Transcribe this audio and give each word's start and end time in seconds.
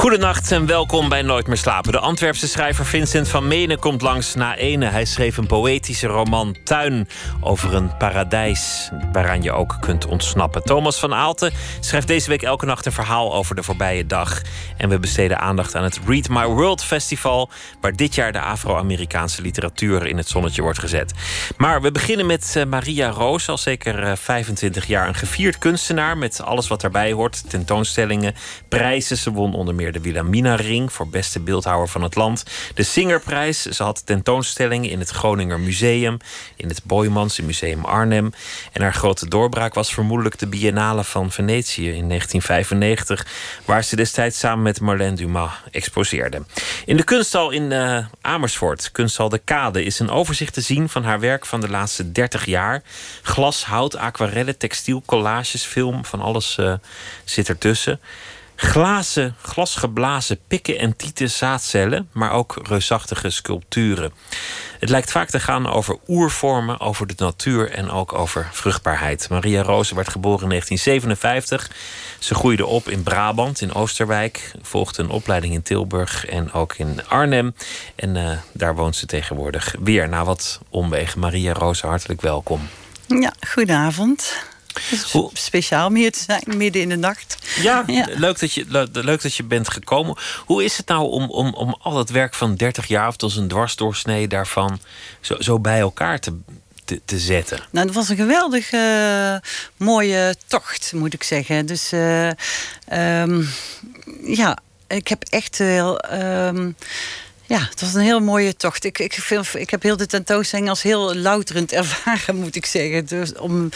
Goedenacht 0.00 0.52
en 0.52 0.66
welkom 0.66 1.08
bij 1.08 1.22
Nooit 1.22 1.46
meer 1.46 1.56
slapen. 1.56 1.92
De 1.92 1.98
Antwerpse 1.98 2.48
schrijver 2.48 2.86
Vincent 2.86 3.28
van 3.28 3.48
Menen 3.48 3.78
komt 3.78 4.02
langs 4.02 4.34
na 4.34 4.56
ene. 4.56 4.86
Hij 4.86 5.04
schreef 5.04 5.36
een 5.36 5.46
poëtische 5.46 6.06
roman 6.06 6.56
Tuin 6.64 7.08
over 7.40 7.74
een 7.74 7.96
paradijs 7.96 8.90
waaraan 9.12 9.42
je 9.42 9.52
ook 9.52 9.76
kunt 9.80 10.06
ontsnappen. 10.06 10.62
Thomas 10.62 10.98
van 10.98 11.14
Aalten 11.14 11.52
schrijft 11.80 12.06
deze 12.06 12.28
week 12.28 12.42
elke 12.42 12.66
nacht 12.66 12.86
een 12.86 12.92
verhaal 12.92 13.34
over 13.34 13.54
de 13.54 13.62
voorbije 13.62 14.06
dag. 14.06 14.42
En 14.76 14.88
we 14.88 14.98
besteden 14.98 15.38
aandacht 15.38 15.74
aan 15.74 15.82
het 15.82 16.00
Read 16.06 16.28
My 16.28 16.44
World 16.44 16.84
Festival, 16.84 17.50
waar 17.80 17.96
dit 17.96 18.14
jaar 18.14 18.32
de 18.32 18.40
Afro-Amerikaanse 18.40 19.42
literatuur 19.42 20.06
in 20.06 20.16
het 20.16 20.28
zonnetje 20.28 20.62
wordt 20.62 20.78
gezet. 20.78 21.12
Maar 21.56 21.82
we 21.82 21.92
beginnen 21.92 22.26
met 22.26 22.54
eh, 22.56 22.64
Maria 22.64 23.08
Roos, 23.08 23.48
al 23.48 23.58
zeker 23.58 24.16
25 24.16 24.82
eh, 24.82 24.88
jaar 24.88 25.08
een 25.08 25.14
gevierd 25.14 25.58
kunstenaar 25.58 26.18
met 26.18 26.42
alles 26.42 26.68
wat 26.68 26.80
daarbij 26.80 27.12
hoort: 27.12 27.50
tentoonstellingen, 27.50 28.34
prijzen. 28.68 29.16
Ze 29.16 29.32
won 29.32 29.54
onder 29.54 29.74
meer 29.74 29.88
de 29.92 30.00
Wilhelmina 30.00 30.54
Ring 30.54 30.92
voor 30.92 31.08
beste 31.08 31.40
beeldhouwer 31.40 31.88
van 31.88 32.02
het 32.02 32.14
land. 32.14 32.44
De 32.74 32.82
Singerprijs. 32.82 33.62
Ze 33.62 33.82
had 33.82 34.06
tentoonstellingen 34.06 34.90
in 34.90 34.98
het 34.98 35.10
Groninger 35.10 35.60
Museum, 35.60 36.16
in 36.56 36.68
het 36.68 36.84
Boymans 36.84 37.40
Museum 37.40 37.84
Arnhem. 37.84 38.32
En 38.72 38.82
haar 38.82 38.94
grote 38.94 39.28
doorbraak 39.28 39.74
was 39.74 39.94
vermoedelijk 39.94 40.38
de 40.38 40.46
Biennale 40.46 41.04
van 41.04 41.30
Venetië 41.30 41.90
in 41.92 42.08
1995, 42.08 43.26
waar 43.64 43.84
ze 43.84 43.96
destijds 43.96 44.38
samen 44.38 44.62
met 44.62 44.80
Marlène 44.80 45.16
Dumas 45.16 45.50
exposeerde. 45.70 46.42
In 46.84 46.96
de 46.96 47.04
kunsthal 47.04 47.50
in 47.50 47.70
uh, 47.70 47.98
Amersfoort, 48.20 48.92
kunsthal 48.92 49.28
De 49.28 49.40
Kade, 49.44 49.84
is 49.84 49.98
een 49.98 50.10
overzicht 50.10 50.54
te 50.54 50.60
zien 50.60 50.88
van 50.88 51.04
haar 51.04 51.20
werk 51.20 51.46
van 51.46 51.60
de 51.60 51.68
laatste 51.68 52.12
30 52.12 52.44
jaar. 52.44 52.82
Glas, 53.22 53.64
hout, 53.64 53.96
aquarellen, 53.96 54.58
textiel, 54.58 55.02
collages, 55.06 55.64
film, 55.64 56.04
van 56.04 56.20
alles 56.20 56.56
uh, 56.60 56.74
zit 57.24 57.48
ertussen 57.48 58.00
glazen, 58.60 59.34
glasgeblazen 59.42 60.38
pikken 60.48 60.78
en 60.78 60.96
tieten 60.96 61.30
zaadcellen, 61.30 62.08
maar 62.12 62.32
ook 62.32 62.60
reusachtige 62.62 63.30
sculpturen. 63.30 64.12
Het 64.78 64.88
lijkt 64.88 65.10
vaak 65.10 65.28
te 65.28 65.40
gaan 65.40 65.66
over 65.66 65.98
oervormen, 66.08 66.80
over 66.80 67.06
de 67.06 67.14
natuur 67.16 67.70
en 67.70 67.90
ook 67.90 68.12
over 68.12 68.48
vruchtbaarheid. 68.52 69.28
Maria 69.28 69.62
Roos 69.62 69.90
werd 69.90 70.08
geboren 70.08 70.42
in 70.42 70.48
1957. 70.48 71.70
Ze 72.18 72.34
groeide 72.34 72.66
op 72.66 72.88
in 72.88 73.02
Brabant, 73.02 73.60
in 73.60 73.74
Oosterwijk, 73.74 74.52
volgde 74.62 75.02
een 75.02 75.10
opleiding 75.10 75.54
in 75.54 75.62
Tilburg 75.62 76.26
en 76.26 76.52
ook 76.52 76.74
in 76.74 77.06
Arnhem. 77.08 77.54
En 77.94 78.14
uh, 78.14 78.30
daar 78.52 78.74
woont 78.74 78.96
ze 78.96 79.06
tegenwoordig 79.06 79.74
weer 79.80 80.08
na 80.08 80.24
wat 80.24 80.60
omwegen. 80.68 81.20
Maria 81.20 81.52
Roos, 81.52 81.80
hartelijk 81.80 82.20
welkom. 82.20 82.68
Ja, 83.06 83.32
goedenavond. 83.48 84.48
Hoe? 85.12 85.30
Speciaal 85.32 85.86
om 85.86 85.94
hier 85.94 86.12
te 86.12 86.18
zijn, 86.18 86.56
midden 86.56 86.82
in 86.82 86.88
de 86.88 86.96
nacht. 86.96 87.36
Ja, 87.62 87.84
Leuk, 88.16 88.38
dat 88.40 88.52
je, 88.52 88.88
leuk 88.92 89.22
dat 89.22 89.34
je 89.34 89.42
bent 89.42 89.70
gekomen. 89.70 90.16
Hoe 90.44 90.64
is 90.64 90.76
het 90.76 90.86
nou 90.86 91.10
om, 91.10 91.30
om, 91.30 91.54
om 91.54 91.76
al 91.80 91.98
het 91.98 92.10
werk 92.10 92.34
van 92.34 92.54
30 92.54 92.86
jaar, 92.86 93.08
of 93.08 93.22
als 93.22 93.36
een 93.36 93.48
dwarsdoorsnee 93.48 94.28
daarvan, 94.28 94.80
zo, 95.20 95.36
zo 95.38 95.58
bij 95.58 95.78
elkaar 95.78 96.20
te, 96.20 96.38
te, 96.84 97.00
te, 97.04 97.18
zetten? 97.18 97.60
Nou, 97.70 97.86
dat 97.86 97.94
was 97.94 98.08
een 98.08 98.16
geweldig 98.16 98.72
uh, 98.72 99.36
mooie 99.76 100.34
tocht, 100.46 100.92
moet 100.92 101.14
ik 101.14 101.22
zeggen. 101.22 101.66
Dus 101.66 101.92
uh, 101.92 102.30
um, 103.22 103.48
ja, 104.24 104.58
ik 104.86 105.08
heb 105.08 105.24
echt 105.28 105.58
heel. 105.58 106.04
Um, 106.12 106.76
ja, 107.50 107.66
het 107.70 107.80
was 107.80 107.94
een 107.94 108.00
heel 108.00 108.20
mooie 108.20 108.56
tocht. 108.56 108.84
Ik, 108.84 108.98
ik, 108.98 109.16
ik 109.52 109.70
heb 109.70 109.82
heel 109.82 109.96
de 109.96 110.06
tentoonstelling 110.06 110.68
als 110.68 110.82
heel 110.82 111.14
louterend 111.14 111.72
ervaren, 111.82 112.36
moet 112.36 112.56
ik 112.56 112.66
zeggen. 112.66 113.06
Dus 113.06 113.34
om 113.34 113.68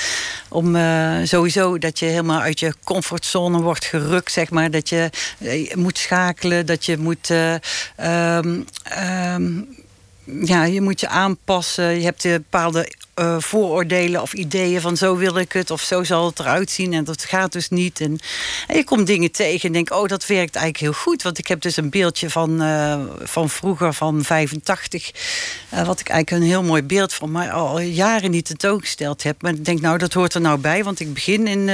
om 0.48 0.76
uh, 0.76 1.18
sowieso 1.24 1.78
dat 1.78 1.98
je 1.98 2.06
helemaal 2.06 2.40
uit 2.40 2.60
je 2.60 2.74
comfortzone 2.84 3.60
wordt 3.60 3.84
gerukt, 3.84 4.32
zeg 4.32 4.50
maar. 4.50 4.70
Dat 4.70 4.88
je, 4.88 5.10
uh, 5.38 5.74
moet 5.74 5.98
schakelen, 5.98 6.66
dat 6.66 6.84
je 6.84 6.98
moet. 6.98 7.30
Uh, 7.30 7.54
um, 8.36 8.64
um, 9.34 9.68
ja, 10.24 10.64
je 10.64 10.80
moet 10.80 11.00
je 11.00 11.08
aanpassen. 11.08 11.98
Je 11.98 12.04
hebt 12.04 12.22
bepaalde 12.22 12.92
uh, 13.20 13.36
vooroordelen 13.38 14.22
of 14.22 14.32
ideeën 14.32 14.80
van 14.80 14.96
zo 14.96 15.16
wil 15.16 15.38
ik 15.38 15.52
het 15.52 15.70
of 15.70 15.80
zo 15.80 16.04
zal 16.04 16.26
het 16.26 16.38
eruit 16.38 16.70
zien 16.70 16.92
en 16.92 17.04
dat 17.04 17.24
gaat 17.24 17.52
dus 17.52 17.68
niet. 17.68 18.00
En, 18.00 18.18
en 18.66 18.76
je 18.76 18.84
komt 18.84 19.06
dingen 19.06 19.30
tegen 19.30 19.66
en 19.66 19.72
denk, 19.72 19.92
oh 19.92 20.08
dat 20.08 20.26
werkt 20.26 20.56
eigenlijk 20.56 20.78
heel 20.78 21.02
goed. 21.02 21.22
Want 21.22 21.38
ik 21.38 21.46
heb 21.46 21.60
dus 21.60 21.76
een 21.76 21.90
beeldje 21.90 22.30
van, 22.30 22.62
uh, 22.62 23.00
van 23.22 23.50
vroeger, 23.50 23.94
van 23.94 24.24
85, 24.24 25.10
uh, 25.10 25.80
eh, 25.80 25.86
wat 25.86 26.00
ik 26.00 26.08
eigenlijk 26.08 26.42
een 26.42 26.50
heel 26.50 26.62
mooi 26.62 26.82
beeld 26.82 27.14
van 27.14 27.32
mij 27.32 27.52
al 27.52 27.80
jaren 27.80 28.30
niet 28.30 28.44
tentoongesteld 28.44 29.22
heb. 29.22 29.42
Maar 29.42 29.52
ik 29.52 29.64
denk, 29.64 29.80
nou 29.80 29.98
dat 29.98 30.12
hoort 30.12 30.34
er 30.34 30.40
nou 30.40 30.58
bij, 30.58 30.84
want 30.84 31.00
ik 31.00 31.14
begin 31.14 31.46
in 31.46 31.70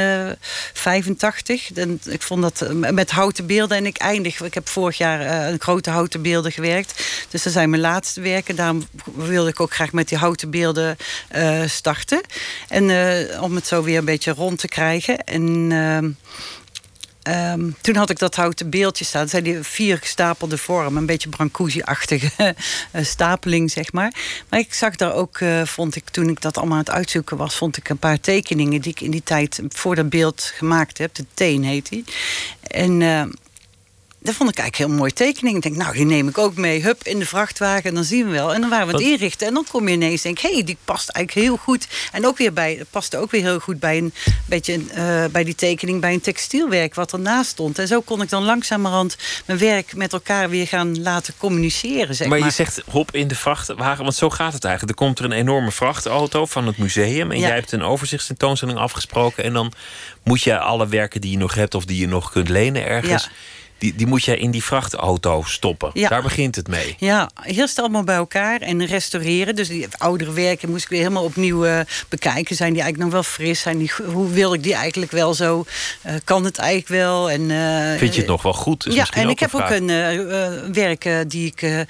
85. 0.72 1.72
En 1.72 2.01
ik 2.05 2.22
vond 2.22 2.43
dat 2.43 2.72
met 2.72 3.11
houten 3.11 3.47
beelden 3.47 3.77
en 3.77 3.87
ik 3.87 3.97
eindig. 3.97 4.41
Ik 4.41 4.55
heb 4.55 4.69
vorig 4.69 4.99
jaar 4.99 5.49
een 5.51 5.61
grote 5.61 5.91
houten 5.91 6.22
beelden 6.22 6.53
gewerkt. 6.53 7.05
Dus 7.31 7.43
dat 7.43 7.53
zijn 7.53 7.71
mijn 7.71 7.83
laatste 7.83 8.21
werken. 8.21 8.57
Daarom 8.57 8.87
wilde 9.15 9.51
ik 9.51 9.61
ook 9.61 9.75
graag 9.75 9.93
met 9.93 10.09
die 10.09 10.19
houten 10.19 10.51
beelden 10.51 10.97
uh, 11.37 11.63
starten. 11.67 12.21
En 12.69 12.89
uh, 12.89 13.43
om 13.43 13.55
het 13.55 13.67
zo 13.67 13.83
weer 13.83 13.99
een 13.99 14.05
beetje 14.05 14.33
rond 14.33 14.59
te 14.59 14.69
krijgen. 14.69 15.25
En 15.25 15.73
um, 15.73 16.17
toen 17.81 17.97
had 17.97 18.11
ik 18.11 18.19
dat 18.19 18.35
houten 18.35 18.71
beeldje 18.71 19.05
staan. 19.05 19.21
Dat 19.21 19.31
zijn 19.31 19.45
die 19.45 19.63
vier 19.63 19.99
gestapelde 19.99 20.59
vormen. 20.59 20.97
Een 20.97 21.07
beetje 21.07 21.29
Brancusi-achtige 21.29 22.31
eh, 22.91 23.05
stapeling, 23.05 23.71
zeg 23.71 23.93
maar. 23.93 24.15
Maar 24.49 24.61
ik 24.61 24.75
zag 24.75 24.97
daar 24.97 25.15
ook, 25.15 25.39
vond 25.65 25.97
ik, 25.97 26.09
toen 26.09 26.29
ik 26.29 26.41
dat 26.41 26.57
allemaal 26.57 26.77
aan 26.77 26.85
het 26.85 26.95
uitzoeken 26.95 27.37
was... 27.37 27.57
vond 27.57 27.77
ik 27.77 27.89
een 27.89 27.99
paar 27.99 28.21
tekeningen 28.21 28.81
die 28.81 28.91
ik 28.91 29.01
in 29.01 29.11
die 29.11 29.23
tijd 29.23 29.61
voor 29.69 29.95
dat 29.95 30.09
beeld 30.09 30.53
gemaakt 30.57 30.99
heb. 30.99 31.15
De 31.15 31.25
Teen 31.35 31.65
heet 31.65 31.89
die. 31.89 32.05
En 32.61 33.03
dat 34.23 34.35
vond 34.35 34.51
ik 34.51 34.59
eigenlijk 34.59 34.91
heel 34.91 34.99
mooi 34.99 35.13
tekening. 35.13 35.57
Ik 35.57 35.63
denk, 35.63 35.77
nou, 35.77 35.93
die 35.93 36.05
neem 36.05 36.29
ik 36.29 36.39
ook 36.39 36.57
mee. 36.57 36.83
Hup, 36.83 37.03
in 37.03 37.19
de 37.19 37.27
vrachtwagen, 37.27 37.83
en 37.83 37.95
dan 37.95 38.05
zien 38.05 38.27
we 38.27 38.31
wel. 38.31 38.55
En 38.55 38.61
dan 38.61 38.71
waren 38.71 38.87
we 38.87 38.93
het 38.93 39.03
inrichten. 39.03 39.47
En 39.47 39.55
dan 39.55 39.67
kom 39.71 39.89
je 39.89 39.95
ineens 39.95 40.23
denk, 40.23 40.39
hé, 40.39 40.53
hey, 40.53 40.65
die 40.65 40.77
past 40.85 41.09
eigenlijk 41.09 41.47
heel 41.47 41.57
goed. 41.57 41.87
En 42.13 42.27
ook 42.27 42.39
weer 42.39 42.53
bij, 42.53 42.85
paste 42.91 43.19
ook 43.19 43.31
weer 43.31 43.43
heel 43.43 43.59
goed 43.59 43.81
bij 43.81 43.99
een 43.99 44.13
beetje 44.47 44.79
uh, 44.79 45.25
bij 45.33 45.45
die 45.45 45.55
tekening 45.55 46.01
bij 46.01 46.13
een 46.13 46.21
textielwerk 46.21 46.95
wat 46.95 47.13
ernaast 47.13 47.51
stond. 47.51 47.79
En 47.79 47.87
zo 47.87 48.01
kon 48.01 48.23
ik 48.23 48.29
dan 48.29 48.45
langzamerhand 48.45 49.17
mijn 49.47 49.59
werk 49.59 49.95
met 49.95 50.13
elkaar 50.13 50.51
weer 50.51 50.67
gaan 50.67 51.03
laten 51.03 51.35
communiceren. 51.37 52.15
Zeg 52.15 52.29
maar, 52.29 52.39
maar 52.39 52.49
je 52.49 52.55
zegt 52.55 52.83
hop 52.91 53.15
in 53.15 53.29
de 53.29 53.35
vrachtwagen, 53.35 54.03
want 54.03 54.15
zo 54.15 54.31
gaat 54.31 54.53
het 54.53 54.65
eigenlijk. 54.65 54.99
Er 54.99 55.07
komt 55.07 55.19
er 55.19 55.25
een 55.25 55.33
enorme 55.33 55.71
vrachtauto 55.71 56.47
van 56.47 56.67
het 56.67 56.79
museum. 56.79 57.31
En 57.31 57.39
jij 57.39 57.55
hebt 57.55 57.73
een 57.73 57.83
overzichtstentoonstelling 57.83 58.79
afgesproken. 58.79 59.45
En 59.45 59.53
dan 59.53 59.73
moet 60.23 60.43
je 60.43 60.59
alle 60.59 60.89
werken 60.89 61.21
die 61.21 61.31
je 61.31 61.37
nog 61.37 61.55
hebt 61.55 61.75
of 61.75 61.85
die 61.85 62.01
je 62.01 62.09
nog 62.09 62.31
kunt 62.31 62.49
lenen 62.49 62.87
ergens. 62.87 63.25
Ja 63.25 63.31
die, 63.81 63.95
die 63.95 64.07
moet 64.07 64.25
je 64.25 64.39
in 64.39 64.51
die 64.51 64.65
vrachtauto 64.65 65.43
stoppen. 65.47 65.91
Ja. 65.95 66.09
Daar 66.09 66.23
begint 66.23 66.57
het 66.57 66.69
mee. 66.69 66.97
Ja, 66.99 67.31
eerst 67.45 67.79
allemaal 67.79 68.05
bij 68.05 68.17
elkaar 68.17 68.61
en 68.61 68.87
restaureren. 68.87 69.57
Dus 69.57 69.69
die 69.69 69.87
oudere 69.99 70.33
werken 70.33 70.71
moest 70.71 70.83
ik 70.83 70.89
weer 70.89 70.99
helemaal 70.99 71.25
opnieuw 71.25 71.67
uh, 71.67 71.81
bekijken. 72.09 72.57
Zijn 72.57 72.73
die 72.73 72.83
eigenlijk 72.83 73.13
nog 73.13 73.23
wel 73.23 73.33
fris? 73.33 73.61
Zijn 73.61 73.79
die, 73.79 73.93
hoe 74.05 74.31
wil 74.31 74.55
ik 74.55 74.63
die 74.63 74.75
eigenlijk 74.75 75.13
wel 75.13 75.35
zo? 75.35 75.65
Uh, 76.07 76.13
kan 76.25 76.45
het 76.45 76.59
eigenlijk 76.59 76.89
wel? 76.89 77.31
En, 77.31 77.41
uh, 77.41 77.99
Vind 77.99 78.15
je 78.15 78.21
het 78.21 78.31
nog 78.31 78.43
wel 78.43 78.53
goed? 78.53 78.87
ja, 78.91 79.07
en 79.11 79.29
ik 79.29 79.41
heb 79.41 79.55
ook 79.55 79.71
een 79.71 79.87
werk 80.73 81.09
die 81.29 81.53
ik 81.55 81.87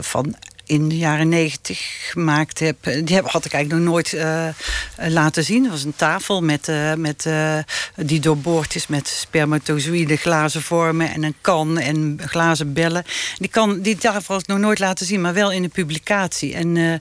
van 0.00 0.34
in 0.66 0.88
de 0.88 0.96
jaren 0.96 1.28
negentig 1.28 2.08
gemaakt 2.10 2.58
heb. 2.58 2.76
Die 2.82 3.14
heb, 3.14 3.26
had 3.26 3.44
ik 3.44 3.52
eigenlijk 3.52 3.84
nog 3.84 3.92
nooit 3.92 4.12
uh, 4.12 4.48
laten 4.96 5.44
zien. 5.44 5.62
Dat 5.62 5.72
was 5.72 5.84
een 5.84 5.96
tafel 5.96 6.42
met, 6.42 6.68
uh, 6.68 6.94
met, 6.94 7.24
uh, 7.26 7.58
die 7.96 8.20
doorboord 8.20 8.74
is 8.74 8.86
met 8.86 9.08
spermatozoïde 9.08 10.16
glazen 10.16 10.62
vormen... 10.62 11.10
en 11.10 11.22
een 11.22 11.34
kan 11.40 11.78
en 11.78 12.20
glazen 12.26 12.72
bellen. 12.72 13.04
Die, 13.38 13.50
kan, 13.50 13.80
die 13.80 13.96
tafel 13.96 14.34
had 14.34 14.42
ik 14.42 14.48
nog 14.48 14.58
nooit 14.58 14.78
laten 14.78 15.06
zien, 15.06 15.20
maar 15.20 15.34
wel 15.34 15.52
in 15.52 15.64
een 15.64 15.70
publicatie. 15.70 16.54
En 16.54 17.00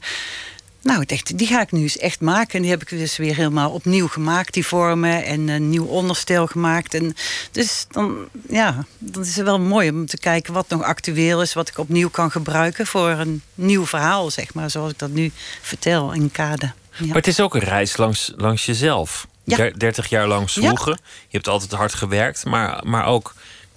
nou, 0.84 1.02
ik 1.02 1.10
dacht, 1.10 1.38
die 1.38 1.48
ga 1.48 1.62
ik 1.62 1.72
nu 1.72 1.82
eens 1.82 1.98
echt 1.98 2.22
maken. 2.22 2.54
En 2.54 2.62
die 2.62 2.72
heb 2.72 2.82
ik 2.82 2.90
dus 2.90 3.18
weer 3.18 3.36
helemaal 3.36 3.72
opnieuw 3.72 4.08
gemaakt, 4.08 4.54
die 4.54 4.66
vormen. 4.66 5.26
En 5.26 5.48
een 5.48 5.70
nieuw 5.70 5.86
onderstel 5.86 6.48
gemaakt. 6.48 6.94
En 6.94 7.16
dus 7.52 7.86
dan, 7.92 8.18
ja, 8.50 8.86
dat 8.98 9.26
is 9.26 9.36
wel 9.36 9.60
mooi 9.60 9.90
om 9.90 10.06
te 10.06 10.18
kijken 10.18 10.54
wat 10.54 10.70
nog 10.70 10.84
actueel 10.84 11.42
is. 11.42 11.54
Wat 11.54 11.70
ik 11.70 11.78
opnieuw 11.78 12.10
kan 12.10 12.32
gebruiken 12.32 12.88
voor 12.88 13.10
een 13.10 13.42
nieuw 13.56 13.86
verhaal, 13.86 14.32
zeg 14.32 14.54
maar. 14.54 14.70
Zoals 14.70 14.92
ik 14.92 15.00
dat 15.00 15.10
nu 15.10 15.32
vertel 15.62 16.12
in 16.12 16.32
kade. 16.32 16.72
Ja. 16.98 17.06
Maar 17.06 17.16
het 17.16 17.28
is 17.28 17.40
ook 17.40 17.56
een 17.56 17.62
reis 17.62 17.98
langs, 17.98 18.34
langs 18.36 18.66
jezelf. 18.66 19.28
Ja. 19.44 19.72
30 19.78 20.10
jaar 20.10 20.28
lang 20.28 20.50
zwoegen. 20.50 21.00
Je 21.02 21.38
hebt 21.38 21.48
altijd 21.48 21.72
hard 21.72 21.94
gewerkt, 21.94 22.46
maar, 22.46 22.82
maar 22.86 23.06
ook 23.06 23.34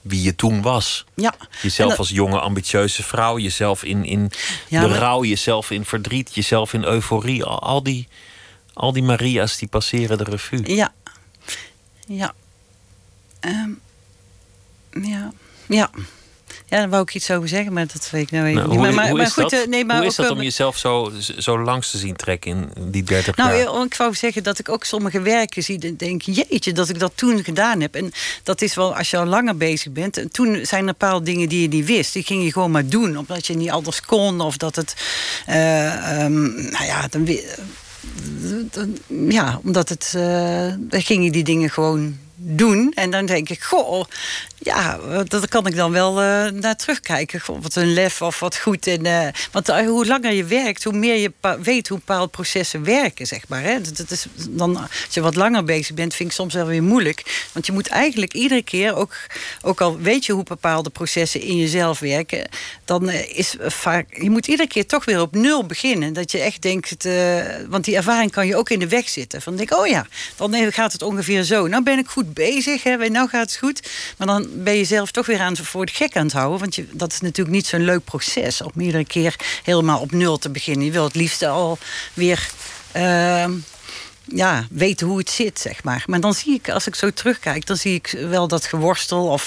wie 0.09 0.23
je 0.23 0.35
toen 0.35 0.63
was. 0.63 1.05
Ja. 1.15 1.35
Jezelf 1.63 1.99
als 1.99 2.09
jonge, 2.09 2.41
ambitieuze 2.41 3.03
vrouw, 3.03 3.39
jezelf 3.39 3.85
in, 3.85 4.05
in 4.05 4.31
de 4.69 4.99
rouw, 4.99 5.25
jezelf 5.25 5.71
in 5.71 5.85
verdriet, 5.85 6.35
jezelf 6.35 6.73
in 6.73 6.85
euforie. 6.85 7.45
Al, 7.45 7.63
al, 7.63 7.83
die, 7.83 8.09
al 8.73 8.93
die 8.93 9.03
Maria's 9.03 9.59
die 9.59 9.69
passeren 9.69 10.19
de 10.19 10.25
revue. 10.25 10.75
Ja. 10.75 10.93
Ja. 12.07 12.35
Ehm, 13.41 13.71
ja. 14.91 15.33
Ja. 15.69 15.91
Ja, 16.69 16.79
daar 16.79 16.89
wou 16.89 17.03
ik 17.03 17.15
iets 17.15 17.31
over 17.31 17.49
zeggen, 17.49 17.73
maar 17.73 17.87
dat 17.93 18.09
weet 18.11 18.23
ik 18.23 18.31
nou 18.31 18.45
even 18.45 18.57
Nou, 18.57 18.69
niet. 18.69 18.77
hoe, 18.79 18.87
Maar, 18.87 18.95
maar, 18.97 19.09
hoe 19.09 19.17
maar 19.17 19.27
is 19.27 19.33
goed, 19.33 19.51
dat, 19.51 19.53
eh, 19.63 19.67
nee, 19.69 19.85
maar 19.85 19.97
hoe 19.97 20.07
is 20.07 20.15
dat 20.15 20.31
om 20.31 20.43
jezelf 20.43 20.77
zo, 20.77 21.13
zo 21.39 21.59
langs 21.63 21.91
te 21.91 21.99
zien 21.99 22.17
trekken 22.17 22.51
in 22.51 22.91
die 22.91 23.03
30 23.03 23.37
Nou, 23.37 23.51
jaar? 23.51 23.59
ja, 23.79 23.83
ik 23.85 23.95
wou 23.95 24.15
zeggen 24.15 24.43
dat 24.43 24.59
ik 24.59 24.69
ook 24.69 24.85
sommige 24.85 25.21
werken 25.21 25.63
zie 25.63 25.79
en 25.81 25.97
denk, 25.97 26.23
jeetje, 26.23 26.73
dat 26.73 26.89
ik 26.89 26.99
dat 26.99 27.13
toen 27.15 27.45
gedaan 27.45 27.81
heb. 27.81 27.95
En 27.95 28.13
dat 28.43 28.63
is 28.63 28.75
wel 28.75 28.97
als 28.97 29.11
je 29.11 29.17
al 29.17 29.25
langer 29.27 29.57
bezig 29.57 29.93
bent. 29.93 30.17
En 30.17 30.31
toen 30.31 30.59
zijn 30.63 30.81
er 30.81 30.87
bepaalde 30.99 31.25
dingen 31.25 31.49
die 31.49 31.63
je 31.63 31.69
niet 31.69 31.87
wist. 31.87 32.13
Die 32.13 32.23
ging 32.25 32.45
je 32.45 32.53
gewoon 32.53 32.71
maar 32.71 32.87
doen, 32.87 33.17
omdat 33.19 33.47
je 33.47 33.55
niet 33.57 33.71
anders 33.71 34.01
kon. 34.03 34.41
Of 34.41 34.57
dat 34.57 34.77
het, 34.77 34.95
eh, 35.47 36.21
ehm, 36.25 36.43
nou 36.71 36.85
ja, 36.85 37.07
dan, 37.11 37.25
we- 37.25 37.55
dan- 38.71 38.99
ja, 39.33 39.61
omdat 39.65 39.89
het, 39.89 40.13
eh, 40.17 40.73
dan 40.79 41.03
ging 41.03 41.25
je 41.25 41.31
die 41.31 41.45
dingen 41.45 41.71
gewoon 41.71 42.19
doen. 42.37 42.93
En 42.95 43.11
dan 43.11 43.27
denk 43.27 43.49
ik, 43.49 43.63
goh, 43.63 44.05
ja, 44.59 44.99
dat 45.25 45.49
kan 45.49 45.67
ik 45.67 45.77
dan 45.77 45.93
wel 45.93 46.23
eh, 46.23 46.51
naar 46.51 46.77
terugkijken. 46.77 47.41
Goh, 47.41 47.63
wat 47.63 47.75
een 47.75 47.93
lef 47.93 48.23
of 48.23 48.41
wat 48.41 48.57
goed. 48.57 48.87
En, 48.87 49.07
eh, 49.07 49.29
want 49.53 49.69
eh, 49.69 49.87
hoe 49.87 50.07
langer 50.07 50.33
je 50.33 50.45
werkt, 50.45 50.85
hoe 50.85 50.93
meer 50.93 51.17
je 51.17 51.33
weet 51.63 51.89
hoe 51.89 51.99
bepaalde 51.99 52.29
processen 52.29 52.85
werken, 52.85 53.27
zeg 53.27 53.49
maar. 53.49 53.63
Hè. 53.63 53.81
Dat, 53.81 54.11
is 54.11 54.27
dan, 54.49 54.77
als 54.77 54.91
je 55.11 55.21
wat 55.21 55.35
langer 55.35 55.65
bezig 55.65 55.95
bent, 55.95 56.15
vind 56.15 56.29
ik 56.29 56.35
soms 56.35 56.55
wel 56.55 56.67
weer 56.67 56.83
moeilijk. 56.83 57.49
Want 57.53 57.67
je 57.67 57.73
moet 57.73 57.89
eigenlijk 57.89 58.35
iedere 58.35 58.63
keer, 58.63 58.97
ook, 58.97 59.17
ook 59.63 59.81
al 59.81 59.99
weet 59.99 60.27
je 60.27 60.33
hoe 60.33 60.45
bepaalde 60.45 60.91
processen 60.91 61.41
in 61.41 61.57
jezelf 61.57 61.99
werken, 61.99 62.49
dan 62.85 63.11
is 63.11 63.57
vaak, 63.61 64.07
je 64.11 64.31
moet 64.31 64.47
iedere 64.47 64.69
keer 64.69 64.87
toch 64.87 65.05
weer 65.05 65.21
op 65.21 65.35
nul 65.35 65.67
beginnen. 65.67 66.13
Dat 66.13 66.31
je 66.31 66.39
echt 66.39 66.63
denkt, 66.63 67.07
want 67.69 67.85
die 67.85 67.97
ervaring 67.97 68.31
kan 68.31 68.47
je 68.47 68.57
ook 68.57 68.71
in 68.71 68.79
de 68.79 68.89
weg 68.89 69.09
zitten. 69.09 69.43
Van 69.43 69.57
denk, 69.57 69.75
oh 69.75 69.87
ja, 69.87 70.07
dan 70.37 70.73
gaat 70.73 70.93
het 70.93 71.03
ongeveer 71.03 71.43
zo. 71.43 71.67
Nou 71.67 71.83
ben 71.83 71.99
ik 71.99 72.07
goed 72.07 72.26
bezig, 72.33 72.83
hè, 72.83 73.09
nou 73.09 73.29
gaat 73.29 73.51
het 73.51 73.57
goed. 73.57 73.89
Maar 74.17 74.27
dan 74.27 74.47
ben 74.55 74.75
je 74.75 74.85
zelf 74.85 75.11
toch 75.11 75.27
weer 75.27 75.41
aan, 75.41 75.57
voor 75.57 75.81
het 75.81 75.97
gek 75.97 76.17
aan 76.17 76.25
het 76.25 76.33
houden. 76.33 76.61
Want 76.61 76.75
je, 76.75 76.87
dat 76.93 77.13
is 77.13 77.21
natuurlijk 77.21 77.57
niet 77.57 77.67
zo'n 77.67 77.85
leuk 77.85 78.05
proces 78.05 78.63
om 78.63 78.81
iedere 78.81 79.05
keer 79.05 79.37
helemaal 79.63 80.01
op 80.01 80.13
nul 80.13 80.39
te 80.39 80.51
beginnen. 80.51 80.85
Je 80.85 80.93
wil 80.93 81.05
het 81.05 81.15
liefst 81.15 81.43
al 81.43 81.79
weer. 82.15 82.51
ehm, 82.93 83.53
ja, 84.27 84.67
weten 84.71 85.07
hoe 85.07 85.19
het 85.19 85.31
zit, 85.31 85.59
zeg 85.59 85.83
maar. 85.83 86.05
Maar 86.07 86.21
dan 86.21 86.35
zie 86.35 86.55
ik, 86.55 86.69
als 86.69 86.87
ik 86.87 86.95
zo 86.95 87.11
terugkijk, 87.11 87.67
dan 87.67 87.77
zie 87.77 87.95
ik 87.95 88.17
wel 88.29 88.49
dat 88.49 88.67
geworstel. 88.67 89.27
Of 89.27 89.47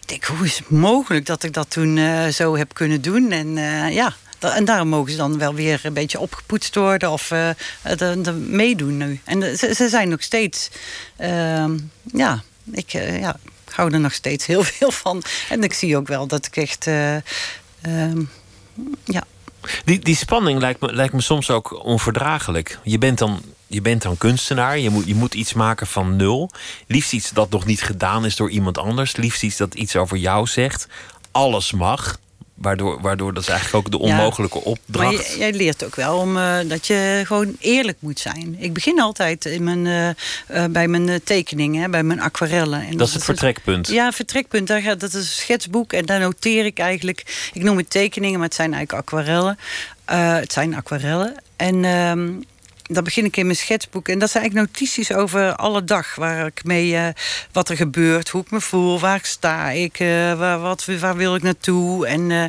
ik 0.00 0.08
denk, 0.08 0.24
hoe 0.24 0.46
is 0.46 0.58
het 0.58 0.70
mogelijk 0.70 1.26
dat 1.26 1.42
ik 1.42 1.52
dat 1.52 1.70
toen 1.70 1.96
eh, 1.98 2.26
zo 2.26 2.56
heb 2.56 2.74
kunnen 2.74 3.02
doen? 3.02 3.30
En 3.30 3.58
eh, 3.58 3.94
ja, 3.94 4.16
en 4.40 4.64
daarom 4.64 4.88
mogen 4.88 5.10
ze 5.10 5.16
dan 5.16 5.38
wel 5.38 5.54
weer 5.54 5.80
een 5.82 5.92
beetje 5.92 6.20
opgepoetst 6.20 6.74
worden 6.74 7.10
of 7.10 7.28
de 7.28 8.32
meedoen 8.48 8.96
nu. 8.96 9.20
En 9.24 9.58
ze, 9.58 9.88
zijn 9.88 10.08
nog 10.08 10.22
steeds, 10.22 10.70
ehm, 11.16 11.78
ja, 12.12 12.42
ik 12.72 12.92
eh, 12.92 13.20
ja, 13.20 13.36
hou 13.68 13.92
er 13.92 14.00
nog 14.00 14.12
steeds 14.12 14.46
heel 14.46 14.62
veel 14.74 14.90
van. 14.90 15.22
En 15.48 15.62
ik 15.62 15.72
zie 15.72 15.96
ook 15.96 16.08
wel 16.08 16.26
dat 16.26 16.46
ik 16.46 16.56
echt, 16.56 16.86
eh, 16.86 17.16
ehm, 17.80 18.22
ja, 19.04 19.24
Die, 19.84 19.98
die 19.98 20.16
spanning 20.16 20.60
lijkt 20.60 20.80
me, 20.80 20.92
lijkt 20.92 21.12
me 21.12 21.20
soms 21.20 21.50
ook 21.50 21.84
onverdraaglijk. 21.84 22.78
Je 22.82 22.98
bent 22.98 23.18
dan, 23.18 23.42
je 23.66 23.80
bent 23.80 24.02
dan 24.02 24.18
kunstenaar, 24.18 24.78
je 24.78 24.90
moet, 24.90 25.06
je 25.06 25.14
moet 25.14 25.34
iets 25.34 25.52
maken 25.52 25.86
van 25.86 26.16
nul. 26.16 26.50
Liefst 26.86 27.12
iets 27.12 27.30
dat 27.30 27.50
nog 27.50 27.66
niet 27.66 27.82
gedaan 27.82 28.24
is 28.24 28.36
door 28.36 28.50
iemand 28.50 28.78
anders. 28.78 29.16
Liefst 29.16 29.42
iets 29.42 29.56
dat 29.56 29.74
iets 29.74 29.96
over 29.96 30.16
jou 30.16 30.46
zegt. 30.46 30.86
Alles 31.30 31.72
mag. 31.72 32.18
Waardoor, 32.60 33.00
waardoor 33.00 33.34
dat 33.34 33.42
is 33.42 33.48
eigenlijk 33.48 33.86
ook 33.86 33.92
de 33.92 33.98
onmogelijke 33.98 34.56
Maar 34.58 34.66
opdracht. 34.66 35.32
je- 35.32 35.38
jij 35.38 35.52
leert 35.52 35.84
ook 35.84 35.94
wel 35.96 36.16
om, 36.18 36.36
eh, 36.36 36.58
dat 36.66 36.86
je 36.86 37.22
gewoon 37.26 37.56
eerlijk 37.58 37.96
moet 38.00 38.18
zijn. 38.18 38.56
Ik 38.58 38.72
begin 38.72 39.00
altijd 39.00 39.44
in 39.44 39.64
mijn, 39.64 39.86
eh, 39.86 40.08
eh, 40.64 40.70
bij 40.70 40.88
mijn 40.88 41.20
tekeningen, 41.24 41.90
bij 41.90 42.02
mijn 42.02 42.20
aquarellen. 42.20 42.86
En 42.86 42.96
dat 42.96 43.08
is 43.08 43.14
het 43.14 43.24
vertrekpunt. 43.24 43.88
Ja, 43.88 44.12
vertrekpunt. 44.12 44.66
Daar 44.68 44.80
gaat, 44.80 45.00
dat 45.00 45.08
is 45.08 45.14
een 45.14 45.24
schetsboek 45.24 45.92
en 45.92 46.06
daar 46.06 46.20
noteer 46.20 46.64
ik 46.64 46.78
eigenlijk. 46.78 47.50
Ik 47.52 47.62
noem 47.62 47.76
het 47.76 47.90
tekeningen, 47.90 48.38
maar 48.38 48.48
het 48.48 48.56
zijn 48.56 48.74
eigenlijk 48.74 49.02
aquarellen. 49.08 49.58
Het 50.04 50.52
zijn 50.52 50.74
aquarellen. 50.74 51.34
En 51.56 51.84
dan 52.92 53.04
begin 53.04 53.24
ik 53.24 53.36
in 53.36 53.44
mijn 53.44 53.56
schetsboek. 53.56 54.08
En 54.08 54.18
dat 54.18 54.30
zijn 54.30 54.42
eigenlijk 54.42 54.72
notities 54.72 55.12
over 55.12 55.54
alle 55.56 55.84
dag. 55.84 56.14
Waar 56.14 56.46
ik 56.46 56.64
mee, 56.64 56.96
eh, 56.96 57.08
wat 57.52 57.68
er 57.68 57.76
gebeurt, 57.76 58.28
hoe 58.28 58.42
ik 58.42 58.50
me 58.50 58.60
voel, 58.60 59.00
waar 59.00 59.20
sta 59.22 59.70
ik, 59.70 59.98
eh, 59.98 60.08
waar, 60.34 60.58
wat, 60.60 60.84
waar 61.00 61.16
wil 61.16 61.34
ik 61.34 61.42
naartoe. 61.42 62.06
En 62.06 62.30
eh, 62.30 62.44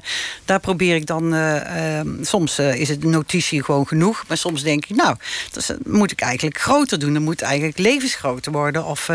daar 0.46 0.60
probeer 0.60 0.96
ik 0.96 1.06
dan. 1.06 1.34
eh, 1.34 2.00
ehm, 2.00 2.24
soms 2.24 2.60
is 2.60 2.90
het 2.90 3.04
notitie 3.04 3.64
gewoon 3.64 3.88
genoeg. 3.88 4.24
Maar 4.28 4.38
soms 4.38 4.64
denk 4.64 4.86
ik, 4.86 4.96
nou, 4.96 5.16
dat 5.52 5.78
moet 5.86 6.12
ik 6.12 6.22
eigenlijk 6.22 6.60
groter 6.60 7.00
doen. 7.00 7.14
Dan 7.14 7.24
moet 7.24 7.42
eigenlijk 7.42 7.78
levensgroter 7.78 8.52
worden. 8.52 8.86
Of 8.86 9.06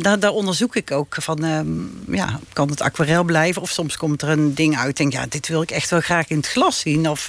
daar, 0.00 0.18
daar 0.18 0.30
onderzoek 0.30 0.76
ik 0.76 0.90
ook 0.90 1.16
van, 1.18 1.44
ehm, 1.44 2.16
ja, 2.16 2.40
kan 2.52 2.68
het 2.68 2.80
aquarel 2.80 3.24
blijven? 3.24 3.62
Of 3.62 3.70
soms 3.70 3.96
komt 3.96 4.22
er 4.22 4.28
een 4.28 4.54
ding 4.54 4.78
uit. 4.78 4.96
Denk, 4.96 5.12
ja, 5.12 5.26
dit 5.28 5.48
wil 5.48 5.62
ik 5.62 5.70
echt 5.70 5.90
wel 5.90 6.00
graag 6.00 6.28
in 6.28 6.36
het 6.36 6.48
glas 6.48 6.78
zien. 6.78 7.08
Of, 7.08 7.28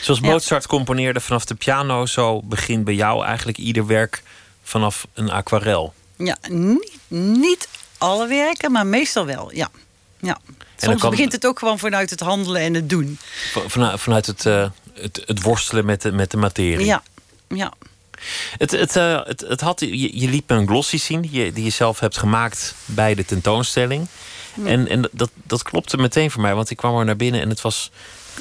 Zoals 0.00 0.20
Ja. 0.20 0.28
Mozart 0.30 0.66
componeerde 0.66 1.20
vanaf 1.20 1.44
de 1.44 1.54
piano, 1.54 2.06
zo 2.06 2.33
begint 2.44 2.84
bij 2.84 2.94
jou 2.94 3.24
eigenlijk 3.24 3.58
ieder 3.58 3.86
werk 3.86 4.22
vanaf 4.62 5.06
een 5.14 5.30
aquarel. 5.30 5.94
Ja, 6.16 6.36
niet, 6.48 6.92
niet 7.08 7.68
alle 7.98 8.26
werken, 8.28 8.72
maar 8.72 8.86
meestal 8.86 9.26
wel, 9.26 9.52
ja. 9.54 9.70
ja. 10.20 10.38
Soms 10.76 11.00
kan- 11.00 11.10
begint 11.10 11.32
het 11.32 11.46
ook 11.46 11.58
gewoon 11.58 11.78
vanuit 11.78 12.10
het 12.10 12.20
handelen 12.20 12.60
en 12.62 12.74
het 12.74 12.88
doen. 12.90 13.18
Va- 13.52 13.68
Vanuit, 13.68 14.00
vanuit 14.00 14.26
het, 14.26 14.46
eh, 14.46 14.68
het, 14.94 15.22
het 15.26 15.42
worstelen 15.42 15.84
met 15.84 16.02
de, 16.02 16.12
met 16.12 16.30
de 16.30 16.36
materie. 16.36 16.86
Ja, 16.86 17.02
ja. 17.48 17.72
Het, 18.58 18.70
het, 18.70 18.96
eh, 18.96 19.20
het, 19.24 19.40
het 19.40 19.60
had, 19.60 19.80
je, 19.80 20.20
je 20.20 20.28
liet 20.28 20.48
me 20.48 20.56
een 20.56 20.66
glossy 20.66 20.96
zien 20.98 21.20
die 21.20 21.30
je, 21.44 21.52
die 21.52 21.64
je 21.64 21.70
zelf 21.70 22.00
hebt 22.00 22.16
gemaakt 22.16 22.74
bij 22.84 23.14
de 23.14 23.24
tentoonstelling. 23.24 24.06
En, 24.64 24.88
en 24.88 25.08
dat, 25.12 25.30
dat 25.42 25.62
klopte 25.62 25.96
meteen 25.96 26.30
voor 26.30 26.42
mij, 26.42 26.54
want 26.54 26.70
ik 26.70 26.76
kwam 26.76 26.98
er 26.98 27.04
naar 27.04 27.16
binnen 27.16 27.40
en 27.40 27.48
het 27.48 27.60
was 27.60 27.90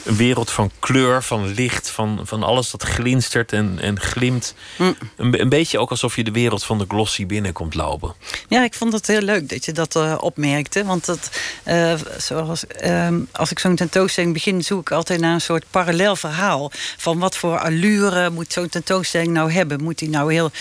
een 0.03 0.15
wereld 0.15 0.51
van 0.51 0.71
kleur, 0.79 1.23
van 1.23 1.53
licht, 1.53 1.89
van, 1.89 2.19
van 2.23 2.43
alles 2.43 2.71
dat 2.71 2.83
glinstert 2.83 3.51
en, 3.53 3.77
en 3.81 3.99
glimt. 3.99 4.53
Mm. 4.77 4.95
Een, 5.15 5.41
een 5.41 5.49
beetje 5.49 5.79
ook 5.79 5.89
alsof 5.89 6.15
je 6.15 6.23
de 6.23 6.31
wereld 6.31 6.63
van 6.63 6.77
de 6.77 6.85
glossy 6.87 7.25
binnenkomt 7.25 7.73
lopen. 7.75 8.13
Ja, 8.47 8.63
ik 8.63 8.73
vond 8.73 8.93
het 8.93 9.07
heel 9.07 9.21
leuk 9.21 9.49
dat 9.49 9.65
je 9.65 9.71
dat 9.71 9.95
eh, 9.95 10.15
opmerkte. 10.19 10.83
Want 10.85 11.05
dat, 11.05 11.29
eh, 11.63 11.93
zoals, 12.17 12.67
ehm, 12.67 13.19
als 13.31 13.51
ik 13.51 13.59
zo'n 13.59 13.75
tentoonstelling 13.75 14.33
begin, 14.33 14.63
zoek 14.63 14.79
ik 14.79 14.91
altijd 14.91 15.19
naar 15.19 15.33
een 15.33 15.41
soort 15.41 15.65
parallel 15.69 16.15
verhaal. 16.15 16.71
Van 16.97 17.19
wat 17.19 17.37
voor 17.37 17.59
allure 17.59 18.29
moet 18.29 18.53
zo'n 18.53 18.69
tentoonstelling 18.69 19.31
nou 19.33 19.51
hebben? 19.51 19.83
Moet 19.83 19.99
die 19.99 20.09
nou 20.09 20.33
heel, 20.33 20.51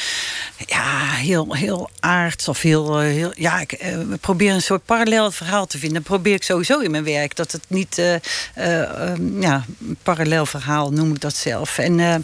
ja, 0.67 1.09
heel, 1.11 1.55
heel 1.55 1.91
aards 2.01 2.49
of 2.49 2.61
heel. 2.61 3.01
eh, 3.01 3.07
heel 3.07 3.33
ja, 3.35 3.61
ik 3.61 3.79
probeer 4.21 4.53
een 4.53 4.63
soort 4.63 4.85
parallel 4.85 5.31
verhaal 5.31 5.67
te 5.67 5.79
vinden. 5.79 5.99
Dat 6.03 6.07
probeer 6.13 6.35
ik 6.35 6.43
sowieso 6.43 6.79
in 6.81 6.91
mijn 6.91 7.05
werk. 7.05 7.37
Dat 7.37 7.53
het 7.53 7.65
niet. 7.67 7.99
eh, 7.99 8.15
eh, 8.55 9.09
ehm, 9.09 9.22
ja, 9.41 9.65
een 9.81 9.97
parallel 10.03 10.47
verhaal 10.47 10.91
noem 10.93 11.11
ik 11.15 11.21
dat 11.21 11.35
zelf. 11.37 11.79
En 11.79 12.01
eh, 12.01 12.15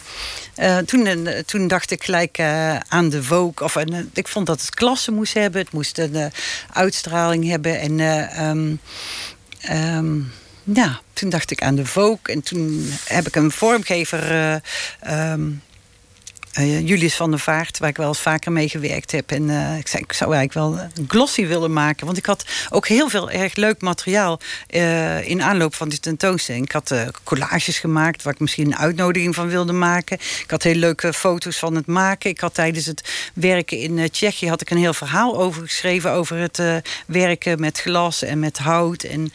eh, 0.54 0.84
toen, 0.84 1.06
eh, 1.06 1.38
toen 1.38 1.68
dacht 1.68 1.90
ik 1.90 2.04
gelijk 2.04 2.38
eh, 2.38 2.76
aan 2.76 3.08
de 3.08 3.22
Vogue. 3.22 3.64
Of, 3.66 3.76
en, 3.76 3.92
eh, 3.92 4.00
ik 4.12 4.28
vond 4.28 4.46
dat 4.46 4.60
het 4.60 4.74
klasse 4.74 5.10
moest 5.12 5.34
hebben. 5.34 5.60
Het 5.60 5.72
moest 5.72 5.98
een 5.98 6.14
eh, 6.14 6.26
uitstraling 6.72 7.48
hebben. 7.48 7.80
En 7.80 8.00
eh, 8.00 8.48
ehm, 8.48 8.74
ehm, 9.60 10.16
ja, 10.64 11.00
toen 11.12 11.28
dacht 11.30 11.50
ik 11.50 11.62
aan 11.62 11.74
de 11.74 11.86
Vogue. 11.86 12.18
En 12.22 12.42
toen 12.42 12.92
heb 13.04 13.26
ik 13.26 13.36
een 13.36 13.50
vormgever... 13.50 14.30
eh, 14.30 14.54
ehm, 15.32 15.50
eh, 16.58 16.86
Julius 16.88 17.14
van 17.14 17.30
der 17.30 17.40
Vaart, 17.40 17.78
waar 17.78 17.88
ik 17.88 17.96
wel 17.96 18.08
eens 18.08 18.20
vaker 18.20 18.52
mee 18.52 18.68
gewerkt 18.68 19.12
heb. 19.12 19.30
En 19.30 19.50
eh, 19.50 19.78
ik 19.78 19.88
zei, 19.88 20.02
ik 20.02 20.12
zou 20.12 20.34
eigenlijk 20.34 20.74
wel 20.74 20.88
een 20.94 21.08
glossy 21.08 21.46
willen 21.46 21.72
maken. 21.72 22.06
Want 22.06 22.18
ik 22.18 22.26
had 22.26 22.44
ook 22.70 22.88
heel 22.88 23.08
veel 23.08 23.30
erg 23.30 23.54
leuk 23.54 23.80
materiaal 23.80 24.40
eh, 24.66 25.28
in 25.28 25.42
aanloop 25.42 25.74
van 25.74 25.88
die 25.88 26.00
tentoonstelling. 26.00 26.64
Ik 26.64 26.72
had 26.72 26.94
collages 27.24 27.78
gemaakt 27.78 28.22
waar 28.22 28.32
ik 28.32 28.40
misschien 28.40 28.66
een 28.66 28.76
uitnodiging 28.76 29.34
van 29.34 29.48
wilde 29.48 29.72
maken. 29.72 30.16
Ik 30.16 30.50
had 30.50 30.62
heel 30.62 30.74
leuke 30.74 31.12
foto's 31.12 31.58
van 31.58 31.74
het 31.74 31.86
maken. 31.86 32.30
Ik 32.30 32.40
had 32.40 32.54
tijdens 32.54 32.86
het 32.86 33.30
werken 33.34 33.78
in 33.78 34.10
Tsjechië 34.10 34.48
had 34.48 34.60
ik 34.60 34.70
een 34.70 34.76
heel 34.76 34.94
verhaal 34.94 35.38
over 35.38 35.62
geschreven. 35.62 36.10
Over 36.10 36.36
het 36.36 36.62
werken 37.06 37.60
met 37.60 37.80
glas 37.80 38.22
en 38.22 38.38
met 38.38 38.58
hout. 38.58 39.02
En, 39.02 39.32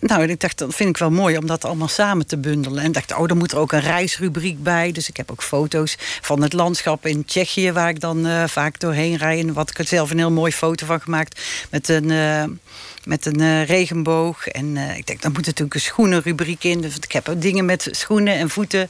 nou, 0.00 0.22
ik 0.22 0.40
dacht, 0.40 0.58
dat 0.58 0.74
vind 0.74 0.88
ik 0.88 0.96
wel 0.96 1.10
mooi 1.10 1.36
om 1.36 1.46
dat 1.46 1.64
allemaal 1.64 1.88
samen 1.88 2.26
te 2.26 2.36
bundelen. 2.36 2.82
En 2.82 2.92
dacht, 2.92 3.16
oh, 3.16 3.28
dan 3.28 3.38
moet 3.38 3.52
er 3.52 3.58
ook 3.58 3.72
een 3.72 3.80
reisrubriek 3.80 4.62
bij. 4.62 4.92
Dus 4.92 5.08
ik 5.08 5.16
heb 5.16 5.30
ook 5.30 5.42
foto's 5.42 5.96
van 6.20 6.42
het 6.42 6.52
landschap 6.52 7.06
in 7.06 7.24
Tsjechië... 7.24 7.72
waar 7.72 7.88
ik 7.88 8.00
dan 8.00 8.26
eh, 8.26 8.44
vaak 8.46 8.78
doorheen 8.78 9.16
rijd. 9.16 9.46
En 9.46 9.52
wat 9.52 9.78
ik 9.78 9.88
zelf 9.88 10.10
een 10.10 10.18
heel 10.18 10.30
mooi 10.30 10.52
foto 10.52 10.86
van 10.86 11.00
gemaakt... 11.00 11.40
met 11.70 11.88
een, 11.88 12.10
eh, 12.10 12.44
met 13.04 13.26
een 13.26 13.40
eh, 13.40 13.64
regenboog. 13.64 14.46
En 14.46 14.76
ik 14.76 15.06
denk, 15.06 15.22
dan 15.22 15.32
moet 15.32 15.46
natuurlijk 15.46 15.74
een 15.74 15.80
schoenenrubriek 15.80 16.64
in. 16.64 16.80
Dus 16.80 16.96
ik 16.96 17.12
heb 17.12 17.28
ook 17.28 17.42
dingen 17.42 17.64
met 17.64 17.88
schoenen 17.90 18.34
en 18.34 18.50
voeten... 18.50 18.88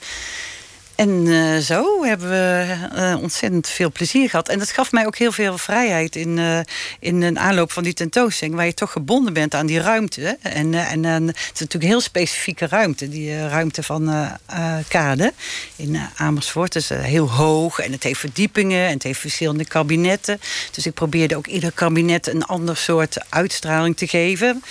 En 1.00 1.26
uh, 1.26 1.58
zo 1.58 2.04
hebben 2.04 2.30
we 2.30 2.76
uh, 2.94 3.22
ontzettend 3.22 3.68
veel 3.68 3.92
plezier 3.92 4.30
gehad. 4.30 4.48
En 4.48 4.58
dat 4.58 4.70
gaf 4.70 4.92
mij 4.92 5.06
ook 5.06 5.16
heel 5.16 5.32
veel 5.32 5.58
vrijheid 5.58 6.16
in, 6.16 6.36
uh, 6.36 6.58
in 6.98 7.22
een 7.22 7.38
aanloop 7.38 7.72
van 7.72 7.82
die 7.82 7.92
tentoonstelling, 7.92 8.56
waar 8.56 8.66
je 8.66 8.74
toch 8.74 8.92
gebonden 8.92 9.32
bent 9.32 9.54
aan 9.54 9.66
die 9.66 9.80
ruimte. 9.80 10.38
En, 10.42 10.74
en 10.74 11.04
het 11.04 11.36
is 11.36 11.60
natuurlijk 11.60 11.82
een 11.82 11.88
heel 11.88 12.00
specifieke 12.00 12.66
ruimte, 12.66 13.08
die 13.08 13.48
ruimte 13.48 13.82
van 13.82 14.28
Kade 14.88 15.32
in 15.76 16.00
Amersfoort. 16.16 16.76
Is 16.76 16.88
heel 16.88 17.30
hoog 17.30 17.78
en 17.78 17.92
het 17.92 18.02
heeft 18.02 18.20
verdiepingen 18.20 18.86
en 18.86 18.92
het 18.92 19.02
heeft 19.02 19.20
verschillende 19.20 19.64
kabinetten. 19.64 20.40
Dus 20.70 20.86
ik 20.86 20.94
probeerde 20.94 21.36
ook 21.36 21.46
ieder 21.46 21.72
kabinet 21.72 22.26
een 22.26 22.44
ander 22.44 22.76
soort 22.76 23.18
uitstraling 23.28 23.96
te 23.96 24.06
geven. 24.06 24.62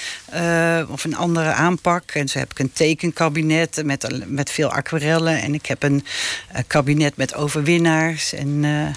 of 0.90 1.04
een 1.04 1.16
andere 1.16 1.52
aanpak. 1.52 2.12
En 2.12 2.28
zo 2.28 2.40
heb 2.40 2.52
ik 2.52 2.60
een 2.60 2.74
tekenkabinet 2.74 3.82
met, 3.86 4.28
met 4.28 4.52
veel 4.52 4.72
aquarellen. 4.72 5.42
En 5.42 5.54
ik 5.54 5.66
heb 5.66 5.84
een 5.84 6.04
kabinet 6.68 7.18
met 7.18 7.36
overwinnaars. 7.36 8.34
En, 8.34 8.64
uh, 8.64 8.88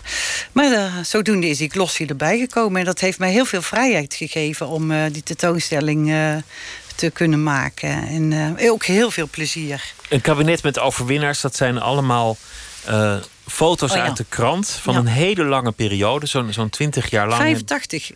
maar 0.52 0.70
uh, 0.70 0.96
zodoende 1.02 1.48
is 1.48 1.60
ik 1.60 1.74
los 1.74 1.98
erbij 1.98 2.38
gekomen. 2.38 2.80
En 2.80 2.86
dat 2.86 3.00
heeft 3.00 3.18
mij 3.18 3.30
heel 3.30 3.44
veel 3.44 3.62
vrijheid 3.62 4.14
gegeven 4.14 4.68
om 4.68 5.10
die 5.12 5.22
tentoonstelling 5.22 6.14
te 6.94 7.10
kunnen 7.10 7.42
maken. 7.42 8.08
En 8.08 8.56
ook 8.70 8.84
heel 8.84 9.10
veel 9.10 9.28
plezier. 9.30 9.92
Een 10.08 10.20
kabinet 10.20 10.62
met 10.62 10.78
overwinnaars, 10.78 11.40
dat 11.40 11.56
zijn 11.56 11.80
allemaal 11.80 12.36
foto's 13.46 13.90
Oh 13.90 13.96
ja. 13.96 14.02
uit 14.02 14.16
de 14.16 14.24
krant 14.28 14.68
van 14.68 14.94
Ja. 14.94 15.00
een 15.00 15.06
hele 15.06 15.44
lange 15.44 15.72
periode, 15.72 16.26
zo'n 16.26 16.52
zo'n 16.52 16.70
20 16.70 17.10
jaar 17.10 17.28
lang. 17.28 17.40
85. 17.40 18.10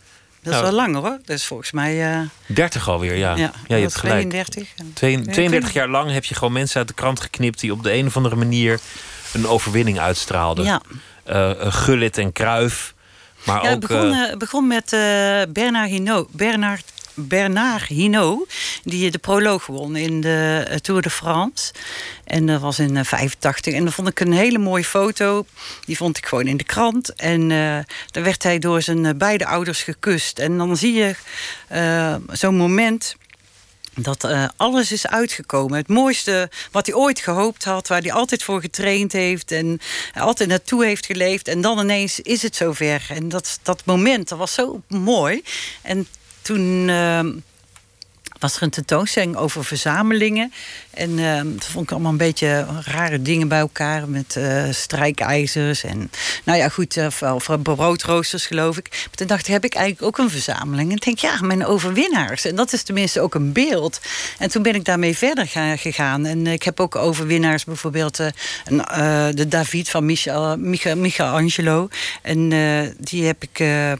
Dat 0.51 0.55
is 0.55 0.61
Nou. 0.61 0.75
wel 0.75 0.85
langer 0.85 1.01
hoor. 1.09 1.17
Dat 1.25 1.35
is 1.37 1.45
volgens 1.45 1.71
mij. 1.71 2.11
eh 2.13 2.19
30 2.45 2.89
alweer, 2.89 3.15
ja. 3.15 3.35
ja, 3.35 3.51
je 3.67 3.73
hebt 3.75 3.95
gelijk. 3.95 4.29
32. 4.29 4.67
Twee- 4.93 5.11
ik 5.11 5.17
weet 5.17 5.33
32 5.33 5.63
niet. 5.63 5.73
jaar 5.73 5.87
lang 5.87 6.11
heb 6.11 6.25
je 6.25 6.35
gewoon 6.35 6.53
mensen 6.53 6.77
uit 6.79 6.87
de 6.87 6.93
krant 6.93 7.19
geknipt 7.19 7.59
die 7.59 7.71
op 7.71 7.83
de 7.83 7.93
een 7.93 8.05
of 8.07 8.15
andere 8.17 8.35
manier 8.35 8.79
een 9.33 9.47
overwinning 9.47 9.99
uitstraalden. 9.99 10.65
Ja. 10.65 10.81
Eh, 11.23 11.51
Gullit 11.59 12.17
en 12.17 12.31
Kruif. 12.31 12.93
Maar 13.45 13.55
Ja, 13.55 13.61
ook. 13.61 13.69
het 13.69 13.79
begon, 13.79 14.37
begon 14.37 14.67
met 14.67 14.89
Bernard 15.53 15.89
Hinault. 15.89 16.31
Bernard, 16.31 16.83
Bernard 17.19 17.87
Hinault, 17.87 18.53
die 18.83 19.11
de 19.11 19.17
proloog 19.17 19.65
won 19.65 19.95
in 19.95 20.21
de 20.21 20.65
eh, 20.67 20.77
Tour 20.77 21.01
de 21.01 21.09
France. 21.09 21.73
En 22.23 22.45
dat 22.45 22.61
was 22.61 22.79
in 22.79 22.97
eh, 22.97 23.03
85. 23.03 23.73
En 23.73 23.83
dan 23.83 23.93
vond 23.93 24.07
ik 24.07 24.19
een 24.19 24.33
hele 24.33 24.57
mooie 24.57 24.83
foto. 24.83 25.45
Die 25.85 25.97
vond 25.97 26.17
ik 26.17 26.25
gewoon 26.25 26.47
in 26.47 26.57
de 26.57 26.63
krant. 26.63 27.13
En 27.13 27.51
eh 27.51 27.77
dan 28.11 28.23
werd 28.23 28.43
hij 28.43 28.59
door 28.59 28.81
zijn 28.81 29.05
eh, 29.05 29.13
beide 29.15 29.45
ouders 29.45 29.83
gekust. 29.83 30.39
En 30.39 30.57
dan 30.57 30.77
zie 30.77 30.93
je 30.93 31.15
eh, 31.67 32.15
zo'n 32.31 32.55
moment 32.55 33.15
dat 33.95 34.23
eh, 34.23 34.45
alles 34.55 34.91
is 34.91 35.07
uitgekomen. 35.07 35.77
Het 35.77 35.87
mooiste 35.87 36.49
wat 36.71 36.85
hij 36.85 36.95
ooit 36.95 37.19
gehoopt 37.19 37.63
had, 37.63 37.87
waar 37.87 38.01
hij 38.01 38.11
altijd 38.11 38.43
voor 38.43 38.61
getraind 38.61 39.11
heeft 39.11 39.51
en 39.51 39.79
altijd 40.13 40.49
naartoe 40.49 40.85
heeft 40.85 41.05
geleefd. 41.05 41.47
En 41.47 41.61
dan 41.61 41.79
ineens 41.79 42.19
is 42.19 42.41
het 42.41 42.55
zover. 42.55 43.05
En 43.09 43.29
dat, 43.29 43.59
dat 43.63 43.85
moment, 43.85 44.29
dat 44.29 44.37
was 44.37 44.53
zo 44.53 44.81
mooi. 44.87 45.43
En 45.81 46.07
toen. 46.47 46.89
Eh, 48.37 48.41
was 48.41 48.55
er 48.55 48.63
een 48.63 48.69
tentoonstelling 48.69 49.35
over 49.35 49.65
verzamelingen. 49.65 50.53
En 50.93 51.19
eh, 51.19 51.41
dat 51.43 51.65
vond 51.65 51.83
ik 51.85 51.91
allemaal 51.91 52.11
een 52.11 52.17
beetje 52.17 52.65
rare 52.83 53.21
dingen 53.21 53.47
bij 53.47 53.59
elkaar. 53.59 54.09
Met 54.09 54.35
eh, 54.35 54.63
strijkijzers 54.71 55.83
en, 55.83 56.11
nou 56.43 56.57
ja, 56.57 56.69
goed, 56.69 56.97
eh, 56.97 57.07
voor 57.37 57.59
broodroosters 57.59 58.45
geloof 58.45 58.77
ik. 58.77 58.87
Maar 58.89 59.15
toen 59.15 59.27
dacht 59.27 59.47
ik, 59.47 59.53
heb 59.53 59.65
ik 59.65 59.73
eigenlijk 59.75 60.07
ook 60.07 60.17
een 60.25 60.29
verzameling? 60.31 60.89
En 60.89 60.95
ik 60.95 61.03
denk, 61.03 61.19
ja, 61.19 61.37
mijn 61.41 61.65
overwinnaars. 61.65 62.45
En 62.45 62.55
dat 62.55 62.73
is 62.73 62.83
tenminste 62.83 63.21
ook 63.21 63.35
een 63.35 63.51
beeld. 63.53 63.99
En 64.39 64.49
toen 64.49 64.61
ben 64.63 64.75
ik 64.75 64.85
daarmee 64.85 65.17
verder 65.17 65.47
ga- 65.47 65.75
gegaan. 65.75 66.25
En 66.25 66.47
ik 66.47 66.63
heb 66.63 66.79
ook 66.79 66.95
overwinnaars, 66.95 67.63
bijvoorbeeld 67.63 68.19
eh, 68.19 68.27
eh, 69.27 69.35
de 69.35 69.47
David 69.47 69.89
van 69.89 70.05
Michel, 70.05 70.57
Michelangelo. 70.95 71.87
En 72.21 72.51
eh, 72.51 72.89
die 72.99 73.25
heb 73.25 73.43
ik 73.43 73.59
eh, 73.59 73.91
eh, 73.91 73.97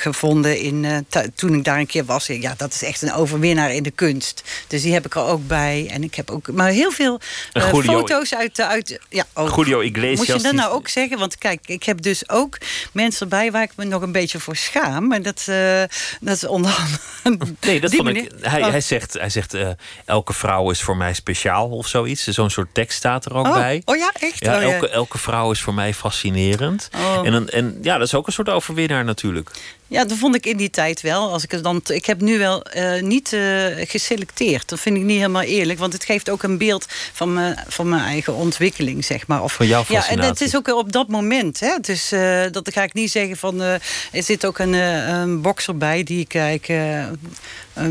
gevonden 0.00 0.58
in, 0.60 0.84
eh, 0.84 1.22
toen 1.34 1.54
ik 1.54 1.64
daar 1.64 1.78
een 1.78 1.86
keer 1.86 2.04
was. 2.04 2.26
Ja, 2.26 2.54
dat 2.56 2.74
is 2.74 2.82
echt 2.82 3.02
een 3.02 3.12
overwinnaar 3.12 3.56
in 3.66 3.82
de 3.82 3.90
kunst. 3.90 4.42
Dus 4.66 4.82
die 4.82 4.92
heb 4.92 5.06
ik 5.06 5.14
er 5.14 5.22
ook 5.22 5.46
bij. 5.46 5.88
En 5.90 6.02
ik 6.02 6.14
heb 6.14 6.30
ook, 6.30 6.52
maar 6.52 6.68
heel 6.70 6.90
veel 6.90 7.20
En 7.52 7.62
eh, 7.62 7.68
foto's 7.78 8.34
uit, 8.34 8.60
uit 8.60 8.98
ja, 9.08 9.24
ook. 9.34 9.56
Julio 9.56 9.80
Iglesias, 9.80 10.16
Moet 10.18 10.36
je 10.36 10.42
dat 10.42 10.52
nou 10.52 10.72
ook 10.72 10.88
zeggen? 10.88 11.18
Want 11.18 11.38
kijk, 11.38 11.60
ik 11.66 11.82
heb 11.82 12.02
dus 12.02 12.28
ook 12.28 12.58
mensen 12.92 13.20
erbij 13.20 13.50
waar 13.50 13.62
ik 13.62 13.72
me 13.76 13.84
nog 13.84 14.02
een 14.02 14.12
beetje 14.12 14.40
voor 14.40 14.56
schaam. 14.56 15.06
Maar 15.06 15.22
dat, 15.22 15.44
eh, 15.46 15.82
dat 16.20 16.36
is 16.36 16.44
onder 16.46 16.76
andere. 17.24 17.50
Nee, 17.60 17.80
dat 17.80 17.90
die 17.90 18.02
vond 18.02 18.16
ik. 18.16 18.30
Hij, 18.40 18.62
Oh. 18.62 18.70
hij 18.70 18.80
zegt, 18.80 19.12
hij 19.12 19.30
zegt 19.30 19.54
eh, 19.54 19.68
elke 20.04 20.32
vrouw 20.32 20.70
is 20.70 20.82
voor 20.82 20.96
mij 20.96 21.14
speciaal 21.14 21.68
of 21.68 21.86
zoiets. 21.86 22.26
Zo'n 22.26 22.50
soort 22.50 22.74
tekst 22.74 22.96
staat 22.98 23.24
er 23.24 23.34
ook 23.34 23.46
oh, 23.46 23.52
bij. 23.52 23.82
oh 23.84 23.96
ja, 23.96 24.12
echt? 24.20 24.44
Ja, 24.44 24.56
Oh, 24.56 24.62
ja. 24.62 24.72
elke, 24.72 24.88
elke 24.88 25.18
vrouw 25.18 25.50
is 25.50 25.60
voor 25.60 25.74
mij 25.74 25.94
fascinerend. 25.94 26.88
Oh. 26.96 27.26
En, 27.26 27.32
dan- 27.32 27.48
en 27.48 27.78
ja, 27.82 27.98
dat 27.98 28.06
is 28.06 28.14
ook 28.14 28.26
een 28.26 28.32
soort 28.32 28.48
overwinnaar 28.48 29.04
natuurlijk. 29.04 29.50
Ja, 29.88 30.04
dat 30.04 30.18
vond 30.18 30.34
ik 30.34 30.46
in 30.46 30.56
die 30.56 30.70
tijd 30.70 31.00
wel. 31.00 31.32
Als 31.32 31.42
ik, 31.44 31.50
het 31.50 31.62
dan, 31.62 31.80
ik 31.86 32.06
heb 32.06 32.20
nu 32.20 32.38
wel 32.38 32.62
eh, 32.62 33.02
niet 33.02 33.32
eh, 33.32 33.66
geselecteerd. 33.76 34.68
Dat 34.68 34.80
vind 34.80 34.96
ik 34.96 35.02
niet 35.02 35.16
helemaal 35.16 35.42
eerlijk. 35.42 35.78
Want 35.78 35.92
het 35.92 36.04
geeft 36.04 36.30
ook 36.30 36.42
een 36.42 36.58
beeld 36.58 36.86
van 37.12 37.32
mijn, 37.32 37.64
van 37.68 37.88
mijn 37.88 38.02
eigen 38.02 38.34
ontwikkeling, 38.34 39.04
zeg 39.04 39.26
maar. 39.26 39.42
Of, 39.42 39.52
Van 39.52 39.66
jouw 39.66 39.84
Ja, 39.88 39.94
en 39.94 40.00
fascinatie. 40.00 40.30
het 40.30 40.40
is 40.40 40.56
ook 40.56 40.68
op 40.68 40.92
dat 40.92 41.08
moment. 41.08 41.60
Hè. 41.60 41.74
Dus 41.80 42.12
eh, 42.12 42.44
dat 42.50 42.72
ga 42.72 42.82
ik 42.82 42.94
niet 42.94 43.10
zeggen 43.10 43.36
van... 43.36 43.60
er 43.60 43.80
zit 44.12 44.46
ook 44.46 44.58
een, 44.58 44.72
een 44.72 45.40
bokser 45.40 45.76
bij 45.76 46.02
die 46.02 46.20
ik 46.20 46.34
eigenlijk, 46.34 47.10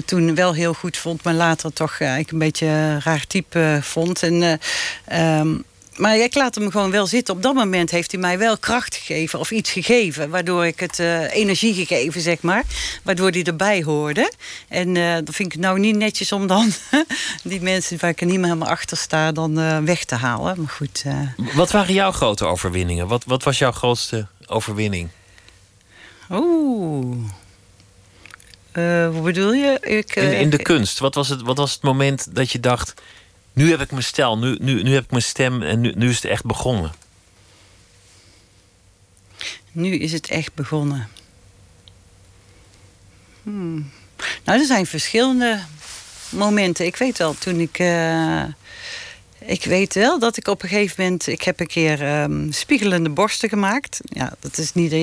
toen 0.06 0.36
wel 0.36 0.54
heel 0.54 0.74
goed 0.74 0.98
vond... 0.98 1.24
maar 1.24 1.34
later 1.34 1.74
toch 1.74 2.00
eigenlijk 2.00 2.32
een 2.32 2.38
beetje 2.39 2.66
een 2.66 3.01
raar 3.01 3.27
type 3.27 3.80
vond. 3.82 4.24
En... 4.24 4.44
eh, 4.44 5.39
ehm, 5.39 5.56
maar 5.98 6.18
ik 6.18 6.36
laat 6.36 6.56
hem 6.56 6.72
gewoon 6.72 6.92
wel 6.92 7.08
zitten. 7.08 7.36
Op 7.36 7.42
dat 7.42 7.54
moment 7.54 7.92
heeft 7.92 8.12
hij 8.12 8.20
mij 8.20 8.38
wel 8.38 8.58
kracht 8.58 8.96
gegeven 8.96 9.39
of 9.39 9.51
iets 9.51 9.72
gegeven. 9.72 10.30
Waardoor 10.30 10.66
ik 10.66 10.80
het 10.80 11.00
eh, 11.00 11.34
energie 11.34 11.74
gegeven, 11.74 12.22
zeg 12.22 12.42
maar. 12.42 12.63
Waardoor 13.04 13.30
hij 13.30 13.44
erbij 13.44 13.84
hoorde. 13.84 14.32
En 14.68 14.98
eh 14.98 15.16
dat 15.24 15.36
vind 15.36 15.54
ik 15.54 15.60
nou 15.60 15.80
niet 15.80 15.96
netjes 15.96 16.32
om 16.32 16.48
dan 16.48 16.72
die 17.44 17.62
mensen 17.62 17.98
waar 18.00 18.10
ik 18.10 18.22
er 18.22 18.25
niet 18.25 18.38
meer 18.38 18.46
helemaal 18.46 18.70
achter 18.70 18.98
sta, 18.98 19.32
dan 19.32 19.60
eh, 19.60 19.77
weg 19.77 20.04
te 20.04 20.16
halen. 20.16 20.56
Maar 20.58 20.70
goed. 20.70 21.04
Wat 21.54 21.72
waren 21.72 21.94
jouw 21.94 22.12
grote 22.12 22.46
overwinningen? 22.46 23.08
Wat, 23.08 23.24
wat 23.25 23.44
was 23.44 23.58
jouw 23.58 23.72
grootste 23.72 24.27
overwinning? 24.46 25.10
Oeh. 26.30 27.18
Eh, 28.72 29.10
hoe 29.10 29.22
bedoel 29.22 29.54
je? 29.54 29.77
Ik, 29.82 30.16
In, 30.16 30.32
in 30.32 30.50
de 30.50 30.62
kunst. 30.62 31.00
Wat 31.00 31.16
was, 31.16 31.30
het, 31.30 31.42
wat 31.42 31.58
was 31.58 31.74
het 31.74 31.82
moment 31.82 32.36
dat 32.36 32.51
je 32.51 32.60
dacht... 32.60 32.94
nu 33.58 33.70
heb 33.70 33.82
ik 33.82 33.92
mijn 33.92 34.04
stijl, 34.04 34.38
nu, 34.38 34.58
nu, 34.60 34.84
nu 34.84 34.94
heb 34.94 35.04
ik 35.04 35.10
mijn 35.12 35.24
stem 35.24 35.62
en 35.62 35.82
nu, 35.82 35.92
nu 35.96 36.10
is 36.10 36.16
het 36.16 36.26
echt 36.26 36.46
begonnen? 36.46 36.92
Nu 39.72 39.96
is 39.96 40.12
het 40.12 40.30
echt 40.30 40.54
begonnen. 40.54 41.08
Hmm. 43.44 43.92
Nou, 44.44 44.60
er 44.60 44.66
zijn 44.66 44.86
verschillende 44.86 45.60
momenten. 46.30 46.86
Ik 46.86 46.96
weet 46.96 47.18
wel, 47.18 47.34
toen 47.38 47.60
ik. 47.60 47.80
eh, 47.80 48.44
ik 49.40 49.64
weet 49.66 49.94
wel 49.94 50.20
dat 50.20 50.38
ik 50.38 50.48
op 50.48 50.64
een 50.64 50.70
gegeven 50.70 51.04
moment. 51.04 51.28
Ik 51.28 51.42
heb 51.42 51.60
een 51.60 51.68
keer 51.68 52.04
ehm, 52.04 52.52
spiegelende 52.52 53.10
borsten 53.10 53.50
gemaakt. 53.50 54.00
Ja, 54.04 54.34
dat 54.40 54.58
is 54.58 54.74
niet 54.74 54.92
dat 54.92 55.00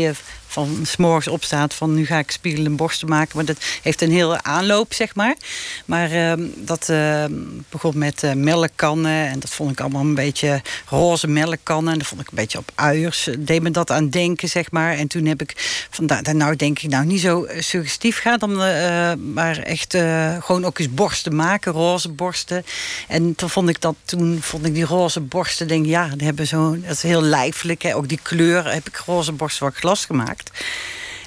van 0.55 0.79
s'morgens 0.83 1.29
opstaat 1.29 1.75
van 1.75 1.95
nu 1.95 2.07
ga 2.07 2.19
ik 2.19 2.31
spiegelende 2.31 2.71
borsten 2.71 3.09
maken. 3.09 3.37
Maar 3.37 3.45
dat 3.45 3.57
heeft 3.83 4.03
een 4.03 4.11
hele 4.11 4.43
aanloop, 4.43 4.93
zeg 4.93 5.15
maar. 5.15 5.37
Maar 5.85 6.11
ehm, 6.11 6.47
dat 6.57 6.89
ehm, 6.89 7.33
begon 7.69 7.99
met 7.99 8.23
eh, 8.23 8.33
melkkannen. 8.33 9.27
En 9.29 9.41
dat 9.41 9.51
vond 9.51 9.71
ik 9.71 9.81
allemaal 9.81 10.03
een 10.03 10.15
beetje 10.15 10.63
roze 10.89 11.27
melkkannen. 11.27 11.93
En 11.93 11.99
dat 11.99 12.09
vond 12.09 12.21
ik 12.21 12.29
een 12.29 12.37
beetje 12.37 12.59
op 12.59 12.71
uiers. 12.75 13.29
Deed 13.39 13.63
me 13.63 13.71
dat 13.71 13.91
aan 13.91 14.11
denken, 14.11 14.49
zeg 14.49 14.71
maar. 14.71 14.95
En 14.97 15.09
toen 15.09 15.27
heb 15.27 15.41
ik 15.43 15.87
van 15.91 16.07
daar, 16.07 16.35
nou 16.35 16.57
denk 16.57 16.79
ik 16.79 16.91
nou 16.91 17.05
niet 17.05 17.21
zo 17.21 17.47
suggestief 17.59 18.21
gaat. 18.21 18.41
Dan, 18.41 18.63
eh, 18.63 19.13
maar 19.15 19.59
echt 19.59 19.95
eh, 19.95 20.37
gewoon 20.41 20.65
ook 20.65 20.79
eens 20.79 20.95
borsten 20.95 21.37
maken, 21.37 21.73
roze 21.73 22.09
borsten. 22.09 22.65
En 23.09 23.35
toen 23.35 23.51
vond 23.51 23.69
ik 23.69 23.81
dat, 23.81 23.95
toen 24.05 24.39
vond 24.41 24.67
ik 24.67 24.75
die 24.75 24.85
roze 24.85 25.21
borsten, 25.21 25.69
denk 25.69 25.87
ja, 25.87 26.09
die 26.09 26.27
hebben 26.27 26.47
zo, 26.47 26.81
dat 26.81 26.91
is 26.91 27.03
heel 27.03 27.23
lijfelijk. 27.23 27.83
Hè. 27.83 27.97
Ook 27.97 28.09
die 28.09 28.21
kleur 28.23 28.73
heb 28.73 28.89
ik 28.89 28.97
roze 28.97 29.33
borsten 29.33 29.67
van 29.67 29.81
glas 29.81 30.05
gemaakt. 30.05 30.44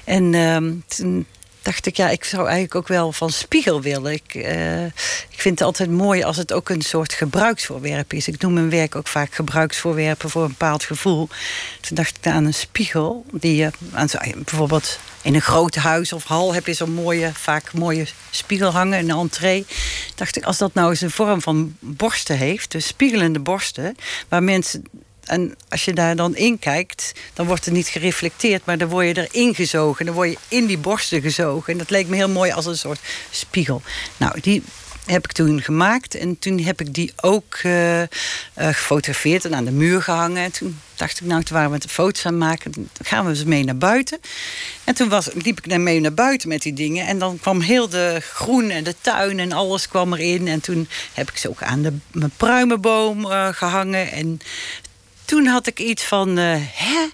En 0.04 0.34
ehm, 0.34 0.74
toen 0.86 1.26
dacht 1.68 1.86
ik, 1.86 1.96
ja, 1.96 2.08
ik 2.08 2.24
zou 2.24 2.42
eigenlijk 2.42 2.74
ook 2.74 2.88
wel 2.88 3.12
van 3.12 3.30
spiegel 3.30 3.80
willen. 3.80 4.12
Ik, 4.12 4.34
eh, 4.34 4.84
ik 4.84 5.40
vind 5.40 5.58
het 5.58 5.68
altijd 5.68 5.90
mooi 5.90 6.22
als 6.22 6.36
het 6.36 6.52
ook 6.52 6.68
een 6.68 6.82
soort 6.82 7.12
gebruiksvoorwerp 7.12 8.12
is. 8.12 8.28
Ik 8.28 8.40
noem 8.42 8.52
mijn 8.52 8.70
werk 8.70 8.94
ook 8.94 9.06
vaak 9.08 9.34
gebruiksvoorwerpen 9.34 10.30
voor 10.30 10.42
een 10.42 10.48
bepaald 10.48 10.84
gevoel. 10.84 11.28
Toen 11.80 11.96
dacht 11.96 12.16
ik 12.16 12.26
aan 12.26 12.44
een 12.44 12.54
spiegel, 12.54 13.24
die 13.32 13.56
je 13.56 13.70
aan 13.92 14.08
bijvoorbeeld 14.34 14.98
in 15.22 15.34
een 15.34 15.40
groot 15.40 15.74
huis 15.74 16.12
of 16.12 16.24
hal 16.24 16.54
heb 16.54 16.66
je 16.66 16.72
zo'n 16.72 16.92
mooie, 16.92 17.30
vaak 17.34 17.72
mooie 17.72 18.06
spiegel 18.30 18.70
hangen, 18.70 18.98
een 18.98 19.10
entree. 19.10 19.66
Dacht 20.14 20.36
ik, 20.36 20.44
als 20.44 20.58
dat 20.58 20.74
nou 20.74 20.90
eens 20.90 21.00
een 21.00 21.10
vorm 21.10 21.42
van 21.42 21.76
borsten 21.80 22.36
heeft, 22.36 22.70
dus 22.70 22.86
spiegelende 22.86 23.38
borsten, 23.38 23.96
waar 24.28 24.42
mensen 24.42 24.84
en 25.28 25.54
als 25.68 25.84
je 25.84 25.92
daar 25.92 26.16
dan 26.16 26.36
in 26.36 26.58
kijkt, 26.58 27.12
dan 27.34 27.46
wordt 27.46 27.66
er 27.66 27.72
niet 27.72 27.88
gereflecteerd, 27.88 28.64
maar 28.64 28.78
dan 28.78 28.88
word 28.88 29.06
je 29.06 29.28
erin 29.28 29.54
gezogen. 29.54 30.06
Dan 30.06 30.14
word 30.14 30.30
je 30.30 30.38
in 30.48 30.66
die 30.66 30.78
borsten 30.78 31.20
gezogen. 31.20 31.72
En 31.72 31.78
dat 31.78 31.90
leek 31.90 32.06
me 32.06 32.16
heel 32.16 32.28
mooi 32.28 32.50
als 32.52 32.66
een 32.66 32.78
soort 32.78 33.00
spiegel. 33.30 33.82
Nou, 34.16 34.40
die 34.40 34.62
heb 35.10 35.24
ik 35.24 35.32
toen 35.32 35.62
gemaakt. 35.62 36.14
En 36.14 36.38
toen 36.38 36.58
heb 36.58 36.80
ik 36.80 36.94
die 36.94 37.12
ook 37.20 37.58
uh, 37.62 38.00
uh, 38.00 38.06
gefotografeerd 38.54 39.44
en 39.44 39.54
aan 39.54 39.64
de 39.64 39.70
muur 39.70 40.02
gehangen. 40.02 40.42
En 40.42 40.52
toen 40.52 40.80
dacht 40.96 41.20
ik, 41.20 41.26
nou, 41.26 41.42
toen 41.42 41.56
waren 41.56 41.70
we 41.70 41.78
de 41.78 41.88
foto's 41.88 42.26
aan 42.26 42.32
het 42.32 42.42
maken. 42.42 42.72
Dan 42.72 42.86
gaan 43.02 43.24
we 43.24 43.30
eens 43.30 43.44
mee 43.44 43.64
naar 43.64 43.76
buiten. 43.76 44.20
En 44.84 44.94
toen 44.94 45.08
was, 45.08 45.28
liep 45.34 45.60
ik 45.60 45.78
mee 45.78 46.00
naar 46.00 46.14
buiten 46.14 46.48
met 46.48 46.62
die 46.62 46.72
dingen. 46.72 47.06
En 47.06 47.18
dan 47.18 47.38
kwam 47.38 47.60
heel 47.60 47.88
de 47.88 48.20
groen 48.32 48.70
en 48.70 48.84
de 48.84 48.94
tuin 49.00 49.38
en 49.38 49.52
alles 49.52 49.88
kwam 49.88 50.12
erin. 50.12 50.48
En 50.48 50.60
toen 50.60 50.88
heb 51.12 51.30
ik 51.30 51.36
ze 51.36 51.48
ook 51.48 51.62
aan 51.62 51.82
de, 51.82 51.92
mijn 52.10 52.32
pruimenboom 52.36 53.24
uh, 53.24 53.48
gehangen. 53.48 54.12
En 54.12 54.40
toen 55.28 55.46
had 55.46 55.66
ik 55.66 55.78
iets 55.78 56.04
van, 56.04 56.36
hè, 56.36 57.06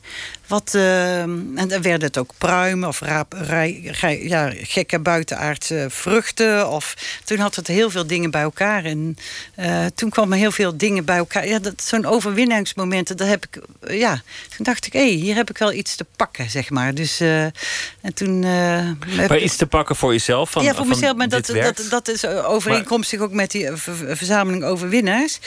wat, 0.47 0.73
uh, 0.77 1.21
en 1.23 1.55
dan 1.55 1.83
werden 1.83 2.03
het 2.03 2.19
ook 2.19 2.31
pruimen 2.39 2.89
of 2.89 3.01
raap, 3.01 3.33
rij, 3.33 3.81
rij, 4.01 4.23
ja, 4.23 4.53
gekke 4.55 4.99
buitenaardse 4.99 5.87
vruchten. 5.91 6.69
Of, 6.69 6.95
toen 7.25 7.39
had 7.39 7.55
het 7.55 7.67
heel 7.67 7.91
veel 7.91 8.07
dingen 8.07 8.31
bij 8.31 8.43
elkaar. 8.43 8.85
En 8.85 9.17
uh, 9.59 9.87
toen 9.95 10.11
kwamen 10.11 10.39
heel 10.39 10.53
veel 10.53 10.77
dingen 10.77 11.05
bij 11.05 11.17
elkaar. 11.17 11.47
Ja, 11.47 11.61
Zo'n 11.77 12.07
overwinningsmoment, 12.07 13.19
dat 13.19 13.29
heb 13.29 13.47
ik. 13.47 13.63
Uh, 13.83 13.99
ja, 13.99 14.23
toen 14.57 14.65
dacht 14.65 14.87
ik, 14.87 14.93
hé, 14.93 14.99
hey, 14.99 15.09
hier 15.11 15.35
heb 15.35 15.51
ik 15.51 15.59
wel 15.59 15.73
iets 15.73 15.97
te 15.97 16.07
pakken, 16.17 16.51
zeg 16.51 16.71
maar. 16.71 16.95
Dus, 16.95 17.21
en 17.21 18.15
toen. 18.15 18.41
maar 18.41 19.39
iets 19.39 19.57
te 19.57 19.67
pakken 19.67 19.97
voor 19.97 20.13
jezelf? 20.13 20.51
Van, 20.51 20.63
ja, 20.63 20.75
voor 20.75 20.87
mezelf. 20.87 21.17
Maar 21.17 21.29
dat, 21.29 21.47
dat, 21.47 21.87
dat 21.91 22.09
is 22.09 22.27
overeenkomstig 22.27 23.19
maar... 23.19 23.29
ook 23.29 23.35
met 23.35 23.51
die 23.51 23.69
verzameling 24.09 24.65
overwinnaars. 24.65 25.39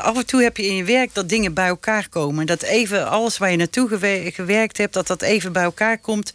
af 0.00 0.16
en 0.16 0.26
toe 0.26 0.42
heb 0.42 0.56
je 0.56 0.66
in 0.66 0.76
je 0.76 0.84
werk 0.84 1.14
dat 1.14 1.28
dingen 1.28 1.54
bij 1.54 1.66
elkaar 1.66 2.08
komen. 2.08 2.46
Dat 2.46 2.62
even 2.62 3.08
alles 3.08 3.38
waar 3.38 3.50
je 3.50 3.56
naartoe 3.56 3.88
geweest 3.88 4.31
gewerkt 4.32 4.78
hebt, 4.78 4.94
dat 4.94 5.06
dat 5.06 5.22
even 5.22 5.52
bij 5.52 5.62
elkaar 5.62 5.98
komt. 5.98 6.32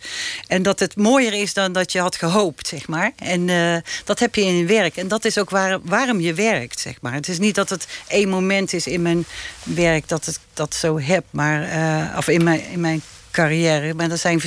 En 0.48 0.64
dat 0.64 0.80
het 0.80 0.96
mooier 0.96 1.34
is 1.34 1.54
dan 1.54 1.72
dat 1.72 1.92
je 1.92 2.00
had 2.00 2.16
gehoopt, 2.16 2.68
zeg 2.68 2.88
maar. 2.88 3.12
En 3.16 3.48
uh, 3.48 3.78
dat 4.06 4.20
heb 4.20 4.36
je 4.36 4.42
in 4.42 4.58
je 4.58 4.66
werk. 4.66 4.98
En 4.98 5.08
dat 5.08 5.26
is 5.26 5.38
ook 5.38 5.50
waar, 5.50 5.80
waarom 5.84 6.20
je 6.20 6.34
werkt, 6.34 6.80
zeg 6.80 7.02
maar. 7.02 7.14
Het 7.14 7.28
is 7.28 7.40
niet 7.40 7.56
dat 7.56 7.70
het 7.70 7.88
één 8.08 8.30
moment 8.30 8.74
is 8.74 8.88
in 8.88 9.02
mijn 9.02 9.26
werk 9.64 10.08
dat 10.08 10.28
ik 10.28 10.36
dat 10.54 10.76
zo 10.76 11.00
heb, 11.00 11.26
maar, 11.30 11.78
uh, 11.78 12.18
of 12.18 12.28
in 12.28 12.44
mijn, 12.44 12.70
in 12.70 12.80
mijn 12.80 13.02
carrière. 13.32 13.94
Maar 13.94 14.10
dat, 14.10 14.20
zijn 14.20 14.42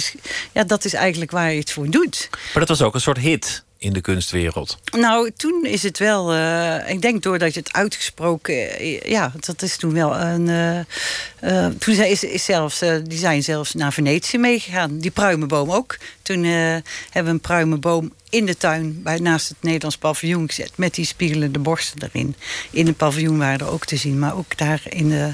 ja, 0.52 0.64
dat 0.64 0.85
is 0.85 0.95
eigenlijk 0.95 1.30
waar 1.30 1.52
je 1.52 1.59
het 1.59 1.71
voor 1.71 1.90
doet. 1.90 2.28
Maar 2.30 2.66
dat 2.66 2.69
was 2.69 2.83
ook 2.83 2.95
een 2.95 3.00
soort 3.00 3.19
hit 3.19 3.64
in 3.81 3.93
de 3.93 4.01
kunstwereld? 4.01 4.79
Nou, 4.91 5.31
toen 5.37 5.65
is 5.67 5.83
het 5.83 5.99
wel. 5.99 6.35
Uh, 6.35 6.91
ik 6.91 7.03
denk 7.03 7.23
doordat 7.23 7.55
je 7.55 7.61
het 7.61 7.73
uitgesproken. 7.73 8.83
Uh, 8.83 9.01
ja, 9.01 9.33
dat 9.41 9.63
is 9.63 9.77
toen 9.77 9.93
wel 9.93 10.17
een. 10.17 10.47
Uh, 11.45 11.67
toen 11.67 11.95
is, 11.95 12.25
is 12.25 12.45
zelfs, 12.45 12.79
die 13.05 13.19
zijn 13.19 13.43
zelfs 13.43 13.75
naar 13.75 13.93
Venetië 13.93 14.39
meegegaan. 14.39 14.99
Die 14.99 15.11
pruimenboom 15.11 15.71
ook. 15.71 15.97
Toen 16.23 16.43
hebben 16.43 16.93
we 17.13 17.31
een 17.31 17.41
pruimenboom 17.41 18.13
in 18.31 18.47
de 18.47 18.57
tuin 18.57 19.03
bij, 19.03 19.19
naast 19.19 19.49
het 19.49 19.59
Nederlands 19.61 19.97
paviljoen 19.97 20.49
gezet. 20.49 20.73
Met 20.75 20.95
die 20.95 21.05
spiegelende 21.05 21.59
borsten 21.59 22.03
erin. 22.03 22.37
In 22.71 22.87
het 22.87 22.97
paviljoen 22.97 23.39
waren 23.39 23.59
er 23.59 23.73
ook 23.73 23.85
te 23.85 23.97
zien, 23.97 24.19
maar 24.19 24.37
ook 24.37 24.59
daar 24.59 24.83
in 24.89 25.09
de. 25.09 25.33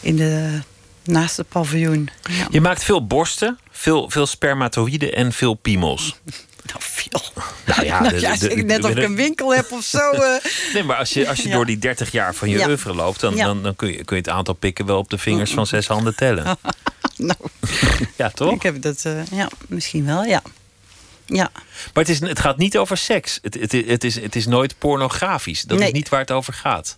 In 0.00 0.16
de 0.16 0.60
naast 1.04 1.36
het 1.36 1.48
paviljoen. 1.48 2.08
Ja. 2.22 2.46
Je 2.50 2.60
maakt 2.60 2.84
veel 2.84 3.06
borsten, 3.06 3.58
veel, 3.70 4.10
veel 4.10 4.26
spermatoïden 4.26 5.14
en 5.14 5.32
veel 5.32 5.54
piemels. 5.54 6.20
Nou, 6.70 6.82
veel. 6.82 7.44
Nou 7.66 7.84
ja, 7.84 8.00
nou, 8.10 8.20
ja 8.20 8.36
de, 8.36 8.48
net 8.48 8.84
of 8.84 8.90
ik 8.90 9.02
een 9.02 9.16
winkel 9.16 9.54
heb 9.54 9.72
of 9.72 9.84
zo. 9.84 10.12
Uh. 10.12 10.34
Nee, 10.74 10.82
maar 10.82 10.96
als 10.96 11.12
je, 11.12 11.28
als 11.28 11.42
je 11.42 11.48
door 11.48 11.66
die 11.66 11.78
30 11.78 12.12
jaar 12.12 12.34
van 12.34 12.48
je 12.48 12.58
ja. 12.58 12.68
oeuvre 12.68 12.94
loopt... 12.94 13.20
Dan, 13.20 13.36
dan, 13.36 13.62
dan 13.62 13.76
kun, 13.76 13.88
je, 13.88 14.04
kun 14.04 14.16
je 14.16 14.22
het 14.22 14.30
aantal 14.30 14.54
pikken 14.54 14.86
wel 14.86 14.98
op 14.98 15.10
de 15.10 15.18
vingers 15.18 15.50
van 15.50 15.66
zes 15.66 15.86
handen 15.86 16.16
tellen. 16.16 16.44
nou, 17.16 17.38
ja, 18.16 18.30
toch? 18.30 18.54
Ik 18.54 18.62
heb 18.62 18.82
dat, 18.82 19.04
uh, 19.06 19.26
ja, 19.30 19.48
misschien 19.68 20.06
wel, 20.06 20.24
ja. 20.24 20.42
Ja. 21.26 21.50
Maar 21.94 22.04
het, 22.04 22.08
is, 22.08 22.20
het 22.20 22.40
gaat 22.40 22.56
niet 22.56 22.78
over 22.78 22.96
seks. 22.96 23.38
Het, 23.42 23.54
het, 23.54 23.72
het, 23.72 24.04
is, 24.04 24.20
het 24.20 24.36
is 24.36 24.46
nooit 24.46 24.78
pornografisch. 24.78 25.62
Dat 25.62 25.78
nee. 25.78 25.86
is 25.86 25.92
niet 25.92 26.08
waar 26.08 26.20
het 26.20 26.30
over 26.30 26.52
gaat. 26.52 26.96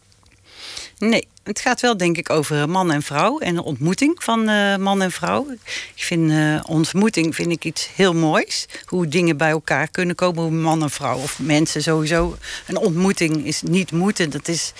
Nee, 0.98 1.28
het 1.42 1.60
gaat 1.60 1.80
wel 1.80 1.96
denk 1.96 2.16
ik 2.16 2.30
over 2.30 2.68
man 2.68 2.92
en 2.92 3.02
vrouw 3.02 3.38
en 3.38 3.54
de 3.54 3.64
ontmoeting 3.64 4.22
van 4.22 4.48
uh, 4.48 4.76
man 4.76 5.02
en 5.02 5.12
vrouw. 5.12 5.46
Ik 5.94 6.02
vind 6.02 6.30
uh, 6.30 6.60
ontmoeting 6.66 7.34
vind 7.34 7.50
ik 7.50 7.64
iets 7.64 7.88
heel 7.94 8.14
moois. 8.14 8.66
Hoe 8.84 9.08
dingen 9.08 9.36
bij 9.36 9.50
elkaar 9.50 9.88
kunnen 9.88 10.14
komen, 10.14 10.42
hoe 10.42 10.52
man 10.52 10.82
en 10.82 10.90
vrouw 10.90 11.18
of 11.18 11.38
mensen 11.38 11.82
sowieso. 11.82 12.36
Een 12.66 12.76
ontmoeting 12.76 13.46
is 13.46 13.62
niet 13.62 13.92
moeten, 13.92 14.30
dat 14.30 14.48
is 14.48 14.72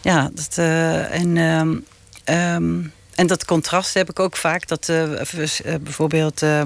ja, 0.00 0.30
dat, 0.34 0.58
en 1.10 1.36
um, 1.36 1.84
um, 2.24 2.92
en 3.18 3.26
dat 3.26 3.44
contrast 3.44 3.94
heb 3.94 4.10
ik 4.10 4.20
ook 4.20 4.36
vaak. 4.36 4.68
Dat 4.68 4.88
uh, 4.88 5.04
bijvoorbeeld 5.80 6.42
uh, 6.42 6.62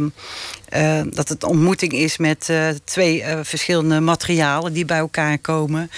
uh, 0.77 1.01
dat 1.11 1.29
het 1.29 1.45
ontmoeting 1.45 1.93
is 1.93 2.17
met 2.17 2.53
twee 2.85 3.25
verschillende 3.43 4.01
materialen 4.01 4.73
die 4.73 4.85
bij 4.85 4.99
elkaar 4.99 5.39
komen. 5.39 5.91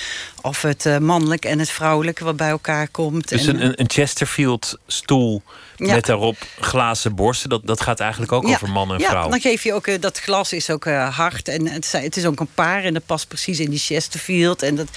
Of 0.42 0.62
het 0.62 1.00
mannelijk 1.00 1.44
en 1.44 1.58
het 1.58 1.70
vrouwelijke 1.70 2.24
wat 2.24 2.36
bij 2.36 2.48
elkaar 2.48 2.88
komt. 2.88 3.28
Dus 3.28 3.46
en, 3.46 3.64
een, 3.64 3.80
een 3.80 3.90
Chesterfield 3.90 4.78
stoel 4.86 5.42
ja. 5.86 5.94
met 5.94 6.06
daarop 6.06 6.36
glazen 6.60 7.14
borsten. 7.14 7.48
Dat, 7.48 7.66
dat 7.66 7.80
gaat 7.80 8.00
eigenlijk 8.00 8.32
ook 8.32 8.46
ja. 8.46 8.54
over 8.54 8.70
man 8.70 8.92
en 8.92 9.00
vrouw. 9.00 9.24
Ja, 9.24 9.28
dan 9.28 9.40
geef 9.40 9.62
je 9.62 9.72
ook 9.72 10.02
dat 10.02 10.18
glas 10.18 10.52
is 10.52 10.70
ook 10.70 10.84
hard 10.84 11.48
en 11.48 11.68
het, 11.68 11.92
het, 11.92 12.16
is 12.16 12.24
ook 12.24 12.40
een 12.40 12.54
paar 12.54 12.84
en 12.84 12.94
dat 12.94 13.06
past 13.06 13.28
precies 13.28 13.60
in 13.60 13.70
die 13.70 13.78
Chesterfield. 13.78 14.62
En 14.62 14.74
dat, 14.74 14.88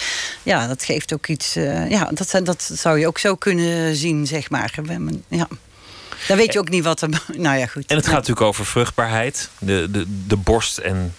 ja, 0.44 0.68
dat 0.68 0.84
geeft 0.84 1.14
ook 1.14 1.28
iets. 1.28 1.54
ja, 1.90 2.10
dat, 2.14 2.40
dat 2.44 2.72
zou 2.74 3.00
je 3.00 3.08
ook 3.08 3.18
zo 3.18 3.36
kunnen 3.36 3.96
zien, 3.96 4.28
zeg 4.28 4.50
maar. 4.50 4.74
Ja. 5.28 5.48
Dan 6.28 6.38
weet 6.38 6.54
je 6.54 6.60
ook 6.60 6.70
niet 6.70 6.84
wat 6.84 7.02
er. 7.02 7.10
Nou 7.38 7.58
ja, 7.58 7.66
goed. 7.66 7.86
En 7.86 7.96
het 7.96 8.06
gaat 8.06 8.16
natuurlijk 8.16 8.48
over 8.48 8.66
vruchtbaarheid, 8.66 9.50
de, 9.60 9.88
de, 9.92 10.06
de 10.28 10.36
borst 10.36 10.78
en, 10.78 11.16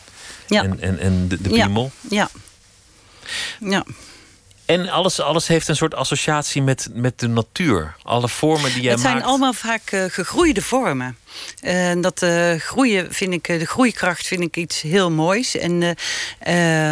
ja. 0.46 0.62
en, 0.62 0.80
en, 0.80 0.98
en 0.98 1.28
de, 1.28 1.40
de 1.40 1.48
piemel. 1.48 1.90
Ja. 2.10 2.28
ja. 3.60 3.84
En 4.68 4.88
alles, 4.88 5.20
alles 5.20 5.46
heeft 5.46 5.68
een 5.68 5.76
soort 5.76 5.94
associatie 5.94 6.62
met, 6.62 6.88
met 6.92 7.18
de 7.18 7.28
natuur. 7.28 7.94
Alle 8.02 8.28
vormen 8.28 8.72
die 8.72 8.82
jij 8.82 8.90
maakt. 8.90 8.92
Het 8.92 9.00
zijn 9.00 9.14
maakt. 9.14 9.26
allemaal 9.26 9.52
vaak 9.52 9.92
uh, 9.92 10.04
gegroeide 10.08 10.62
vormen. 10.62 11.16
En 11.60 11.96
uh, 11.96 12.02
dat 12.02 12.22
uh, 12.22 12.54
groeien 12.54 13.14
vind 13.14 13.32
ik, 13.32 13.44
de 13.46 13.66
groeikracht 13.66 14.26
vind 14.26 14.40
ik 14.40 14.56
iets 14.56 14.80
heel 14.80 15.10
moois. 15.10 15.56
En 15.56 15.80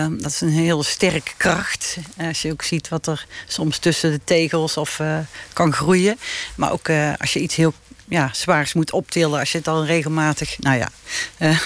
dat 0.09 0.31
is 0.31 0.41
een 0.41 0.49
heel 0.49 0.83
sterke 0.83 1.31
kracht. 1.37 1.97
Als 2.17 2.43
je 2.43 2.53
ook 2.53 2.63
ziet 2.63 2.89
wat 2.89 3.07
er 3.07 3.27
soms 3.47 3.79
tussen 3.79 4.11
de 4.11 4.21
tegels 4.25 4.77
of 4.77 5.01
kan 5.53 5.73
groeien. 5.73 6.19
Maar 6.55 6.73
ook 6.73 6.91
als 7.19 7.33
je 7.33 7.41
iets 7.41 7.57
heel 7.57 7.75
ja, 8.09 8.31
zwaars 8.33 8.73
moet 8.73 8.93
optillen 8.93 9.39
als 9.39 9.53
je 9.53 9.59
het 9.59 9.69
al 9.69 9.85
regelmatig. 9.85 10.59
Nou 10.59 10.79
ja, 10.79 10.89
uh, 11.39 11.59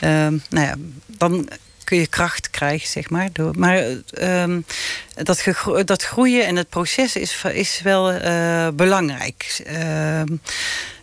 nou 0.50 0.66
ja 0.66 0.74
dan 1.06 1.48
kun 1.86 1.98
je 1.98 2.06
kracht 2.06 2.50
krijgen, 2.50 2.88
zeg 2.88 3.10
maar. 3.10 3.28
Door, 3.32 3.54
maar 3.58 3.82
uh, 4.20 4.56
dat, 5.14 5.44
dat 5.84 6.02
groeien 6.02 6.46
en 6.46 6.56
het 6.56 6.68
proces 6.68 7.16
is, 7.16 7.44
is 7.52 7.80
wel 7.82 8.12
uh, 8.12 8.68
belangrijk. 8.74 9.62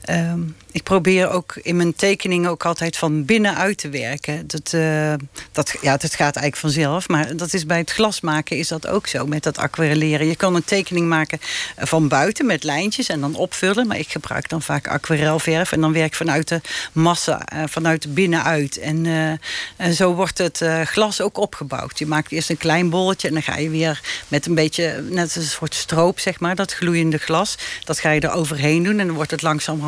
Um, 0.09 0.55
ik 0.73 0.83
probeer 0.83 1.29
ook 1.29 1.55
in 1.61 1.75
mijn 1.75 1.95
tekeningen 1.95 2.49
ook 2.49 2.65
altijd 2.65 2.97
van 2.97 3.25
binnenuit 3.25 3.77
te 3.77 3.89
werken. 3.89 4.47
Dat, 4.47 4.71
uh, 4.75 5.13
dat, 5.51 5.75
ja, 5.81 5.97
dat 5.97 6.15
gaat 6.15 6.35
eigenlijk 6.35 6.55
vanzelf. 6.55 7.07
Maar 7.07 7.35
dat 7.35 7.53
is 7.53 7.65
bij 7.65 7.77
het 7.77 7.91
glas 7.91 8.21
maken 8.21 8.57
is 8.57 8.67
dat 8.67 8.87
ook 8.87 9.07
zo. 9.07 9.25
Met 9.25 9.43
dat 9.43 9.57
aquarelleren. 9.57 10.27
Je 10.27 10.35
kan 10.35 10.55
een 10.55 10.63
tekening 10.63 11.07
maken 11.07 11.39
van 11.77 12.07
buiten 12.07 12.45
met 12.45 12.63
lijntjes 12.63 13.07
en 13.07 13.21
dan 13.21 13.35
opvullen. 13.35 13.87
Maar 13.87 13.97
ik 13.97 14.09
gebruik 14.09 14.49
dan 14.49 14.61
vaak 14.61 14.87
aquarelverf. 14.87 15.71
En 15.71 15.81
dan 15.81 15.93
werk 15.93 16.05
ik 16.05 16.15
vanuit 16.15 16.47
de 16.47 16.61
massa, 16.91 17.41
uh, 17.53 17.63
vanuit 17.65 18.13
binnenuit. 18.13 18.77
En, 18.77 19.05
uh, 19.05 19.29
en 19.75 19.93
zo 19.93 20.13
wordt 20.13 20.37
het 20.37 20.61
glas 20.83 21.21
ook 21.21 21.37
opgebouwd. 21.37 21.99
Je 21.99 22.05
maakt 22.05 22.31
eerst 22.31 22.49
een 22.49 22.57
klein 22.57 22.89
bolletje. 22.89 23.27
En 23.27 23.33
dan 23.33 23.43
ga 23.43 23.57
je 23.57 23.69
weer 23.69 24.01
met 24.27 24.45
een 24.45 24.55
beetje, 24.55 25.03
net 25.09 25.35
een 25.35 25.43
soort 25.43 25.75
stroop 25.75 26.19
zeg 26.19 26.39
maar. 26.39 26.55
Dat 26.55 26.73
gloeiende 26.73 27.17
glas. 27.17 27.57
Dat 27.83 27.99
ga 27.99 28.11
je 28.11 28.21
er 28.21 28.33
overheen 28.33 28.83
doen. 28.83 28.99
En 28.99 29.05
dan 29.05 29.15
wordt 29.15 29.31
het 29.31 29.41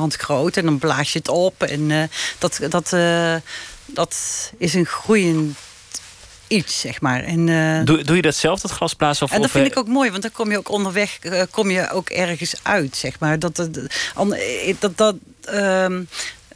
langzamerhand 0.05 0.15
groot. 0.15 0.57
En 0.57 0.65
dan 0.65 0.79
blaas 0.79 1.13
je 1.13 1.19
het 1.19 1.27
op. 1.27 1.63
En 1.63 1.89
uh, 1.89 2.03
dat, 2.37 2.59
dat, 2.69 2.93
uh, 2.93 3.35
dat 3.85 4.15
is 4.57 4.73
een 4.73 4.85
groeiend 4.85 5.57
iets, 6.47 6.79
zeg 6.79 7.01
maar. 7.01 7.23
En, 7.23 7.47
uh, 7.47 7.83
doe, 7.83 8.03
doe 8.03 8.15
je 8.15 8.21
dat 8.21 8.35
zelf, 8.35 8.61
dat 8.61 8.71
glasblazen? 8.71 9.25
Of, 9.25 9.31
en 9.31 9.41
dat 9.41 9.51
vind 9.51 9.67
ik 9.67 9.77
ook 9.77 9.87
mooi, 9.87 10.09
want 10.09 10.21
dan 10.21 10.31
kom 10.31 10.51
je 10.51 10.57
ook 10.57 10.69
onderweg 10.69 11.19
kom 11.51 11.69
je 11.71 11.89
ook 11.91 12.09
ergens 12.09 12.55
uit, 12.63 12.95
zeg 12.95 13.19
maar. 13.19 13.39
Dat, 13.39 13.55
dat, 13.55 13.73
dat, 14.79 14.97
dat 14.97 15.15
um, 15.49 16.07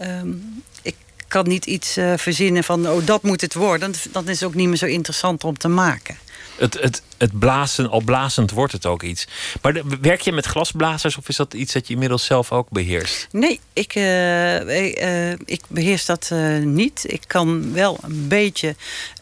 um, 0.01 0.63
ik 0.81 0.95
kan 1.27 1.47
niet 1.47 1.65
iets 1.65 1.97
verzinnen 2.15 2.63
van, 2.63 2.89
oh, 2.89 3.05
dat 3.05 3.23
moet 3.23 3.41
het 3.41 3.53
worden. 3.53 3.93
Dan 4.11 4.27
is 4.27 4.39
het 4.39 4.49
ook 4.49 4.55
niet 4.55 4.67
meer 4.67 4.77
zo 4.77 4.85
interessant 4.85 5.43
om 5.43 5.57
te 5.57 5.67
maken. 5.67 6.17
Het, 6.59 6.79
het, 6.81 7.01
het 7.17 7.39
blazen, 7.39 7.89
al 7.89 8.01
blazend 8.01 8.51
wordt 8.51 8.73
het 8.73 8.85
ook 8.85 9.03
iets. 9.03 9.27
Maar 9.61 9.81
werk 10.01 10.21
je 10.21 10.31
met 10.31 10.45
glasblazers 10.45 11.17
of 11.17 11.29
is 11.29 11.35
dat 11.35 11.53
iets 11.53 11.73
dat 11.73 11.87
je 11.87 11.93
inmiddels 11.93 12.25
zelf 12.25 12.51
ook 12.51 12.69
beheerst? 12.69 13.27
Nee, 13.31 13.59
ik, 13.73 13.95
uh, 13.95 14.59
uh, 14.59 15.31
ik 15.31 15.61
beheers 15.67 16.05
dat 16.05 16.31
niet. 16.63 17.03
Ik 17.07 17.21
kan 17.27 17.73
wel 17.73 17.97
een 18.01 18.27
beetje. 18.27 18.75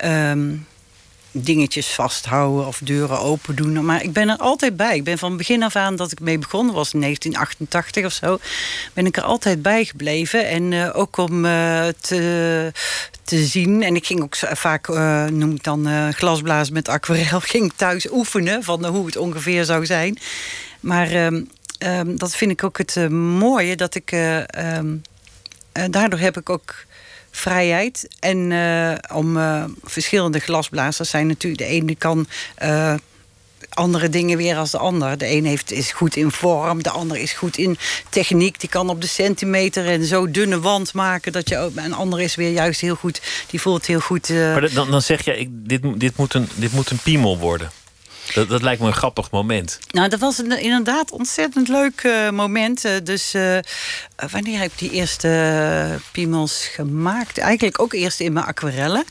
Um, 0.05 0.65
dingetjes 1.43 1.87
vasthouden 1.87 2.67
of 2.67 2.79
deuren 2.83 3.19
open 3.19 3.55
doen. 3.55 3.85
Maar 3.85 4.03
ik 4.03 4.13
ben 4.13 4.29
er 4.29 4.37
altijd 4.37 4.75
bij. 4.75 4.95
Ik 4.95 5.03
ben 5.03 5.17
van 5.17 5.37
begin 5.37 5.63
af 5.63 5.75
aan 5.75 5.95
dat 5.95 6.11
ik 6.11 6.19
mee 6.19 6.37
begonnen 6.37 6.75
was 6.75 6.93
in 6.93 7.01
1988 7.01 8.05
of 8.05 8.11
zo. 8.11 8.39
Ben 8.93 9.05
ik 9.05 9.17
er 9.17 9.23
altijd 9.23 9.61
bij 9.61 9.85
gebleven. 9.85 10.47
En 10.47 10.71
uh, 10.71 10.97
ook 10.97 11.17
om 11.17 11.45
uh, 11.45 11.87
te, 12.01 12.71
te 13.23 13.45
zien. 13.45 13.83
En 13.83 13.95
ik 13.95 14.05
ging 14.05 14.21
ook 14.21 14.35
vaak, 14.35 14.87
uh, 14.87 15.25
noem 15.25 15.51
ik 15.51 15.63
dan 15.63 16.13
glasblazen 16.13 16.73
met 16.73 16.89
aquarel. 16.89 17.39
Ging 17.57 17.73
thuis 17.75 18.11
oefenen 18.11 18.63
van 18.63 18.85
hoe 18.85 19.05
het 19.05 19.17
ongeveer 19.17 19.65
zou 19.65 19.85
zijn. 19.85 20.17
Maar 20.79 21.25
um, 21.25 21.47
dat 22.17 22.35
vind 22.35 22.51
ik 22.51 22.63
ook 22.63 22.77
het 22.77 23.09
mooie. 23.11 23.75
Dat 23.75 23.95
ik 23.95 24.11
um, 24.11 25.01
daardoor 25.89 26.19
heb 26.19 26.37
ik 26.37 26.49
ook 26.49 26.75
vrijheid. 27.37 28.07
En 28.19 28.51
uh, 28.51 28.93
om 29.13 29.37
uh, 29.37 29.63
verschillende 29.83 30.39
glasblazers 30.39 31.09
zijn 31.09 31.27
natuurlijk... 31.27 31.61
de 31.61 31.67
ene 31.67 31.95
kan 31.95 32.27
uh, 32.63 32.93
andere 33.69 34.09
dingen 34.09 34.37
weer 34.37 34.55
als 34.55 34.71
de 34.71 34.77
ander. 34.77 35.17
De 35.17 35.31
een 35.31 35.45
heeft, 35.45 35.71
is 35.71 35.91
goed 35.91 36.15
in 36.15 36.31
vorm, 36.31 36.83
de 36.83 36.89
ander 36.89 37.17
is 37.17 37.31
goed 37.31 37.57
in 37.57 37.77
techniek. 38.09 38.59
Die 38.59 38.69
kan 38.69 38.89
op 38.89 39.01
de 39.01 39.07
centimeter 39.07 39.87
en 39.87 40.05
zo 40.05 40.31
dunne 40.31 40.59
wand 40.59 40.93
maken. 40.93 41.31
Dat 41.31 41.49
je 41.49 41.57
ook, 41.57 41.71
een 41.75 41.93
ander 41.93 42.21
is 42.21 42.35
weer 42.35 42.51
juist 42.51 42.81
heel 42.81 42.95
goed. 42.95 43.21
Die 43.49 43.61
voelt 43.61 43.85
heel 43.85 43.99
goed. 43.99 44.29
Maar 44.29 44.73
dan, 44.73 44.91
dan 44.91 45.01
zeg 45.01 45.25
je, 45.25 45.37
ik, 45.37 45.49
dit, 45.51 45.81
dit, 45.95 46.17
moet 46.17 46.33
een, 46.33 46.49
dit 46.55 46.71
moet 46.71 46.89
een 46.89 46.99
piemel 47.03 47.37
worden. 47.37 47.71
Dat, 48.33 48.49
dat 48.49 48.61
lijkt 48.61 48.81
me 48.81 48.87
een 48.87 48.93
grappig 48.93 49.31
moment. 49.31 49.79
Nou, 49.91 50.09
dat 50.09 50.19
was 50.19 50.37
een, 50.37 50.59
inderdaad 50.61 51.11
ontzettend 51.11 51.67
leuk 51.67 52.03
uh, 52.03 52.29
moment. 52.29 52.85
Uh, 52.85 52.91
dus 53.03 53.35
uh, 53.35 53.57
wanneer 54.31 54.59
heb 54.59 54.71
ik 54.71 54.77
die 54.77 54.91
eerste 54.91 55.99
piemels 56.11 56.67
gemaakt? 56.67 57.37
Eigenlijk 57.37 57.81
ook 57.81 57.93
eerst 57.93 58.19
in 58.19 58.33
mijn 58.33 58.45
aquarellen. 58.45 59.03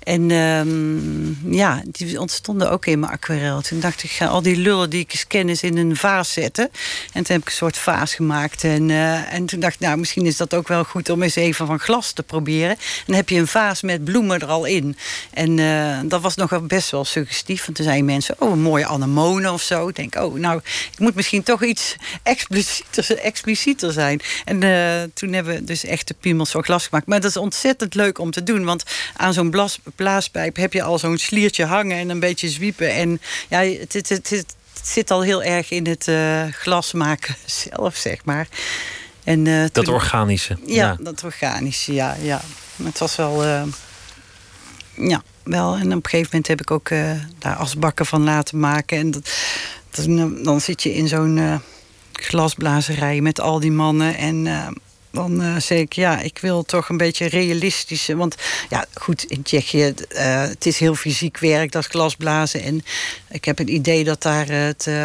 En 0.00 0.30
um, 0.30 1.38
ja, 1.50 1.82
die 1.84 2.20
ontstonden 2.20 2.70
ook 2.70 2.86
in 2.86 2.98
mijn 3.00 3.12
aquarel. 3.12 3.60
Toen 3.60 3.80
dacht 3.80 4.02
ik, 4.02 4.10
ga 4.10 4.26
al 4.26 4.42
die 4.42 4.56
lullen 4.56 4.90
die 4.90 5.00
ik 5.00 5.12
eens 5.12 5.26
ken 5.26 5.48
eens 5.48 5.62
in 5.62 5.76
een 5.76 5.96
vaas 5.96 6.32
zetten. 6.32 6.70
En 7.12 7.22
toen 7.24 7.34
heb 7.34 7.40
ik 7.40 7.46
een 7.46 7.52
soort 7.52 7.78
vaas 7.78 8.14
gemaakt. 8.14 8.64
En, 8.64 8.88
uh, 8.88 9.32
en 9.32 9.46
toen 9.46 9.60
dacht 9.60 9.74
ik, 9.74 9.80
nou, 9.80 9.98
misschien 9.98 10.26
is 10.26 10.36
dat 10.36 10.54
ook 10.54 10.68
wel 10.68 10.84
goed 10.84 11.10
om 11.10 11.22
eens 11.22 11.34
even 11.34 11.66
van 11.66 11.78
glas 11.78 12.12
te 12.12 12.22
proberen. 12.22 12.70
En 12.70 13.04
dan 13.06 13.16
heb 13.16 13.28
je 13.28 13.38
een 13.38 13.46
vaas 13.46 13.82
met 13.82 14.04
bloemen 14.04 14.40
er 14.40 14.46
al 14.46 14.64
in. 14.64 14.96
En 15.30 15.58
uh, 15.58 15.98
dat 16.04 16.20
was 16.20 16.34
nog 16.34 16.66
best 16.66 16.90
wel 16.90 17.04
suggestief. 17.04 17.64
Want 17.64 17.76
toen 17.76 17.86
zeiden 17.86 18.06
mensen, 18.06 18.34
oh, 18.38 18.50
een 18.50 18.62
mooie 18.62 18.86
anemone 18.86 19.52
of 19.52 19.62
zo. 19.62 19.88
Ik 19.88 19.96
denk, 19.96 20.14
oh, 20.14 20.34
nou, 20.34 20.60
ik 20.92 20.98
moet 20.98 21.14
misschien 21.14 21.42
toch 21.42 21.64
iets 21.64 21.96
explicieter, 22.22 23.18
explicieter 23.18 23.92
zijn. 23.92 24.20
En 24.44 24.62
uh, 24.62 25.02
toen 25.14 25.32
hebben 25.32 25.54
we 25.54 25.64
dus 25.64 25.84
echt 25.84 26.08
de 26.08 26.14
piemels 26.20 26.50
van 26.50 26.64
glas 26.64 26.86
gemaakt. 26.86 27.06
Maar 27.06 27.20
dat 27.20 27.30
is 27.30 27.36
ontzettend 27.36 27.94
leuk 27.94 28.18
om 28.18 28.30
te 28.30 28.42
doen. 28.42 28.64
Want 28.64 28.82
aan 29.16 29.32
zo'n 29.32 29.50
blaaspijp 29.96 30.56
heb 30.56 30.72
je 30.72 30.82
al 30.82 30.98
zo'n 30.98 31.18
sliertje 31.18 31.64
hangen 31.64 31.96
en 31.96 32.08
een 32.08 32.20
beetje 32.20 32.48
zwiepen. 32.48 32.94
En 32.94 33.20
ja, 33.48 33.60
het, 33.62 33.92
het, 33.92 34.08
het, 34.08 34.30
het 34.30 34.54
zit 34.82 35.10
al 35.10 35.22
heel 35.22 35.42
erg 35.42 35.70
in 35.70 35.86
het 35.86 36.06
uh, 36.06 36.42
glas 36.50 36.92
maken 36.92 37.36
zelf, 37.70 37.96
zeg 37.96 38.24
maar. 38.24 38.48
En, 39.24 39.46
uh, 39.46 39.64
dat 39.72 39.88
organische. 39.88 40.58
Ja, 40.66 40.74
ja, 40.74 40.96
dat 41.00 41.24
organische, 41.24 41.92
ja. 41.92 42.16
ja. 42.20 42.40
Het 42.82 42.98
was 42.98 43.16
wel... 43.16 43.44
Uh, 43.44 43.62
ja, 44.94 45.22
wel. 45.42 45.74
En 45.74 45.86
op 45.86 46.04
een 46.04 46.10
gegeven 46.10 46.28
moment 46.30 46.46
heb 46.46 46.60
ik 46.60 46.70
ook 46.70 46.88
daar 47.38 47.56
asbakken 47.56 48.06
van 48.06 48.22
laten 48.22 48.58
maken. 48.58 48.98
En 48.98 49.10
dat, 49.10 49.30
dat 49.90 50.06
dan 50.44 50.60
zit 50.60 50.82
je 50.82 50.94
in 50.94 51.08
zo'n 51.08 51.62
glasblazerij 52.12 53.20
met 53.20 53.40
al 53.40 53.60
die 53.60 53.72
mannen. 53.72 54.16
En 54.16 54.46
dan 55.10 55.42
uh, 55.42 55.56
zeg 55.56 55.78
ik, 55.78 55.92
ja, 55.92 56.20
ik 56.20 56.38
wil 56.38 56.62
toch 56.62 56.88
een 56.88 56.96
beetje 56.96 57.26
realistisch. 57.26 58.06
Want 58.06 58.34
ja, 58.68 58.86
goed, 58.94 59.24
in 59.24 59.42
Tsjechië, 59.42 59.94
uh, 60.12 60.42
het 60.42 60.66
is 60.66 60.78
heel 60.78 60.94
fysiek 60.94 61.38
werk, 61.38 61.72
dat 61.72 61.86
glasblazen. 61.86 62.62
En 62.62 62.84
ik 63.28 63.44
heb 63.44 63.58
het 63.58 63.68
idee 63.68 64.04
dat 64.04 64.22
daar 64.22 64.48
het, 64.48 64.86
uh, 64.88 65.04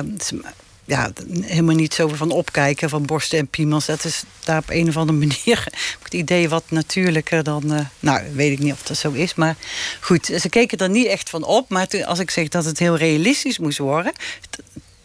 ja, 0.85 1.11
helemaal 1.41 1.75
niet 1.75 1.93
zo 1.93 2.07
van 2.07 2.31
opkijken 2.31 2.89
van 2.89 3.05
borsten 3.05 3.39
en 3.39 3.47
piemels. 3.47 3.85
Dat 3.85 4.03
is 4.03 4.23
daar 4.43 4.57
op 4.57 4.69
een 4.69 4.87
of 4.87 4.97
andere 4.97 5.17
manier 5.17 5.67
het 6.03 6.13
idee 6.13 6.49
wat 6.49 6.63
natuurlijker 6.69 7.43
dan. 7.43 7.87
nou, 7.99 8.21
weet 8.33 8.51
ik 8.51 8.59
niet 8.59 8.73
of 8.73 8.83
dat 8.83 8.97
zo 8.97 9.11
is. 9.11 9.35
Maar 9.35 9.55
goed, 9.99 10.25
ze 10.25 10.49
keken 10.49 10.77
er 10.77 10.89
niet 10.89 11.07
echt 11.07 11.29
van 11.29 11.43
op. 11.43 11.69
Maar 11.69 12.05
als 12.05 12.19
ik 12.19 12.31
zeg 12.31 12.47
dat 12.47 12.65
het 12.65 12.79
heel 12.79 12.97
realistisch 12.97 13.59
moest 13.59 13.77
worden 13.77 14.13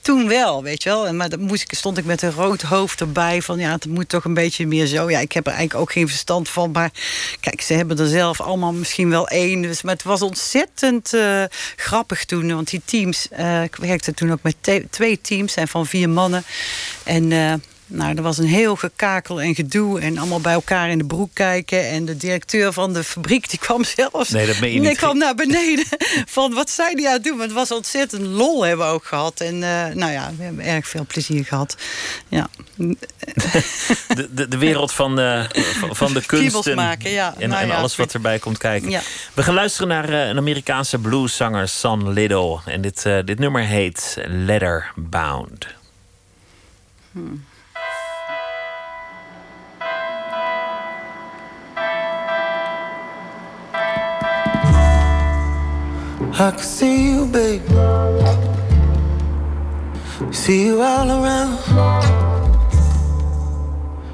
toen 0.02 0.28
wel, 0.28 0.62
weet 0.62 0.82
je 0.82 0.88
wel. 0.88 1.06
En, 1.06 1.16
maar 1.16 1.28
dan 1.28 1.40
moest 1.40 1.62
ik, 1.62 1.74
stond 1.74 1.98
ik 1.98 2.04
met 2.04 2.22
een 2.22 2.32
rood 2.32 2.62
hoofd 2.62 3.00
erbij. 3.00 3.42
Van 3.42 3.58
ja, 3.58 3.72
het 3.72 3.86
moet 3.86 4.08
toch 4.08 4.24
een 4.24 4.34
beetje 4.34 4.66
meer 4.66 4.86
zo. 4.86 5.10
Ja, 5.10 5.18
ik 5.18 5.32
heb 5.32 5.46
er 5.46 5.52
eigenlijk 5.52 5.80
ook 5.80 5.92
geen 5.92 6.08
verstand 6.08 6.48
van. 6.48 6.70
Maar 6.70 6.90
kijk, 7.40 7.60
ze 7.60 7.74
hebben 7.74 7.98
er 7.98 8.08
zelf 8.08 8.40
allemaal 8.40 8.72
misschien 8.72 9.10
wel 9.10 9.28
één. 9.28 9.62
Dus, 9.62 9.82
maar 9.82 9.94
het 9.94 10.02
was 10.02 10.22
ontzettend 10.22 11.14
uh, 11.14 11.44
grappig 11.76 12.24
toen. 12.24 12.54
Want 12.54 12.70
die 12.70 12.82
teams, 12.84 13.28
uh, 13.38 13.62
ik 13.62 13.76
werkte 13.76 14.14
toen 14.14 14.32
ook 14.32 14.42
met 14.42 14.56
twee 14.90 15.20
teams. 15.20 15.52
zijn 15.52 15.68
van 15.68 15.86
vier 15.86 16.08
mannen. 16.08 16.44
En... 17.04 17.32
Nou, 17.92 18.16
er 18.16 18.22
was 18.22 18.38
een 18.38 18.46
heel 18.46 18.76
gekakel 18.76 19.40
en 19.40 19.54
gedoe 19.54 20.00
en 20.00 20.18
allemaal 20.18 20.40
bij 20.40 20.52
elkaar 20.52 20.90
in 20.90 20.98
de 20.98 21.04
broek 21.04 21.30
kijken. 21.32 21.88
En 21.88 22.04
de 22.04 22.16
directeur 22.16 22.72
van 22.72 22.92
de 22.92 23.04
fabriek 23.04 23.50
die 23.50 23.58
kwam 23.58 23.84
zelfs. 23.84 24.30
Nee, 24.30 24.46
dat 24.46 24.60
meen 24.60 24.72
je 24.72 24.80
niet. 24.80 24.96
Kwam 24.96 25.18
naar 25.18 25.34
beneden 25.34 25.84
van 26.36 26.54
wat 26.54 26.70
zij 26.70 26.94
die 26.94 27.06
aan 27.06 27.12
het 27.12 27.24
doen. 27.24 27.36
Want 27.36 27.50
het 27.50 27.58
was 27.58 27.70
ontzettend 27.72 28.22
lol 28.22 28.64
hebben 28.64 28.86
we 28.86 28.92
ook 28.92 29.04
gehad. 29.04 29.40
En 29.40 29.54
uh, 29.54 29.86
nou 29.86 30.12
ja, 30.12 30.32
we 30.36 30.42
hebben 30.42 30.64
erg 30.64 30.88
veel 30.88 31.04
plezier 31.06 31.44
gehad. 31.44 31.76
Ja. 32.28 32.48
De, 34.14 34.28
de, 34.34 34.48
de 34.48 34.58
wereld 34.58 34.92
van, 34.92 35.20
uh, 35.20 35.44
van 35.90 36.12
de 36.12 36.26
kunst 36.26 36.74
maken, 36.74 37.10
ja. 37.10 37.34
en, 37.38 37.48
nou 37.48 37.62
en 37.62 37.70
alles 37.70 37.96
wat 37.96 38.14
erbij 38.14 38.38
komt 38.38 38.58
kijken. 38.58 38.90
Ja. 38.90 39.00
We 39.34 39.42
gaan 39.42 39.54
luisteren 39.54 39.88
naar 39.88 40.10
uh, 40.10 40.26
een 40.26 40.36
Amerikaanse 40.36 40.98
blueszanger, 40.98 41.68
Son 41.68 42.12
Little. 42.12 42.58
En 42.64 42.80
dit, 42.80 43.02
dit 43.24 43.38
nummer 43.38 43.62
heet 43.62 44.16
Letterbound. 44.26 45.66
Hmm. 47.12 47.44
I 56.40 56.52
can 56.52 56.60
see 56.60 57.10
you, 57.10 57.26
babe. 57.26 57.60
See 60.32 60.64
you 60.64 60.80
all 60.80 61.10
around. 61.10 61.58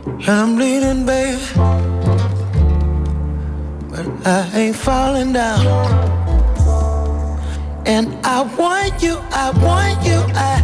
And 0.05 0.29
I'm 0.29 0.57
bleeding, 0.57 1.07
babe. 1.07 1.39
But 3.91 4.07
I 4.27 4.51
ain't 4.55 4.75
falling 4.75 5.35
down. 5.35 5.65
And 7.87 8.09
I 8.27 8.43
want 8.59 9.01
you, 9.01 9.19
I 9.31 9.51
want 9.63 10.05
you, 10.05 10.21
I 10.35 10.55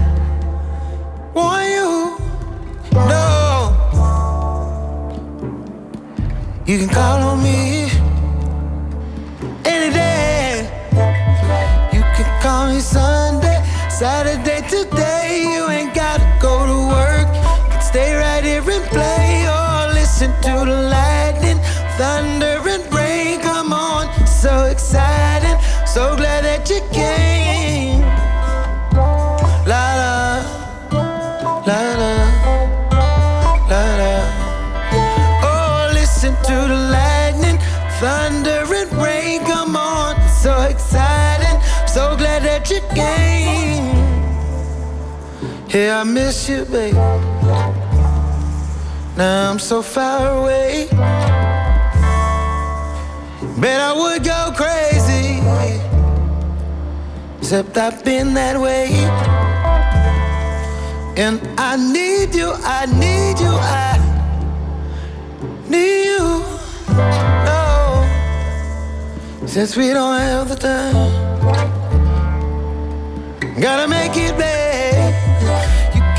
want 1.32 1.68
you. 1.76 2.18
No. 2.92 3.70
You 6.66 6.78
can 6.80 6.88
call 6.88 7.22
on 7.22 7.40
me 7.40 7.88
any 9.64 9.94
day. 9.94 10.11
Saturday, 14.02 14.62
today. 14.66 15.46
You 15.54 15.70
ain't 15.70 15.94
gotta 15.94 16.26
go 16.42 16.66
to 16.66 16.78
work. 16.90 17.28
Can 17.70 17.80
stay 17.80 18.16
right 18.16 18.42
here 18.42 18.68
and 18.68 18.84
play 18.90 19.46
or 19.46 19.94
listen 19.94 20.32
to 20.42 20.54
the 20.66 20.78
lightning, 20.90 21.60
thunder, 21.96 22.58
and 22.66 22.82
rain. 22.92 23.40
Come 23.42 23.72
on, 23.72 24.10
so 24.26 24.64
exciting. 24.64 25.56
So 25.86 26.16
glad 26.16 26.31
Yeah, 45.74 46.00
I 46.00 46.04
miss 46.04 46.50
you, 46.50 46.66
babe. 46.66 46.92
Now 49.16 49.50
I'm 49.50 49.58
so 49.58 49.80
far 49.80 50.38
away. 50.38 50.86
Bet 53.58 53.80
I 53.80 53.94
would 53.96 54.22
go 54.22 54.52
crazy. 54.54 55.40
Except 57.38 57.78
I've 57.78 58.04
been 58.04 58.34
that 58.34 58.60
way. 58.60 58.92
And 61.16 61.40
I 61.58 61.76
need 61.76 62.34
you, 62.34 62.52
I 62.52 62.84
need 62.84 63.40
you, 63.40 63.54
I 63.56 63.96
need 65.70 66.04
you. 66.04 66.42
Oh, 67.48 68.04
since 69.46 69.74
we 69.74 69.88
don't 69.88 70.20
have 70.20 70.50
the 70.50 70.56
time. 70.56 70.92
Gotta 73.58 73.88
make 73.88 74.14
it 74.18 74.36
babe. 74.36 74.71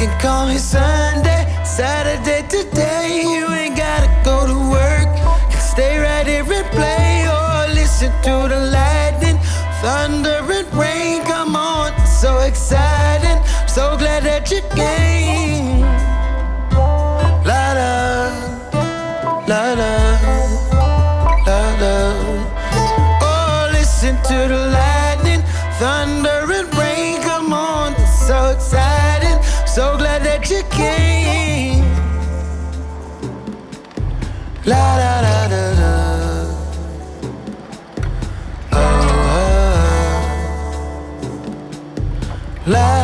Can 0.04 0.20
call 0.20 0.48
me 0.48 0.58
Sunday, 0.58 1.48
Saturday, 1.64 2.46
today. 2.50 3.24
You 3.24 3.48
ain't 3.54 3.78
gotta 3.78 4.10
go 4.26 4.46
to 4.46 4.70
work. 4.70 5.08
Can 5.50 5.62
stay 5.62 5.98
right 5.98 6.28
here 6.28 6.44
and 6.44 6.70
play 6.72 7.26
or 7.26 7.74
listen 7.74 8.12
to 8.24 8.50
the 8.54 8.68
lightning, 8.68 9.38
thunder 9.82 10.44
and 10.52 10.68
rain. 10.76 11.24
Come 11.24 11.56
on, 11.56 11.94
so 12.06 12.40
exciting. 12.40 13.40
So 13.66 13.96
glad 13.96 14.24
that 14.24 14.52
you 14.52 14.60
came. 14.76 15.80
La 17.48 17.72
la, 17.80 18.28
la 19.48 19.64
la, 19.80 19.96
la 21.48 21.62
la. 21.80 21.96
Oh, 23.22 23.70
listen 23.72 24.18
to 24.24 24.38
the 24.52 24.68
lightning, 24.68 24.93
So 30.46 30.50
glad 30.50 30.64
that 30.64 30.64
you 30.64 30.64
came. 30.70 31.84
La 34.66 34.96
la 34.98 35.22
la 35.22 35.48
la 35.48 35.64
la. 35.80 35.94
Oh, 38.72 38.78
oh. 38.78 39.54
La 42.66 42.72
la 42.72 42.78
la 42.78 42.98
la 42.98 43.03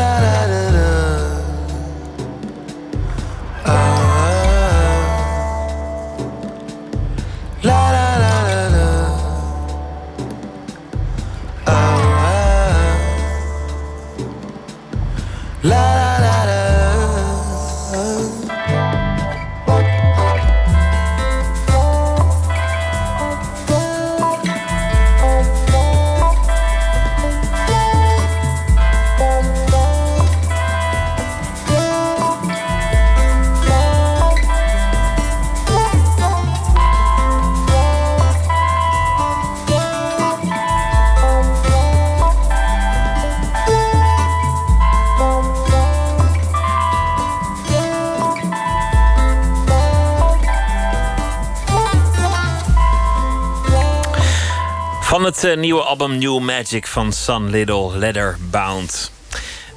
Van 55.19 55.27
het 55.27 55.43
eh, 55.43 55.57
nieuwe 55.57 55.81
album 55.81 56.17
New 56.17 56.39
Magic 56.39 56.87
van 56.87 57.13
Sun 57.13 57.49
Little 57.49 57.97
Leatherbound. 57.97 59.11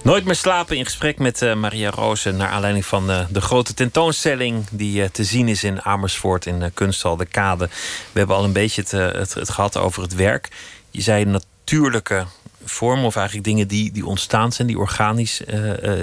Nooit 0.02 0.24
meer 0.24 0.34
slapen 0.34 0.76
in 0.76 0.84
gesprek 0.84 1.18
met 1.18 1.42
eh, 1.42 1.54
Maria 1.54 1.90
Rozen... 1.90 2.36
naar 2.36 2.48
aanleiding 2.48 2.86
van 2.86 3.10
eh, 3.10 3.24
de 3.30 3.40
grote 3.40 3.74
tentoonstelling... 3.74 4.66
die 4.70 5.10
te 5.10 5.24
zien 5.24 5.48
is 5.48 5.64
in 5.64 5.82
Amersfoort 5.82 6.46
in 6.46 6.60
uh, 6.60 6.66
Kunsthal 6.74 7.16
de 7.16 7.26
Kade. 7.26 7.68
We 8.12 8.18
hebben 8.18 8.36
al 8.36 8.44
een 8.44 8.52
beetje 8.52 8.82
het, 8.82 9.34
het, 9.34 9.50
gehad 9.50 9.76
over 9.76 10.02
het 10.02 10.14
werk. 10.14 10.48
Je 10.90 11.00
zei 11.00 11.24
natuurlijke 11.24 12.26
vormen 12.64 13.04
of 13.04 13.16
eigenlijk 13.16 13.46
dingen 13.46 13.68
die, 13.68 13.92
die 13.92 14.06
ontstaan 14.06 14.52
zijn... 14.52 14.68
die 14.68 14.78
organisch 14.78 15.40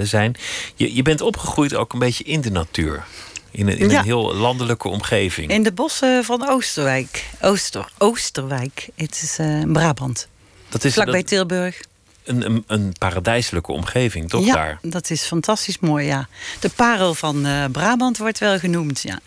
zijn. 0.02 0.36
Je, 0.74 0.94
je 0.94 1.02
bent 1.02 1.20
opgegroeid 1.20 1.74
ook 1.74 1.92
een 1.92 1.98
beetje 1.98 2.24
in 2.24 2.40
de 2.40 2.50
natuur. 2.50 3.04
In 3.50 3.68
een, 3.68 3.78
in 3.78 3.90
Ja. 3.90 3.98
een 3.98 4.04
heel 4.04 4.34
landelijke 4.34 4.88
omgeving. 4.88 5.50
In 5.50 5.62
de 5.62 5.72
bossen 5.72 6.24
van 6.24 6.48
Oosterwijk. 6.48 7.24
Ooster, 7.40 7.88
Oosterwijk. 7.98 8.88
Het 8.96 9.20
is 9.22 9.38
eh, 9.38 9.62
Brabant. 9.72 10.28
dat 10.68 10.84
is 10.84 10.94
Vlakbij 10.94 11.20
dat- 11.20 11.26
Tilburg. 11.28 11.80
een, 12.24 12.44
een, 12.46 12.64
een 12.66 12.92
paradijselijke 12.98 13.72
omgeving, 13.72 14.28
toch 14.28 14.44
ja, 14.44 14.54
daar? 14.54 14.78
dat 14.82 15.10
is 15.10 15.22
fantastisch 15.22 15.78
mooi, 15.78 16.06
ja. 16.06 16.28
De 16.60 16.68
parel 16.68 17.14
van 17.14 17.46
eh, 17.46 17.64
Brabant 17.72 18.18
wordt 18.18 18.38
wel 18.38 18.58
genoemd, 18.58 19.00
ja. 19.02 19.20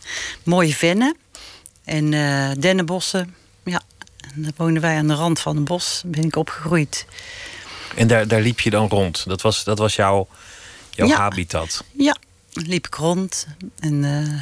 Mooie 0.44 0.74
vennen 0.76 1.18
en 1.84 2.14
eh, 2.14 2.50
dennenbossen. 2.60 3.36
Ja, 3.64 3.82
en 4.36 4.42
dan 4.42 4.52
woonden 4.58 4.82
wij 4.82 4.98
aan 4.98 5.08
de 5.08 5.14
rand 5.14 5.40
van 5.40 5.58
een 5.58 5.64
bos. 5.64 6.02
Ben 6.06 6.24
ik 6.24 6.36
opgegroeid. 6.36 7.06
En 7.96 8.08
daar, 8.08 8.28
daar 8.28 8.42
liep 8.42 8.60
je 8.60 8.70
dan 8.70 8.88
rond. 8.88 9.24
Dat 9.28 9.42
was, 9.42 9.64
dat 9.64 9.78
was 9.78 9.96
jouw, 9.96 10.28
jouw 10.90 11.08
Ja. 11.08 11.18
habitat. 11.18 11.84
Ja, 11.98 12.16
liep 12.54 12.88
ik 12.88 12.96
rond. 12.96 13.48
En 13.80 14.04
eh, 14.04 14.42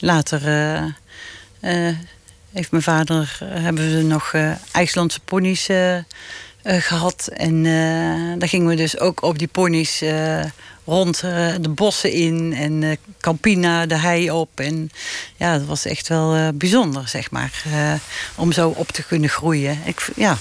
later 0.00 0.46
eh, 0.46 0.84
eh, 1.60 1.94
heeft 2.52 2.70
mijn 2.70 2.82
vader, 2.82 3.38
hebben 3.44 3.96
we 3.96 4.02
nog 4.02 4.34
IJslandse 4.70 5.20
ponies 5.20 5.68
eh, 5.68 5.96
eh, 5.96 6.02
gehad. 6.62 7.28
En 7.32 7.62
daar 8.38 8.48
gingen 8.48 8.68
we 8.68 8.74
dus 8.74 8.98
ook 8.98 9.22
op 9.22 9.38
die 9.38 9.48
ponies 9.48 10.02
rond 10.84 11.20
de 11.60 11.68
bossen 11.74 12.12
in. 12.12 12.52
En 12.54 12.98
Campina, 13.20 13.86
de 13.86 13.96
hei 13.96 14.30
op. 14.30 14.60
En 14.60 14.90
ja, 15.36 15.58
dat 15.58 15.66
was 15.66 15.84
echt 15.84 16.08
wel 16.08 16.52
bijzonder, 16.52 17.08
zeg 17.08 17.30
maar. 17.30 17.62
om 18.34 18.52
zo 18.52 18.68
op 18.68 18.88
te 18.88 19.02
kunnen 19.02 19.30
groeien. 19.30 19.78
Ik, 19.84 20.08
ja. 20.16 20.38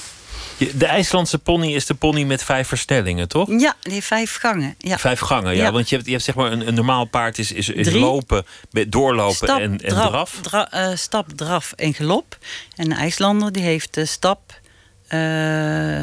De 0.73 0.85
IJslandse 0.85 1.37
pony 1.37 1.73
is 1.73 1.85
de 1.85 1.93
pony 1.93 2.23
met 2.23 2.43
vijf 2.43 2.67
versnellingen, 2.67 3.27
toch? 3.27 3.47
ja, 3.59 3.75
die 3.81 3.93
heeft 3.93 4.07
vijf 4.07 4.35
gangen. 4.35 4.75
Ja. 4.77 4.97
Vijf 4.97 5.19
gangen, 5.19 5.55
ja. 5.55 5.63
Ja. 5.63 5.71
Want 5.71 5.89
je 5.89 5.95
hebt, 5.95 6.07
je 6.07 6.13
hebt 6.13 6.23
zeg 6.23 6.35
maar 6.35 6.51
een, 6.51 6.67
een 6.67 6.73
normaal 6.73 7.05
paard 7.05 7.39
is, 7.39 7.51
is, 7.51 7.69
is 7.69 7.87
Drie. 7.87 7.99
lopen, 7.99 8.45
doorlopen 8.87 9.35
Stap, 9.35 9.59
en, 9.59 9.71
en 9.71 9.77
draf, 9.89 10.09
draf. 10.09 10.37
dra- 10.41 10.71
eh, 10.71 10.95
stap, 10.95 11.27
draf 11.35 11.71
en 11.75 11.93
galop. 11.93 12.37
En 12.75 12.91
een 12.91 12.97
IJslander 12.97 13.51
die 13.51 13.63
heeft 13.63 13.97
eh, 13.97 14.05
stap, 14.05 14.59
eh 15.07 16.01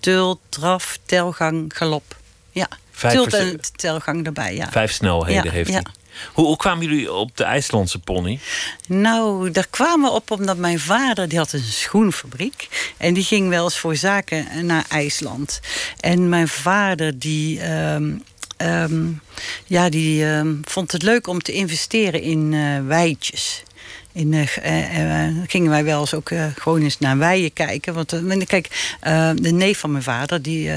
tul, 0.00 0.40
draf, 0.48 0.98
telgang, 1.06 1.72
galop. 1.76 2.16
Ja, 2.50 2.68
Vijf 2.90 3.26
en 3.32 3.60
telgang 3.76 4.26
erbij, 4.26 4.54
ja. 4.54 4.70
Vijf 4.70 4.92
snelheden 4.92 5.44
Ja, 5.44 5.50
heeft 5.50 5.70
ja. 5.70 5.82
Hoe, 6.32 6.56
kwamen 6.56 6.86
jullie 6.86 7.12
op 7.12 7.36
de 7.36 7.44
IJslandse 7.44 7.98
pony? 7.98 8.38
Nou, 8.86 9.50
daar 9.50 9.66
kwamen 9.70 10.10
we 10.10 10.16
op 10.16 10.30
omdat 10.30 10.56
mijn 10.56 10.80
vader 10.80 11.28
die 11.28 11.38
had 11.38 11.52
een 11.52 11.62
schoenfabriek. 11.62 12.68
En 12.96 13.14
die 13.14 13.24
ging 13.24 13.48
wel 13.48 13.64
eens 13.64 13.78
voor 13.78 13.96
zaken 13.96 14.66
naar 14.66 14.84
IJsland. 14.88 15.60
En 16.00 16.28
mijn 16.28 16.48
vader 16.48 17.18
die... 17.18 17.60
ehm, 17.60 18.16
ehm, 18.56 19.06
ja, 19.66 19.88
die 19.88 20.24
ehm, 20.24 20.54
vond 20.62 20.92
het 20.92 21.02
leuk 21.02 21.26
om 21.26 21.42
te 21.42 21.52
investeren 21.52 22.22
in 22.22 22.54
eh 22.54 22.86
weidjes. 22.86 23.62
In, 24.12 24.32
eh, 24.32 25.26
eh, 25.26 25.34
gingen 25.46 25.70
wij 25.70 25.84
wel 25.84 26.00
eens 26.00 26.14
ook 26.14 26.30
eh, 26.30 26.46
gewoon 26.58 26.82
eens 26.82 26.98
naar 26.98 27.18
weien 27.18 27.52
kijken. 27.52 27.94
Want 27.94 28.14
kijk, 28.46 28.96
de 29.36 29.52
neef 29.52 29.78
van 29.78 29.90
mijn 29.90 30.02
vader 30.02 30.42
die, 30.42 30.70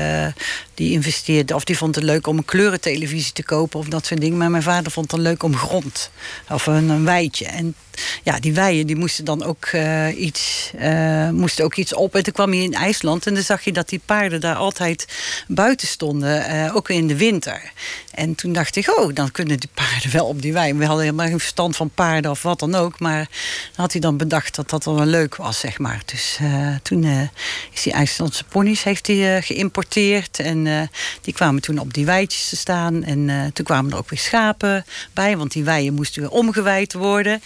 die 0.74 0.92
investeerde, 0.92 1.56
of 1.56 1.64
die 1.64 1.78
vond 1.78 1.96
het 1.96 2.04
leuk 2.04 2.28
om 2.28 2.38
een 2.38 2.46
kleurentelevisie 2.46 3.34
te 3.34 3.44
kopen 3.44 3.80
of 3.80 3.88
dat 3.88 4.06
soort 4.06 4.22
dingen. 4.22 4.38
Maar 4.38 4.52
mijn 4.52 4.64
vader 4.64 4.92
vond 4.92 5.12
het 5.12 5.22
leuk 5.22 5.44
om 5.44 5.56
grond 5.56 6.12
of 6.50 6.66
een, 6.66 6.90
een. 6.90 7.32
En 7.46 7.76
ja, 8.24 8.40
die 8.40 8.54
weien 8.54 8.88
die 8.88 8.96
moesten 8.96 9.26
dan 9.26 9.44
ook, 9.44 9.66
eh, 9.66 10.20
iets, 10.20 10.72
eh, 10.78 11.30
moesten 11.30 11.66
ook 11.66 11.76
iets 11.76 11.94
op. 11.94 12.16
En 12.16 12.24
toen 12.24 12.34
kwam 12.34 12.52
hij 12.52 12.64
in 12.64 12.74
IJsland 12.74 13.28
en 13.28 13.34
dan 13.34 13.44
zag 13.44 13.64
je 13.64 13.72
dat 13.72 13.90
die 13.90 14.02
paarden 14.06 14.42
daar 14.42 14.56
altijd 14.56 15.08
buiten 15.48 15.88
stonden, 15.88 16.46
eh, 16.46 16.76
ook 16.76 16.90
in 16.90 17.08
de 17.08 17.18
winter. 17.18 17.72
En 18.12 18.36
toen 18.36 18.54
dacht 18.54 18.76
ik, 18.76 18.98
oh, 18.98 19.14
dan 19.14 19.32
kunnen 19.32 19.60
die 19.60 19.70
paarden 19.74 20.12
wel 20.12 20.26
op 20.26 20.42
die 20.42 20.54
wei. 20.54 20.74
We 20.74 20.86
hadden 20.86 21.04
helemaal 21.04 21.28
geen 21.28 21.40
verstand 21.40 21.76
van 21.76 21.90
paarden 21.90 22.32
of 22.32 22.42
wat 22.42 22.60
dan 22.60 22.76
ook. 22.76 23.00
Maar 23.00 23.28
had 23.76 23.92
hij 23.92 24.02
dan 24.02 24.18
bedacht 24.18 24.56
dat 24.56 24.70
dat 24.70 24.86
wel 24.86 25.06
leuk 25.06 25.36
was, 25.36 25.60
zeg 25.60 25.80
maar. 25.80 26.02
Dus 26.06 26.40
toen 26.82 27.30
is 27.74 27.84
die 27.84 27.94
IJslandse 27.94 28.44
ponies 28.44 28.84
heeft 28.84 29.08
hij, 29.08 29.42
geïmporteerd. 29.42 30.40
En 30.40 30.90
die 31.22 31.34
kwamen 31.34 31.62
toen 31.62 31.80
op 31.80 31.94
die 31.94 32.06
weidjes 32.06 32.50
te 32.50 32.56
staan. 32.56 33.04
En 33.04 33.52
toen 33.54 33.66
kwamen 33.66 33.92
er 33.92 33.98
ook 33.98 34.10
weer 34.10 34.20
schapen 34.20 34.86
bij. 35.14 35.38
Want 35.38 35.52
die 35.52 35.64
weien 35.64 35.94
moesten 35.94 36.22
weer 36.22 36.32
omgeweid 36.32 36.94
worden. 36.94 37.42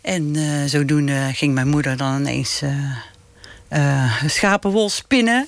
En 0.00 0.36
eh, 0.36 0.64
zodoende 0.66 1.30
ging 1.32 1.54
mijn 1.54 1.68
moeder 1.68 1.96
dan 1.96 2.20
ineens 2.20 2.62
eh, 2.62 2.96
eh, 3.68 4.24
schapenwol 4.26 4.88
spinnen. 4.88 5.46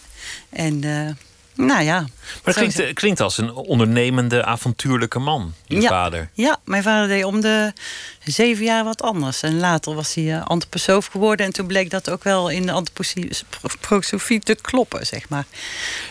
En 0.50 0.80
nou 1.66 1.82
ja. 1.82 2.00
Maar 2.00 2.08
het 2.44 2.54
klinkt, 2.54 2.76
het. 2.76 2.86
eh, 2.86 2.94
klinkt 2.94 3.20
als 3.20 3.38
een 3.38 3.52
ondernemende, 3.52 4.44
avontuurlijke 4.44 5.18
man, 5.18 5.54
je 5.66 5.80
Ja. 5.80 5.88
vader. 5.88 6.30
Ja, 6.34 6.58
mijn 6.64 6.82
vader 6.82 7.08
deed 7.08 7.24
om 7.24 7.40
de 7.40 7.72
zeven 8.24 8.64
jaar 8.64 8.84
wat 8.84 9.02
anders. 9.02 9.42
En 9.42 9.58
later 9.58 9.94
was 9.94 10.14
hij 10.14 10.24
uh, 10.24 10.44
antroposoof 10.44 11.06
geworden. 11.06 11.46
En 11.46 11.52
toen 11.52 11.66
bleek 11.66 11.90
dat 11.90 12.10
ook 12.10 12.24
wel 12.24 12.48
in 12.48 12.66
de 12.66 12.72
antroposofie 12.72 14.40
te 14.40 14.54
kloppen, 14.60 15.06
zeg 15.06 15.28
maar. 15.28 15.44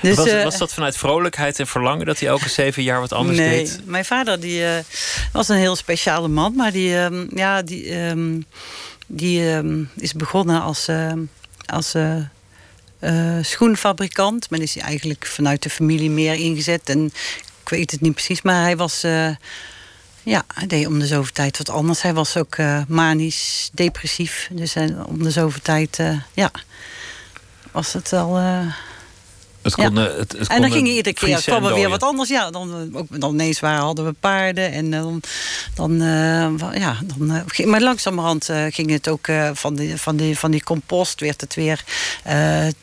Dus, 0.01 0.15
was, 0.15 0.27
eh, 0.27 0.43
was 0.43 0.57
dat 0.57 0.73
vanuit 0.73 0.97
vrolijkheid 0.97 1.59
en 1.59 1.67
verlangen 1.67 2.05
dat 2.05 2.19
hij 2.19 2.29
elke 2.29 2.49
zeven 2.49 2.83
jaar 2.83 2.99
wat 2.99 3.13
anders 3.13 3.37
nee, 3.37 3.57
deed? 3.63 3.81
mijn 3.85 4.05
vader 4.05 4.39
die, 4.39 4.63
was 5.31 5.47
een 5.49 5.57
heel 5.57 5.75
speciale 5.75 6.27
man. 6.27 6.55
Maar 6.55 6.71
die, 6.71 6.97
ehm, 6.97 7.25
ja, 7.37 7.61
die, 7.61 7.89
ehm, 7.89 8.41
die 9.07 9.51
ehm, 9.51 9.83
is 9.95 10.13
begonnen 10.13 10.61
als, 10.61 10.87
als 11.65 11.93
eh, 12.99 13.37
schoenfabrikant. 13.41 14.49
Maar 14.49 14.59
is 14.59 14.77
eigenlijk 14.77 15.25
vanuit 15.25 15.63
de 15.63 15.69
familie 15.69 16.09
meer 16.09 16.33
ingezet. 16.33 16.89
En 16.89 17.05
ik 17.61 17.69
weet 17.69 17.91
het 17.91 18.01
niet 18.01 18.13
precies, 18.13 18.41
maar 18.41 18.61
hij 18.61 18.77
was... 18.77 19.03
eh, 19.03 19.29
ja, 20.23 20.43
hij 20.53 20.67
deed 20.67 20.87
om 20.87 20.99
de 20.99 21.07
zoveel 21.07 21.33
tijd 21.33 21.57
wat 21.57 21.69
anders. 21.69 22.01
Hij 22.01 22.13
was 22.13 22.37
ook 22.37 22.55
eh, 22.55 22.81
manisch, 22.87 23.69
depressief. 23.73 24.49
Dus 24.51 24.75
om 25.05 25.23
de 25.23 25.31
zoveel 25.31 25.61
tijd, 25.61 25.99
ja, 26.33 26.51
was 27.71 27.93
het 27.93 28.09
wel... 28.09 28.39
eh, 29.61 29.65
Het 29.65 29.75
kon, 29.75 29.95
ja. 29.95 30.01
het, 30.01 30.31
het 30.31 30.47
en 30.47 30.61
dan 30.61 30.71
ging 30.71 30.87
iedere 30.87 31.13
keer 31.15 31.41
kwam 31.41 31.65
er 31.65 31.73
weer 31.73 31.89
wat 31.89 32.03
anders. 32.03 32.29
Ja, 32.29 32.51
dan, 32.51 32.91
ook, 32.93 33.21
dan 33.21 33.33
ineens 33.33 33.59
waar 33.59 33.77
hadden 33.77 34.05
we 34.05 34.13
paarden. 34.19 34.71
En 34.71 34.91
dan, 34.91 35.21
dan 35.75 35.91
uh, 35.91 36.73
ja, 36.73 36.97
dan, 37.17 37.35
uh, 37.35 37.41
ging, 37.47 37.69
maar 37.69 37.81
langzamerhand 37.81 38.49
uh, 38.49 38.65
ging 38.69 38.89
het 38.89 39.07
ook 39.07 39.27
van, 39.53 39.75
die, 39.75 39.97
van, 39.97 40.15
die, 40.15 40.37
van 40.37 40.51
die 40.51 40.63
compost 40.63 41.19
werd 41.19 41.41
het 41.41 41.55
weer 41.55 41.83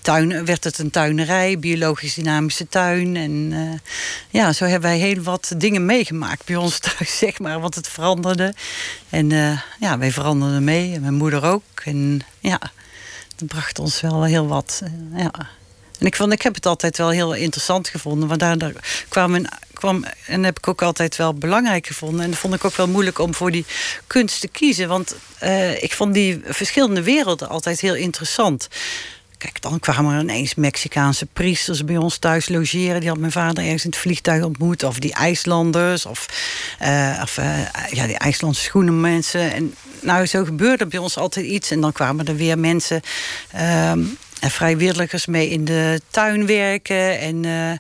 tuin, 0.01 0.45
werd 0.45 0.65
het 0.65 0.79
een 0.79 0.91
tuinerij, 0.91 1.59
biologisch 1.59 2.15
dynamische 2.15 2.69
tuin. 2.69 3.17
En 3.17 3.55
ja, 4.31 4.53
zo 4.53 4.65
hebben 4.65 4.91
wij 4.91 4.99
heel 4.99 5.23
wat 5.23 5.55
dingen 5.57 5.87
meegemaakt 5.87 6.45
bij 6.45 6.57
ons 6.57 6.79
thuis, 6.99 7.19
zeg 7.19 7.39
maar. 7.39 7.61
Want 7.61 7.75
het 7.75 7.89
veranderde. 7.89 8.55
En 9.11 9.29
ja, 9.81 9.99
wij 9.99 10.13
veranderden 10.13 10.65
mee. 10.65 10.95
En 10.95 11.01
mijn 11.01 11.15
moeder 11.15 11.45
ook. 11.45 11.63
En 11.85 12.21
ja, 12.41 12.61
dat 13.37 13.49
bracht 13.49 13.79
ons 13.79 14.01
wel 14.01 14.23
heel 14.25 14.47
wat. 14.47 14.83
ja. 15.17 15.31
En 15.99 16.07
ik, 16.07 16.17
vond, 16.17 16.33
ik 16.33 16.43
heb 16.43 16.55
het 16.55 16.67
altijd 16.67 16.99
wel 16.99 17.11
heel 17.11 17.35
interessant 17.35 17.89
gevonden. 17.89 18.29
Want 18.29 18.41
daar, 18.41 18.73
kwam, 19.09 20.05
en 20.27 20.45
heb 20.45 20.59
ik 20.59 20.69
ook 20.69 20.83
altijd 20.83 21.17
wel 21.17 21.35
belangrijk 21.35 21.87
gevonden. 21.87 22.21
En 22.21 22.31
dat 22.31 22.39
vond 22.39 22.55
ik 22.55 22.65
ook 22.65 22.77
wel 22.77 22.89
moeilijk 22.89 23.19
om 23.19 23.35
voor 23.35 23.51
die 23.51 23.65
kunst 24.07 24.41
te 24.41 24.49
kiezen. 24.49 24.89
Want 24.89 25.17
uh, 25.43 25.83
ik 25.83 25.93
vond 25.93 26.15
die 26.15 26.41
verschillende 26.45 27.03
werelden 27.03 27.49
altijd 27.49 27.81
heel 27.81 27.95
interessant. 27.95 28.69
Kijk, 29.39 29.63
dan 29.63 29.81
kwamen 29.81 30.15
er 30.15 30.21
ineens 30.21 30.55
Mexicaanse 30.55 31.27
priesters 31.27 31.85
bij 31.85 31.97
ons 31.97 32.19
thuis 32.19 32.49
logeren. 32.49 33.01
Die 33.01 33.09
had 33.09 33.19
mijn 33.19 33.33
vader 33.33 33.65
ergens 33.65 33.85
in 33.85 33.91
het 33.91 33.99
vliegtuig 33.99 34.45
ontmoet. 34.45 34.83
Of 34.83 34.99
die 34.99 35.15
IJslanders. 35.15 36.07
Of, 36.07 36.27
uh, 36.83 37.21
of 37.23 37.39
uh, 37.39 37.61
ja, 37.91 38.07
die 38.07 38.19
IJslandse 38.19 38.63
schoenenmensen. 38.63 39.53
En 39.53 39.75
nou, 40.01 40.27
zo 40.27 40.45
gebeurde 40.45 40.87
bij 40.87 40.99
ons 40.99 41.17
altijd 41.17 41.47
iets. 41.47 41.71
En 41.71 41.81
dan 41.81 41.93
kwamen 41.93 42.27
er 42.27 42.37
weer 42.37 42.59
mensen... 42.59 43.01
Uh, 43.55 43.93
vrijwilligers 44.41 45.27
mee 45.27 45.49
in 45.49 45.65
de 45.65 46.01
tuin 46.11 46.47
werken. 46.47 47.19
En 47.19 47.45
uh, 47.45 47.73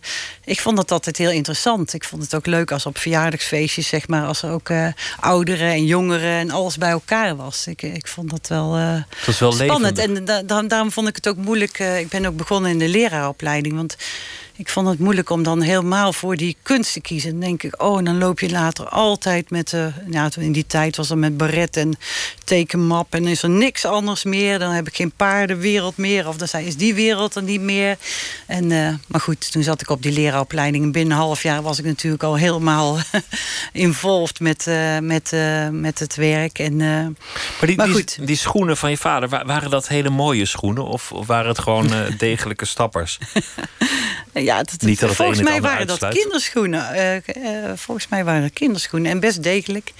ik 0.45 0.61
vond 0.61 0.77
dat 0.77 0.90
altijd 0.90 1.16
heel 1.16 1.31
interessant. 1.31 1.92
Ik 1.92 2.05
vond 2.05 2.23
het 2.23 2.35
ook 2.35 2.47
leuk 2.47 2.73
als 2.73 2.87
op 2.87 2.99
verjaardagsfeestjes, 2.99 3.88
zeg 3.88 4.09
maar, 4.09 4.27
als 4.27 4.42
er 4.42 4.51
ook 4.51 4.69
uh, 4.69 4.88
ouderen 5.21 5.71
en 5.71 5.85
jongeren 5.85 6.38
en 6.38 6.51
alles 6.51 6.79
bij 6.79 6.90
elkaar 6.90 7.37
was. 7.37 7.66
Ik, 7.66 7.83
ik 7.83 8.09
vond 8.09 8.31
dat 8.31 8.49
wel, 8.49 8.79
uh, 8.79 8.92
het 8.92 9.27
was 9.27 9.38
wel 9.38 9.53
spannend. 9.53 9.97
Levendig. 9.97 10.37
En 10.38 10.47
da 10.47 10.62
daarom 10.62 10.92
vond 10.92 11.09
ik 11.09 11.16
het 11.16 11.29
ook 11.29 11.37
moeilijk. 11.37 11.79
ik 11.79 12.09
ben 12.09 12.27
ook 12.27 12.37
begonnen 12.37 12.71
in 12.71 12.79
de 12.79 12.88
leraaropleiding. 12.88 13.75
Want 13.75 13.97
ik 14.57 14.69
vond 14.69 14.88
het 14.88 14.99
moeilijk 14.99 15.31
om 15.31 15.42
dan 15.42 15.61
helemaal 15.61 16.12
voor 16.12 16.37
die 16.37 16.57
kunst 16.62 16.92
te 16.92 17.01
kiezen. 17.01 17.31
Dan 17.31 17.40
denk 17.40 17.62
ik, 17.62 17.83
oh, 17.83 18.05
dan 18.05 18.19
loop 18.19 18.40
je 18.40 18.51
later 18.51 18.88
altijd 18.88 19.51
met... 19.51 19.73
Uh, 19.73 19.87
ja, 20.11 20.31
in 20.38 20.53
die 20.53 20.66
tijd 20.66 20.97
was 20.97 21.11
er 21.11 21.19
met 21.19 21.37
baret 21.37 21.77
en 21.77 21.99
tekenmap... 22.45 23.14
en 23.14 23.27
is 23.27 23.42
er 23.42 23.51
niks 23.51 23.85
anders 23.85 24.25
meer. 24.25 24.59
Dan 24.59 24.71
heb 24.71 24.87
ik 24.87 24.97
geen 24.97 25.12
paardenwereld 25.16 25.97
meer. 25.97 26.29
Of 26.29 26.37
dan 26.37 26.49
zei, 26.49 26.66
is 26.66 26.77
die 26.77 26.95
wereld 26.95 27.35
er 27.35 27.42
niet 27.42 27.61
meer. 27.61 27.97
En, 28.47 28.71
uh, 28.71 28.95
maar 29.07 29.21
goed, 29.21 29.53
toen 29.53 29.62
zat 29.62 29.81
ik 29.81 29.90
op 29.90 30.03
die 30.03 30.12
leraaropleiding... 30.12 30.85
en 30.85 30.92
binnen 30.92 31.16
een 31.16 31.23
half 31.23 31.42
jaar 31.42 31.62
was 31.62 31.79
ik 31.79 31.85
natuurlijk 31.85 32.23
al 32.23 32.37
helemaal 32.37 32.99
involved 33.73 34.40
met, 34.40 34.66
uh, 34.66 34.99
met, 34.99 35.33
met 35.71 35.99
het 35.99 36.14
werk. 36.14 36.59
En, 36.59 36.77
maar 36.77 37.14
die, 37.61 37.77
maar 37.77 37.88
goed. 37.88 38.16
Die, 38.16 38.27
die, 38.27 38.37
schoenen 38.37 38.77
van 38.77 38.90
je 38.90 38.97
vader, 38.97 39.29
waren 39.47 39.71
dat 39.71 39.88
hele 39.88 40.11
mooie 40.11 40.47
schoenen? 40.47 40.85
Of, 40.85 41.12
of 41.12 41.27
waren 41.27 41.49
het 41.49 41.59
gewoon 41.59 41.90
degelijke 42.19 42.64
stappers? 42.64 43.19
Ja, 44.46 44.62
dat, 44.62 44.80
Niet 44.80 45.00
dat 45.00 45.14
volgens 45.14 45.42
mij 45.42 45.61
waren 45.61 45.87
dat 45.87 46.09
kinderschoenen. 46.09 47.22
Uh, 47.37 47.72
volgens 47.74 48.09
mij 48.09 48.24
waren 48.24 48.42
dat 48.42 48.52
kinderschoenen. 48.52 49.11
En 49.11 49.20
best 49.20 49.42
degelijk. 49.42 49.92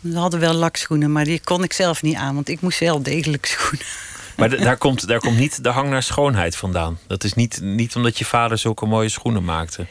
We 0.00 0.18
hadden 0.18 0.40
wel 0.40 0.52
lakschoenen, 0.52 1.12
maar 1.12 1.24
die 1.24 1.40
kon 1.44 1.62
ik 1.62 1.72
zelf 1.72 2.02
niet 2.02 2.16
aan. 2.16 2.34
Want 2.34 2.48
ik 2.48 2.60
moest 2.60 2.78
wel 2.78 3.02
degelijk 3.02 3.46
schoenen. 3.46 3.86
Maar 4.36 4.56
daar, 4.68 4.76
komt, 4.76 5.08
daar 5.08 5.18
komt 5.18 5.38
niet 5.38 5.62
de 5.64 5.68
hang 5.68 5.90
naar 5.90 6.02
schoonheid 6.02 6.56
vandaan. 6.56 6.98
Dat 7.06 7.24
is 7.24 7.34
niet, 7.34 7.60
niet 7.60 7.96
omdat 7.96 8.18
je 8.18 8.24
vader 8.24 8.58
zulke 8.58 8.86
mooie 8.86 9.08
schoenen 9.08 9.44
maakte. 9.44 9.86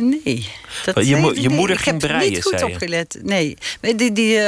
Nee. 0.00 0.48
Dat, 0.84 1.06
je, 1.06 1.40
je 1.40 1.48
moeder 1.48 1.78
ging 1.78 1.98
breien, 1.98 2.16
Ik 2.16 2.22
heb 2.22 2.34
niet 2.34 2.60
goed 2.60 2.62
opgelet. 2.62 3.18
Nee. 3.22 3.56
Die, 3.80 4.12
die, 4.12 4.34
uh, 4.36 4.42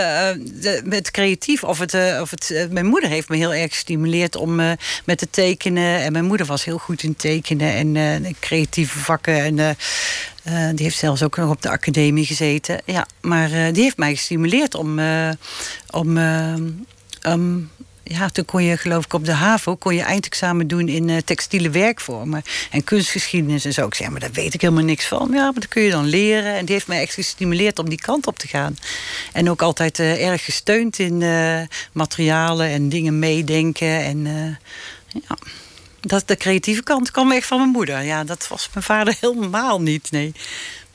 de, 0.61 0.83
het 0.89 1.11
creatief, 1.11 1.65
of 1.65 1.79
het, 1.79 1.95
uh, 1.95 2.19
of 2.21 2.31
het, 2.31 2.51
uh, 2.53 2.65
mijn 2.71 2.87
moeder 2.87 3.11
heeft 3.11 3.29
me 3.29 3.37
heel 3.37 3.55
erg 3.55 3.71
gestimuleerd 3.71 4.37
om 4.37 4.55
met 5.05 5.19
te 5.19 5.31
tekenen. 5.31 6.01
En 6.01 6.13
mijn 6.13 6.25
moeder 6.25 6.47
was 6.47 6.65
heel 6.65 6.79
goed 6.79 7.03
in 7.03 7.17
tekenen 7.17 7.97
en 7.97 8.37
creatieve 8.41 8.99
vakken. 8.99 9.35
En 9.43 9.77
die 10.75 10.85
heeft 10.85 10.99
zelfs 10.99 11.23
ook 11.23 11.37
nog 11.37 11.51
op 11.51 11.63
de 11.63 11.71
academie 11.71 12.27
gezeten. 12.27 12.81
Ja, 12.85 13.07
maar 13.21 13.73
die 13.73 13.83
heeft 13.83 13.97
mij 13.97 14.15
gestimuleerd 14.15 14.75
om, 14.75 15.01
om 15.91 16.17
um, 17.27 17.71
ja, 18.09 18.29
toen 18.29 18.45
kon 18.45 18.65
je 18.65 18.77
geloof 18.77 19.05
ik 19.05 19.13
op 19.13 19.25
de 19.25 19.33
HAVO 19.33 19.77
kon 19.77 19.95
je 19.95 20.03
eindexamen 20.03 20.67
doen 20.67 20.89
in 20.89 21.09
uh, 21.09 21.17
textiele 21.17 21.71
werkvormen 21.71 22.43
en 22.71 22.85
kunstgeschiedenis 22.85 23.65
en 23.65 23.73
zo. 23.73 23.87
Ik 23.87 23.95
zei, 23.95 24.11
maar 24.11 24.21
daar 24.21 24.33
weet 24.33 24.55
ik 24.55 24.61
helemaal 24.61 24.85
niks 24.85 25.07
van. 25.07 25.29
Ja, 25.33 25.43
maar 25.43 25.53
dat 25.55 25.69
kun 25.69 25.83
je 25.83 25.91
dan 25.91 26.05
leren. 26.05 26.55
En 26.55 26.65
die 26.65 26.75
heeft 26.75 26.87
mij 26.87 27.01
echt 27.01 27.15
gestimuleerd 27.15 27.79
om 27.79 27.89
die 27.89 28.01
kant 28.01 28.27
op 28.27 28.39
te 28.39 28.49
gaan. 28.49 28.77
En 29.33 29.51
ook 29.51 29.63
altijd 29.63 29.99
uh, 29.99 30.29
erg 30.29 30.45
gesteund 30.45 30.99
in 30.99 31.21
uh, 31.21 31.61
materialen 31.93 32.69
en 32.69 32.89
dingen 32.89 33.19
meedenken. 33.19 34.05
En 34.05 34.25
ja, 35.09 35.37
dat, 36.01 36.29
de 36.29 36.37
creatieve 36.37 36.83
kant 36.83 37.11
kwam 37.11 37.33
echt 37.33 37.47
van 37.47 37.59
mijn 37.59 37.71
moeder. 37.71 38.03
Ja, 38.03 38.25
dat 38.25 38.49
was 38.49 38.69
mijn 38.73 38.85
vader 38.85 39.17
helemaal 39.21 39.81
niet, 39.81 40.11
nee. 40.11 40.33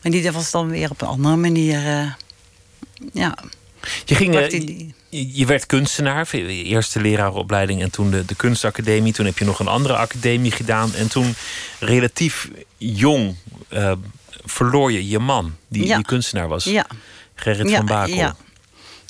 Maar 0.02 0.12
die 0.12 0.32
was 0.32 0.52
dan 0.52 0.69
weer 0.69 0.89
op 0.89 1.02
een 1.02 1.08
andere 1.08 1.36
manier, 1.36 2.15
ja... 3.13 3.38
Je, 4.06 4.15
ging, 4.15 4.36
eh, 4.36 4.89
je 5.13 5.45
werd 5.45 5.65
kunstenaar, 5.65 6.30
eerste 6.32 7.02
leraaropleiding 7.02 7.82
en 7.82 7.91
toen 7.91 8.12
de, 8.12 8.26
de 8.26 8.36
kunstacademie. 8.36 9.13
Toen 9.13 9.26
heb 9.26 9.38
je 9.38 9.45
nog 9.45 9.60
een 9.60 9.67
andere 9.67 9.95
academie 9.95 10.52
gedaan. 10.52 10.93
En 10.93 11.08
toen 11.08 11.36
relatief 11.80 12.49
jong 12.78 13.36
uh, 13.69 13.91
verloor 14.45 14.91
je 14.91 15.08
je 15.08 15.19
man, 15.19 15.56
die, 15.67 15.95
die 15.95 16.06
kunstenaar 16.06 16.47
was. 16.47 16.63
Ja. 16.63 16.88
Gerrit 17.36 17.71
van 17.71 17.86
Bakel. 17.86 18.15
Ja. 18.15 18.36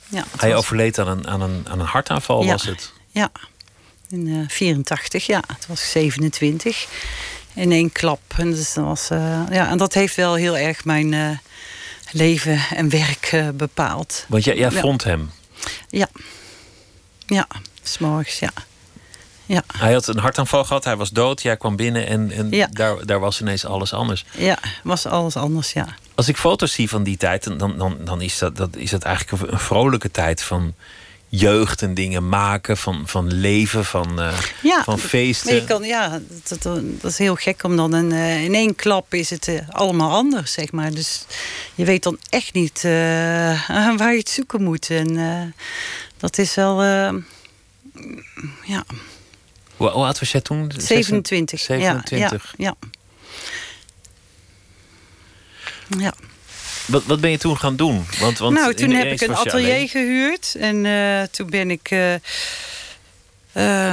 Ja, 0.08 0.26
Hij 0.38 0.56
overleed 0.56 1.00
aan 1.00 1.08
een, 1.08 1.28
aan, 1.28 1.42
een, 1.42 1.66
aan 1.70 1.80
een 1.80 1.86
hartaanval, 1.86 2.46
was 2.46 2.66
het? 2.66 2.94
Ja, 3.08 3.32
in 4.10 4.28
uh, 4.28 4.48
84, 4.48 5.26
ja. 5.26 5.44
Het 5.48 5.68
was 5.68 5.92
27. 5.92 6.88
In 7.54 7.72
één 7.72 7.92
klap. 7.92 8.22
En, 8.38 8.52
dus 8.52 8.74
dat 8.74 8.86
was, 8.86 9.12
uh, 9.12 9.42
ja, 9.52 9.70
en 9.70 9.78
dat 9.78 9.94
heeft 9.94 10.16
wel 10.16 10.36
heel 10.36 10.58
erg 10.58 10.86
mijn 10.86 11.40
leven 12.12 12.62
en 12.76 12.90
werk 12.90 13.44
bepaald. 13.54 14.26
Want 14.28 14.44
jij, 14.44 14.58
jij 14.58 14.72
vond 14.72 15.04
hem? 15.04 15.32
Ja. 15.90 16.08
Ja, 17.26 17.48
s'morgens, 17.84 18.40
ja. 18.40 18.52
ja. 19.46 19.64
Hij 19.78 19.94
had 19.94 20.08
een 20.08 20.20
hartaanval 20.20 20.64
gehad, 20.66 20.84
hij 20.84 20.96
was 20.96 21.10
dood, 21.10 21.42
jij 21.42 21.58
kwam 21.58 21.76
binnen 21.76 22.08
en, 22.08 22.32
en 22.32 22.52
ja. 22.52 22.68
daar, 22.72 23.06
daar 23.06 23.20
was 23.20 23.42
ineens 23.42 23.66
alles 23.66 23.94
anders. 23.94 24.26
Ja, 24.38 24.58
was 24.84 25.06
alles 25.06 25.36
anders, 25.36 25.74
ja. 25.74 25.88
Als 26.16 26.28
ik 26.28 26.38
foto's 26.38 26.74
zie 26.74 26.90
van 26.90 27.04
die 27.04 27.18
tijd, 27.18 27.60
dan, 27.60 27.78
dan, 27.78 27.98
dan 28.04 28.22
is, 28.22 28.38
dat, 28.38 28.58
dat, 28.58 28.76
is 28.76 28.90
dat 28.90 29.04
eigenlijk 29.04 29.52
een 29.52 29.60
vrolijke 29.60 30.12
tijd 30.12 30.44
van 30.44 30.74
jeugd 31.36 31.82
en 31.82 31.94
dingen 31.94 32.30
maken, 32.30 32.78
van, 32.78 33.04
van 33.06 33.34
leven, 33.34 33.86
van, 33.86 34.20
uh, 34.20 34.40
ja, 34.62 34.84
van 34.84 35.00
feesten. 35.00 35.56
je 35.56 35.64
kan, 35.64 35.84
ja, 35.84 36.22
dat, 36.48 36.64
dat, 37.02 37.12
is 37.12 37.18
heel 37.18 37.36
gek, 37.36 37.64
om 37.64 37.76
dan 37.76 38.14
uh, 38.14 38.44
in 38.44 38.54
één 38.54 38.76
klap 38.76 39.14
is 39.14 39.30
het 39.30 39.48
uh, 39.48 39.70
allemaal 39.70 40.12
anders, 40.12 40.52
zeg 40.52 40.72
maar. 40.72 40.94
Dus 40.94 41.26
je 41.76 41.86
weet 41.86 42.04
dan 42.04 42.18
echt 42.30 42.54
niet 42.54 42.82
waar 43.98 44.12
je 44.12 44.18
het 44.18 44.30
zoeken 44.30 44.64
moet. 44.64 44.90
En 44.90 45.54
dat 46.18 46.38
is 46.38 46.56
wel, 46.56 46.84
ja... 46.84 47.14
Hoe, 49.76 49.90
hoe 49.90 50.06
oud 50.06 50.20
was 50.20 50.32
jij 50.32 50.42
toen? 50.42 50.72
27. 50.78 51.60
27. 51.60 52.54
Ja, 52.58 52.58
ja, 52.58 52.76
ja. 55.88 55.98
ja. 55.98 56.14
Wat, 56.86 57.04
wat 57.06 57.22
ben 57.22 57.32
je 57.32 57.38
toen 57.38 57.58
gaan 57.58 57.76
doen? 57.76 58.06
Want, 58.20 58.38
want 58.38 58.56
nou, 58.56 58.74
toen 58.74 58.92
heb 58.92 59.12
ik 59.12 59.22
een 59.22 59.36
atelier 59.36 59.90
gehuurd. 59.90 60.56
En 60.60 60.86
uh, 60.86 61.22
toen 61.22 61.50
ben 61.50 61.72
ik... 61.72 61.92
Uh, 61.92 62.14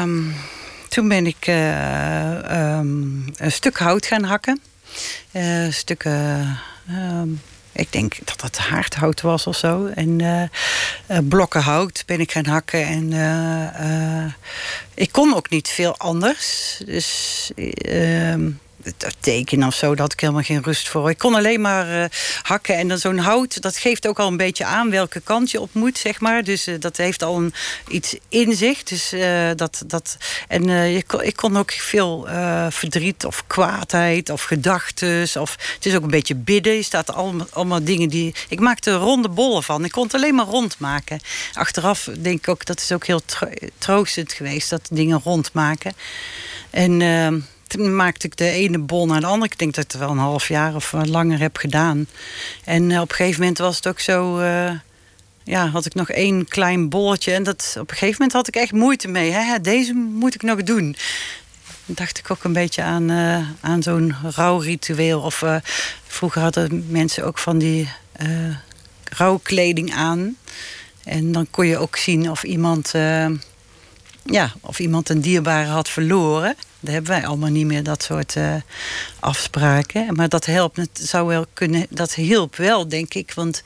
um, 0.00 0.34
toen 0.88 1.08
ben 1.08 1.26
ik 1.26 1.46
uh, 1.46 2.78
um, 2.78 3.24
een 3.36 3.52
stuk 3.52 3.78
hout 3.78 4.06
gaan 4.06 4.24
hakken. 4.24 4.60
stukken... 5.70 6.58
Um, 6.90 7.40
ik 7.72 7.92
denk 7.92 8.16
dat 8.24 8.40
het 8.40 8.58
haardhout 8.58 9.20
was 9.20 9.46
of 9.46 9.56
zo. 9.56 9.86
En 9.86 10.50
blokken 11.28 11.62
hout 11.62 12.02
ben 12.06 12.20
ik 12.20 12.32
gaan 12.32 12.46
hakken. 12.46 12.86
En 12.86 14.34
ik 14.94 15.12
kon 15.12 15.34
ook 15.34 15.50
niet 15.50 15.68
veel 15.68 15.96
anders. 15.96 16.76
Dus 16.86 17.50
tekenen 19.20 19.66
of 19.66 19.74
zo, 19.74 19.88
dat 19.88 19.98
had 19.98 20.12
ik 20.12 20.20
helemaal 20.20 20.42
geen 20.42 20.62
rust 20.62 20.88
voor. 20.88 21.10
Ik 21.10 21.18
kon 21.18 21.34
alleen 21.34 21.60
maar 21.60 21.88
uh, 21.88 22.04
hakken. 22.42 22.76
En 22.76 22.88
dan 22.88 22.98
zo'n 22.98 23.18
hout, 23.18 23.62
dat 23.62 23.76
geeft 23.76 24.06
ook 24.06 24.18
al 24.18 24.28
een 24.28 24.36
beetje 24.36 24.64
aan 24.64 24.90
welke 24.90 25.20
kant 25.20 25.50
je 25.50 25.60
op 25.60 25.74
moet, 25.74 25.98
zeg 25.98 26.20
maar. 26.20 26.44
Dus 26.44 26.68
uh, 26.68 26.80
dat 26.80 26.96
heeft 26.96 27.22
al 27.22 27.36
een, 27.36 27.54
iets 27.88 28.16
in 28.28 28.54
zich. 28.54 28.82
Dus, 28.82 29.12
uh, 29.12 29.50
dat, 29.56 29.82
dat, 29.86 30.16
en 30.48 30.64
je 30.68 31.04
ik 31.20 31.36
kon 31.36 31.56
ook 31.56 31.72
veel 31.72 32.28
verdriet 32.70 33.24
of 33.24 33.46
kwaadheid 33.46 34.30
of 34.30 34.42
gedachten. 34.42 35.28
Of, 35.40 35.56
het 35.74 35.86
is 35.86 35.94
ook 35.94 36.02
een 36.02 36.10
beetje 36.10 36.34
bidden. 36.34 36.74
Je 36.74 36.82
staat 36.82 37.12
allemaal, 37.12 37.46
allemaal 37.50 37.84
dingen 37.84 38.08
die... 38.08 38.34
Ik 38.48 38.60
maakte 38.60 38.92
ronde 38.92 39.28
bollen 39.28 39.62
van. 39.62 39.84
Ik 39.84 39.90
kon 39.90 40.02
het 40.02 40.14
alleen 40.14 40.34
maar 40.34 40.46
rond 40.46 40.78
maken. 40.78 41.20
Achteraf 41.52 42.08
denk 42.18 42.38
ik 42.38 42.48
ook, 42.48 42.64
dat 42.64 42.80
is 42.80 42.92
ook 42.92 43.06
heel 43.06 43.20
troostend 43.78 44.32
geweest, 44.32 44.70
dat 44.70 44.88
dingen 44.90 45.20
rond 45.24 45.52
maken. 45.52 45.94
En 46.70 46.98
toen 46.98 47.44
maakte 47.78 48.26
ik 48.26 48.36
de 48.36 48.50
ene 48.50 48.78
bol 48.78 49.06
naar 49.06 49.20
de 49.20 49.26
andere. 49.26 49.52
Ik 49.52 49.58
denk 49.58 49.74
dat 49.74 49.84
ik 49.84 49.90
het 49.90 50.00
wel 50.00 50.10
een 50.10 50.18
half 50.18 50.48
jaar 50.48 50.74
of 50.74 50.94
langer 51.02 51.40
heb 51.40 51.56
gedaan. 51.56 52.06
En 52.64 53.00
op 53.00 53.10
een 53.10 53.16
gegeven 53.16 53.40
moment 53.40 53.58
was 53.58 53.76
het 53.76 53.88
ook 53.88 54.00
zo 54.00 54.40
ja, 55.44 55.68
had 55.68 55.86
ik 55.86 55.94
nog 55.94 56.10
één 56.10 56.48
klein 56.48 56.88
bolletje. 56.88 57.32
En 57.32 57.42
dat, 57.42 57.76
op 57.78 57.90
een 57.90 57.96
gegeven 57.96 58.16
moment 58.18 58.32
had 58.32 58.48
ik 58.48 58.56
echt 58.56 58.72
moeite 58.72 59.08
mee. 59.08 59.30
Hè? 59.30 59.60
Deze 59.60 59.92
moet 59.92 60.34
ik 60.34 60.42
nog 60.42 60.62
doen. 60.62 60.96
Dacht 61.86 62.18
ik 62.18 62.30
ook 62.30 62.44
een 62.44 62.52
beetje 62.52 62.82
aan, 62.82 63.10
aan 63.60 63.82
zo'n 63.82 64.14
rouwritueel. 64.22 65.20
Of 65.20 65.44
vroeger 66.06 66.42
hadden 66.42 66.86
mensen 66.88 67.24
ook 67.24 67.38
van 67.38 67.58
die 67.58 67.88
uh, 68.22 68.56
rouwkleding 69.04 69.94
aan. 69.94 70.36
En 71.04 71.32
dan 71.32 71.46
kon 71.50 71.66
je 71.66 71.78
ook 71.78 71.96
zien 71.96 72.30
of 72.30 72.42
iemand, 72.42 72.90
ja, 74.24 74.52
of 74.60 74.78
iemand 74.78 75.08
een 75.08 75.20
dierbare 75.20 75.68
had 75.68 75.88
verloren. 75.88 76.56
Dat 76.80 76.92
hebben 76.92 77.10
wij 77.10 77.26
allemaal 77.26 77.50
niet 77.50 77.66
meer, 77.66 77.82
dat 77.82 78.02
soort 78.02 78.36
uh, 78.36 78.54
afspraken. 79.20 80.14
Maar 80.14 80.28
dat 80.28 80.46
helpt, 80.46 80.76
het 80.76 81.00
zou 81.02 81.26
wel 81.26 81.46
kunnen, 81.52 81.86
dat 81.90 82.14
hielp 82.14 82.56
wel, 82.56 82.88
denk 82.88 83.14
ik. 83.14 83.32
Want 83.34 83.62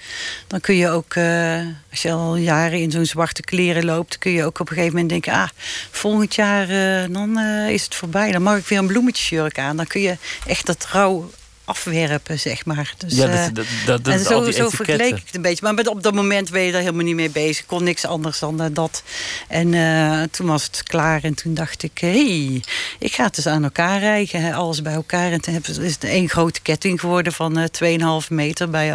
dan 0.47 0.61
kun 0.61 0.75
je 0.75 0.89
ook, 0.89 1.15
uh, 1.15 1.61
als 1.91 2.03
je 2.03 2.13
al 2.13 2.37
jaren 2.37 2.81
in 2.81 2.91
zo'n 2.91 3.05
zwarte 3.05 3.43
kleren 3.43 3.85
loopt, 3.85 4.19
kun 4.19 4.33
je 4.33 4.45
ook 4.45 4.61
op 4.61 4.69
een 4.69 4.75
gegeven 4.75 4.93
moment 4.93 5.11
denken: 5.11 5.33
ah, 5.33 5.49
volgend 5.91 6.35
jaar 6.35 6.71
uh, 6.71 7.15
dan 7.15 7.39
is 7.69 7.85
het 7.85 7.95
voorbij. 7.95 8.33
Dan 8.33 8.43
mag 8.43 8.59
ik 8.59 8.67
weer 8.67 8.79
een 8.79 8.87
bloemetjesjurk 8.87 9.59
aan. 9.59 9.77
Dan 9.77 9.87
kun 9.87 10.01
je 10.01 10.17
echt 10.47 10.67
dat 10.67 10.87
rouw 10.93 11.31
afwerpen, 11.65 12.41
zeg 12.41 12.65
maar. 12.65 12.95
Dus, 12.99 13.15
ja, 13.15 13.27
dat, 13.27 13.55
dat, 13.87 14.05
dat, 14.05 14.15
en 14.15 14.21
zo, 14.21 14.51
zo 14.51 14.69
vergeleek 14.69 15.17
ik 15.17 15.23
het 15.27 15.35
een 15.35 15.43
beetje. 15.43 15.73
Maar 15.73 15.87
op 15.87 16.03
dat 16.03 16.15
moment 16.15 16.51
ben 16.51 16.63
je 16.63 16.73
daar 16.73 16.81
helemaal 16.81 17.05
niet 17.05 17.15
mee 17.15 17.31
bezig. 17.31 17.67
Kon 17.67 17.85
niks 17.85 18.05
anders 18.05 18.39
dan 18.39 18.63
uh, 18.63 18.67
dat. 18.73 19.03
En 19.49 19.73
uh, 19.73 20.23
toen 20.23 20.47
was 20.47 20.65
het 20.65 20.83
klaar 20.83 21.23
en 21.23 21.35
toen 21.35 21.55
dacht 21.55 21.83
ik... 21.83 21.99
hé, 21.99 22.47
hey, 22.47 22.63
ik 22.99 23.15
ga 23.15 23.25
het 23.25 23.35
dus 23.35 23.47
aan 23.47 23.65
elkaar 23.65 23.99
rijgen. 24.01 24.53
Alles 24.53 24.83
bij 24.83 24.95
elkaar. 24.95 25.33
En 25.33 25.41
toen 25.41 25.61
is 25.65 25.93
het 25.93 26.05
één 26.05 26.29
grote 26.29 26.61
ketting 26.61 27.01
geworden 27.01 27.33
van 27.33 27.59
uh, 27.59 28.23
2,5 28.23 28.29
meter 28.29 28.71
bij 28.71 28.87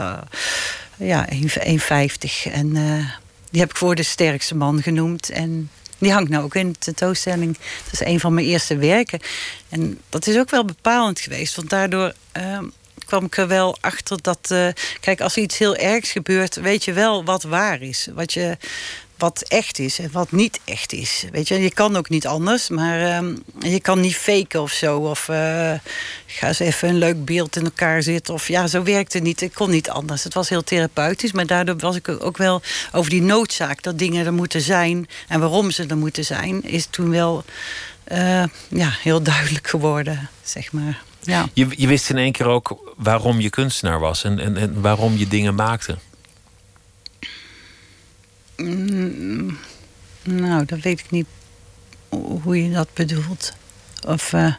ja, 0.98 1.28
1,50. 1.32 1.38
En 2.52 2.74
die 3.52 3.60
heb 3.60 3.70
ik 3.70 3.78
voor 3.78 3.96
de 3.96 4.04
sterkste 4.04 4.56
man 4.56 4.82
genoemd. 4.82 5.30
En 5.30 5.70
die 6.00 6.12
hangt 6.12 6.30
nou 6.30 6.44
ook 6.44 6.56
in 6.56 6.72
de 6.72 6.80
tentoonstelling. 6.80 7.58
Dat 7.84 7.94
is 7.94 8.06
een 8.08 8.20
van 8.20 8.34
mijn 8.34 8.46
eerste 8.46 8.78
werken. 8.78 9.20
En 9.70 10.00
dat 10.10 10.28
is 10.28 10.38
ook 10.38 10.50
wel 10.50 10.66
bepalend 10.66 11.20
geweest. 11.20 11.56
Want 11.56 11.70
daardoor 11.70 12.14
uh, 12.38 12.60
kwam 13.06 13.26
ik 13.26 13.38
er 13.38 13.48
wel 13.48 13.78
achter 13.82 14.22
dat... 14.22 14.50
Uh, 14.52 14.68
kijk, 15.00 15.22
als 15.22 15.36
er 15.36 15.42
iets 15.42 15.58
heel 15.58 15.76
ergs 15.76 16.12
gebeurt... 16.12 16.56
weet 16.56 16.84
je 16.84 16.94
wel 16.94 17.24
wat 17.24 17.44
waar 17.44 17.82
is. 17.82 18.08
Wat 18.14 18.34
je 18.34 18.58
wat 19.20 19.42
echt 19.48 19.80
is 19.80 20.00
en 20.00 20.10
wat 20.12 20.32
niet 20.32 20.60
echt 20.66 20.94
is. 20.94 21.26
Weet 21.32 21.48
je, 21.48 21.62
je 21.62 21.74
kan 21.74 21.96
ook 21.96 22.10
niet 22.10 22.28
anders, 22.28 22.70
maar 22.70 23.24
uh, 23.24 23.36
je 23.60 23.80
kan 23.82 24.00
niet 24.00 24.16
faken 24.16 24.62
of 24.62 24.72
zo. 24.72 24.98
Of 24.98 25.28
uh, 25.28 25.36
ga 26.26 26.48
eens 26.48 26.60
even 26.60 26.90
een 26.90 26.98
leuk 26.98 27.26
beeld 27.26 27.56
in 27.56 27.64
elkaar 27.64 28.04
zitten. 28.04 28.34
Of 28.34 28.48
ja, 28.48 28.68
zo 28.68 28.84
werkte 28.84 29.18
het 29.18 29.26
niet. 29.26 29.42
Ik 29.42 29.54
kon 29.54 29.70
niet 29.70 29.90
anders. 29.90 30.24
Het 30.24 30.34
was 30.34 30.50
heel 30.50 30.64
therapeutisch, 30.64 31.32
maar 31.32 31.46
daardoor 31.46 31.78
was 31.78 31.96
ik 31.96 32.10
ook 32.10 32.38
wel 32.38 32.62
over 32.92 33.10
die 33.10 33.22
noodzaak 33.22 33.82
dat 33.82 34.00
dingen 34.00 34.26
er 34.26 34.34
moeten 34.34 34.62
zijn 34.62 35.08
en 35.28 35.40
waarom 35.40 35.72
ze 35.72 35.86
er 35.86 35.98
moeten 35.98 36.26
zijn, 36.26 36.64
is 36.64 36.88
toen 36.90 37.10
wel 37.10 37.44
uh, 38.12 38.44
ja, 38.68 38.90
heel 39.02 39.22
duidelijk 39.24 39.68
geworden, 39.68 40.30
zeg 40.44 40.72
maar. 40.72 41.02
Ja. 41.22 41.50
Je, 41.54 41.68
je 41.78 41.88
wist 41.88 42.10
in 42.10 42.18
één 42.18 42.32
keer 42.32 42.46
ook 42.46 42.94
waarom 42.98 43.40
je 43.40 43.50
kunstenaar 43.50 44.00
was 44.00 44.24
en, 44.24 44.40
en, 44.40 44.58
en 44.58 44.82
waarom 44.82 45.18
je 45.18 45.28
dingen 45.28 45.56
maakte. 45.56 45.98
Mm, 48.60 49.58
nou, 50.24 50.66
dat 50.66 50.80
weet 50.80 51.00
ik 51.00 51.12
niet 51.12 51.28
hoe 52.44 52.64
je 52.64 52.72
dat 52.72 52.94
bedoelt. 52.94 53.54
Of... 54.08 54.34
Uh... 54.34 54.54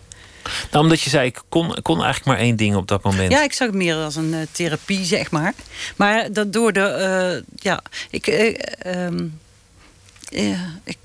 Nou, 0.70 0.84
omdat 0.84 1.00
je 1.00 1.10
zei, 1.10 1.26
ik 1.26 1.42
kon, 1.48 1.82
kon 1.82 2.02
eigenlijk 2.02 2.24
maar 2.24 2.38
één 2.38 2.56
ding 2.56 2.76
op 2.76 2.88
dat 2.88 3.02
moment. 3.02 3.32
Ja, 3.32 3.42
ik 3.42 3.52
zag 3.52 3.66
het 3.66 3.76
meer 3.76 3.94
als 3.94 4.16
een 4.16 4.32
uh, 4.32 4.40
therapie, 4.52 5.04
zeg 5.04 5.30
maar. 5.30 5.54
Maar 5.96 6.32
dat 6.32 6.52
door 6.52 6.72
de. 6.72 7.40
Uh, 7.40 7.54
ja, 7.62 7.82
ik. 8.10 8.26
Um, 8.86 9.40
ik 10.84 10.96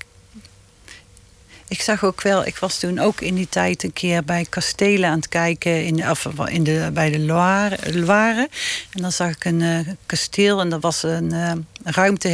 ik 1.68 1.80
zag 1.80 2.04
ook 2.04 2.22
wel, 2.22 2.46
ik 2.46 2.56
was 2.56 2.78
toen 2.78 2.98
ook 2.98 3.20
in 3.20 3.34
die 3.34 3.48
tijd 3.48 3.82
een 3.82 3.92
keer 3.92 4.24
bij 4.24 4.46
kastelen 4.48 5.10
aan 5.10 5.16
het 5.16 5.28
kijken 5.28 5.84
in, 5.84 6.10
of, 6.10 6.28
in 6.48 6.64
de, 6.64 6.90
bij 6.92 7.10
de 7.10 7.18
Loire, 7.18 7.98
Loire. 7.98 8.48
En 8.90 9.02
dan 9.02 9.12
zag 9.12 9.30
ik 9.30 9.44
een 9.44 9.60
uh, 9.60 9.78
kasteel 10.06 10.60
en 10.60 10.68
dat 10.68 10.82
was 10.82 11.02
een 11.02 11.66
ruimte. 11.94 12.28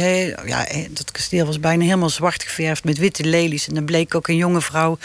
Ja, 0.45 0.67
eh, 0.67 0.85
dat 0.89 1.11
kasteel 1.11 1.45
was 1.45 1.59
bijna 1.59 1.83
helemaal 1.83 2.09
zwart 2.09 2.43
geverfd 2.43 2.83
met 2.83 2.97
witte 2.97 3.23
lelies. 3.23 3.67
En 3.67 3.73
dan 3.73 3.85
bleek 3.85 4.15
ook 4.15 4.27
een 4.27 4.35
jonge 4.35 4.61
vrouw 4.61 4.97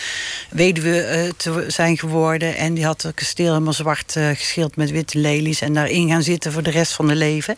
weduwe 0.51 1.25
uh, 1.25 1.33
te 1.37 1.65
zijn 1.69 1.99
geworden. 1.99 2.57
En 2.57 2.75
die 2.75 2.85
had 2.85 3.03
het 3.03 3.15
kasteel 3.15 3.53
helemaal 3.53 3.73
zwart 3.73 4.13
geschild 4.13 4.77
met 4.77 4.91
witte 4.91 5.19
lelies. 5.19 5.61
En 5.61 5.75
daarin 5.75 6.09
gaan 6.09 6.23
zitten 6.23 6.53
voor 6.53 6.63
de 6.63 6.71
rest 6.71 6.93
van 6.93 7.07
haar 7.07 7.17
leven. 7.17 7.57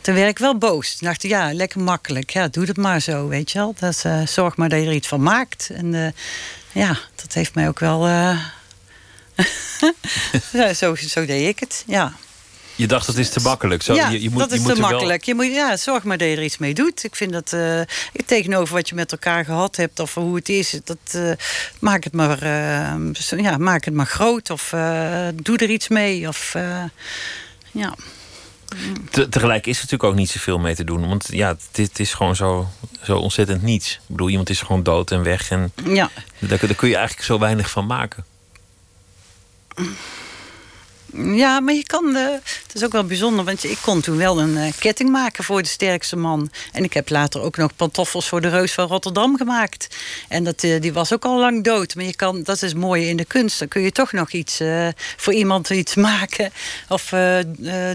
Toen 0.00 0.14
werd 0.14 0.28
ik 0.28 0.38
wel 0.38 0.58
boos. 0.58 0.96
Toen 0.96 1.08
dacht 1.08 1.24
ik, 1.24 1.30
ja, 1.30 1.52
lekker 1.52 1.80
makkelijk. 1.80 2.30
Ja, 2.30 2.48
doe 2.48 2.66
het 2.66 2.76
maar 2.76 3.00
zo, 3.00 3.28
weet 3.28 3.50
je 3.50 3.58
wel. 3.58 3.74
Dat, 3.78 4.04
zorg 4.28 4.56
maar 4.56 4.68
dat 4.68 4.80
je 4.80 4.86
er 4.86 4.92
iets 4.92 5.08
van 5.08 5.22
maakt. 5.22 5.70
En 5.72 5.94
eh, 5.94 6.12
ja, 6.72 6.98
dat 7.14 7.32
heeft 7.32 7.54
mij 7.54 7.68
ook 7.68 7.78
wel. 7.78 8.08
Uh... 8.08 8.38
zo, 10.74 10.94
zo 10.94 11.26
deed 11.26 11.48
ik 11.48 11.60
het, 11.60 11.84
ja. 11.86 12.12
Je 12.76 12.86
dacht 12.86 13.06
dat 13.06 13.16
is 13.16 13.30
te 13.30 13.40
makkelijk. 13.40 13.82
Zo, 13.82 13.94
ja, 13.94 14.08
je, 14.08 14.22
je 14.22 14.30
moet, 14.30 14.38
dat 14.38 14.52
is 14.52 14.56
je 14.56 14.62
moet 14.62 14.74
te 14.74 14.80
makkelijk. 14.80 15.24
Je 15.24 15.34
moet, 15.34 15.46
ja, 15.46 15.76
zorg 15.76 16.04
maar 16.04 16.18
dat 16.18 16.28
je 16.28 16.36
er 16.36 16.44
iets 16.44 16.58
mee 16.58 16.74
doet. 16.74 17.04
Ik 17.04 17.16
vind 17.16 17.32
dat 17.32 17.52
uh, 17.52 17.80
tegenover 18.26 18.74
wat 18.74 18.88
je 18.88 18.94
met 18.94 19.12
elkaar 19.12 19.44
gehad 19.44 19.76
hebt 19.76 20.00
of 20.00 20.14
hoe 20.14 20.34
het 20.34 20.48
is, 20.48 20.80
dat, 20.84 20.96
uh, 21.14 21.32
maak, 21.78 22.04
het 22.04 22.12
maar, 22.12 22.42
uh, 22.42 23.40
ja, 23.42 23.56
maak 23.56 23.84
het 23.84 23.94
maar 23.94 24.06
groot 24.06 24.50
of 24.50 24.68
doe 25.34 25.56
er 25.56 25.70
iets 25.70 25.88
mee. 25.88 26.28
Of, 26.28 26.54
ja 27.72 27.94
tegelijk 29.10 29.66
is 29.66 29.76
er 29.76 29.82
natuurlijk 29.82 30.10
ook 30.10 30.14
niet 30.14 30.30
zoveel 30.30 30.58
mee 30.58 30.74
te 30.74 30.84
doen. 30.84 31.08
Want 31.08 31.28
ja, 31.30 31.56
dit 31.70 31.98
is 31.98 32.14
gewoon 32.14 32.36
zo, 32.36 32.68
zo 33.02 33.18
ontzettend 33.18 33.62
niets. 33.62 33.92
Ik 33.92 34.00
bedoel, 34.06 34.28
iemand 34.28 34.50
is 34.50 34.60
gewoon 34.60 34.82
dood 34.82 35.10
en 35.10 35.22
weg. 35.22 35.50
En 35.50 35.72
ja. 35.84 36.10
daar, 36.38 36.58
daar 36.58 36.74
kun 36.74 36.88
je 36.88 36.96
eigenlijk 36.96 37.26
zo 37.26 37.38
weinig 37.38 37.70
van 37.70 37.86
maken. 37.86 38.24
Ja, 41.16 41.60
maar 41.60 41.74
je 41.74 41.86
kan. 41.86 42.16
Uh, 42.16 42.30
het 42.32 42.70
is 42.72 42.84
ook 42.84 42.92
wel 42.92 43.04
bijzonder, 43.04 43.44
want 43.44 43.64
ik 43.64 43.78
kon 43.82 44.00
toen 44.00 44.16
wel 44.16 44.40
een 44.40 44.56
uh, 44.56 44.72
ketting 44.78 45.10
maken 45.10 45.44
voor 45.44 45.62
de 45.62 45.68
sterkste 45.68 46.16
man. 46.16 46.50
En 46.72 46.84
ik 46.84 46.92
heb 46.92 47.08
later 47.08 47.40
ook 47.40 47.56
nog 47.56 47.76
pantoffels 47.76 48.28
voor 48.28 48.40
de 48.40 48.48
Reus 48.48 48.72
van 48.72 48.86
Rotterdam 48.86 49.36
gemaakt. 49.36 49.96
En 50.28 50.44
dat, 50.44 50.62
uh, 50.62 50.80
die 50.80 50.92
was 50.92 51.12
ook 51.12 51.24
al 51.24 51.38
lang 51.38 51.64
dood. 51.64 51.94
Maar 51.94 52.04
je 52.04 52.16
kan, 52.16 52.42
dat 52.42 52.62
is 52.62 52.74
mooi 52.74 53.08
in 53.08 53.16
de 53.16 53.24
kunst. 53.24 53.58
Dan 53.58 53.68
kun 53.68 53.82
je 53.82 53.92
toch 53.92 54.12
nog 54.12 54.32
iets 54.32 54.60
voor 55.16 55.32
iemand 55.32 55.70
iets 55.70 55.94
maken. 55.94 56.52
Of 56.88 57.12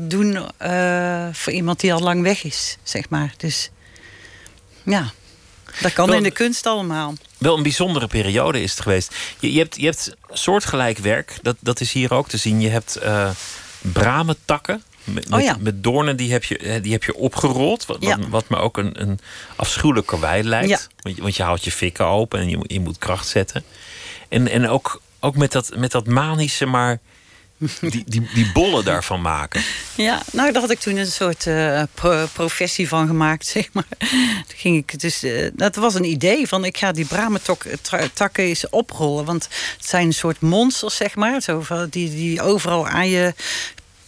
doen 0.01 0.39
voor 1.31 1.53
iemand 1.53 1.79
die 1.79 1.93
al 1.93 1.99
lang 1.99 2.21
weg 2.21 2.43
is, 2.43 2.77
zeg 2.83 3.09
maar. 3.09 3.33
Dus 3.37 3.69
ja. 4.83 5.11
Dat 5.81 5.93
kan 5.93 6.13
in 6.13 6.23
de 6.23 6.31
kunst 6.31 6.65
allemaal. 6.65 7.13
Wel 7.39 7.57
een 7.57 7.63
bijzondere 7.63 8.07
periode 8.07 8.61
is 8.61 8.71
het 8.71 8.81
geweest. 8.81 9.15
Je, 9.39 9.53
je, 9.53 9.59
hebt, 9.59 9.75
je 9.75 9.85
hebt 9.85 10.15
soortgelijk 10.31 10.97
werk, 10.97 11.39
dat, 11.41 11.55
dat 11.59 11.81
is 11.81 11.93
hier 11.93 12.13
ook 12.13 12.29
te 12.29 12.37
zien. 12.37 12.61
Je 12.61 12.69
hebt 12.69 12.99
uh, 13.03 13.29
bramentakken. 13.81 14.83
Met, 15.03 15.31
oh 15.31 15.41
ja. 15.41 15.57
met 15.59 15.83
doornen, 15.83 16.17
die 16.17 16.31
heb 16.31 16.43
je, 16.43 16.57
eh, 16.57 16.81
die 16.81 16.91
heb 16.91 17.03
je 17.03 17.15
opgerold. 17.15 17.85
Wat, 17.85 17.97
ja. 17.99 18.17
wat, 18.29 18.49
me 18.49 18.57
ook 18.57 18.77
een, 18.77 19.01
een 19.01 19.19
afschuwelijk 19.55 20.07
karwei 20.07 20.43
lijkt. 20.43 20.69
Ja. 20.69 20.79
Want, 21.01 21.15
je, 21.15 21.21
want 21.21 21.35
je 21.35 21.43
houdt 21.43 21.63
je 21.63 21.71
fikken 21.71 22.05
open 22.05 22.39
en 22.39 22.49
je, 22.49 22.59
je 22.67 22.79
moet 22.79 22.97
kracht 22.97 23.27
zetten. 23.27 23.63
En, 24.29 24.47
en 24.47 24.69
ook, 24.69 25.01
ook 25.19 25.35
met, 25.35 25.51
dat, 25.51 25.71
met 25.75 25.91
dat 25.91 26.07
manische, 26.07 26.65
maar 26.65 26.99
die, 27.79 28.03
die, 28.05 28.29
die 28.33 28.51
bollen 28.53 28.85
daarvan 28.85 29.21
maken. 29.21 29.61
Ja, 29.95 30.21
nou, 30.31 30.51
daar 30.51 30.61
had 30.61 30.71
ik 30.71 30.79
toen 30.79 30.97
een 30.97 31.05
soort 31.05 31.45
uh, 31.45 31.83
professie 32.33 32.87
van 32.87 33.07
gemaakt, 33.07 33.45
zeg 33.55 33.69
maar. 33.73 33.97
Toen 34.47 34.57
ging 34.57 34.77
ik 34.77 34.99
dus, 34.99 35.23
uh, 35.23 35.49
dat 35.53 35.75
was 35.75 35.95
een 35.95 36.05
idee 36.05 36.47
van, 36.47 36.65
ik 36.65 36.77
ga 36.77 36.91
die 36.91 37.05
bramentakken 37.05 38.43
eens 38.43 38.69
oprollen. 38.69 39.25
Want 39.25 39.43
het 39.77 39.85
zijn 39.85 40.05
een 40.05 40.13
soort 40.13 40.41
monsters, 40.41 40.95
zeg 40.95 41.15
maar. 41.15 41.41
Zo, 41.41 41.63
die, 41.89 42.09
die 42.09 42.41
overal 42.41 42.87
aan 42.87 43.09
je 43.09 43.33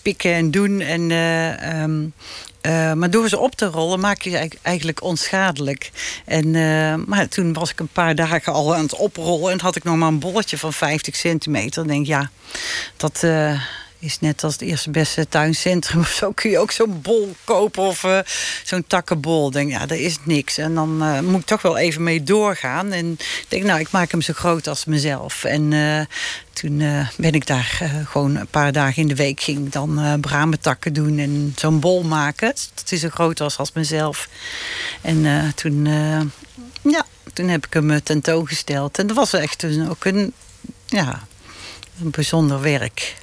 pikken 0.02 0.34
en 0.34 0.52
doen. 0.52 0.80
En 0.80 1.10
uh, 1.10 1.82
um, 1.82 2.14
uh, 2.62 2.94
maar 2.94 3.10
door 3.10 3.30
ze 3.30 3.40
op 3.40 3.56
te 3.56 3.66
rollen 3.66 4.00
maak 4.00 4.22
je 4.22 4.30
ze 4.30 4.50
eigenlijk 4.62 5.04
onschadelijk. 5.04 5.92
En, 6.26 6.46
uh, 6.54 6.96
maar 7.06 7.28
toen 7.28 7.54
was 7.54 7.72
ik 7.72 7.80
een 7.80 7.88
paar 7.88 8.16
dagen 8.16 8.54
al 8.54 8.76
aan 8.76 8.84
het 8.84 8.96
oprollen... 8.96 9.52
en 9.52 9.62
had 9.62 9.76
ik 9.76 9.84
nog 9.84 9.96
maar 9.96 10.08
een 10.08 10.20
bolletje 10.20 10.58
van 10.58 10.74
50 10.74 11.16
centimeter. 11.16 11.82
Ik 11.84 11.90
denk, 11.90 12.06
ja, 12.06 12.30
dat... 12.98 13.24
is 14.02 14.20
net 14.20 14.44
als 14.44 14.54
het 14.54 14.62
eerste 14.62 14.90
beste 14.90 15.28
tuincentrum 15.28 16.06
zo. 16.06 16.32
Kun 16.32 16.50
je 16.50 16.60
ook 16.60 16.72
zo'n 16.72 17.02
bol 17.02 17.36
kopen 17.44 17.84
of 17.84 18.04
uh, 18.04 18.20
zo'n 18.64 18.84
takkenbol. 18.88 19.52
Denk, 19.52 19.72
ja, 19.72 19.86
daar 19.86 19.98
is 19.98 20.18
niks. 20.24 20.58
En 20.58 20.76
dan 20.76 21.04
uh, 21.04 21.20
moet 21.20 21.40
ik 21.40 21.46
toch 21.46 21.62
wel 21.62 21.78
even 21.78 22.04
mee 22.04 22.24
doorgaan. 22.24 22.92
En 22.92 23.18
denk, 23.48 23.64
nou, 23.64 23.80
ik 23.80 23.92
maak 23.92 24.12
hem 24.12 24.22
zo 24.22 24.34
groot 24.34 24.68
als 24.68 24.86
mezelf. 24.86 25.44
En 25.44 25.72
uh, 25.72 26.02
toen 26.54 26.78
ben 27.18 27.34
ik 27.34 27.48
daar 27.48 27.82
gewoon 28.06 28.36
een 28.36 28.48
paar 28.48 28.72
dagen 28.72 29.02
in 29.02 29.08
de 29.08 29.16
week... 29.16 29.42
ging 29.42 29.72
dan 29.72 30.18
bramentakken 30.22 30.94
doen 30.94 31.20
en 31.20 31.54
zo'n 31.56 31.80
bol 31.80 32.04
maken. 32.04 32.54
Dat 32.74 32.92
is 32.92 33.00
zo 33.00 33.10
groot 33.10 33.42
als, 33.42 33.58
als 33.58 33.72
mezelf. 33.72 34.30
En 35.02 35.54
toen, 35.56 35.86
ja, 36.82 37.06
toen 37.34 37.48
heb 37.48 37.66
ik 37.66 37.74
hem 37.74 38.04
tentoongesteld. 38.04 38.98
En 38.98 39.08
dat 39.08 39.16
was 39.16 39.34
echt 39.34 39.66
ook 39.90 40.06
een... 40.06 40.34
Ja, 40.86 41.28
een 42.02 42.10
bijzonder 42.12 42.62
werk. 42.62 43.20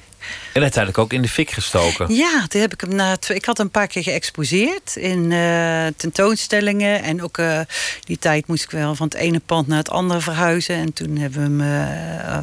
En 0.53 0.61
uiteindelijk 0.61 1.03
ook 1.03 1.13
in 1.13 1.21
de 1.21 1.29
fik 1.29 1.51
gestoken. 1.51 2.15
Ja, 2.15 2.45
toen 2.47 2.61
heb 2.61 2.73
ik 2.73 2.81
hem 2.81 2.95
na 2.95 3.17
ik 3.27 3.45
had 3.45 3.59
een 3.59 3.69
paar 3.69 3.87
keer 3.87 4.03
geëxposeerd 4.03 4.95
in 4.95 5.31
uh, 5.31 5.85
tentoonstellingen. 5.97 7.03
En 7.03 7.23
ook 7.23 7.37
uh, 7.37 7.59
die 8.03 8.19
tijd 8.19 8.47
moest 8.47 8.63
ik 8.63 8.71
wel 8.71 8.95
van 8.95 9.07
het 9.07 9.15
ene 9.15 9.41
pand 9.45 9.67
naar 9.67 9.77
het 9.77 9.89
andere 9.89 10.21
verhuizen. 10.21 10.75
En 10.75 10.93
toen 10.93 11.17
hebben 11.17 11.57
we 11.57 11.63
hem. 11.63 11.81
Uh, 12.21 12.37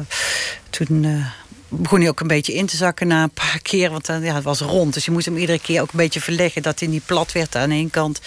toen 0.69 1.23
begon 1.69 1.99
hij 1.99 2.09
ook 2.09 2.19
een 2.19 2.27
beetje 2.27 2.53
in 2.53 2.65
te 2.65 2.75
zakken 2.75 3.07
na 3.07 3.23
een 3.23 3.29
paar 3.29 3.59
keer. 3.61 3.89
Want 3.89 4.07
ja, 4.07 4.35
het 4.35 4.43
was 4.43 4.59
rond. 4.59 4.93
Dus 4.93 5.05
je 5.05 5.11
moest 5.11 5.25
hem 5.25 5.37
iedere 5.37 5.59
keer 5.59 5.81
ook 5.81 5.91
een 5.91 5.97
beetje 5.97 6.21
verleggen. 6.21 6.61
Dat 6.61 6.79
hij 6.79 6.89
niet 6.89 7.05
plat 7.05 7.31
werd 7.31 7.55
aan 7.55 7.71
één 7.71 7.89
kant. 7.89 8.21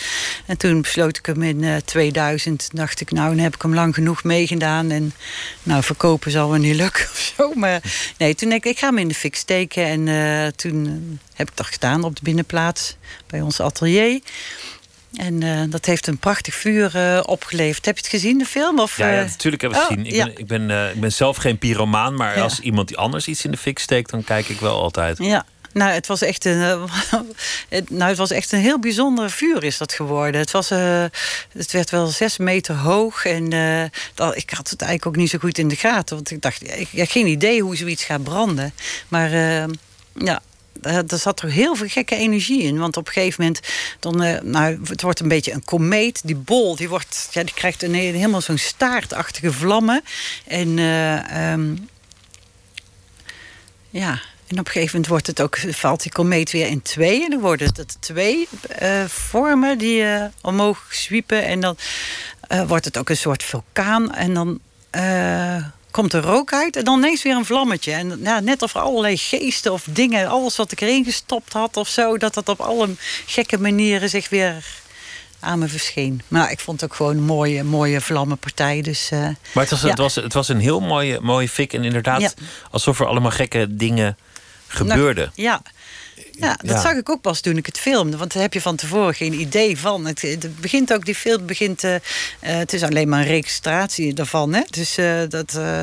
En 0.46 0.56
toen 0.56 0.82
besloot 0.82 1.16
ik 1.16 1.26
hem 1.26 1.42
in 1.42 1.62
uh, 1.62 1.76
2000. 1.76 2.68
Dacht 2.72 3.00
ik, 3.00 3.10
nou, 3.10 3.28
dan 3.28 3.44
heb 3.44 3.54
ik 3.54 3.62
hem 3.62 3.74
lang 3.74 3.94
genoeg 3.94 4.24
meegedaan. 4.24 4.90
En 4.90 5.12
nou, 5.62 5.82
verkopen 5.82 6.30
zal 6.30 6.50
wel 6.50 6.58
niet 6.58 6.76
lukken 6.76 7.04
of 7.04 7.32
zo. 7.36 7.54
Maar 7.54 7.82
nee, 8.18 8.34
toen 8.34 8.48
denk 8.48 8.64
ik, 8.64 8.70
ik 8.70 8.78
ga 8.78 8.86
hem 8.86 8.98
in 8.98 9.08
de 9.08 9.14
fik 9.14 9.36
steken. 9.36 9.84
En 9.84 10.06
uh, 10.06 10.46
toen 10.46 11.18
heb 11.34 11.50
ik 11.50 11.56
dat 11.56 11.66
gedaan 11.66 12.04
op 12.04 12.16
de 12.16 12.22
binnenplaats. 12.22 12.96
Bij 13.26 13.40
ons 13.40 13.60
atelier. 13.60 14.20
En 15.14 15.40
uh, 15.40 15.60
dat 15.68 15.86
heeft 15.86 16.06
een 16.06 16.18
prachtig 16.18 16.54
vuur 16.54 16.96
uh, 16.96 17.20
opgeleverd. 17.26 17.84
Heb 17.84 17.96
je 17.96 18.02
het 18.02 18.10
gezien, 18.10 18.38
de 18.38 18.44
film? 18.44 18.78
Of, 18.78 18.96
ja, 18.96 19.08
ja, 19.08 19.22
uh... 19.22 19.26
natuurlijk 19.26 19.62
heb 19.62 19.70
ik 19.70 19.76
het 19.76 19.86
oh, 19.86 19.96
gezien. 19.96 20.06
Ik, 20.06 20.14
ja. 20.14 20.24
ben, 20.24 20.38
ik, 20.38 20.46
ben, 20.46 20.90
ik 20.94 21.00
ben 21.00 21.12
zelf 21.12 21.36
geen 21.36 21.58
pyromaan, 21.58 22.14
maar 22.14 22.36
ja. 22.36 22.42
als 22.42 22.60
iemand 22.60 22.88
die 22.88 22.96
anders 22.96 23.26
iets 23.28 23.44
in 23.44 23.50
de 23.50 23.56
fik 23.56 23.78
steekt, 23.78 24.10
dan 24.10 24.24
kijk 24.24 24.48
ik 24.48 24.60
wel 24.60 24.82
altijd. 24.82 25.18
Ja. 25.18 25.44
Nou, 25.72 25.90
het 25.92 26.06
was 26.06 26.22
echt 26.22 26.44
een, 26.44 26.58
nou, 27.88 28.08
het 28.08 28.16
was 28.16 28.30
echt 28.30 28.52
een 28.52 28.58
heel 28.58 28.78
bijzonder 28.78 29.30
vuur 29.30 29.64
is 29.64 29.78
dat 29.78 29.92
geworden. 29.92 30.40
Het, 30.40 30.50
was, 30.50 30.68
het 30.68 31.72
werd 31.72 31.90
wel 31.90 32.06
zes 32.06 32.36
meter 32.36 32.74
hoog. 32.74 33.24
En 33.24 33.50
dat, 34.14 34.36
ik 34.36 34.50
had 34.50 34.70
het 34.70 34.82
eigenlijk 34.82 35.10
ook 35.10 35.22
niet 35.22 35.30
zo 35.30 35.38
goed 35.38 35.58
in 35.58 35.68
de 35.68 35.76
gaten. 35.76 36.16
Want 36.16 36.30
ik 36.30 36.42
dacht, 36.42 36.78
ik 36.78 36.88
heb 36.92 37.10
geen 37.10 37.26
idee 37.26 37.62
hoe 37.62 37.76
zoiets 37.76 38.04
gaat 38.04 38.22
branden. 38.22 38.72
Maar 39.08 39.30
ja, 40.14 40.40
er 40.82 41.18
zat 41.18 41.42
er 41.42 41.50
heel 41.50 41.74
veel 41.74 41.88
gekke 41.88 42.16
energie 42.16 42.62
in. 42.62 42.78
Want 42.78 42.96
op 42.96 43.06
een 43.06 43.12
gegeven 43.12 43.44
moment, 43.44 43.60
dan, 43.98 44.24
uh, 44.24 44.40
nou, 44.40 44.80
het 44.84 45.02
wordt 45.02 45.20
een 45.20 45.28
beetje 45.28 45.52
een 45.52 45.64
komeet. 45.64 46.20
Die 46.24 46.36
bol, 46.36 46.76
die, 46.76 46.88
wordt, 46.88 47.28
ja, 47.32 47.42
die 47.42 47.54
krijgt 47.54 47.82
een, 47.82 47.94
helemaal 47.94 48.40
zo'n 48.40 48.58
staartachtige 48.58 49.52
vlammen. 49.52 50.02
En 50.46 50.76
uh, 50.76 51.52
um, 51.52 51.88
ja, 53.90 54.20
en 54.46 54.58
op 54.58 54.66
een 54.66 54.72
gegeven 54.72 54.92
moment 54.92 55.06
wordt 55.06 55.26
het 55.26 55.40
ook, 55.40 55.58
valt 55.58 56.02
die 56.02 56.12
komeet 56.12 56.50
weer 56.50 56.66
in 56.66 56.82
twee. 56.82 57.24
En 57.24 57.30
dan 57.30 57.40
worden 57.40 57.66
het 57.74 57.96
twee 58.00 58.48
vormen 59.06 59.78
die 59.78 60.04
omhoog 60.40 60.86
zwiepen. 60.90 61.44
En 61.44 61.60
dan 61.60 61.76
wordt 62.66 62.84
het 62.84 62.98
ook 62.98 63.08
een 63.08 63.16
soort 63.16 63.42
vulkaan. 63.42 64.14
En 64.14 64.34
dan 64.34 64.60
komt 65.90 66.12
er 66.12 66.22
rook 66.22 66.52
uit 66.52 66.76
en 66.76 66.84
dan 66.84 66.98
ineens 66.98 67.22
weer 67.22 67.36
een 67.36 67.44
vlammetje. 67.44 67.92
En 67.92 68.20
ja, 68.22 68.40
net 68.40 68.62
of 68.62 68.74
er 68.74 68.80
allerlei 68.80 69.16
geesten 69.16 69.72
of 69.72 69.86
dingen, 69.90 70.28
alles 70.28 70.56
wat 70.56 70.72
ik 70.72 70.80
erin 70.80 71.04
gestopt 71.04 71.52
had 71.52 71.76
of 71.76 71.88
zo, 71.88 72.18
dat 72.18 72.34
dat 72.34 72.48
op 72.48 72.60
alle 72.60 72.88
gekke 73.26 73.58
manieren 73.58 74.08
zich 74.08 74.28
weer 74.28 74.64
aan 75.40 75.58
me 75.58 75.68
verscheen. 75.68 76.22
Maar 76.28 76.50
ik 76.50 76.60
vond 76.60 76.80
het 76.80 76.90
ook 76.90 76.96
gewoon 76.96 77.16
een 77.16 77.22
mooie, 77.22 77.64
mooie 77.64 78.00
vlammenpartij. 78.00 78.80
Dus, 78.82 79.10
uh, 79.12 79.20
maar 79.20 79.36
het 79.52 79.70
was, 79.70 79.80
ja. 79.80 79.88
het, 79.88 79.98
was, 79.98 80.14
het 80.14 80.32
was 80.32 80.48
een 80.48 80.60
heel 80.60 80.80
mooie, 80.80 81.20
mooie 81.20 81.48
fik. 81.48 81.72
En 81.72 81.84
inderdaad, 81.84 82.20
Ja. 82.20 82.30
alsof 82.70 83.00
er 83.00 83.06
allemaal 83.06 83.30
gekke 83.30 83.66
dingen 83.76 84.16
gebeurden. 84.66 85.32
Nou, 85.34 85.48
ja. 85.48 85.62
Ja, 86.32 86.56
dat 86.62 86.70
Ja. 86.70 86.80
zag 86.80 86.92
ik 86.94 87.10
ook 87.10 87.20
pas 87.20 87.40
toen 87.40 87.56
ik 87.56 87.66
het 87.66 87.78
filmde. 87.78 88.16
Want 88.16 88.32
daar 88.32 88.42
heb 88.42 88.52
je 88.52 88.60
van 88.60 88.76
tevoren 88.76 89.14
geen 89.14 89.32
idee 89.40 89.78
van. 89.78 90.06
Het, 90.06 90.22
het 90.22 90.60
begint 90.60 90.92
ook, 90.92 91.04
die 91.04 91.14
film 91.14 91.46
begint... 91.46 91.84
eh, 91.84 91.94
eh, 91.94 92.00
het 92.40 92.72
is 92.72 92.82
alleen 92.82 93.08
maar 93.08 93.20
een 93.20 93.26
registratie 93.26 94.14
daarvan. 94.14 94.54
Hè? 94.54 94.62
Dus 94.70 94.96
eh, 94.96 95.20
dat... 95.28 95.54
eh, 95.54 95.82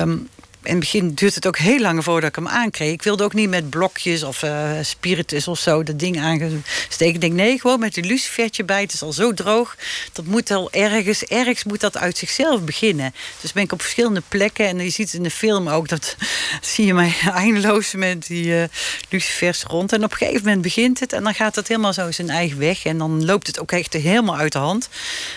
ehm, 0.00 0.16
in 0.62 0.70
het 0.70 0.80
begin 0.80 1.14
duurt 1.14 1.34
het 1.34 1.46
ook 1.46 1.58
heel 1.58 1.80
lang 1.80 2.04
voordat 2.04 2.28
ik 2.28 2.34
hem 2.34 2.48
aankreeg. 2.48 2.92
Ik 2.92 3.02
wilde 3.02 3.24
ook 3.24 3.34
niet 3.34 3.48
met 3.48 3.70
blokjes 3.70 4.22
of 4.22 4.42
eh, 4.42 4.70
spiritus 4.82 5.48
of 5.48 5.58
zo 5.58 5.82
dat 5.82 5.98
ding 5.98 6.20
aangesteken. 6.20 7.14
Ik 7.14 7.20
denk, 7.20 7.32
nee, 7.32 7.60
gewoon 7.60 7.80
met 7.80 7.96
een 7.96 8.06
lucifertje 8.06 8.64
bij. 8.64 8.80
Het 8.80 8.92
is 8.92 9.02
al 9.02 9.12
zo 9.12 9.34
droog. 9.34 9.76
Dat 10.12 10.24
moet 10.24 10.50
al 10.50 10.72
ergens, 10.72 11.24
ergens 11.24 11.64
moet 11.64 11.80
dat 11.80 11.96
uit 11.96 12.18
zichzelf 12.18 12.60
beginnen. 12.60 13.14
Dus 13.40 13.52
ben 13.52 13.62
ik 13.62 13.72
op 13.72 13.80
verschillende 13.82 14.22
plekken. 14.28 14.66
En 14.66 14.78
je 14.78 14.90
ziet 14.90 15.12
in 15.12 15.22
de 15.22 15.30
film 15.30 15.68
ook, 15.68 15.88
dat 15.88 16.16
zie 16.60 16.86
je 16.86 16.94
mij 16.94 17.14
eindeloos 17.34 17.94
met 17.94 18.26
die 18.26 18.60
eh, 18.60 18.68
lucifers 19.08 19.62
rond. 19.62 19.92
En 19.92 20.04
op 20.04 20.10
een 20.10 20.16
gegeven 20.16 20.44
moment 20.44 20.62
begint 20.62 21.00
het. 21.00 21.12
En 21.12 21.22
dan 21.22 21.34
gaat 21.34 21.54
het 21.54 21.68
helemaal 21.68 21.92
zo 21.92 22.10
zijn 22.10 22.30
eigen 22.30 22.58
weg. 22.58 22.84
En 22.84 22.98
dan 22.98 23.24
loopt 23.24 23.46
het 23.46 23.60
ook 23.60 23.72
echt 23.72 23.92
helemaal 23.92 24.36
uit 24.36 24.52
de 24.52 24.58
hand. 24.58 24.88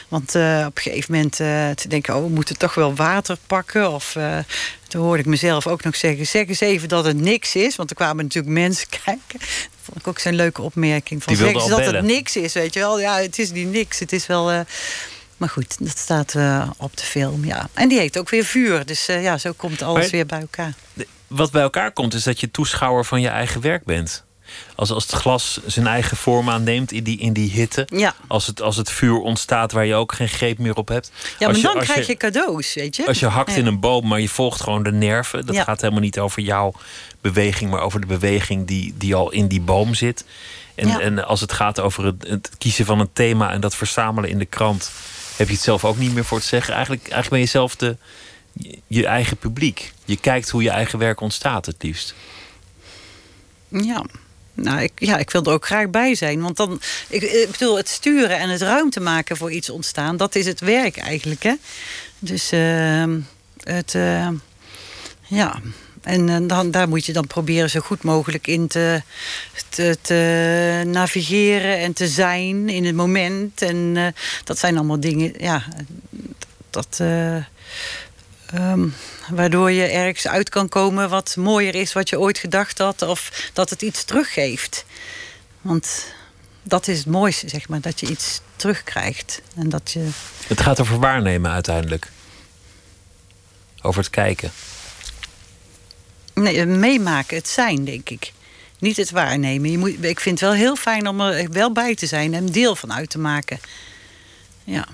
Want 0.07 0.35
eh, 0.35 0.63
op 0.67 0.75
een 0.77 0.83
gegeven 0.83 1.13
moment 1.13 1.35
te 1.77 1.87
denken, 1.87 2.15
oh, 2.15 2.23
we 2.23 2.29
moeten 2.29 2.57
toch 2.57 2.73
wel 2.73 2.95
water 2.95 3.37
pakken. 3.47 3.91
Of 3.91 4.15
toen 4.95 5.03
hoorde 5.03 5.19
ik 5.21 5.25
mezelf 5.29 5.67
ook 5.67 5.83
nog 5.83 5.95
zeggen, 5.95 6.27
zeg 6.27 6.47
eens 6.47 6.59
even 6.59 6.89
dat 6.89 7.05
het 7.05 7.17
niks 7.17 7.55
is. 7.55 7.75
Want 7.75 7.89
er 7.89 7.95
kwamen 7.95 8.23
natuurlijk 8.23 8.53
mensen 8.53 8.87
kijken. 9.05 9.39
Dat 9.39 9.81
vond 9.81 9.97
ik 9.99 10.07
ook 10.07 10.19
zo'n 10.19 10.35
leuke 10.35 10.61
opmerking. 10.61 11.23
Van, 11.23 11.35
zeg 11.35 11.53
eens 11.53 11.67
dat 11.67 11.85
het 11.85 12.01
niks 12.03 12.35
is, 12.35 12.53
weet 12.53 12.73
je 12.73 12.79
wel. 12.79 12.99
Ja, 12.99 13.17
het 13.17 13.39
is 13.39 13.51
niet 13.51 13.67
niks. 13.71 13.99
Het 13.99 14.11
is 14.11 14.27
wel... 14.27 14.51
eh, 14.51 14.59
maar 15.37 15.49
goed, 15.49 15.75
dat 15.85 15.97
staat 15.97 16.35
eh, 16.35 16.69
op 16.77 16.97
de 16.97 17.03
film, 17.03 17.45
ja. 17.45 17.69
En 17.73 17.87
die 17.89 17.99
heet 17.99 18.17
ook 18.19 18.29
weer 18.29 18.43
vuur. 18.45 18.85
Dus 18.85 19.07
eh, 19.07 19.23
ja, 19.23 19.37
zo 19.37 19.51
komt 19.55 19.81
alles 19.81 20.01
Maar- 20.01 20.09
weer 20.11 20.25
bij 20.25 20.39
elkaar. 20.39 20.73
Wat 21.27 21.51
bij 21.51 21.61
elkaar 21.61 21.91
komt, 21.91 22.13
is 22.13 22.23
dat 22.23 22.39
je 22.39 22.51
toeschouwer 22.51 23.05
van 23.05 23.21
je 23.21 23.27
eigen 23.27 23.61
werk 23.61 23.83
bent. 23.83 24.23
Als, 24.75 24.91
als 24.91 25.03
het 25.03 25.11
glas 25.11 25.59
zijn 25.65 25.87
eigen 25.87 26.17
vorm 26.17 26.49
aanneemt 26.49 26.91
in 26.91 27.03
die, 27.03 27.17
in 27.19 27.33
die 27.33 27.51
hitte. 27.51 27.87
Ja, 27.93 28.13
Als 28.27 28.47
het, 28.47 28.61
als 28.61 28.75
het 28.77 28.91
vuur 28.91 29.17
ontstaat 29.19 29.71
waar 29.71 29.85
je 29.85 29.93
ook 29.95 30.13
geen 30.13 30.29
greep 30.29 30.57
meer 30.57 30.75
op 30.75 30.87
hebt. 30.87 31.11
ja 31.39 31.47
maar 31.47 31.55
je- 31.55 31.61
dan 31.61 31.77
krijg 31.79 32.07
je, 32.07 32.15
cadeaus, 32.15 32.73
weet 32.73 32.95
je. 32.95 33.07
Als 33.07 33.19
je 33.19 33.25
hakt 33.25 33.51
Ja. 33.51 33.57
in 33.57 33.65
een 33.65 33.79
boom, 33.79 34.07
maar 34.07 34.19
je 34.19 34.29
volgt 34.29 34.61
gewoon 34.61 34.83
de 34.83 34.91
nerven. 34.91 35.45
Dat 35.45 35.55
Ja. 35.55 35.63
gaat 35.63 35.81
helemaal 35.81 36.01
niet 36.03 36.19
over 36.19 36.41
jouw 36.41 36.73
beweging, 37.21 37.71
maar 37.71 37.81
over 37.81 37.99
de 38.01 38.07
beweging 38.07 38.67
die, 38.67 38.93
die 38.97 39.15
al 39.15 39.31
in 39.31 39.47
die 39.47 39.61
boom 39.61 39.93
zit. 39.93 40.25
En, 40.75 40.87
Ja. 40.87 40.99
en 40.99 41.25
als 41.25 41.41
het 41.41 41.53
gaat 41.53 41.79
over 41.79 42.05
het, 42.05 42.27
het 42.27 42.49
kiezen 42.57 42.85
van 42.85 42.99
een 42.99 43.13
thema 43.13 43.51
en 43.51 43.61
dat 43.61 43.75
verzamelen 43.75 44.29
in 44.29 44.37
de 44.39 44.45
krant, 44.45 44.91
heb 45.35 45.47
je 45.47 45.53
het 45.53 45.63
zelf 45.63 45.85
ook 45.85 45.97
niet 45.97 46.13
meer 46.13 46.25
voor 46.25 46.39
te 46.39 46.47
zeggen. 46.47 46.73
Eigenlijk, 46.73 47.01
eigenlijk 47.03 47.29
ben 47.31 47.39
je 47.39 47.45
zelf 47.45 47.75
de, 47.75 47.97
je 48.87 49.05
eigen 49.05 49.37
publiek. 49.37 49.93
Je 50.05 50.17
kijkt 50.17 50.49
hoe 50.49 50.63
je 50.63 50.69
eigen 50.69 50.99
werk 50.99 51.21
ontstaat, 51.21 51.65
het 51.65 51.83
liefst. 51.83 52.15
Ja. 53.69 54.05
Nou, 54.55 54.81
ik, 54.81 54.91
ja, 54.95 55.17
ik 55.17 55.31
wil 55.31 55.43
er 55.43 55.51
ook 55.51 55.65
graag 55.65 55.89
bij 55.89 56.15
zijn. 56.15 56.41
Want 56.41 56.57
dan, 56.57 56.81
ik, 57.07 57.47
bedoel, 57.51 57.77
het 57.77 57.89
sturen 57.89 58.37
en 58.37 58.49
het 58.49 58.61
ruimte 58.61 58.99
maken 58.99 59.37
voor 59.37 59.51
iets 59.51 59.69
ontstaan, 59.69 60.17
dat 60.17 60.35
is 60.35 60.45
het 60.45 60.59
werk 60.59 60.97
eigenlijk. 60.97 61.43
Hè? 61.43 61.53
Dus 62.19 62.51
ehm, 62.51 63.19
het, 63.63 63.95
eh, 63.95 64.29
ja. 65.27 65.59
En 66.01 66.29
eh, 66.29 66.37
dan, 66.47 66.71
daar 66.71 66.87
moet 66.87 67.05
je 67.05 67.13
dan 67.13 67.27
proberen 67.27 67.69
zo 67.69 67.79
goed 67.79 68.03
mogelijk 68.03 68.47
in 68.47 68.67
te, 68.67 69.01
te, 69.69 69.97
te 70.01 70.83
navigeren 70.85 71.79
en 71.79 71.93
te 71.93 72.07
zijn 72.07 72.69
in 72.69 72.85
het 72.85 72.95
moment. 72.95 73.61
En 73.61 73.91
eh, 73.95 74.07
dat 74.43 74.57
zijn 74.59 74.77
allemaal 74.77 74.99
dingen, 74.99 75.33
ja, 75.37 75.63
dat. 76.69 76.99
ehm, 78.45 78.87
waardoor 79.29 79.71
je 79.71 79.83
ergens 79.83 80.27
uit 80.27 80.49
kan 80.49 80.69
komen 80.69 81.09
wat 81.09 81.35
mooier 81.35 81.75
is 81.75 81.93
wat 81.93 82.09
je 82.09 82.19
ooit 82.19 82.37
gedacht 82.37 82.77
had, 82.77 83.01
of 83.01 83.49
dat 83.53 83.69
het 83.69 83.81
iets 83.81 84.03
teruggeeft. 84.03 84.85
Want 85.61 86.13
dat 86.63 86.87
is 86.87 86.97
het 86.97 87.07
mooiste, 87.07 87.49
zeg 87.49 87.67
maar, 87.67 87.81
dat 87.81 87.99
je 87.99 88.07
iets 88.07 88.41
terugkrijgt. 88.55 89.41
En 89.55 89.69
dat 89.69 89.91
je. 89.91 90.09
Het 90.47 90.61
gaat 90.61 90.79
over 90.79 90.99
waarnemen 90.99 91.51
uiteindelijk. 91.51 92.07
Over 93.81 94.01
het 94.01 94.09
kijken. 94.09 94.51
Nee, 96.33 96.65
meemaken, 96.65 97.37
het 97.37 97.47
zijn, 97.47 97.85
denk 97.85 98.09
ik. 98.09 98.33
Niet 98.79 98.97
het 98.97 99.11
waarnemen. 99.11 99.71
Je 99.71 99.77
moet, 99.77 100.03
ik 100.03 100.19
vind 100.19 100.39
het 100.39 100.49
wel 100.49 100.59
heel 100.59 100.75
fijn 100.75 101.07
om 101.07 101.21
er 101.21 101.51
wel 101.51 101.71
bij 101.71 101.95
te 101.95 102.05
zijn 102.05 102.33
en 102.33 102.45
deel 102.45 102.75
van 102.75 102.93
uit 102.93 103.09
te 103.09 103.19
maken. 103.19 103.59
Ja. 104.63 104.87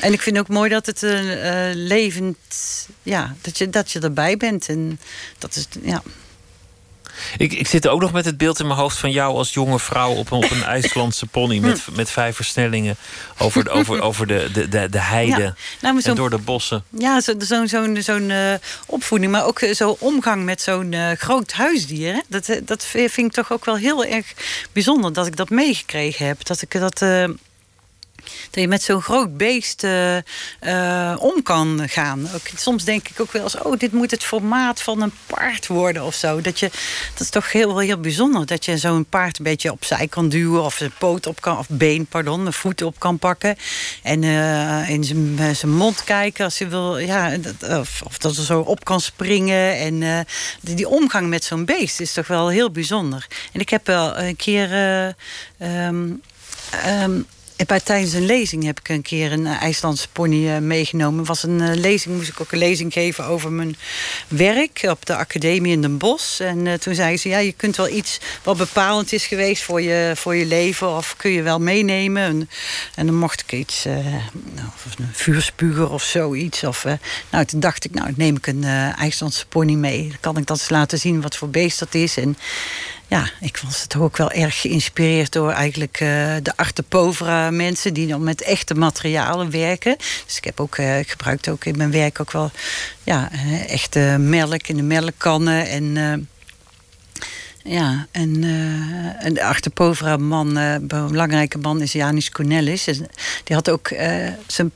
En 0.00 0.12
ik 0.12 0.22
vind 0.22 0.38
ook 0.38 0.48
mooi 0.48 0.70
dat 0.70 0.86
het 0.86 1.02
een 1.02 1.28
eh, 1.28 1.70
levend. 1.74 2.36
Ja, 3.02 3.34
dat 3.40 3.58
je, 3.58 3.70
dat 3.70 3.92
je 3.92 4.00
erbij 4.00 4.36
bent. 4.36 4.68
En 4.68 5.00
dat 5.38 5.56
is. 5.56 5.66
Ja. 5.82 6.02
Ik, 7.36 7.52
ik 7.52 7.66
zit 7.66 7.88
ook 7.88 8.00
nog 8.00 8.12
met 8.12 8.24
het 8.24 8.36
beeld 8.36 8.60
in 8.60 8.66
mijn 8.66 8.78
hoofd 8.78 8.96
van 8.98 9.10
jou 9.10 9.36
als 9.36 9.52
jonge 9.52 9.78
vrouw 9.78 10.12
op 10.14 10.30
een, 10.30 10.36
op 10.44 10.50
een 10.50 10.62
IJslandse 10.74 11.26
pony 11.26 11.58
met, 11.58 11.80
met 11.92 12.10
vijf 12.10 12.36
versnellingen 12.36 12.96
over, 13.38 13.64
de- 13.64 13.70
over, 13.70 14.00
over 14.00 14.26
de, 14.26 14.48
de, 14.52 14.68
de, 14.68 14.88
de 14.88 15.00
heide 15.00 15.42
Ja. 15.42 15.54
Nou, 15.80 15.96
en 15.96 16.02
zo'n 16.02 16.14
door 16.14 16.30
de 16.30 16.38
bossen. 16.38 16.84
Ja, 16.98 17.20
zo'n 17.20 17.40
zo, 17.42 17.66
zo'n 17.66 17.96
zo'n 18.02 18.30
eh, 18.30 18.54
opvoeding, 18.86 19.32
maar 19.32 19.44
ook 19.46 19.60
eh, 19.60 19.74
zo 19.74 19.96
omgang 19.98 20.44
met 20.44 20.62
zo'n 20.62 20.92
eh, 20.92 21.10
groot 21.18 21.52
huisdier. 21.52 22.12
Hè? 22.14 22.20
Dat, 22.28 22.48
eh, 22.48 22.60
dat 22.64 22.84
vind 22.84 23.18
ik 23.18 23.32
toch 23.32 23.52
ook 23.52 23.64
wel 23.64 23.76
heel 23.76 24.04
erg 24.04 24.32
bijzonder 24.72 25.12
dat 25.12 25.26
ik 25.26 25.36
dat 25.36 25.50
meegekregen 25.50 26.26
heb. 26.26 26.44
Dat 26.46 26.62
ik 26.62 26.70
dat. 26.80 27.02
eh, 27.02 27.24
dat 28.50 28.62
je 28.62 28.68
met 28.68 28.82
zo'n 28.82 29.02
groot 29.02 29.36
beest 29.36 29.84
uh, 29.84 30.16
uh, 30.60 31.16
om 31.18 31.42
kan 31.42 31.88
gaan. 31.88 32.28
Ook, 32.34 32.40
soms 32.56 32.84
denk 32.84 33.08
ik 33.08 33.20
ook 33.20 33.32
wel 33.32 33.42
eens, 33.42 33.58
oh, 33.58 33.78
dit 33.78 33.92
moet 33.92 34.10
het 34.10 34.24
formaat 34.24 34.82
van 34.82 35.02
een 35.02 35.12
paard 35.26 35.66
worden 35.66 36.04
of 36.04 36.14
zo. 36.14 36.40
Dat, 36.40 36.58
je, 36.58 36.70
dat 37.12 37.20
is 37.20 37.30
toch 37.30 37.52
heel, 37.52 37.78
heel 37.78 38.00
bijzonder. 38.00 38.46
Dat 38.46 38.64
je 38.64 38.78
zo'n 38.78 39.04
paard 39.04 39.38
een 39.38 39.44
beetje 39.44 39.72
opzij 39.72 40.08
kan 40.08 40.28
duwen 40.28 40.62
of 40.62 40.74
zijn 40.74 40.92
poot 40.98 41.26
op 41.26 41.40
kan, 41.40 41.58
of 41.58 41.66
been, 41.68 42.06
pardon, 42.06 42.42
mijn 42.42 42.54
voeten 42.54 42.86
op 42.86 42.98
kan 42.98 43.18
pakken. 43.18 43.56
En 44.02 44.22
uh, 44.22 44.88
in 44.88 45.04
zijn 45.54 45.74
mond 45.74 46.04
kijken 46.04 46.44
als 46.44 46.58
je 46.58 46.66
wil, 46.66 46.98
ja, 46.98 47.36
of, 48.04 48.18
dat 48.18 48.36
er 48.36 48.44
zo 48.44 48.60
op 48.60 48.84
kan 48.84 49.00
springen. 49.00 49.78
En 49.78 50.26
die, 50.60 50.74
die, 50.74 50.88
omgang 50.88 51.28
met 51.28 51.44
zo'n 51.44 51.64
beest 51.64 52.00
is 52.00 52.12
toch 52.12 52.26
wel 52.26 52.48
heel 52.48 52.70
bijzonder. 52.70 53.26
En 53.52 53.60
ik 53.60 53.68
heb 53.68 53.86
wel 53.86 54.18
een 54.18 54.36
keer. 54.36 54.72
Um, 55.58 56.22
um, 56.86 57.26
bij, 57.56 57.80
tijdens 57.80 58.12
een 58.12 58.26
lezing 58.26 58.64
heb 58.64 58.80
ik 58.80 58.88
een 58.88 59.02
keer 59.02 59.32
een 59.32 59.46
eh, 59.46 59.62
IJslandse 59.62 60.08
pony 60.08 60.46
uh, 60.46 60.58
meegenomen. 60.58 61.24
was 61.24 61.42
een 61.42 61.60
uh, 61.60 61.74
lezing, 61.74 62.16
moest 62.16 62.28
ik 62.28 62.40
ook 62.40 62.52
een 62.52 62.58
lezing 62.58 62.92
geven 62.92 63.24
over 63.24 63.52
mijn 63.52 63.76
werk 64.28 64.86
op 64.88 65.06
de 65.06 65.16
academie 65.16 65.72
in 65.72 65.80
Den 65.80 65.98
Bosch. 65.98 66.40
En 66.40 66.80
toen 66.80 66.94
zei 66.94 67.16
ze, 67.16 67.28
ja, 67.28 67.38
je 67.38 67.52
kunt 67.52 67.76
wel 67.76 67.88
iets 67.88 68.20
wat 68.42 68.56
bepalend 68.56 69.12
is 69.12 69.26
geweest 69.26 69.62
voor 69.62 69.80
je, 69.80 70.12
voor 70.16 70.34
je 70.34 70.46
leven... 70.46 70.96
of 70.96 71.16
kun 71.16 71.30
je 71.30 71.42
wel 71.42 71.60
meenemen. 71.60 72.48
En, 72.94 73.06
dan 73.06 73.14
mocht 73.14 73.40
ik 73.40 73.52
iets, 73.52 73.84
nou, 73.84 74.68
een 74.98 75.08
vuurspuger 75.12 75.90
of 75.90 76.02
zoiets. 76.02 76.64
Of, 76.64 76.84
nou, 77.30 77.44
toen 77.44 77.60
dacht 77.60 77.84
ik, 77.84 77.94
nou, 77.94 78.12
neem 78.16 78.36
ik 78.36 78.46
een 78.46 78.64
IJslandse 78.94 79.46
pony 79.46 79.74
mee. 79.74 80.08
Dan 80.08 80.18
kan 80.20 80.36
ik 80.36 80.46
dat 80.46 80.58
eens 80.58 80.68
laten 80.68 80.98
zien 80.98 81.20
wat 81.20 81.36
voor 81.36 81.48
beest 81.48 81.78
dat 81.78 81.94
is. 81.94 82.16
En 82.16 82.36
ja, 83.06 83.30
ik 83.40 83.60
was 83.64 83.82
het 83.82 83.96
ook 83.96 84.16
wel 84.16 84.30
erg 84.30 84.60
geïnspireerd 84.60 85.32
door 85.32 85.50
eigenlijk 85.50 86.00
uh, 86.00 86.08
de 86.42 86.52
Artepovera 86.56 87.50
mensen 87.50 87.94
die 87.94 88.06
dan 88.06 88.24
met 88.24 88.42
echte 88.42 88.74
materialen 88.74 89.50
werken. 89.50 89.96
Dus 90.26 90.36
ik 90.36 90.44
heb 90.44 90.60
ook 90.60 90.76
uh, 90.76 90.98
ik 90.98 91.10
gebruikt 91.10 91.48
ook 91.48 91.64
in 91.64 91.76
mijn 91.76 91.90
werk 91.90 92.20
ook 92.20 92.32
wel 92.32 92.50
ja, 93.02 93.28
uh, 93.32 93.70
echte 93.70 94.16
melk 94.18 94.66
in 94.66 94.76
de 94.76 94.82
melkkannen 94.82 95.68
en 95.68 96.28
ja, 97.66 98.06
en, 98.10 98.42
uh, 98.42 99.24
en 99.24 99.34
de 99.34 99.44
Artepovera 99.44 100.16
man, 100.16 100.56
een 100.56 100.86
belangrijke 100.86 101.58
man 101.58 101.80
is 101.80 101.92
Janis 101.92 102.30
Cornelis. 102.30 102.84
Die 103.44 103.56
had 103.56 103.70
ook 103.70 103.88
zijn 104.46 104.72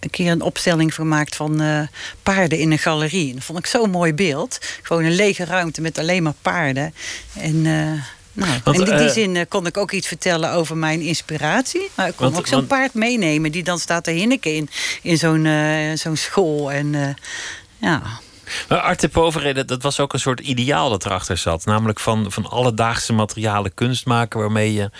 een 0.00 0.10
keer 0.10 0.30
een 0.30 0.42
opstelling 0.42 0.94
gemaakt 0.94 1.36
van 1.36 1.62
uh, 1.62 1.80
paarden 2.22 2.58
in 2.58 2.72
een 2.72 2.78
galerie. 2.78 3.28
En 3.28 3.34
dat 3.34 3.44
vond 3.44 3.58
ik 3.58 3.66
zo'n 3.66 3.90
mooi 3.90 4.14
beeld. 4.14 4.58
Gewoon 4.82 5.04
een 5.04 5.14
lege 5.14 5.44
ruimte 5.44 5.80
met 5.80 5.98
alleen 5.98 6.22
maar 6.22 6.34
paarden. 6.42 6.94
En, 7.34 7.54
uh, 7.54 8.02
nou, 8.32 8.60
want, 8.64 8.78
in 8.78 8.84
die, 8.84 8.94
die 8.94 9.06
uh, 9.06 9.12
zin 9.12 9.48
kon 9.48 9.66
ik 9.66 9.76
ook 9.76 9.92
iets 9.92 10.06
vertellen 10.06 10.52
over 10.52 10.76
mijn 10.76 11.00
inspiratie. 11.00 11.90
Maar 11.94 12.08
ik 12.08 12.16
kon 12.16 12.26
want, 12.26 12.38
ook 12.38 12.46
zo'n 12.46 12.66
paard 12.66 12.94
meenemen 12.94 13.52
die 13.52 13.62
dan 13.62 13.78
staat 13.78 14.04
te 14.04 14.10
hinniken 14.10 14.54
in, 14.54 14.68
in 15.02 15.18
zo'n 15.18 15.48
zo'n 15.94 16.16
school. 16.16 16.72
En 16.72 17.16
ja. 17.78 18.02
Maar 18.68 18.78
Arte 18.78 19.08
Povere, 19.08 19.54
dat, 19.54 19.68
dat, 19.68 19.82
was 19.82 20.00
ook 20.00 20.12
een 20.12 20.20
soort 20.20 20.40
ideaal 20.40 20.90
dat 20.90 21.04
erachter 21.04 21.36
zat. 21.36 21.64
Namelijk 21.64 22.00
van, 22.00 22.32
van 22.32 22.46
alledaagse 22.46 23.12
materialen 23.12 23.74
kunst 23.74 24.06
maken 24.06 24.40
waarmee 24.40 24.72
je, 24.72 24.90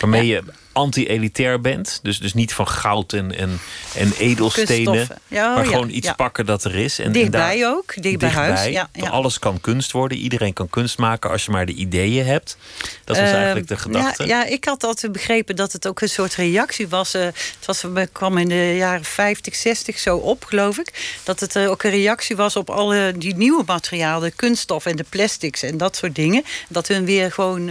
waarmee 0.00 0.26
ja. 0.26 0.34
je 0.34 0.52
anti-elitair 0.80 1.60
bent. 1.60 2.00
Dus, 2.02 2.18
dus 2.18 2.34
niet 2.34 2.54
van 2.54 2.68
goud 2.68 3.12
en, 3.12 3.36
en, 3.36 3.60
en 3.94 4.12
edelstenen. 4.18 5.08
Ja, 5.28 5.54
maar 5.54 5.66
gewoon 5.66 5.90
iets 5.90 6.12
pakken 6.16 6.46
dat 6.46 6.64
er 6.64 6.74
is. 6.74 6.98
En, 6.98 7.12
dichtbij 7.12 7.60
en 7.60 7.66
ook, 7.66 8.02
dicht 8.02 8.18
bij 8.18 8.28
huis. 8.28 8.64
Ja, 8.64 8.88
Alles 9.10 9.38
kan 9.38 9.60
kunst 9.60 9.92
worden. 9.92 10.18
Iedereen 10.18 10.52
kan 10.52 10.68
kunst 10.68 10.98
maken 10.98 11.30
als 11.30 11.44
je 11.44 11.50
maar 11.50 11.66
de 11.66 11.72
ideeën 11.72 12.26
hebt. 12.26 12.56
Dat 13.04 13.16
was 13.16 13.28
uh, 13.28 13.34
eigenlijk 13.34 13.68
de 13.68 13.76
gedachte. 13.76 14.26
Ja, 14.26 14.44
ik 14.44 14.64
had 14.64 14.84
altijd 14.84 15.12
begrepen 15.12 15.56
dat 15.56 15.72
het 15.72 15.86
ook 15.86 16.00
een 16.00 16.08
soort 16.08 16.34
reactie 16.34 16.88
was. 16.88 17.14
Uh, 17.14 17.22
het 17.22 17.66
was, 17.66 17.84
kwam 18.12 18.38
in 18.38 18.48
de 18.48 18.76
jaren 18.76 19.04
50, 19.04 19.54
60 19.54 19.98
zo 19.98 20.16
op, 20.16 20.44
geloof 20.44 20.78
ik. 20.78 21.18
Dat 21.22 21.40
het 21.40 21.56
uh, 21.56 21.70
ook 21.70 21.82
een 21.82 21.90
reactie 21.90 22.36
was 22.36 22.56
op 22.56 22.70
alle 22.70 23.12
die 23.16 23.36
nieuwe 23.36 23.62
materialen. 23.66 24.28
De 24.28 24.36
kunststof 24.36 24.86
en 24.86 24.96
de 24.96 25.04
plastics 25.08 25.62
en 25.62 25.78
dat 25.78 25.96
soort 25.96 26.14
dingen. 26.14 26.44
Dat 26.68 26.88
hun 26.88 27.04
weer 27.04 27.32
gewoon 27.32 27.70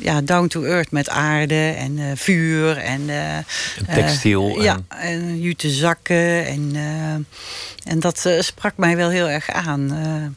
ja, 0.00 0.20
down 0.20 0.46
to 0.46 0.62
earth 0.62 0.90
met 0.90 1.08
aarde 1.08 1.74
en 1.76 1.98
uh, 1.98 2.04
vuur 2.14 2.76
en, 2.76 3.00
uh, 3.00 3.38
textiel. 3.94 4.58
Uh, 4.58 4.64
ja, 4.64 4.78
en 4.88 5.40
jute 5.40 5.70
zakken. 5.70 6.46
En, 6.46 6.76
en 7.84 8.00
dat 8.00 8.28
sprak 8.38 8.76
mij 8.76 8.96
wel 8.96 9.08
heel 9.08 9.28
erg 9.28 9.50
aan. 9.50 10.36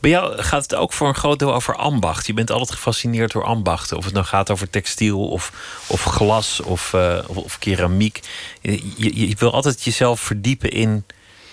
Bij 0.00 0.10
jou 0.10 0.42
gaat 0.42 0.62
het 0.62 0.74
ook 0.74 0.92
voor 0.92 1.08
een 1.08 1.14
groot 1.14 1.38
deel 1.38 1.54
over 1.54 1.76
ambacht. 1.76 2.26
Je 2.26 2.34
bent 2.34 2.50
altijd 2.50 2.70
gefascineerd 2.70 3.32
door 3.32 3.44
ambachten. 3.44 3.96
Of 3.96 4.04
het 4.04 4.14
nou 4.14 4.26
gaat 4.26 4.50
over 4.50 4.70
textiel 4.70 5.28
of, 5.28 5.52
of 5.86 6.02
glas 6.02 6.60
of, 6.60 6.94
of, 7.26 7.36
of, 7.36 7.58
keramiek. 7.58 8.20
Je, 8.60 8.82
je, 8.96 9.28
je, 9.28 9.36
wil 9.38 9.52
altijd 9.52 9.84
jezelf 9.84 10.20
verdiepen 10.20 10.70
in... 10.70 11.04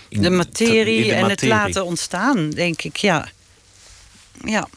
in 0.10 0.22
de 0.22 0.30
materie, 0.30 1.05
in 1.05 1.10
de 1.10 1.10
materie 1.10 1.14
en 1.14 1.30
het 1.30 1.41
laten 1.41 1.86
ontstaan, 1.86 2.49
denk 2.49 2.82
ik, 2.82 2.97
ja. 2.97 3.28
Ja. 4.45 4.68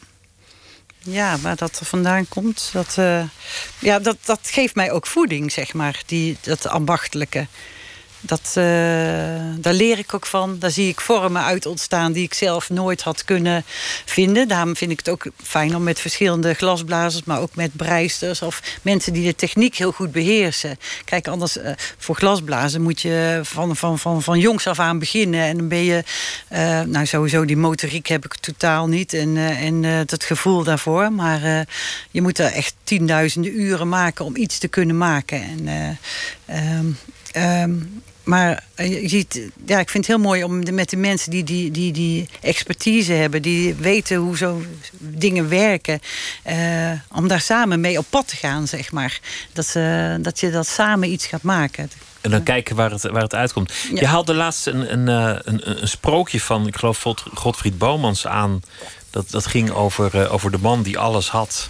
Ja, 1.03 1.37
waar 1.37 1.55
dat 1.55 1.79
er 1.79 1.85
vandaan 1.85 2.27
komt, 2.27 2.69
dat, 2.73 2.95
uh, 2.99 3.23
ja, 3.79 3.99
dat, 3.99 4.17
dat 4.25 4.39
geeft 4.43 4.75
mij 4.75 4.91
ook 4.91 5.07
voeding, 5.07 5.51
zeg 5.51 5.73
maar, 5.73 6.01
die, 6.05 6.37
dat 6.41 6.67
ambachtelijke. 6.67 7.47
Dat, 8.21 8.53
uh, 8.57 8.63
daar 9.57 9.73
leer 9.73 9.97
ik 9.97 10.13
ook 10.13 10.25
van. 10.25 10.59
Daar 10.59 10.71
zie 10.71 10.87
ik 10.87 11.01
vormen 11.01 11.43
uit 11.43 11.65
ontstaan 11.65 12.11
die 12.11 12.23
ik 12.23 12.33
zelf 12.33 12.69
nooit 12.69 13.01
had 13.01 13.25
kunnen 13.25 13.63
vinden. 14.05 14.47
Daarom 14.47 14.75
vind 14.75 14.91
ik 14.91 14.97
het 14.97 15.09
ook 15.09 15.25
fijn 15.43 15.75
om 15.75 15.83
met 15.83 15.99
verschillende 15.99 16.53
glasblazers, 16.53 17.23
maar 17.23 17.39
ook 17.39 17.55
met 17.55 17.75
breisters 17.75 18.41
of 18.41 18.61
mensen 18.81 19.13
die 19.13 19.25
de 19.25 19.35
techniek 19.35 19.75
heel 19.75 19.91
goed 19.91 20.11
beheersen. 20.11 20.77
Kijk, 21.05 21.27
anders 21.27 21.57
uh, 21.57 21.71
voor 21.97 22.15
glasblazen 22.15 22.81
moet 22.81 23.01
je 23.01 23.39
van, 23.43 23.75
van, 23.75 23.99
van, 23.99 24.23
van 24.23 24.39
jongs 24.39 24.67
af 24.67 24.79
aan 24.79 24.99
beginnen. 24.99 25.41
En 25.41 25.57
dan 25.57 25.67
ben 25.67 25.83
je, 25.83 26.03
uh, 26.51 26.81
nou 26.81 27.05
sowieso 27.05 27.45
die 27.45 27.57
motoriek 27.57 28.07
heb 28.07 28.25
ik 28.25 28.35
totaal 28.35 28.87
niet 28.87 29.13
en, 29.13 29.37
en 29.37 29.83
het 29.83 30.23
gevoel 30.23 30.63
daarvoor. 30.63 31.11
Maar 31.11 31.65
je 32.11 32.21
moet 32.21 32.39
er 32.39 32.51
echt 32.51 32.73
tienduizenden 32.83 33.59
uren 33.59 33.89
maken 33.89 34.25
om 34.25 34.35
iets 34.35 34.57
te 34.57 34.67
kunnen 34.67 34.97
maken. 34.97 35.41
En, 35.41 35.97
um, 36.75 36.97
um, 37.35 38.01
maar 38.23 38.63
eh, 38.75 39.01
je 39.01 39.09
ziet, 39.09 39.49
ja, 39.65 39.79
ik 39.79 39.89
vind 39.89 40.07
het 40.07 40.15
heel 40.15 40.25
mooi 40.25 40.43
om 40.43 40.73
met 40.73 40.89
de 40.89 40.97
mensen 40.97 41.31
die 41.31 41.43
die, 41.43 41.71
die, 41.71 41.91
die 41.91 42.29
expertise 42.41 43.13
hebben, 43.13 43.41
die 43.41 43.75
weten 43.75 44.17
hoe 44.17 44.37
zo 44.37 44.61
dingen 44.97 45.49
werken, 45.49 45.99
uh, 46.47 46.91
om 47.11 47.27
daar 47.27 47.41
samen 47.41 47.79
mee 47.79 47.97
op 47.97 48.05
pad 48.09 48.27
te 48.27 48.35
gaan, 48.35 48.67
zeg 48.67 48.91
maar. 48.91 49.19
Dat, 49.53 49.73
uh, 49.77 50.15
dat 50.19 50.39
je 50.39 50.51
dat 50.51 50.67
samen 50.67 51.11
iets 51.11 51.25
gaat 51.25 51.41
maken. 51.41 51.91
En 52.21 52.31
dan 52.31 52.43
kijken 52.43 52.75
waar 52.75 52.91
het, 52.91 53.01
waar 53.01 53.21
het 53.21 53.35
uitkomt. 53.35 53.73
Ja. 53.93 53.99
Je 53.99 54.07
haalde 54.07 54.33
laatst 54.33 54.67
een, 54.67 54.91
een, 54.91 55.07
een, 55.07 55.81
een, 55.81 55.87
sprookje 55.87 56.41
van, 56.41 56.67
ik 56.67 56.75
geloof, 56.75 57.03
Godfried 57.33 57.77
Bomans 57.77 58.27
aan. 58.27 58.61
Dat, 59.09 59.29
dat 59.29 59.45
ging 59.45 59.71
over, 59.71 60.29
over 60.29 60.51
de 60.51 60.57
man 60.57 60.83
die 60.83 60.97
alles 60.97 61.29
had. 61.29 61.69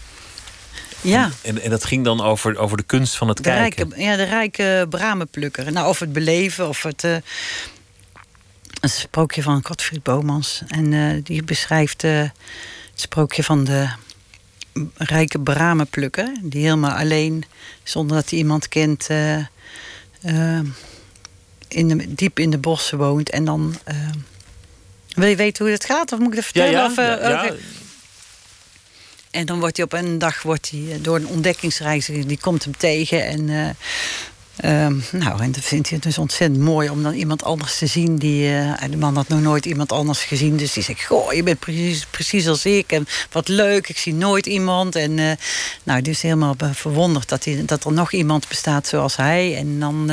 Ja. 1.02 1.30
En, 1.42 1.62
en 1.62 1.70
dat 1.70 1.86
ging 1.86 2.06
dan 2.06 2.22
over, 2.22 2.58
over 2.58 2.78
de 2.78 2.84
kunst 2.84 3.18
van 3.18 3.28
het 3.28 3.38
de 3.38 3.44
kijken. 3.44 3.90
Rijke, 3.90 4.04
ja, 4.04 4.16
de 4.16 4.24
rijke 4.24 4.86
bramenplukker. 4.90 5.72
Nou, 5.72 5.88
of 5.88 6.00
het 6.00 6.14
beleven, 6.14 6.68
of 6.68 6.84
het... 6.84 7.04
Uh, 7.04 7.16
een 8.82 8.90
sprookje 8.90 9.42
van 9.42 9.66
Godfried 9.66 10.04
Bomans. 10.04 10.62
En 10.68 10.92
uh, 10.92 11.24
die 11.24 11.44
beschrijft 11.44 12.04
uh, 12.04 12.20
het 12.20 12.32
sprookje 12.94 13.44
van 13.44 13.64
de 13.64 13.90
rijke 14.98 15.40
bramenplukker. 15.40 16.32
Die 16.42 16.64
helemaal 16.64 16.98
alleen, 16.98 17.44
zonder 17.84 18.16
dat 18.16 18.30
hij 18.30 18.40
iemand 18.40 18.68
kent... 18.68 19.08
in 21.68 21.88
de, 21.88 22.14
diep 22.14 22.40
in 22.40 22.50
de 22.50 22.58
bossen 22.58 22.98
woont. 22.98 23.30
En 23.30 23.46
dan... 23.46 23.76
wil 25.14 25.28
je 25.28 25.36
weten 25.36 25.66
hoe 25.66 25.74
dat 25.74 25.86
gaat? 25.86 26.12
Of 26.12 26.20
moet 26.20 26.28
ik 26.28 26.36
het 26.36 26.46
vertellen? 26.46 26.72
Ja, 26.72 26.80
ja, 26.80 26.86
of, 26.86 26.96
ja, 26.96 27.44
ja. 27.44 27.54
En 29.32 29.46
dan 29.46 29.60
wordt 29.60 29.78
hij 29.78 29.86
op 29.86 29.94
een 29.94 30.20
dag 30.20 30.42
wordt 30.42 30.70
hij 30.70 30.86
eh, 30.92 30.98
door 31.02 31.16
een 31.16 31.28
ontdekkingsreiziger, 31.28 32.28
die 32.28 32.40
komt 32.42 32.64
hem 32.64 32.78
tegen. 32.78 33.26
En, 33.26 33.48
uh, 33.48 34.86
um, 34.86 35.04
nou, 35.12 35.42
en 35.42 35.52
dat 35.52 35.64
vindt 35.64 35.90
hij 35.90 36.00
dus 36.00 36.18
ontzettend 36.18 36.62
mooi 36.62 36.90
om 36.90 37.04
dan 37.04 37.14
iemand 37.14 37.44
anders 37.44 37.78
te 37.78 37.86
zien. 37.86 38.16
Die, 38.16 38.50
uh, 38.50 38.74
de 38.90 38.98
man 38.98 39.16
had 39.16 39.28
nog 39.28 39.42
nooit 39.42 39.66
iemand 39.66 39.92
anders 39.92 40.24
gezien. 40.24 40.58
Dus 40.58 40.74
die 40.74 40.84
zegt: 40.84 41.04
Goh, 41.04 41.34
je 41.34 41.44
bent 41.44 41.60
precies, 41.60 42.06
precies 42.06 42.48
als 42.48 42.66
ik. 42.66 42.92
En 42.92 43.08
wat 43.32 43.48
leuk, 43.48 43.90
ik 43.90 43.98
zie 43.98 44.14
nooit 44.14 44.46
iemand. 44.46 44.96
En 44.96 45.38
nou, 45.84 46.02
dus 46.02 46.22
helemaal 46.22 46.56
verwonderd 46.74 47.30
dat, 47.30 47.46
hij, 47.46 47.64
dat 47.66 47.84
er 47.84 47.94
nog 47.94 48.12
iemand 48.12 48.48
bestaat 48.48 48.88
zoals 48.88 49.16
hij. 49.16 49.56
En 49.56 49.80
dan. 49.80 50.12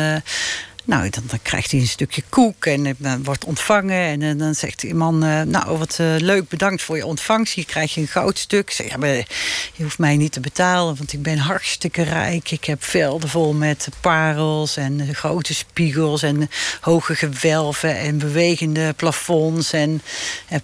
Nou, 0.89 1.11
dan, 1.11 1.23
dan, 1.27 1.39
krijgt 1.43 1.71
hij 1.71 1.81
een 1.81 1.87
stukje 1.87 2.23
koek 2.29 2.67
en 2.67 2.87
uh, 2.87 3.13
wordt 3.23 3.45
ontvangen. 3.45 4.03
En 4.03 4.21
uh, 4.21 4.39
dan 4.39 4.55
zegt 4.55 4.81
die 4.81 4.95
man, 4.95 5.25
uh, 5.25 5.43
nou, 5.43 5.79
wat 5.79 5.99
leuk, 5.99 6.49
bedankt 6.49 6.83
voor 6.83 6.97
je 6.97 7.07
ontvangst. 7.07 7.55
Hier 7.55 7.65
krijg 7.65 7.95
je 7.95 8.01
een 8.01 8.07
goudstuk. 8.07 8.71
Zeg, 8.71 8.89
ja, 8.89 8.97
maar 8.97 9.09
je 9.09 9.83
hoeft 9.83 9.99
mij 9.99 10.17
niet 10.17 10.33
te 10.33 10.41
betalen, 10.41 10.97
want 10.97 11.13
ik 11.13 11.23
ben 11.23 11.39
hartstikke 11.39 12.03
rijk. 12.03 12.51
Ik 12.51 12.65
heb 12.65 12.85
velden 12.85 13.29
vol 13.29 13.53
met 13.53 13.89
parels 14.01 14.77
en 14.77 15.15
grote 15.15 15.55
spiegels... 15.55 16.23
en 16.23 16.51
hoge 16.81 17.15
gewelven 17.15 17.99
en 17.99 18.19
bewegende 18.19 18.93
plafonds 18.93 19.73
en, 19.73 20.03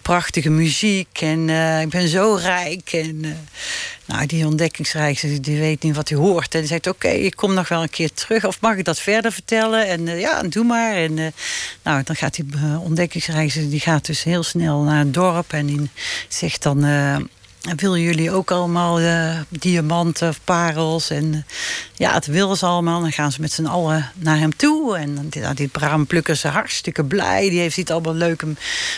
prachtige 0.03 0.51
muziek. 0.51 1.21
En 1.21 1.49
ik 1.81 1.89
ben 1.89 2.09
zo 2.09 2.35
rijk. 2.35 2.93
En 2.93 3.37
Nou, 4.07 4.27
die 4.27 4.47
ontdekkingsreiziger 4.47 5.43
die 5.43 5.59
weet 5.59 5.83
niet 5.83 5.97
wat 5.97 6.09
hij 6.09 6.19
hoort. 6.19 6.55
En 6.55 6.67
zegt, 6.67 6.87
oké, 6.87 7.09
ik 7.09 7.37
kom 7.37 7.55
nog 7.55 7.69
wel 7.69 7.83
een 7.83 7.91
keer 7.91 8.13
terug. 8.13 8.45
Of 8.45 8.61
mag 8.61 8.77
ik 8.77 8.85
dat 8.85 9.01
verder 9.01 9.33
vertellen? 9.33 9.87
En 9.87 10.07
uh, 10.07 10.21
ja, 10.21 10.43
doe 10.43 10.65
maar. 10.65 10.95
En 10.95 11.17
uh, 11.17 11.27
nou, 11.83 12.03
dan 12.03 12.17
gaat 12.17 12.35
die 12.35 12.47
ontdekkingsreiziger... 12.81 13.71
die 13.71 13.81
gaat 13.81 14.07
dus 14.07 14.23
heel 14.23 14.43
snel 14.43 14.83
naar 14.83 14.99
het 14.99 15.15
dorp. 15.15 15.53
En 15.53 15.67
die 15.67 15.91
zegt 16.29 16.63
dan 16.63 16.85
willen 17.77 18.01
jullie 18.01 18.31
ook 18.31 18.51
allemaal 18.51 19.01
uh, 19.01 19.41
diamanten 19.49 20.29
of 20.29 20.41
parels? 20.45 21.11
En 21.11 21.25
uh, 21.33 21.41
ja, 21.95 22.15
het 22.15 22.27
willen 22.27 22.57
ze 22.57 22.67
allemaal. 22.67 23.01
Dan 23.01 23.13
gaan 23.13 23.33
ze 23.33 23.41
met 23.41 23.53
z'n 23.53 23.65
allen 23.65 24.11
naar 24.15 24.39
hem 24.39 24.57
toe. 24.57 24.97
En 24.97 25.29
die, 25.29 25.55
die 25.55 25.69
braamblukker 25.69 26.37
ze 26.37 26.49
hartstikke 26.49 27.05
blij. 27.05 27.49
Die 27.49 27.61
heeft 27.61 27.75
ziet 27.75 27.91
allemaal 27.91 28.15
leuke 28.15 28.47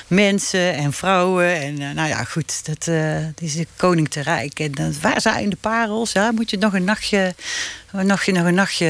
mensen 0.07 0.75
en 0.75 0.93
vrouwen. 0.93 1.61
En 1.61 1.95
nou 1.95 2.09
ja, 2.09 2.25
goed, 2.25 2.67
dat, 2.67 2.85
die 3.35 3.49
is 3.49 3.55
de 3.55 3.67
koning 3.77 4.09
te 4.09 4.21
rijk. 4.21 4.61
En 4.61 4.95
waar 5.01 5.21
zijn 5.21 5.51
de 5.51 5.57
parels? 5.61 6.13
Ja, 6.13 6.31
moet 6.31 6.51
je 6.51 6.59
nog 6.59 6.75
een 6.75 6.85
nachtje 6.85 7.35
nog, 8.05 8.27
nog 8.27 8.45
een 8.45 8.55
nachtje 8.55 8.87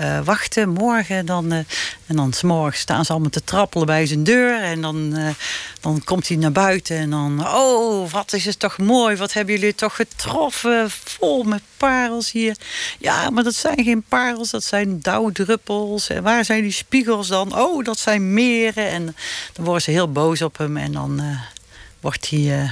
uh, 0.00 0.20
wachten. 0.24 0.68
Morgen 0.68 1.26
dan, 1.26 1.52
uh, 1.52 1.58
en 2.06 2.16
dan 2.16 2.32
morgen 2.42 2.78
staan 2.78 3.04
ze 3.04 3.12
allemaal 3.12 3.30
te 3.30 3.44
trappelen 3.44 3.86
bij 3.86 4.06
zijn 4.06 4.24
deur. 4.24 4.62
En 4.62 4.80
dan, 4.80 5.18
uh, 5.18 5.28
dan 5.80 6.04
komt 6.04 6.28
hij 6.28 6.36
naar 6.36 6.52
buiten 6.52 6.96
en 6.96 7.10
dan... 7.10 7.46
Oh, 7.46 8.10
wat 8.10 8.32
is 8.32 8.44
het 8.44 8.58
toch 8.58 8.78
mooi. 8.78 9.16
Wat 9.16 9.32
hebben 9.32 9.54
jullie 9.54 9.74
toch 9.74 9.96
getroffen. 9.96 10.90
Vol 10.90 11.42
met 11.42 11.62
parels 11.76 12.32
hier. 12.32 12.56
Ja, 12.98 13.30
maar 13.30 13.44
dat 13.44 13.54
zijn 13.54 13.84
geen 13.84 14.04
parels. 14.08 14.50
Dat 14.50 14.64
zijn 14.64 15.00
dauwdruppels. 15.00 16.08
En 16.08 16.22
waar 16.22 16.44
zijn 16.44 16.62
die 16.62 16.72
spiegels 16.72 17.28
dan? 17.28 17.58
Oh, 17.58 17.84
dat 17.84 17.98
zijn 17.98 18.32
meren. 18.34 18.88
En 18.88 19.16
dan 19.52 19.64
worden 19.64 19.82
ze 19.82 19.90
heel 19.90 20.12
boos 20.12 20.42
op 20.42 20.58
hem. 20.58 20.76
En 20.76 20.92
dan 20.92 21.22
wordt 22.00 22.30
hij 22.30 22.70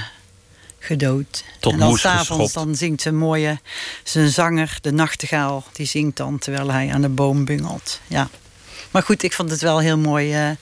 gedood. 0.83 1.43
Tot 1.59 1.73
en 1.73 1.79
dan 1.79 1.97
s'avonds 1.97 2.53
dan 2.53 2.75
zingt 2.75 3.01
zijn 3.01 3.17
mooie 3.17 3.59
zijn 4.03 4.29
zanger, 4.29 4.77
de 4.81 4.91
nachtegaal, 4.91 5.63
die 5.71 5.85
zingt 5.85 6.17
dan 6.17 6.39
terwijl 6.39 6.71
hij 6.71 6.93
aan 6.93 7.01
de 7.01 7.09
boom 7.09 7.45
bungelt. 7.45 7.99
Ja. 8.07 8.29
Maar 8.91 9.03
goed, 9.03 9.23
ik 9.23 9.33
vond 9.33 9.51
het 9.51 9.61
wel 9.61 9.77
een 9.77 9.83
heel 9.83 9.97
mooi, 9.97 10.49
uh, 10.49 10.55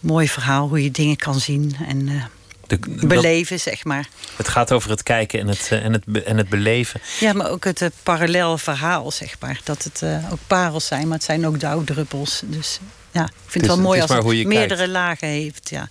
mooi 0.00 0.28
verhaal 0.28 0.68
hoe 0.68 0.82
je 0.82 0.90
dingen 0.90 1.16
kan 1.16 1.40
zien 1.40 1.76
en 1.88 2.08
uh, 2.08 2.24
de, 2.66 2.78
beleven, 3.06 3.60
zeg 3.60 3.84
maar. 3.84 4.08
Het 4.36 4.48
gaat 4.48 4.72
over 4.72 4.90
het 4.90 5.02
kijken 5.02 5.40
en 5.40 5.48
het, 5.48 5.70
uh, 5.72 5.84
en 5.84 5.92
het, 5.92 6.22
en 6.24 6.36
het 6.36 6.48
beleven. 6.48 7.00
Ja, 7.20 7.32
maar 7.32 7.50
ook 7.50 7.64
het 7.64 7.90
parallel 8.02 8.58
verhaal, 8.58 9.10
zeg 9.10 9.36
maar. 9.40 9.60
Dat 9.64 9.82
het 9.82 10.02
ook 10.30 10.38
parels 10.46 10.86
zijn, 10.86 11.08
maar 11.08 11.16
het 11.16 11.26
zijn 11.26 11.46
ook 11.46 11.60
dauwdruppels. 11.60 12.42
Dus 12.44 12.80
ja, 13.10 13.24
ik 13.24 13.30
vind 13.46 13.66
het, 13.66 13.74
wel 13.74 13.84
mooi 13.84 14.00
als 14.00 14.10
het 14.10 14.24
meerdere 14.24 14.76
kijkt. 14.76 14.92
lagen 14.92 15.28
heeft. 15.28 15.70
Ja. 15.70 15.88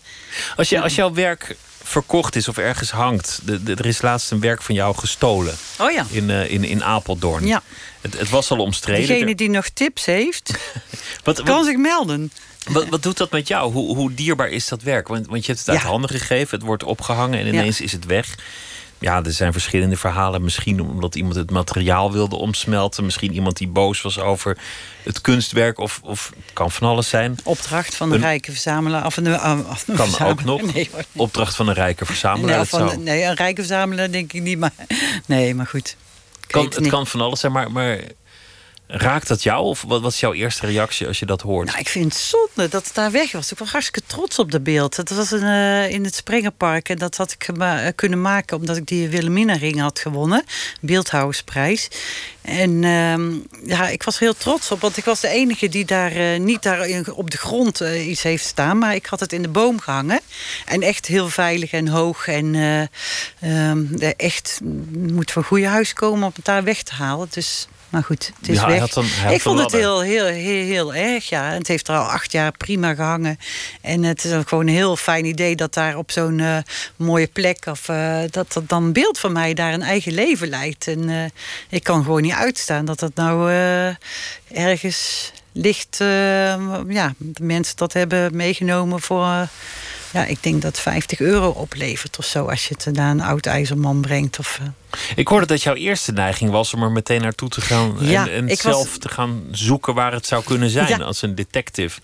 Als, 0.56 0.70
je, 0.70 0.82
als 0.82 0.96
jouw 0.96 1.14
werk 1.14 1.56
verkocht 1.92 2.36
is 2.36 2.48
of 2.48 2.58
ergens 2.58 2.92
hangt. 2.92 3.40
De, 3.44 3.64
de, 3.64 3.76
er 3.76 3.86
is 3.86 4.02
laatst 4.02 4.32
een 4.32 4.40
werk 4.40 4.62
van 4.62 4.76
jou 4.76 4.96
gestolen. 4.96 5.56
Oh 5.80 5.92
ja. 5.92 6.06
In, 6.10 6.30
uh, 6.30 6.52
in, 6.52 6.64
in 6.64 6.84
Apeldoorn. 6.84 7.46
Ja. 7.46 7.62
Het, 8.02 8.20
het 8.20 8.30
was 8.30 8.52
al 8.52 8.60
omstreden. 8.60 9.08
Degene 9.08 9.36
die 9.36 9.50
nog 9.50 9.70
tips 9.70 10.06
heeft, 10.06 10.52
wat, 11.24 11.38
wat, 11.38 11.46
kan 11.46 11.66
zich 11.66 11.78
melden. 11.78 12.32
Wat, 12.70 12.88
wat 12.90 13.04
doet 13.04 13.18
dat 13.18 13.32
met 13.32 13.48
jou? 13.48 13.72
Hoe, 13.72 13.96
hoe 13.96 14.14
dierbaar 14.14 14.50
is 14.50 14.68
dat 14.68 14.82
werk? 14.82 15.08
Want, 15.08 15.28
want 15.28 15.46
je 15.46 15.52
hebt 15.52 15.66
het 15.66 15.76
uit 15.76 15.86
handen 15.86 16.10
gegeven, 16.10 16.58
het 16.58 16.68
wordt 16.68 16.84
opgehangen 16.84 17.40
en 17.40 17.48
ineens 17.48 17.78
ja. 17.78 17.84
is 17.84 17.92
het 17.92 18.06
weg 18.06 18.36
ja, 19.02 19.24
er 19.24 19.32
zijn 19.32 19.52
verschillende 19.52 19.98
verhalen. 19.98 20.44
Misschien 20.44 20.82
omdat 20.82 21.16
iemand 21.16 21.36
het 21.36 21.52
materiaal 21.52 22.12
wilde 22.12 22.36
omsmelten. 22.36 23.06
Misschien 23.06 23.34
iemand 23.34 23.58
die 23.58 23.68
boos 23.68 24.02
was 24.02 24.20
over 24.20 24.58
het 25.04 25.22
kunstwerk. 25.22 25.78
Of, 25.78 26.00
of 26.04 26.32
kan 26.54 26.72
van 26.72 26.88
alles 26.88 27.10
zijn. 27.10 27.38
Opdracht 27.44 27.96
van 27.96 28.10
een, 28.10 28.16
een 28.16 28.22
rijke 28.22 28.52
verzamelaar. 28.52 29.06
Of 29.06 29.18
een, 29.18 29.26
uh, 29.26 29.42
kan 29.42 29.76
verzamelaar. 29.86 30.30
ook 30.30 30.44
nog. 30.44 30.62
Nee, 30.74 30.90
Opdracht 31.12 31.56
van 31.56 31.68
een 31.68 31.74
rijke 31.74 32.06
verzamelaar. 32.06 32.56
Nee, 32.56 32.66
van, 32.66 33.04
nee, 33.04 33.24
een 33.24 33.36
rijke 33.36 33.62
verzamelaar 33.62 34.12
denk 34.12 34.34
ik 34.34 34.42
niet. 34.42 34.60
Maar, 34.60 34.74
nee, 35.26 35.56
maar 35.56 35.68
goed. 35.68 35.96
Kan, 36.48 36.66
het, 36.66 36.76
het 36.76 36.88
kan 36.88 37.08
van 37.08 37.22
alles 37.22 37.40
zijn, 37.40 37.52
maar, 37.52 37.72
maar 37.72 38.00
Raakt 38.94 39.28
dat 39.28 39.44
jou? 39.44 39.64
Of 39.64 39.84
wat 39.88 40.02
was 40.02 40.20
jouw 40.20 40.34
eerste 40.34 40.66
reactie 40.66 41.08
als 41.08 41.20
je 41.20 41.26
dat 41.26 41.42
hoort? 41.42 41.68
Nou, 41.68 41.80
ik 41.80 41.90
vind 41.90 42.06
het 42.06 42.22
zonde 42.22 42.70
dat 42.70 42.86
het 42.86 42.94
daar 42.94 43.12
weg 43.12 43.32
was. 43.32 43.52
Ik 43.52 43.58
was 43.58 43.72
hartstikke 43.72 44.08
trots 44.08 44.40
op 44.40 44.52
dat 44.52 44.64
beeld. 44.64 44.98
Het 44.98 45.10
was 45.10 45.32
een, 45.32 45.44
uh, 45.44 45.90
in 45.90 46.04
het 46.04 46.16
Springerpark. 46.16 46.90
En 46.90 46.98
dat 46.98 47.18
had 47.18 47.32
ik 47.32 47.48
uh, 47.58 47.88
kunnen 47.96 48.22
maken 48.22 48.58
omdat 48.58 48.78
ik 48.78 48.86
die 48.88 49.10
Wilhelmina 49.10 49.54
ring 49.54 49.80
had 49.80 50.00
gewonnen. 50.00 50.44
Beeldhouwersprijs. 50.82 51.88
En 52.42 52.84
uh, 52.84 53.16
ja, 53.66 53.88
ik 53.88 54.04
was 54.04 54.20
heel 54.20 54.34
trots 54.34 54.72
op. 54.72 54.82
Want 54.82 54.98
ik 54.98 55.06
was 55.06 55.20
de 55.20 55.28
enige 55.28 55.70
die 55.70 55.86
daar 55.86 56.18
uh, 56.18 56.40
niet 56.40 56.64
daar 56.64 56.88
op 57.14 57.30
de 57.30 57.38
grond 57.38 57.80
iets 57.80 58.24
heeft 58.24 58.46
staan. 58.46 58.78
Maar 58.78 58.96
ik 58.96 59.06
had 59.06 59.20
het 59.20 59.34
in 59.34 59.42
de 59.42 59.50
boom 59.50 59.80
gehangen. 59.80 60.20
En 60.66 60.82
echt 60.82 61.06
heel 61.06 61.30
veilig 61.30 61.72
en 61.72 61.88
hoog. 61.88 62.28
En 62.28 62.56
ehm, 63.40 63.86
echt 64.18 64.60
moet 64.92 65.32
van 65.32 65.44
goede 65.44 65.68
huis 65.68 65.94
komen 65.94 66.28
om 66.28 66.32
het 66.36 66.46
daar 66.46 66.64
weg 66.64 66.84
te 66.84 66.94
halen. 66.94 67.28
Dus 67.32 67.68
maar 67.92 68.04
goed, 68.04 68.32
het 68.40 68.50
is 68.50 68.60
ja, 68.60 68.68
weg. 68.68 68.96
Een, 68.96 69.06
ik 69.30 69.42
vond 69.42 69.60
het 69.60 69.72
heel, 69.72 70.02
heel, 70.02 70.26
heel, 70.26 70.66
heel 70.66 70.94
erg, 70.94 71.30
ja. 71.30 71.52
En 71.52 71.58
het 71.58 71.68
heeft 71.68 71.88
er 71.88 71.96
al 71.96 72.06
acht 72.06 72.32
jaar 72.32 72.52
prima 72.52 72.94
gehangen. 72.94 73.40
En 73.82 74.04
het 74.04 74.24
is 74.24 74.32
gewoon 74.46 74.68
een 74.68 74.74
heel 74.74 74.96
fijn 74.96 75.26
idee 75.26 75.56
dat 75.56 75.74
daar 75.74 75.98
op 75.98 76.12
zo'n 76.12 76.40
uh, 76.40 76.58
mooie 76.96 77.28
plek... 77.28 77.66
of 77.66 77.88
uh, 77.88 78.20
dat, 78.30 78.54
dat 78.54 78.70
dan 78.70 78.92
beeld 78.92 79.20
van 79.20 79.32
mij 79.32 79.54
daar 79.54 79.74
een 79.74 79.82
eigen 79.82 80.14
leven 80.14 80.48
leidt. 80.48 80.88
En 80.88 81.10
uh, 81.10 81.24
ik 81.70 81.84
kan 81.84 82.04
gewoon 82.04 82.22
niet 82.22 82.34
uitstaan 82.34 82.86
dat 82.86 83.00
dat 83.00 83.16
nou 83.16 83.52
ergens 84.52 85.32
ligt... 85.52 85.98
ja, 86.88 87.14
de 87.18 87.44
mensen 87.44 87.78
dat 87.78 87.94
hebben 87.94 88.36
meegenomen 88.36 89.02
voor 89.02 89.48
ja, 90.14 90.26
ik 90.26 90.44
denk 90.44 90.62
dat 90.62 90.80
50 90.80 91.20
euro 91.20 91.50
oplevert 91.50 92.18
of 92.18 92.26
zo 92.26 92.46
als 92.46 92.68
je 92.68 92.76
het 92.78 92.96
naar 92.96 93.12
een 93.12 93.22
oud 93.22 93.46
ijzerman 93.46 94.02
brengt. 94.02 94.40
Of, 94.40 94.60
uh... 94.62 94.68
Ik 95.16 95.28
hoorde 95.28 95.46
dat 95.46 95.64
jouw 95.64 95.76
eerste 95.76 96.12
neiging 96.12 96.52
was 96.52 96.74
om 96.74 96.84
er 96.84 96.92
meteen 96.92 97.22
naartoe 97.22 97.50
te 97.50 97.62
gaan 97.62 97.96
ja, 98.00 98.28
en, 98.28 98.50
en 98.50 98.58
zelf 98.58 98.90
was... 98.90 98.98
te 98.98 99.10
gaan 99.10 99.44
zoeken 99.52 99.94
waar 99.94 100.14
het 100.14 100.26
zou 100.26 100.44
kunnen 100.44 100.70
zijn 100.70 100.88
ja. 100.88 100.98
als 100.98 101.22
een 101.22 101.36
detective. 101.36 102.00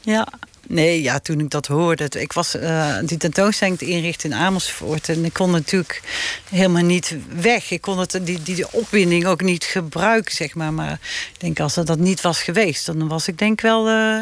Ja, 0.00 0.28
Nee, 0.68 1.02
ja, 1.02 1.18
toen 1.18 1.40
ik 1.40 1.50
dat 1.50 1.66
hoorde. 1.66 2.08
Ik 2.18 2.32
was 2.32 2.54
uh, 2.54 2.96
die 3.04 3.18
tentoonstelling 3.18 3.78
te 3.78 3.84
inrichten 3.84 4.30
in 4.30 4.36
Amersfoort. 4.36 5.08
En 5.08 5.24
ik 5.24 5.32
kon 5.32 5.50
natuurlijk 5.50 6.02
helemaal 6.50 6.82
niet 6.82 7.16
weg. 7.40 7.70
Ik 7.70 7.80
kon 7.80 7.98
het, 7.98 8.20
die, 8.22 8.42
die 8.42 8.72
opwinding 8.72 9.26
ook 9.26 9.42
niet 9.42 9.64
gebruiken, 9.64 10.34
zeg 10.34 10.54
maar. 10.54 10.72
Maar 10.72 10.92
ik 11.32 11.40
denk, 11.40 11.60
als 11.60 11.74
dat 11.74 11.98
niet 11.98 12.20
was 12.20 12.42
geweest... 12.42 12.86
dan 12.86 13.08
was 13.08 13.28
ik 13.28 13.38
denk 13.38 13.60
wel... 13.60 13.88
Uh, 13.88 14.20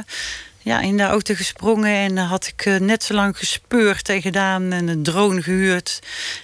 ja, 0.64 0.80
in 0.80 0.96
de 0.96 1.02
auto 1.02 1.34
gesprongen 1.34 1.94
en 1.94 2.16
had 2.16 2.46
ik 2.46 2.66
uh, 2.66 2.78
net 2.78 3.02
zo 3.02 3.14
lang 3.14 3.38
gespeurd 3.38 4.08
en 4.08 4.22
gedaan 4.22 4.72
en 4.72 4.88
een 4.88 5.02
drone 5.02 5.42
gehuurd. 5.42 6.00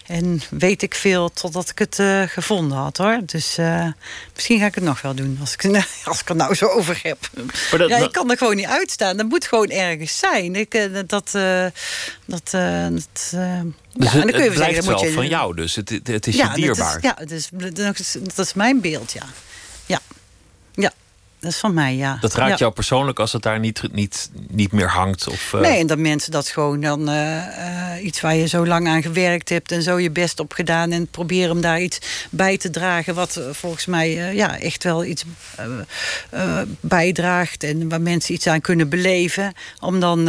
En 0.07 0.43
weet 0.51 0.83
ik 0.83 0.95
veel 0.95 1.31
totdat 1.31 1.69
ik 1.69 1.79
het 1.79 1.99
uh, 1.99 2.23
gevonden 2.23 2.79
had 2.79 2.97
hoor. 2.97 3.21
Dus 3.25 3.59
uh, 3.59 3.87
misschien 4.35 4.59
ga 4.59 4.67
ik 4.67 4.75
het 4.75 4.85
nog 4.85 5.01
wel 5.01 5.15
doen 5.15 5.39
als 5.41 5.53
ik, 5.53 5.65
als 6.05 6.21
ik 6.21 6.29
er 6.29 6.37
nou 6.37 6.55
zo 6.55 6.67
over 6.67 7.01
heb. 7.03 7.19
Dat, 7.71 7.89
ja, 7.89 7.97
ik 7.97 8.13
kan 8.13 8.31
er 8.31 8.37
gewoon 8.37 8.57
niet 8.57 8.67
uitstaan. 8.67 9.17
Dat 9.17 9.29
moet 9.29 9.47
gewoon 9.47 9.69
ergens 9.69 10.19
zijn. 10.19 10.57
Ik, 10.57 10.89
dat, 10.93 11.09
dat, 11.09 11.31
dat, 12.25 12.51
dus 12.51 14.13
ja, 14.13 14.21
dan 14.21 14.31
kun 14.31 14.43
je 14.43 14.43
het 14.43 14.55
blijft 14.55 14.75
zeggen, 14.75 14.85
wel 14.85 15.05
je, 15.05 15.13
van 15.13 15.29
jou 15.29 15.55
dus. 15.55 15.77
Het, 15.77 16.01
het 16.05 16.27
is 16.27 16.37
ja, 16.37 16.51
je 16.55 16.61
dierbaar. 16.61 16.97
Is, 16.97 17.03
ja, 17.03 17.25
dus, 17.93 18.17
dat 18.35 18.47
is 18.47 18.55
mijn 18.55 18.81
beeld, 18.81 19.13
ja. 19.13 19.25
Ja. 19.87 20.01
Dat 21.41 21.51
is 21.51 21.59
van 21.59 21.75
mij, 21.75 21.97
ja. 21.97 22.19
Dat 22.21 22.35
raakt 22.35 22.59
jou 22.59 22.73
persoonlijk 22.73 23.19
als 23.19 23.33
het 23.33 23.43
daar 23.43 23.59
niet, 23.59 23.83
niet, 23.93 24.31
niet 24.49 24.73
meer 24.73 24.91
hangt? 24.91 25.29
Of, 25.29 25.53
uh... 25.53 25.61
Nee, 25.61 25.79
en 25.79 25.87
dat 25.87 25.99
mensen 25.99 26.33
dat 26.33 26.49
gewoon 26.49 26.81
dan 26.81 27.11
uh, 27.11 27.37
uh, 27.37 28.05
iets 28.05 28.21
waar 28.21 28.35
je 28.35 28.47
zo 28.47 28.67
lang 28.67 28.89
aan 28.89 29.03
gewerkt 29.03 29.49
hebt 29.49 29.73
en 29.73 29.83
zo 29.83 29.99
je 29.99 30.11
best 30.11 30.41
op 30.41 30.53
gedaan 30.53 30.93
en 30.93 31.07
proberen 31.07 31.51
om 31.51 31.61
daar 31.61 31.81
iets 31.81 31.99
bij 32.31 32.57
te 32.57 32.71
dragen 32.71 33.15
wat 33.15 33.41
volgens 33.51 33.87
mij 33.87 34.35
ja, 34.35 34.59
echt 34.59 34.85
wel 34.85 35.05
iets 35.05 35.25
bijdraagt 36.81 37.65
en 37.65 37.89
waar 37.89 38.01
mensen 38.01 38.35
iets 38.35 38.47
aan 38.47 38.61
kunnen 38.61 38.89
beleven. 38.89 39.53
Om 39.81 40.01
dan 40.01 40.25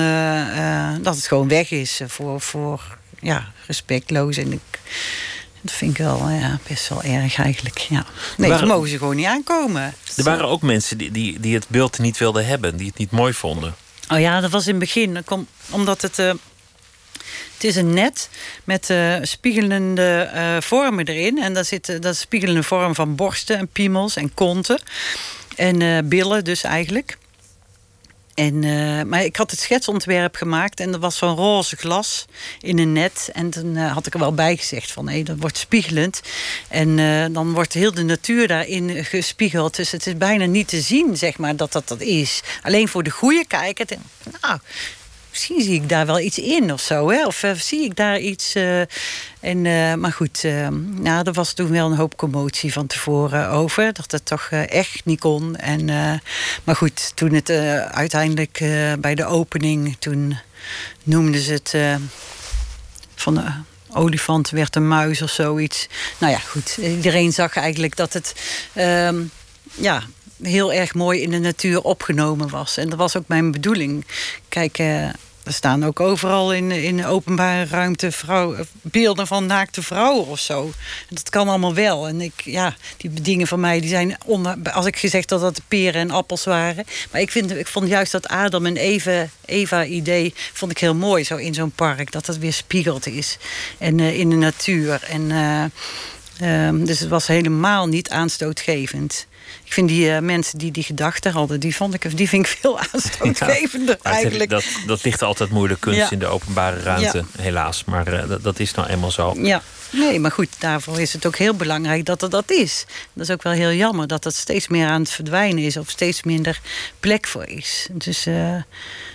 dat 1.01 1.15
het 1.15 1.27
gewoon 1.27 1.47
weg 1.47 1.71
is 1.71 2.01
voor, 2.07 2.41
voor 2.41 2.97
ja, 3.19 3.51
respectloos. 3.67 4.37
En 4.37 4.51
ik 4.51 4.79
dat 5.61 5.73
vind 5.73 5.91
ik 5.91 5.97
wel 5.97 6.29
ja, 6.29 6.59
best 6.67 6.89
wel 6.89 7.03
erg 7.03 7.37
eigenlijk. 7.37 7.77
Ja. 7.77 8.05
Nee, 8.37 8.49
waren, 8.49 8.67
mogen 8.67 8.89
ze 8.89 8.97
gewoon 8.97 9.15
niet 9.15 9.25
aankomen. 9.25 9.93
Er 10.15 10.23
waren 10.23 10.47
ook 10.47 10.61
mensen 10.61 10.97
die, 10.97 11.11
die, 11.11 11.39
die 11.39 11.55
het 11.55 11.65
beeld 11.67 11.99
niet 11.99 12.17
wilden 12.17 12.45
hebben, 12.45 12.77
die 12.77 12.87
het 12.87 12.97
niet 12.97 13.11
mooi 13.11 13.33
vonden. 13.33 13.75
Oh 14.09 14.19
ja, 14.19 14.39
dat 14.39 14.51
was 14.51 14.67
in 14.67 14.69
het 14.69 14.79
begin. 14.79 15.25
omdat 15.69 16.01
het. 16.01 16.19
Uh, 16.19 16.31
het 17.53 17.69
is 17.69 17.75
een 17.75 17.93
net 17.93 18.29
met 18.63 18.89
uh, 18.89 19.15
spiegelende 19.21 20.31
uh, 20.33 20.61
vormen 20.61 21.05
erin. 21.05 21.37
En 21.41 21.53
daar 21.53 21.65
zit 21.65 22.01
dat 22.01 22.15
spiegelende 22.15 22.63
vorm 22.63 22.95
van 22.95 23.15
borsten 23.15 23.57
en 23.57 23.67
piemels 23.67 24.15
en 24.15 24.33
konten. 24.33 24.81
En 25.55 26.07
billen 26.09 26.43
dus 26.43 26.63
eigenlijk. 26.63 27.17
En, 28.33 28.63
uh, 28.63 29.03
maar 29.03 29.23
ik 29.23 29.35
had 29.35 29.51
het 29.51 29.59
schetsontwerp 29.59 30.35
gemaakt 30.35 30.79
en 30.79 30.91
dat 30.91 31.01
was 31.01 31.17
van 31.17 31.35
roze 31.35 31.75
glas 31.75 32.25
in 32.59 32.79
een 32.79 32.93
net. 32.93 33.29
En 33.33 33.49
toen 33.49 33.75
uh, 33.75 33.93
had 33.93 34.07
ik 34.07 34.13
er 34.13 34.19
wel 34.19 34.33
bij 34.33 34.57
gezegd 34.57 34.91
van 34.91 35.09
hé, 35.09 35.23
dat 35.23 35.37
wordt 35.39 35.57
spiegelend. 35.57 36.21
En 36.67 36.97
uh, 36.97 37.25
dan 37.31 37.53
wordt 37.53 37.73
heel 37.73 37.93
de 37.93 38.03
natuur 38.03 38.47
daarin 38.47 39.05
gespiegeld. 39.05 39.75
Dus 39.75 39.91
het 39.91 40.07
is 40.07 40.17
bijna 40.17 40.45
niet 40.45 40.67
te 40.67 40.81
zien, 40.81 41.17
zeg 41.17 41.37
maar, 41.37 41.55
dat 41.55 41.71
dat 41.71 41.87
dat 41.87 42.01
is. 42.01 42.41
Alleen 42.61 42.87
voor 42.87 43.03
de 43.03 43.09
goede 43.09 43.45
kijker. 43.47 43.85
Nou, 44.41 44.59
misschien 45.31 45.61
zie 45.61 45.73
ik 45.73 45.89
daar 45.89 46.05
wel 46.05 46.19
iets 46.19 46.37
in 46.37 46.73
of 46.73 46.81
zo. 46.81 47.09
Hè? 47.09 47.25
Of 47.25 47.43
zie 47.55 47.83
ik 47.83 47.95
daar 47.95 48.19
iets. 48.19 48.55
en, 49.39 49.61
maar 49.99 50.13
goed, 50.13 50.43
nou, 50.99 51.27
er 51.27 51.33
was 51.33 51.53
toen 51.53 51.71
wel 51.71 51.91
een 51.91 51.97
hoop 51.97 52.17
commotie 52.17 52.73
van 52.73 52.87
tevoren 52.87 53.49
over. 53.49 53.93
Dat 53.93 54.11
het 54.11 54.25
toch 54.25 54.49
echt 54.51 55.05
niet 55.05 55.19
kon. 55.19 55.55
En, 55.55 55.85
maar 56.63 56.75
goed, 56.75 57.11
toen 57.15 57.33
het 57.33 57.49
uiteindelijk 57.91 58.59
bij 58.99 59.15
de 59.15 59.25
opening, 59.25 59.95
toen 59.99 60.37
noemden 61.03 61.41
ze 61.41 61.51
het 61.53 61.75
van 63.15 63.33
de 63.33 63.51
olifant 63.93 64.49
werd 64.49 64.75
een 64.75 64.87
muis 64.87 65.21
of 65.21 65.29
zoiets. 65.29 65.87
Nou 66.17 66.31
ja, 66.31 66.39
goed. 66.39 66.77
Iedereen 66.77 67.33
zag 67.33 67.55
eigenlijk 67.55 67.95
dat 67.95 68.13
het 68.13 68.35
ehm, 68.73 69.23
ja, 69.73 70.03
heel 70.41 70.73
erg 70.73 70.93
mooi 70.93 71.21
in 71.21 71.29
de 71.29 71.39
natuur 71.39 71.81
opgenomen 71.81 72.49
was. 72.49 72.77
En 72.77 72.89
dat 72.89 72.97
was 72.97 73.17
ook 73.17 73.27
mijn 73.27 73.51
bedoeling. 73.51 74.05
Kijk, 74.49 74.79
uh, 74.79 75.09
er 75.43 75.53
staan 75.53 75.85
ook 75.85 75.99
overal 75.99 76.53
in, 76.53 76.71
in 76.71 77.05
openbare 77.05 77.65
ruimte 77.65 78.11
vrouw, 78.11 78.55
beelden 78.81 79.27
van 79.27 79.45
naakte 79.45 79.83
vrouwen 79.83 80.27
of 80.27 80.39
zo. 80.39 80.71
Dat 81.09 81.29
kan 81.29 81.47
allemaal 81.47 81.73
wel. 81.73 82.07
En 82.07 82.21
ik, 82.21 82.41
ja, 82.43 82.75
die 82.97 83.21
dingen 83.21 83.47
van 83.47 83.59
mij, 83.59 83.79
die 83.79 83.89
zijn 83.89 84.17
onder, 84.25 84.71
als 84.71 84.85
ik 84.85 84.97
gezegd 84.97 85.29
dat 85.29 85.41
dat 85.41 85.61
peren 85.67 86.01
en 86.01 86.11
appels 86.11 86.43
waren. 86.43 86.85
Maar 87.11 87.21
ik, 87.21 87.31
vind, 87.31 87.51
ik 87.55 87.67
vond 87.67 87.87
juist 87.87 88.11
dat 88.11 88.27
Adam 88.27 88.65
en 88.65 88.77
Eva, 88.77 89.27
Eva-idee 89.45 90.33
vond 90.53 90.71
ik 90.71 90.77
heel 90.77 90.95
mooi. 90.95 91.23
Zo 91.23 91.35
in 91.35 91.53
zo'n 91.53 91.71
park, 91.71 92.11
dat 92.11 92.27
het 92.27 92.37
weer 92.37 92.53
spiegeld 92.53 93.07
is. 93.07 93.37
En 93.77 93.97
uh, 93.97 94.19
in 94.19 94.29
de 94.29 94.35
natuur. 94.35 95.03
En, 95.09 95.31
um, 96.43 96.85
dus 96.85 96.99
het 96.99 97.09
was 97.09 97.27
helemaal 97.27 97.87
niet 97.87 98.09
aanstootgevend. 98.09 99.27
Ik 99.63 99.73
vind 99.73 99.89
die 99.89 100.05
uh, 100.05 100.19
mensen 100.19 100.57
die 100.57 100.71
die 100.71 100.83
gedachten 100.83 101.31
hadden, 101.31 101.59
die, 101.59 101.75
vond 101.75 101.93
ik, 101.93 102.17
die 102.17 102.29
vind 102.29 102.45
ik 102.45 102.57
veel 102.59 102.79
aanstootgevender 102.91 103.97
ja, 104.03 104.11
eigenlijk. 104.11 104.49
Dat, 104.49 104.63
dat 104.85 105.03
ligt 105.03 105.21
altijd 105.21 105.49
moeilijk, 105.49 105.79
kunst 105.79 106.11
in 106.11 106.19
de 106.19 106.25
openbare 106.25 106.79
ruimte, 106.79 107.23
helaas. 107.37 107.83
Maar 107.85 108.13
uh, 108.13 108.27
dat, 108.27 108.43
dat, 108.43 108.59
is 108.59 108.73
nou 108.73 108.87
eenmaal 108.87 109.11
zo. 109.11 109.33
Ja, 109.37 109.61
nee, 109.89 110.19
maar 110.19 110.31
goed, 110.31 110.49
daarvoor 110.59 111.01
is 111.01 111.13
het 111.13 111.25
ook 111.25 111.37
heel 111.37 111.53
belangrijk 111.53 112.05
dat 112.05 112.21
er 112.21 112.29
dat 112.29 112.51
is. 112.51 112.85
Dat 113.13 113.27
is 113.27 113.33
ook 113.33 113.43
wel 113.43 113.53
heel 113.53 113.71
jammer 113.71 114.07
dat 114.07 114.23
dat 114.23 114.35
steeds 114.35 114.67
meer 114.67 114.87
aan 114.87 115.01
het 115.01 115.11
verdwijnen 115.11 115.63
is... 115.63 115.77
of 115.77 115.89
steeds 115.89 116.23
minder 116.23 116.59
plek 116.99 117.27
voor 117.27 117.45
is. 117.45 117.87
Dus 117.91 118.27
uh, 118.27 118.55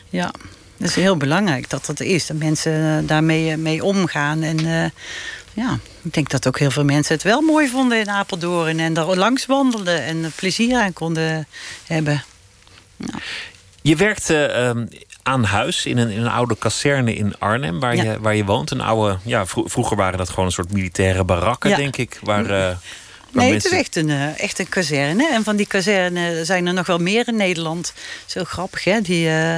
ja, 0.08 0.30
het 0.78 0.88
is 0.88 0.94
heel 0.94 1.16
belangrijk 1.16 1.70
dat 1.70 1.86
dat 1.86 2.00
is. 2.00 2.26
Dat 2.26 2.36
mensen 2.36 3.06
daarmee 3.06 3.56
mee 3.56 3.84
omgaan 3.84 4.42
en 4.42 4.92
ja, 5.56 5.78
ik 6.02 6.14
denk 6.14 6.30
dat 6.30 6.46
ook 6.46 6.58
heel 6.58 6.70
veel 6.70 6.84
mensen 6.84 7.14
het 7.14 7.22
wel 7.22 7.40
mooi 7.40 7.68
vonden 7.68 8.00
in 8.00 8.10
Apeldoorn. 8.10 8.80
En 8.80 8.94
daar 8.94 9.16
langs 9.16 9.46
wandelden 9.46 10.02
en 10.02 10.32
plezier 10.34 10.80
aan 10.80 10.92
konden 10.92 11.46
hebben. 11.86 12.24
Je 13.82 13.96
werkte 13.96 14.44
ehm, 14.44 14.86
aan 15.22 15.44
huis 15.44 15.86
in 15.86 15.98
een, 15.98 16.10
in 16.10 16.20
een 16.20 16.30
oude 16.30 16.56
kazerne 16.56 17.14
in 17.14 17.38
Arnhem, 17.38 17.80
waar, 17.80 17.96
je, 17.96 18.20
waar 18.20 18.34
je 18.34 18.44
woont. 18.44 18.70
Een 18.70 18.80
oude, 18.80 19.18
ja, 19.22 19.46
vroeger 19.46 19.96
waren 19.96 20.18
dat 20.18 20.28
gewoon 20.28 20.44
een 20.44 20.52
soort 20.52 20.72
militaire 20.72 21.24
barakken, 21.24 21.76
denk 21.76 21.96
ik. 21.96 22.18
Waar, 22.22 22.50
uh, 22.50 22.76
nee, 23.30 23.52
het 23.52 23.64
is 23.64 23.70
echt 23.70 23.96
een, 23.96 24.10
eh, 24.10 24.40
echt 24.40 24.58
een 24.58 24.68
kazerne. 24.68 25.28
En 25.28 25.44
van 25.44 25.56
die 25.56 25.66
kazerne 25.66 26.44
zijn 26.44 26.66
er 26.66 26.74
nog 26.74 26.86
wel 26.86 26.98
meer 26.98 27.28
in 27.28 27.36
Nederland. 27.36 27.92
Zo 28.26 28.44
grappig, 28.44 28.84
hè? 28.84 29.00
Die, 29.00 29.28
uh, 29.28 29.56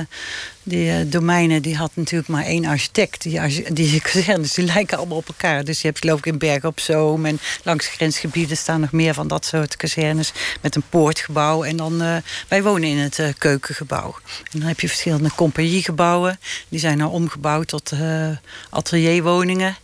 die 0.63 0.87
uh, 0.87 0.97
domeinen 1.07 1.63
die 1.63 1.77
had 1.77 1.91
natuurlijk 1.95 2.29
maar 2.29 2.45
één 2.45 2.65
architect. 2.65 3.23
Die, 3.23 3.73
die 3.73 4.01
kazernes 4.13 4.53
die 4.53 4.65
lijken 4.65 4.99
allemaal 4.99 5.17
op 5.17 5.29
elkaar. 5.29 5.65
Dus 5.65 5.81
je 5.81 5.87
hebt 5.87 5.99
geloof 5.99 6.19
ik 6.19 6.27
in 6.27 6.39
Bergen 6.39 6.69
op 6.69 6.81
Zoom... 6.81 7.27
en 7.27 7.41
langs 7.63 7.87
grensgebieden 7.87 8.57
staan 8.57 8.81
nog 8.81 8.93
meer 8.93 9.15
van 9.15 9.29
dat 9.29 9.45
soort 9.45 9.77
kazernes... 9.77 10.33
met 10.61 10.75
een 10.75 10.85
poortgebouw. 10.89 11.65
En 11.65 11.77
dan, 11.77 12.23
wij 12.49 12.63
wonen 12.63 12.89
in 12.89 12.99
het 12.99 13.23
keukengebouw. 13.39 14.17
En 14.53 14.59
dan 14.59 14.69
heb 14.69 14.81
je 14.81 14.89
verschillende 14.89 15.31
compagniegebouwen. 15.35 16.39
Die 16.69 16.81
zijn 16.81 16.99
nou 16.99 17.13
omgebouwd 17.13 17.69
tot 17.69 17.93
atelierwoningen... 18.71 19.77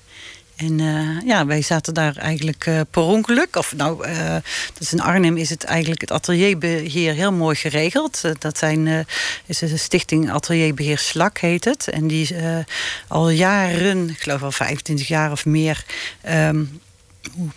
En 0.57 0.79
uh, 0.79 1.21
ja, 1.27 1.47
wij 1.47 1.63
zaten 1.63 1.95
daar 1.95 2.17
eigenlijk 2.17 2.67
uh, 2.67 2.81
per 2.91 3.03
ongeluk. 3.03 3.57
Of 3.57 3.75
nou, 3.77 4.09
uh, 4.09 4.37
dus 4.79 4.93
in 4.93 5.01
Arnhem 5.01 5.37
is 5.37 5.51
het 5.51 5.65
eigenlijk 5.65 6.01
het 6.01 6.13
atelierbeheer 6.13 7.15
heel 7.15 7.33
mooi 7.33 7.57
geregeld. 7.57 8.21
dat 8.39 8.59
zijn, 8.59 9.07
is 9.47 9.61
een 9.61 9.79
stichting 9.79 10.31
Atelierbeheer 10.31 10.99
Slak 10.99 11.39
heet 11.39 11.65
het. 11.65 11.89
En 11.89 12.07
die 12.07 12.37
al 13.09 13.31
jaren, 13.31 14.09
ik 14.09 14.21
geloof 14.21 14.43
al 14.43 14.53
25 14.53 15.09
jaar 15.09 15.33
of 15.33 15.45
meer. 15.45 15.85
Um, 16.29 16.81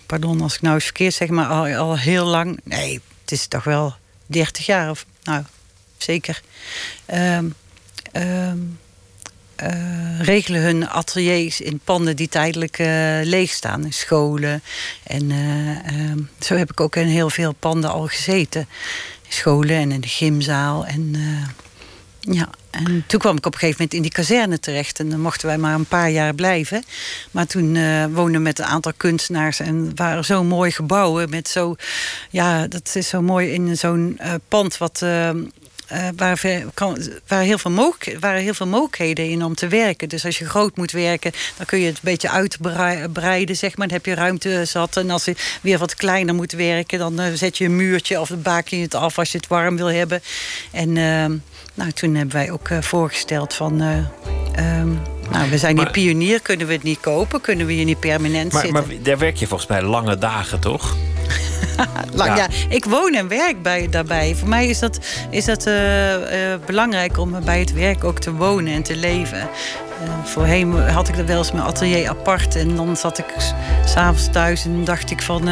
pardon 0.06 0.41
als 0.41 0.56
ik 0.56 0.62
nou 0.62 0.76
eens 0.76 0.84
verkeerd 0.84 1.14
zeg, 1.14 1.30
maar 1.30 1.76
al, 1.78 1.98
heel 1.98 2.26
lang. 2.26 2.60
Nee, 2.64 3.02
het 3.22 3.32
is 3.32 3.48
toch 3.48 3.64
wel 3.64 3.95
30 4.26 4.66
jaar 4.66 4.89
of 4.89 5.06
nou, 5.24 5.43
zeker. 5.98 6.41
Um, 7.14 7.56
uh, 9.64 10.22
regelen 10.22 10.62
hun 10.62 10.89
ateliers 10.89 11.62
in 11.62 11.80
panden 11.84 12.16
die 12.16 12.30
tijdelijk 12.30 12.80
uh, 12.80 12.88
leeg 13.24 13.51
staan. 13.51 13.84
In 13.84 13.93
scholen. 13.93 14.62
En 15.03 15.30
uh, 15.30 16.12
zo 16.39 16.55
heb 16.55 16.72
ik 16.72 16.80
ook 16.80 16.95
in 16.95 17.08
heel 17.08 17.30
veel 17.30 17.53
panden 17.53 17.91
al 17.91 18.08
gezeten. 18.08 18.62
In 19.26 19.34
scholen 19.34 19.76
en 19.76 19.91
in 19.91 20.01
de 20.01 20.08
gymzaal. 20.08 20.86
En, 20.86 21.16
ja. 22.20 22.49
en 22.70 23.03
toen 23.08 23.20
kwam 23.20 23.38
ik 23.38 23.45
op 23.45 23.53
een 23.53 23.60
gegeven 23.60 23.82
moment 23.82 23.93
in 23.93 24.01
die 24.01 24.12
kazerne 24.12 24.60
terecht. 24.60 24.99
En 24.99 25.10
dan 25.10 25.20
mochten 25.20 25.47
wij 25.47 25.58
maar 25.58 25.74
een 25.74 25.86
paar 25.86 26.10
jaar 26.10 26.34
blijven. 26.34 26.84
Maar 27.32 27.45
toen 27.45 27.74
woonden 28.14 28.36
we 28.36 28.39
met 28.39 28.60
een 28.60 28.66
aantal 28.66 28.93
kunstenaars. 28.97 29.60
En 29.60 29.91
waren 29.95 30.26
zo 30.26 30.43
mooi 30.43 30.72
gebouwen. 30.72 31.30
Met 31.30 31.47
zo, 31.47 31.76
ja, 32.30 32.68
dat 32.68 32.91
is 32.95 33.08
zo 33.08 33.22
mooi 33.22 33.53
in 33.53 33.78
zo'n 33.78 34.20
pand 34.47 34.78
wat 34.78 35.05
uh, 35.94 36.08
waar, 36.16 36.42
waar 37.28 37.42
heel 37.42 37.58
veel 37.58 37.94
waren 38.20 38.42
heel 38.42 38.54
veel 38.54 38.68
mogelijkheden 38.68 39.30
in 39.30 39.44
om 39.44 39.56
te 39.56 39.68
werken. 39.68 40.10
Dus 40.10 40.26
als 40.26 40.38
je 40.38 40.46
groot 40.46 40.78
moet 40.78 40.92
werken, 40.92 41.32
dan 41.58 41.66
kun 41.66 41.80
je 41.80 41.86
het 41.86 41.96
een 41.96 42.02
beetje 42.04 42.30
uitbreiden, 42.30 43.56
zeg 43.56 43.78
maar. 43.78 43.88
Dan 43.88 43.96
heb 43.96 44.06
je 44.06 44.14
ruimte 44.14 44.66
zat. 44.66 44.98
En 44.98 45.10
als 45.10 45.26
je 45.26 45.36
weer 45.62 45.78
wat 45.78 45.96
kleiner 45.96 46.36
moet 46.36 46.52
werken, 46.52 47.00
dan 47.00 47.22
uh, 47.22 47.26
zet 47.34 47.58
je 47.58 47.66
een 47.66 47.76
muurtje 47.76 48.20
of 48.20 48.32
baak 48.38 48.68
je 48.68 48.78
het 48.78 48.96
af 48.96 49.18
als 49.18 49.32
je 49.32 49.38
het 49.38 49.48
warm 49.48 49.78
wil 49.78 49.92
hebben. 49.92 50.22
En 50.72 50.90
uh, 50.90 51.26
nou, 51.74 51.92
toen 51.94 52.16
hebben 52.16 52.36
wij 52.36 52.52
ook 52.52 52.70
voorgesteld 52.82 53.54
van. 53.54 53.82
Um, 54.60 55.16
nou, 55.32 55.49
we 55.49 55.57
zijn 55.57 55.78
hier 55.78 55.91
pionier, 55.91 56.41
kunnen 56.41 56.67
we 56.67 56.73
het 56.73 56.84
niet 56.84 56.99
kopen? 56.99 57.41
Kunnen 57.41 57.65
we 57.65 57.73
hier 57.73 57.86
niet 57.86 57.99
permanent 57.99 58.51
maar, 58.51 58.61
zitten? 58.61 58.88
Maar 58.88 58.95
daar 59.03 59.17
werk 59.17 59.36
je 59.36 59.47
volgens 59.47 59.69
mij 59.69 59.82
lange 59.82 60.17
dagen, 60.17 60.59
toch? 60.59 60.95
Lang, 62.13 62.38
ja. 62.38 62.47
ik 62.69 62.86
woon 62.86 63.13
en 63.13 63.28
werk 63.28 63.61
bij, 63.61 63.89
daarbij. 63.89 64.36
Voor 64.36 64.47
mij 64.47 64.67
is 64.67 64.80
dat, 64.80 64.99
is 65.30 65.45
dat 65.45 65.67
uh, 65.67 66.13
uh, 66.13 66.19
belangrijk 66.65 67.17
om 67.17 67.43
bij 67.45 67.59
het 67.59 67.73
werk 67.73 68.03
ook 68.03 68.19
te 68.19 68.34
wonen 68.34 68.73
en 68.73 68.84
te 68.84 68.95
leven. 68.95 69.49
Uh, 70.04 70.10
voorheen 70.24 70.72
had 70.74 71.08
ik 71.08 71.18
er 71.18 71.26
wel 71.26 71.38
eens 71.38 71.52
mijn 71.52 71.66
atelier 71.66 72.10
apart. 72.10 72.56
En 72.56 72.76
dan 72.76 72.98
zat 72.98 73.18
ik 73.18 73.34
s'avonds 73.86 74.30
thuis 74.32 74.66
en 74.66 74.84
dacht 74.84 75.12
ik 75.12 75.22
van 75.22 75.48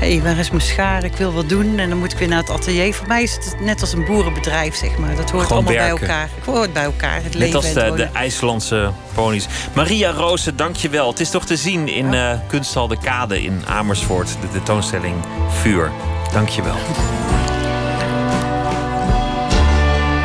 hey, 0.00 0.20
waar 0.22 0.38
is 0.38 0.50
mijn 0.50 0.62
schaar? 0.62 1.04
Ik 1.04 1.16
wil 1.16 1.32
wat 1.32 1.48
doen. 1.48 1.78
En 1.78 1.88
dan 1.88 1.98
moet 1.98 2.12
ik 2.12 2.18
weer 2.18 2.28
naar 2.28 2.38
het 2.38 2.50
atelier. 2.50 2.94
Voor 2.94 3.06
mij 3.06 3.22
is 3.22 3.34
het 3.34 3.56
net 3.60 3.80
als 3.80 3.92
een 3.92 4.04
boerenbedrijf, 4.04 4.74
zeg 4.74 4.98
maar. 4.98 5.14
Dat 5.14 5.30
hoort 5.30 5.50
allemaal 5.50 5.72
bij 5.72 5.88
elkaar. 5.88 6.28
Het 6.34 6.44
hoort 6.46 6.72
bij 6.72 6.82
elkaar. 6.82 7.22
Het 7.22 7.38
net 7.38 7.54
als 7.54 7.72
de, 7.72 7.92
de 7.96 8.08
IJslandse 8.12 8.90
ponies. 9.14 9.46
Maria 9.74 10.10
Roose, 10.10 10.54
dank 10.54 10.76
je 10.76 10.88
wel. 10.88 11.08
Het 11.08 11.20
is 11.20 11.30
toch 11.30 11.46
te 11.46 11.56
zien 11.56 11.88
in 11.88 12.12
uh, 12.12 12.32
Kunsthal 12.46 12.88
de 12.88 12.98
Kade 12.98 13.42
in 13.42 13.62
Amersfoort. 13.66 14.28
De 14.40 14.48
tentoonstelling 14.52 15.14
Vuur. 15.48 15.90
Dank 16.32 16.48
je 16.48 16.62
wel. 16.62 16.76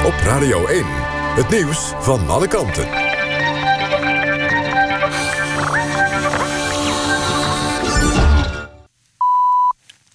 Op 0.06 0.14
Radio 0.24 0.66
1. 0.66 0.84
Het 1.36 1.50
nieuws 1.50 1.94
van 2.00 2.30
alle 2.30 2.48
kanten. 2.48 3.05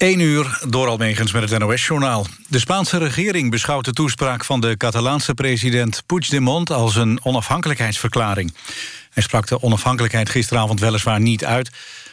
1 0.01 0.19
uur 0.19 0.59
door 0.69 0.87
Almegens 0.87 1.31
met 1.31 1.49
het 1.49 1.59
NOS-journaal. 1.59 2.25
De 2.47 2.59
Spaanse 2.59 2.97
regering 2.97 3.51
beschouwt 3.51 3.85
de 3.85 3.93
toespraak 3.93 4.45
van 4.45 4.61
de 4.61 4.77
Catalaanse 4.77 5.33
president 5.33 6.03
Puigdemont 6.05 6.71
als 6.71 6.95
een 6.95 7.19
onafhankelijkheidsverklaring. 7.23 8.53
Hij 9.09 9.23
sprak 9.23 9.47
de 9.47 9.61
onafhankelijkheid 9.61 10.29
gisteravond 10.29 10.79
weliswaar 10.79 11.19
niet 11.19 11.45
uit... 11.45 11.69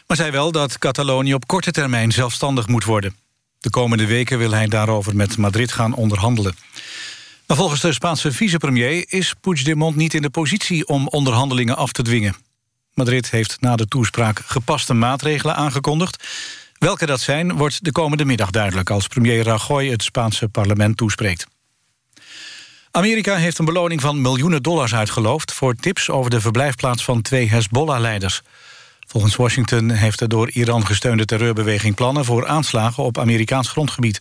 maar 0.07 0.17
zei 0.17 0.31
wel 0.31 0.53
dat 0.53 0.79
Catalonië 0.79 1.35
op 1.35 1.47
korte 1.47 1.71
termijn 1.71 2.13
zelfstandig 2.13 2.67
moet 2.67 2.85
worden. 2.85 3.17
De 3.59 3.71
komende 3.71 4.07
weken 4.07 4.39
wil 4.39 4.51
hij 4.51 4.67
daarover 4.67 5.17
met 5.17 5.37
Madrid 5.37 5.73
gaan 5.73 5.95
onderhandelen. 5.95 6.57
Maar 7.47 7.57
volgens 7.57 7.81
de 7.81 7.93
Spaanse 7.93 8.33
vicepremier 8.33 9.05
is 9.09 9.35
Puigdemont 9.41 9.97
niet 9.97 10.15
in 10.15 10.23
de 10.23 10.31
positie... 10.31 10.87
om 10.87 11.09
onderhandelingen 11.09 11.77
af 11.77 11.93
te 11.93 12.03
dwingen. 12.03 12.37
Madrid 12.95 13.31
heeft 13.31 13.57
na 13.61 13.77
de 13.77 13.87
toespraak 13.87 14.43
gepaste 14.47 14.95
maatregelen 14.95 15.57
aangekondigd... 15.57 16.25
Welke 16.79 17.07
dat 17.07 17.21
zijn, 17.21 17.57
wordt 17.57 17.85
de 17.85 17.93
komende 17.93 18.25
middag 18.25 18.51
duidelijk... 18.51 18.91
als 18.91 19.07
premier 19.07 19.45
Rajoy 19.45 19.89
het 19.89 20.03
Spaanse 20.03 20.49
parlement 20.49 20.97
toespreekt. 20.97 21.47
Amerika 22.91 23.35
heeft 23.35 23.59
een 23.59 23.65
beloning 23.65 24.01
van 24.01 24.21
miljoenen 24.21 24.63
dollars 24.63 24.95
uitgeloofd... 24.95 25.53
voor 25.53 25.75
tips 25.75 26.11
over 26.11 26.31
de 26.31 26.41
verblijfplaats 26.41 27.05
van 27.05 27.23
twee 27.23 27.49
Hezbollah-leiders. 27.49 28.43
Volgens 29.07 29.37
Washington 29.37 29.91
heeft 29.91 30.19
de 30.19 30.27
door 30.27 30.51
Iran 30.51 30.87
gesteunde 30.87 31.25
terreurbeweging 31.25 31.95
plannen... 31.95 32.25
voor 32.25 32.47
aanslagen 32.47 33.03
op 33.03 33.19
Amerikaans 33.19 33.69
grondgebied. 33.69 34.21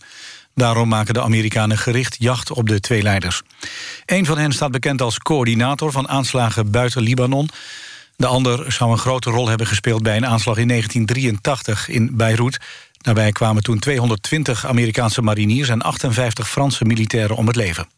Daarom 0.54 0.88
maken 0.88 1.14
de 1.14 1.22
Amerikanen 1.22 1.78
gericht 1.78 2.16
jacht 2.18 2.50
op 2.50 2.68
de 2.68 2.80
twee 2.80 3.02
leiders. 3.02 3.42
Een 4.06 4.26
van 4.26 4.38
hen 4.38 4.52
staat 4.52 4.70
bekend 4.70 5.02
als 5.02 5.18
coördinator 5.18 5.92
van 5.92 6.08
aanslagen 6.08 6.70
buiten 6.70 7.02
Libanon. 7.02 7.48
De 8.18 8.26
ander 8.26 8.72
zou 8.72 8.90
een 8.90 8.98
grote 8.98 9.30
rol 9.30 9.48
hebben 9.48 9.66
gespeeld 9.66 10.02
bij 10.02 10.16
een 10.16 10.26
aanslag 10.26 10.56
in 10.56 10.68
1983 10.68 11.88
in 11.88 12.16
Beirut. 12.16 12.58
Daarbij 12.96 13.32
kwamen 13.32 13.62
toen 13.62 13.78
220 13.78 14.66
Amerikaanse 14.66 15.22
mariniers 15.22 15.68
en 15.68 15.82
58 15.82 16.48
Franse 16.50 16.84
militairen 16.84 17.36
om 17.36 17.46
het 17.46 17.56
leven. 17.56 17.88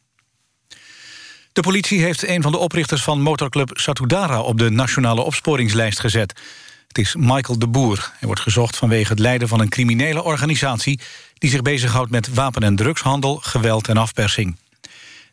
De 1.53 1.61
politie 1.61 2.03
heeft 2.03 2.29
een 2.29 2.43
van 2.43 2.53
de 2.53 2.59
oprichters 2.59 3.03
van 3.03 3.21
motorclub 3.21 3.71
Satudara... 3.73 4.41
op 4.41 4.59
de 4.59 4.71
nationale 4.71 5.21
opsporingslijst 5.21 6.01
gezet. 6.01 6.41
Het 6.89 6.99
is 6.99 7.15
Michael 7.15 7.59
de 7.59 7.69
Boer. 7.69 8.13
Hij 8.19 8.27
wordt 8.27 8.41
gezocht 8.41 8.77
vanwege 8.77 9.11
het 9.11 9.19
leiden 9.19 9.49
van 9.49 9.61
een 9.61 9.69
criminele 9.69 10.23
organisatie... 10.23 11.01
die 11.35 11.51
zich 11.51 11.63
bezighoudt 11.63 12.11
met 12.11 12.35
wapen- 12.35 12.63
en 12.63 12.77
drugshandel, 12.77 13.37
geweld 13.37 13.89
en 13.89 13.97
afpersing. 13.97 14.57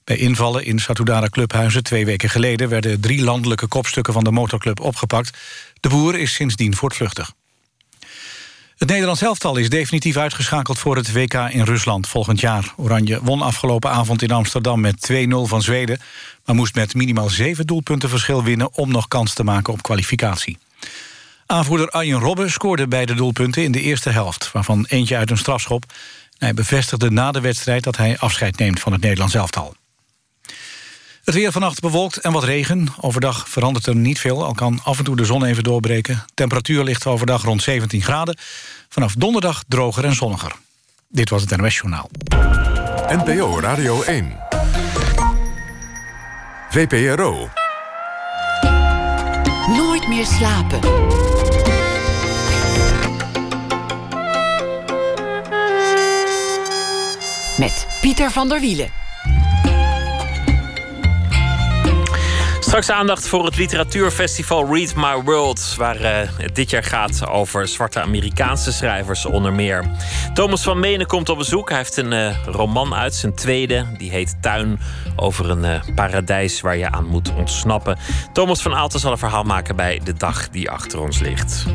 Bij 0.07 0.17
invallen 0.17 0.65
in 0.65 0.79
Satudara 0.79 1.29
clubhuizen 1.29 1.83
twee 1.83 2.05
weken 2.05 2.29
geleden... 2.29 2.69
werden 2.69 2.99
drie 2.99 3.23
landelijke 3.23 3.67
kopstukken 3.67 4.13
van 4.13 4.23
de 4.23 4.31
motorclub 4.31 4.79
opgepakt. 4.79 5.37
De 5.79 5.89
Boer 5.89 6.19
is 6.19 6.33
sindsdien 6.33 6.75
voortvluchtig. 6.75 7.33
Het 8.77 8.89
Nederlands 8.89 9.21
elftal 9.21 9.57
is 9.57 9.69
definitief 9.69 10.17
uitgeschakeld 10.17 10.79
voor 10.79 10.95
het 10.95 11.11
WK 11.11 11.33
in 11.33 11.63
Rusland 11.63 12.07
volgend 12.07 12.39
jaar. 12.39 12.73
Oranje 12.77 13.19
won 13.23 13.41
afgelopen 13.41 13.91
avond 13.91 14.21
in 14.21 14.31
Amsterdam 14.31 14.79
met 14.79 15.11
2-0 15.11 15.15
van 15.27 15.61
Zweden... 15.61 15.99
maar 16.45 16.55
moest 16.55 16.75
met 16.75 16.93
minimaal 16.93 17.29
zeven 17.29 17.65
doelpunten 17.65 18.09
verschil 18.09 18.43
winnen... 18.43 18.73
om 18.73 18.91
nog 18.91 19.07
kans 19.07 19.33
te 19.33 19.43
maken 19.43 19.73
op 19.73 19.81
kwalificatie. 19.81 20.57
Aanvoerder 21.45 21.89
Arjen 21.89 22.19
Robben 22.19 22.51
scoorde 22.51 22.87
beide 22.87 23.13
doelpunten 23.13 23.63
in 23.63 23.71
de 23.71 23.81
eerste 23.81 24.09
helft... 24.09 24.51
waarvan 24.51 24.85
eentje 24.89 25.17
uit 25.17 25.31
een 25.31 25.37
strafschop. 25.37 25.93
Hij 26.37 26.53
bevestigde 26.53 27.11
na 27.11 27.31
de 27.31 27.41
wedstrijd 27.41 27.83
dat 27.83 27.97
hij 27.97 28.17
afscheid 28.17 28.57
neemt 28.57 28.79
van 28.79 28.91
het 28.91 29.01
Nederlands 29.01 29.33
elftal. 29.33 29.75
Het 31.27 31.35
weer 31.35 31.51
vannacht 31.51 31.79
bewolkt 31.79 32.17
en 32.17 32.31
wat 32.31 32.43
regen. 32.43 32.87
Overdag 33.01 33.49
verandert 33.49 33.85
er 33.85 33.95
niet 33.95 34.19
veel, 34.19 34.45
al 34.45 34.53
kan 34.53 34.79
af 34.83 34.97
en 34.97 35.03
toe 35.03 35.15
de 35.15 35.25
zon 35.25 35.45
even 35.45 35.63
doorbreken. 35.63 36.25
Temperatuur 36.33 36.83
ligt 36.83 37.05
overdag 37.05 37.43
rond 37.43 37.61
17 37.61 38.01
graden. 38.01 38.37
Vanaf 38.89 39.13
donderdag 39.13 39.63
droger 39.67 40.05
en 40.05 40.15
zonniger. 40.15 40.51
Dit 41.07 41.29
was 41.29 41.41
het 41.41 41.57
NOS 41.57 41.75
Journaal. 41.75 42.09
NPO 43.07 43.59
Radio 43.59 44.01
1. 44.01 44.37
VPRO. 46.69 47.49
Nooit 49.67 50.07
meer 50.07 50.25
slapen. 50.25 50.79
Met 57.57 57.87
Pieter 58.01 58.31
van 58.31 58.49
der 58.49 58.59
Wielen. 58.59 59.06
Straks 62.67 62.91
aandacht 62.91 63.27
voor 63.27 63.45
het 63.45 63.57
literatuurfestival 63.57 64.75
Read 64.75 64.95
My 64.95 65.21
World, 65.23 65.75
waar 65.77 66.01
uh, 66.01 66.09
het 66.37 66.55
dit 66.55 66.69
jaar 66.69 66.83
gaat 66.83 67.27
over 67.27 67.67
zwarte 67.67 68.01
Amerikaanse 68.01 68.71
schrijvers 68.71 69.25
onder 69.25 69.53
meer. 69.53 69.85
Thomas 70.33 70.63
van 70.63 70.79
Menen 70.79 71.07
komt 71.07 71.29
op 71.29 71.37
bezoek. 71.37 71.69
Hij 71.69 71.77
heeft 71.77 71.97
een 71.97 72.11
uh, 72.11 72.45
roman 72.45 72.95
uit, 72.95 73.15
zijn 73.15 73.35
tweede, 73.35 73.85
die 73.97 74.09
heet 74.09 74.41
Tuin, 74.41 74.79
over 75.15 75.49
een 75.49 75.63
uh, 75.63 75.95
paradijs 75.95 76.61
waar 76.61 76.77
je 76.77 76.91
aan 76.91 77.05
moet 77.05 77.33
ontsnappen. 77.35 77.97
Thomas 78.33 78.61
van 78.61 78.75
Aalten 78.75 78.99
zal 78.99 79.11
een 79.11 79.17
verhaal 79.17 79.43
maken 79.43 79.75
bij 79.75 80.01
de 80.03 80.13
dag 80.13 80.49
die 80.49 80.69
achter 80.69 81.01
ons 81.01 81.19
ligt. 81.19 81.65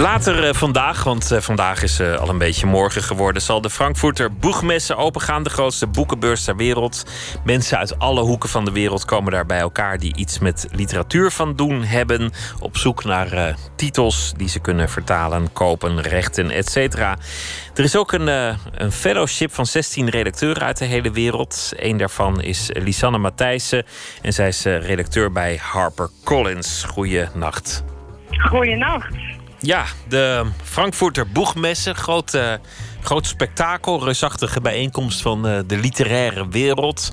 Later 0.00 0.48
uh, 0.48 0.54
vandaag, 0.54 1.04
want 1.04 1.32
uh, 1.32 1.38
vandaag 1.38 1.82
is 1.82 2.00
uh, 2.00 2.16
al 2.16 2.28
een 2.28 2.38
beetje 2.38 2.66
morgen 2.66 3.02
geworden, 3.02 3.42
zal 3.42 3.60
de 3.60 3.70
Frankfurter 3.70 4.32
Boegmesse 4.32 4.96
opengaan. 4.96 5.42
De 5.42 5.50
grootste 5.50 5.86
boekenbeurs 5.86 6.44
ter 6.44 6.56
wereld. 6.56 7.04
Mensen 7.44 7.78
uit 7.78 7.98
alle 7.98 8.20
hoeken 8.20 8.48
van 8.48 8.64
de 8.64 8.72
wereld 8.72 9.04
komen 9.04 9.32
daar 9.32 9.46
bij 9.46 9.58
elkaar 9.58 9.98
die 9.98 10.16
iets 10.16 10.38
met 10.38 10.68
literatuur 10.70 11.30
van 11.30 11.56
doen 11.56 11.82
hebben. 11.82 12.30
Op 12.60 12.76
zoek 12.76 13.04
naar 13.04 13.56
titels 13.76 14.32
die 14.36 14.48
ze 14.48 14.60
kunnen 14.60 14.88
vertalen, 14.88 15.52
kopen, 15.52 16.00
rechten, 16.00 16.50
etc. 16.50 16.76
Er 16.76 17.84
is 17.84 17.96
ook 17.96 18.12
een, 18.12 18.56
een 18.74 18.92
fellowship 18.92 19.54
van 19.54 19.66
16 19.66 20.08
redacteuren 20.08 20.62
uit 20.62 20.78
de 20.78 20.84
hele 20.84 21.10
wereld. 21.10 21.72
Een 21.76 21.96
daarvan 21.96 22.40
is 22.40 22.70
Lisanne 22.72 23.18
Matthijssen 23.18 23.84
en 24.22 24.32
zij 24.32 24.48
is 24.48 24.64
redacteur 24.64 25.32
bij 25.32 25.58
HarperCollins. 25.62 26.84
Goeienacht. 26.84 27.84
Goeienacht. 28.30 29.29
Ja, 29.62 29.84
de 30.08 30.50
Frankfurter 30.62 31.26
Boegmesse. 31.32 31.94
Groot, 31.94 32.34
uh, 32.34 32.54
groot 33.02 33.26
spektakel, 33.26 34.04
reusachtige 34.04 34.60
bijeenkomst 34.60 35.22
van 35.22 35.46
uh, 35.46 35.58
de 35.66 35.78
literaire 35.78 36.48
wereld. 36.48 37.12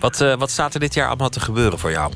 Wat, 0.00 0.20
uh, 0.20 0.34
wat 0.34 0.50
staat 0.50 0.74
er 0.74 0.80
dit 0.80 0.94
jaar 0.94 1.06
allemaal 1.06 1.28
te 1.28 1.40
gebeuren 1.40 1.78
voor 1.78 1.90
jou? 1.90 2.12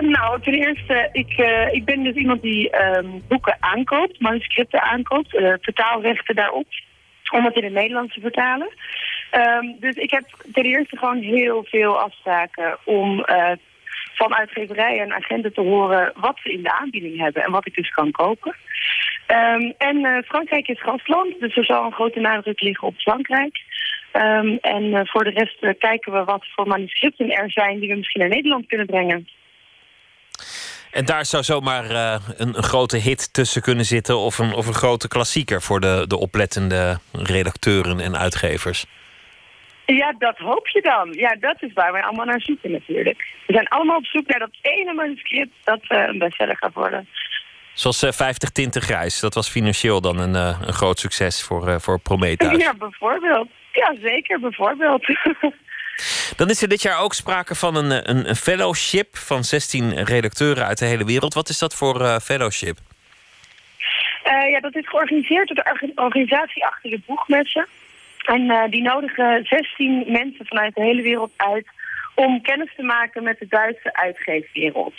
nou, 0.00 0.40
ten 0.42 0.52
eerste, 0.52 1.08
ik, 1.12 1.32
ik 1.72 1.84
ben 1.84 2.02
dus 2.02 2.14
iemand 2.14 2.42
die 2.42 2.82
um, 2.96 3.22
boeken 3.28 3.56
aankoopt, 3.60 4.20
manuscripten 4.20 4.82
aankoopt, 4.82 5.30
vertaalrechten 5.60 6.34
daarop, 6.34 6.66
om 7.30 7.44
het 7.44 7.56
in 7.56 7.64
het 7.64 7.72
Nederlands 7.72 8.14
te 8.14 8.20
vertalen. 8.20 8.68
Um, 9.32 9.76
dus 9.80 9.94
ik 9.94 10.10
heb 10.10 10.24
ten 10.52 10.64
eerste 10.64 10.96
gewoon 10.96 11.20
heel 11.20 11.64
veel 11.68 12.00
afspraken 12.00 12.78
om 12.84 13.24
van 14.18 14.34
uitgeverijen 14.34 15.04
en 15.04 15.12
agenten 15.12 15.52
te 15.52 15.60
horen 15.60 16.12
wat 16.14 16.38
ze 16.42 16.52
in 16.52 16.62
de 16.62 16.78
aanbieding 16.80 17.18
hebben 17.18 17.42
en 17.44 17.50
wat 17.50 17.66
ik 17.66 17.74
dus 17.74 17.90
kan 17.90 18.10
kopen. 18.10 18.56
Um, 19.26 19.74
en 19.78 19.96
uh, 19.96 20.18
Frankrijk 20.24 20.68
is 20.68 20.80
gastland, 20.80 21.40
dus 21.40 21.56
er 21.56 21.64
zal 21.64 21.84
een 21.84 21.92
grote 21.92 22.20
nadruk 22.20 22.60
liggen 22.60 22.88
op 22.88 22.96
Frankrijk. 22.96 23.56
Um, 24.12 24.58
en 24.60 24.84
uh, 24.84 25.00
voor 25.04 25.24
de 25.24 25.30
rest 25.30 25.56
uh, 25.60 25.70
kijken 25.78 26.12
we 26.12 26.24
wat 26.24 26.44
voor 26.54 26.66
manuscripten 26.66 27.30
er 27.30 27.50
zijn 27.50 27.78
die 27.78 27.88
we 27.88 27.96
misschien 27.96 28.20
naar 28.20 28.30
Nederland 28.30 28.66
kunnen 28.66 28.86
brengen. 28.86 29.28
En 30.90 31.04
daar 31.04 31.24
zou 31.24 31.42
zomaar 31.42 31.90
een, 31.90 32.20
een, 32.36 32.62
grote 32.62 32.96
hit 32.96 33.32
tussen 33.32 33.62
kunnen 33.62 33.84
zitten 33.84 34.18
of 34.18 34.38
een, 34.38 34.52
of 34.52 34.66
een 34.66 34.74
grote 34.74 35.08
klassieker 35.08 35.62
voor 35.62 35.80
de, 35.80 36.04
de 36.06 36.16
oplettende 36.16 36.98
redacteuren 37.12 38.00
en 38.00 38.18
uitgevers. 38.18 38.86
Ja, 39.96 40.14
dat 40.18 40.38
hoop 40.38 40.68
je 40.68 40.80
dan. 40.82 41.12
Ja, 41.12 41.36
dat 41.40 41.62
is 41.62 41.72
waar 41.72 41.92
wij 41.92 42.02
allemaal 42.02 42.24
naar 42.24 42.40
zoeken 42.40 42.70
natuurlijk. 42.70 43.26
We 43.46 43.52
zijn 43.52 43.68
allemaal 43.68 43.96
op 43.96 44.06
zoek 44.06 44.26
naar 44.26 44.38
dat 44.38 44.56
ene 44.60 44.94
manuscript 44.94 45.52
dat 45.64 45.80
uh, 45.88 46.06
een 46.06 46.18
bestseller 46.18 46.56
gaat 46.56 46.74
worden. 46.74 47.08
Zoals 47.72 48.02
uh, 48.02 48.10
50 48.12 48.50
Tinten 48.50 48.82
Grijs. 48.82 49.20
Dat 49.20 49.34
was 49.34 49.48
financieel 49.48 50.00
dan 50.00 50.18
een, 50.18 50.34
uh, 50.34 50.60
een 50.66 50.72
groot 50.72 50.98
succes 50.98 51.42
voor, 51.42 51.80
voor 51.80 52.00
Prometheus. 52.00 52.62
Ja, 52.62 52.74
bijvoorbeeld. 52.74 53.48
Ja, 53.72 53.94
zeker, 54.02 54.40
bijvoorbeeld. 54.40 55.06
dan 56.36 56.48
is 56.48 56.62
er 56.62 56.68
dit 56.68 56.82
jaar 56.82 57.00
ook 57.00 57.14
sprake 57.14 57.54
van 57.54 57.76
een, 57.76 58.10
een, 58.10 58.28
een, 58.28 58.36
fellowship 58.36 59.16
van 59.16 59.44
16 59.44 60.04
redacteuren 60.04 60.66
uit 60.66 60.78
de 60.78 60.84
hele 60.84 61.04
wereld. 61.04 61.34
Wat 61.34 61.48
is 61.48 61.58
dat 61.58 61.74
voor 61.74 62.20
fellowship? 62.20 62.78
ja, 64.50 64.60
dat 64.60 64.76
is 64.76 64.88
georganiseerd 64.88 65.48
door 65.48 65.64
de 65.64 65.92
organisatie 65.94 66.64
achter 66.64 66.90
de 66.90 67.00
boegmessen. 67.06 67.66
En 68.34 68.42
uh, 68.42 68.62
die 68.70 68.82
nodigen 68.82 69.44
16 69.44 70.04
mensen 70.06 70.46
vanuit 70.46 70.74
de 70.74 70.82
hele 70.82 71.02
wereld 71.02 71.32
uit 71.36 71.66
om 72.14 72.42
kennis 72.42 72.74
te 72.76 72.82
maken 72.82 73.22
met 73.22 73.38
de 73.38 73.46
Duitse 73.48 73.94
uitgeefwereld. 73.94 74.94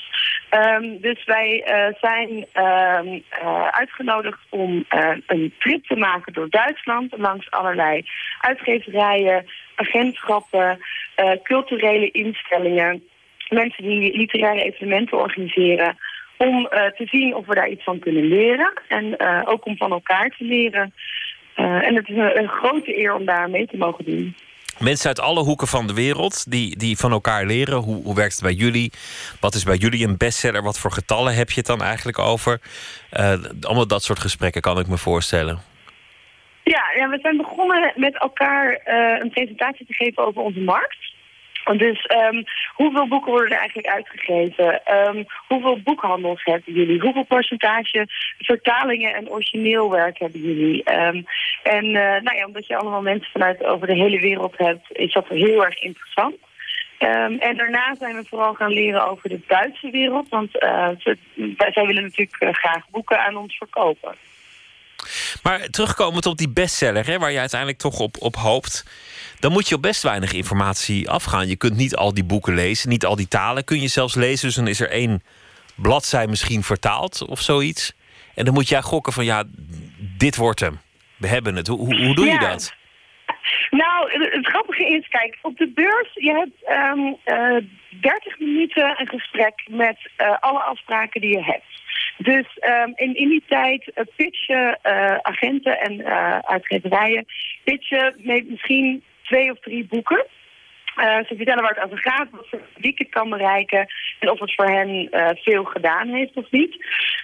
Um, 0.52 1.02
dus 1.02 1.26
wij 1.26 1.66
uh, 1.68 2.00
zijn 2.00 2.30
um, 2.30 3.24
uh, 3.44 3.68
uitgenodigd 3.68 4.40
om 4.50 4.86
een 5.28 5.54
trip 5.60 5.86
te 5.86 5.96
maken 5.96 6.34
door 6.34 6.50
Duitsland... 6.50 7.18
langs 7.18 7.52
allerlei 7.52 8.06
uitgeverijen, 8.42 9.46
agentschappen, 9.76 10.80
culturele 11.44 12.12
instellingen... 12.12 13.04
mensen 13.50 13.84
die 13.84 14.18
literaire 14.18 14.64
evenementen 14.64 15.18
organiseren... 15.18 15.98
om 16.38 16.68
te 16.70 17.08
zien 17.12 17.36
of 17.36 17.46
we 17.46 17.56
daar 17.56 17.70
iets 17.70 17.84
van 17.84 18.00
kunnen 18.00 18.28
leren. 18.28 18.74
En 18.88 19.20
ook 19.48 19.66
om 19.66 19.78
van 19.78 19.92
elkaar 19.92 20.30
te 20.30 20.44
leren... 20.44 20.94
Uh, 21.60 21.88
en 21.88 21.96
het 21.96 22.10
is 22.10 22.16
een, 22.16 22.38
een, 22.38 22.48
grote 22.48 22.98
eer 22.98 23.14
om 23.14 23.26
daar 23.26 23.50
mee 23.50 23.68
te 23.68 23.78
mogen 23.78 24.06
doen. 24.06 24.36
Mensen 24.80 25.08
uit 25.08 25.20
alle 25.20 25.44
hoeken 25.44 25.68
van 25.68 25.88
de 25.88 25.94
wereld 25.94 26.52
die, 26.52 26.78
die 26.78 26.98
van 26.98 27.12
elkaar 27.12 27.46
leren. 27.46 27.78
Hoe, 27.78 28.04
hoe 28.04 28.16
werkt 28.16 28.34
het 28.34 28.44
bij 28.44 28.54
jullie? 28.54 28.92
Wat 29.40 29.54
is 29.54 29.64
bij 29.64 29.76
jullie 29.76 30.08
een 30.08 30.18
bestseller? 30.18 30.64
Wat 30.64 30.80
voor 30.80 30.92
getallen 30.92 31.36
heb 31.36 31.50
je 31.50 31.56
het 31.56 31.66
dan 31.66 31.82
eigenlijk 31.82 32.20
over? 32.20 32.60
Uh, 33.14 33.34
allemaal 33.62 33.88
dat 33.88 34.04
soort 34.04 34.20
gesprekken 34.20 34.62
kan 34.62 34.80
ik 34.80 34.88
me 34.88 34.98
voorstellen. 34.98 35.60
Ja, 36.64 36.84
ja 36.96 37.10
we 37.10 37.20
zijn 37.22 37.38
begonnen 37.38 37.94
met 37.96 38.20
elkaar 38.20 38.72
uh, 38.72 39.20
een 39.20 39.30
presentatie 39.30 39.86
te 39.86 39.94
geven 39.94 40.26
over 40.26 40.42
onze 40.42 40.60
markt. 40.60 41.14
Dus 41.78 42.06
um, 42.32 42.44
hoeveel 42.74 43.08
boeken 43.08 43.32
worden 43.32 43.52
er 43.52 43.60
eigenlijk 43.60 43.88
uitgegeven? 43.88 44.82
Um, 45.08 45.26
hoeveel 45.48 45.80
boekhandels 45.84 46.44
hebben 46.44 46.74
jullie? 46.74 47.02
Hoeveel 47.02 47.24
percentage 47.24 48.08
vertalingen 48.38 49.14
en 49.14 49.30
origineel 49.30 49.92
werk 49.92 50.20
hebben 50.20 50.42
jullie? 50.42 50.92
Um, 50.92 51.26
en 51.64 51.86
uh, 51.86 51.94
nou 51.94 52.38
ja, 52.38 52.46
omdat 52.46 52.68
je 52.68 52.78
allemaal 52.78 53.02
mensen 53.02 53.32
vanuit 53.32 53.64
over 53.64 53.88
de 53.88 53.96
hele 53.96 54.20
wereld 54.20 54.58
hebt, 54.58 54.86
is 54.92 55.14
dat 55.14 55.28
heel 55.28 55.66
erg 55.66 55.82
interessant. 55.82 56.36
Ehm, 56.98 57.34
en 57.34 57.58
daarna 57.58 57.96
zijn 57.96 58.16
we 58.16 58.24
vooral 58.30 58.54
gaan 58.54 58.72
leren 58.72 59.08
over 59.08 59.30
de 59.30 59.40
Duitse 59.48 59.90
wereld. 59.90 60.30
Want 60.30 60.52
ze, 60.52 61.18
zij 61.58 61.86
willen 61.86 62.04
natuurlijk 62.04 62.44
uh, 62.44 62.54
graag 62.54 62.90
boeken 62.90 63.26
aan 63.26 63.38
ons 63.38 63.58
verkopen. 63.58 64.16
Maar 65.44 65.70
terugkomend 65.70 66.26
op 66.26 66.38
die 66.38 66.50
bestseller, 66.50 67.06
hè, 67.06 67.20
waar 67.20 67.32
je 67.32 67.40
uiteindelijk 67.40 67.80
toch 67.80 68.00
op, 68.00 68.16
op 68.20 68.36
hoopt. 68.36 68.86
Dan 69.40 69.52
moet 69.52 69.70
je 69.70 69.76
op 69.76 69.82
best 69.82 70.04
weinig 70.04 70.34
informatie 70.34 71.10
afgaan. 71.10 71.48
Je 71.48 71.56
kunt 71.56 71.76
niet 71.76 71.96
al 71.96 72.14
die 72.14 72.24
boeken 72.24 72.54
lezen, 72.54 72.90
niet 72.90 73.06
al 73.06 73.16
die 73.16 73.28
talen 73.28 73.64
kun 73.64 73.82
je 73.82 73.88
zelfs 73.88 74.16
lezen. 74.16 74.48
Dus 74.48 74.56
dan 74.56 74.68
is 74.68 74.80
er 74.80 74.90
één 74.90 75.24
bladzij 75.76 76.28
misschien 76.28 76.64
vertaald 76.64 77.26
of 77.26 77.42
zoiets. 77.42 77.94
En 78.36 78.46
dan 78.46 78.54
moet 78.54 78.70
jij 78.70 78.82
gokken 78.82 79.14
van 79.14 79.26
ja, 79.26 79.44
dit 80.18 80.36
wordt 80.36 80.60
hem. 80.60 80.80
We 81.18 81.28
hebben 81.28 81.56
het. 81.56 81.68
Hoe, 81.68 82.06
hoe 82.06 82.16
doe 82.16 82.26
je 82.26 82.40
dat? 82.40 82.78
Nou, 83.70 84.12
het 84.32 84.48
grappige 84.48 84.86
is, 84.86 85.08
kijk, 85.08 85.38
op 85.42 85.58
de 85.58 85.68
beurs, 85.68 86.10
je 86.14 86.32
hebt 86.32 86.80
um, 86.98 87.18
uh, 87.26 88.02
30 88.02 88.40
minuten 88.40 88.96
een 88.98 89.08
gesprek 89.08 89.54
met 89.70 89.98
uh, 90.18 90.36
alle 90.40 90.60
afspraken 90.60 91.22
die 91.22 91.30
je 91.30 91.44
hebt. 91.44 91.69
Dus 92.22 92.46
um, 92.62 92.94
in, 92.96 93.30
die 93.30 93.44
tijd 93.48 93.92
uh, 93.96 94.04
pitchen 94.16 94.80
uh, 94.84 95.16
agenten 95.22 95.80
en 95.80 96.06
uitgeverijen, 96.46 97.26
pitchen 97.64 98.16
met 98.18 98.50
misschien 98.50 99.04
twee 99.24 99.52
of 99.52 99.60
drie 99.60 99.86
boeken. 99.86 100.26
Ze 100.96 101.34
vertellen 101.36 101.62
waar 101.62 101.76
het 101.76 101.84
over 101.84 102.00
gaat, 102.00 102.28
wat 102.32 102.48
voor 102.50 102.60
publiek 102.74 103.00
het 103.00 103.10
kan 103.10 103.30
bereiken 103.30 103.88
en 104.20 104.30
of 104.30 104.40
het 104.40 104.56
voor 104.56 104.66
hen 104.66 105.10
veel 105.44 105.64
gedaan 105.64 106.08
heeft 106.08 106.34
of 106.34 106.52
niet. 106.52 106.74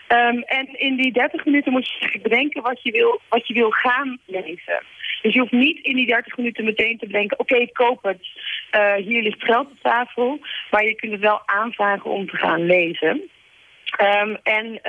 Um, 0.08 0.42
en 0.42 0.80
in 0.80 0.96
die 0.96 1.12
30 1.12 1.46
minuten 1.46 1.72
moet 1.72 1.90
je 2.00 2.20
bedenken 2.22 2.62
wat 2.62 2.84
je 2.84 2.92
wil, 2.92 3.22
wat 3.30 3.48
je 3.48 3.54
wil 3.54 3.70
gaan 3.70 4.20
lezen. 4.26 4.84
Dus 5.22 5.34
je 5.34 5.40
hoeft 5.40 5.52
niet 5.52 5.86
in 5.86 5.96
die 5.96 6.06
30 6.06 6.38
minuten 6.38 6.66
meteen 6.66 6.98
te 6.98 7.06
bedenken, 7.06 7.40
oké, 7.40 7.56
ik 7.56 7.74
koop 7.74 8.04
het, 8.04 8.28
hier 9.06 9.22
ligt 9.22 9.44
geld 9.44 9.72
op 9.72 9.80
tafel. 9.82 10.40
Maar 10.72 10.86
je 10.86 10.96
kunt 10.96 11.12
het 11.12 11.22
wel 11.22 11.42
aanvragen 11.46 12.12
om 12.12 12.30
te 12.30 12.38
gaan 12.38 12.66
lezen. 12.66 13.30
Um, 14.02 14.38
en 14.44 14.82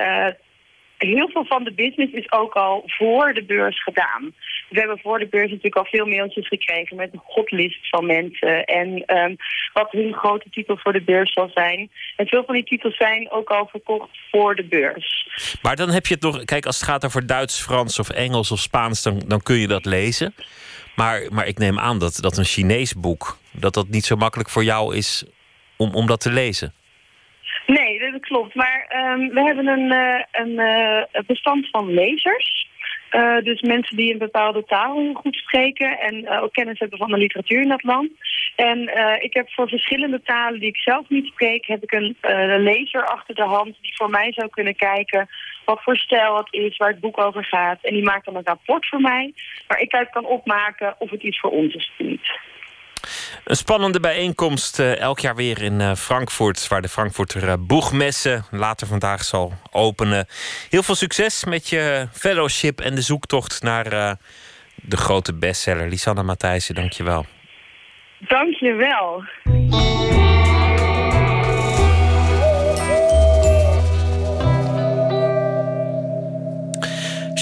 heel 0.97 1.29
veel 1.29 1.45
van 1.45 1.63
de 1.63 1.73
business 1.73 2.13
is 2.13 2.31
ook 2.31 2.53
al 2.53 2.83
voor 2.85 3.33
de 3.33 3.43
beurs 3.43 3.83
gedaan. 3.83 4.33
We 4.69 4.79
hebben 4.79 4.99
voor 4.99 5.19
de 5.19 5.27
beurs 5.27 5.49
natuurlijk 5.49 5.75
al 5.75 5.85
veel 5.85 6.05
mailtjes 6.05 6.47
gekregen 6.47 6.95
met 6.95 7.13
een 7.13 7.21
godlist 7.23 7.89
van 7.89 8.05
mensen. 8.05 8.65
En 8.65 9.17
um, 9.17 9.35
wat 9.73 9.91
hun 9.91 10.13
grote 10.13 10.49
titel 10.49 10.77
voor 10.77 10.93
de 10.93 11.01
beurs 11.01 11.33
zal 11.33 11.49
zijn. 11.53 11.91
En 12.15 12.27
veel 12.27 12.43
van 12.45 12.55
die 12.55 12.63
titels 12.63 12.97
zijn 12.97 13.31
ook 13.31 13.49
al 13.49 13.67
verkocht 13.67 14.09
voor 14.31 14.55
de 14.55 14.63
beurs. 14.63 15.27
Maar 15.61 15.75
dan 15.75 15.89
heb 15.89 16.05
je 16.05 16.13
het 16.13 16.23
nog, 16.23 16.43
kijk, 16.43 16.65
als 16.65 16.79
het 16.79 16.89
gaat 16.89 17.05
over 17.05 17.27
Duits, 17.27 17.61
Frans 17.61 17.99
of 17.99 18.09
Engels 18.09 18.51
of 18.51 18.59
Spaans, 18.59 19.03
dan, 19.03 19.19
dan 19.27 19.41
kun 19.41 19.55
je 19.55 19.67
dat 19.67 19.85
lezen. 19.85 20.35
Maar, 20.95 21.27
maar 21.31 21.47
ik 21.47 21.57
neem 21.57 21.79
aan 21.79 21.99
dat, 21.99 22.17
dat 22.21 22.37
een 22.37 22.45
Chinees 22.45 22.93
boek, 22.93 23.37
dat 23.51 23.73
dat 23.73 23.87
niet 23.87 24.05
zo 24.05 24.15
makkelijk 24.15 24.49
voor 24.49 24.63
jou 24.63 24.95
is 24.95 25.25
om, 25.77 25.95
om 25.95 26.07
dat 26.07 26.21
te 26.21 26.31
lezen. 26.31 26.73
Klopt. 28.27 28.55
Maar 28.55 29.11
um, 29.13 29.29
we 29.29 29.41
hebben 29.41 29.67
een, 29.67 29.91
uh, 29.91 30.23
een 30.31 30.51
uh, 30.51 31.21
bestand 31.25 31.69
van 31.69 31.93
lezers. 31.93 32.67
Uh, 33.11 33.37
dus 33.41 33.61
mensen 33.61 33.97
die 33.97 34.11
een 34.11 34.17
bepaalde 34.17 34.63
taal 34.63 35.13
goed 35.13 35.35
spreken 35.35 35.99
en 35.99 36.29
ook 36.29 36.53
kennis 36.53 36.79
hebben 36.79 36.97
van 36.97 37.11
de 37.11 37.17
literatuur 37.17 37.61
in 37.61 37.69
dat 37.69 37.83
land. 37.83 38.09
En 38.55 38.79
ik 39.21 39.33
heb 39.33 39.51
voor 39.51 39.67
verschillende 39.67 40.21
talen 40.21 40.59
die 40.59 40.69
ik 40.69 40.77
zelf 40.77 41.09
niet 41.09 41.25
spreek, 41.25 41.65
heb 41.65 41.83
ik 41.83 41.91
een 41.91 42.15
lezer 42.63 43.05
achter 43.05 43.35
de 43.35 43.43
hand 43.43 43.77
die 43.81 43.95
voor 43.95 44.09
mij 44.09 44.33
zou 44.33 44.49
kunnen 44.49 44.75
kijken 44.75 45.27
wat 45.65 45.83
voor 45.83 45.97
stijl 45.97 46.37
het 46.37 46.47
is, 46.53 46.77
waar 46.77 46.89
het 46.89 46.99
boek 46.99 47.17
over 47.17 47.45
gaat. 47.45 47.79
En 47.81 47.93
die 47.93 48.03
maakt 48.03 48.25
dan 48.25 48.35
een 48.35 48.45
rapport 48.45 48.87
voor 48.87 49.01
mij, 49.01 49.33
waar 49.67 49.79
ik 49.79 49.93
uit 49.93 50.09
kan 50.09 50.25
opmaken 50.25 50.95
of 50.99 51.09
het 51.09 51.23
iets 51.23 51.39
voor 51.39 51.51
ons 51.51 51.73
is 51.73 51.91
of 51.97 52.05
niet. 52.05 52.39
Een 53.43 53.55
spannende 53.55 53.99
bijeenkomst 53.99 54.79
uh, 54.79 54.99
elk 54.99 55.19
jaar 55.19 55.35
weer 55.35 55.61
in 55.61 55.79
uh, 55.79 55.95
Frankfurt, 55.95 56.67
waar 56.67 56.81
de 56.81 56.89
Frankfurter 56.89 57.43
uh, 57.43 57.53
Boegmessen 57.59 58.45
later 58.51 58.87
vandaag 58.87 59.23
zal 59.23 59.53
openen. 59.71 60.27
Heel 60.69 60.83
veel 60.83 60.95
succes 60.95 61.45
met 61.45 61.69
je 61.69 62.07
fellowship 62.11 62.79
en 62.79 62.95
de 62.95 63.01
zoektocht 63.01 63.61
naar 63.61 64.17
de 64.75 64.97
grote 64.97 65.33
bestseller. 65.33 65.89
Lisanne 65.89 66.23
Matthijssen, 66.23 66.75
dank 66.75 66.91
je 66.91 67.03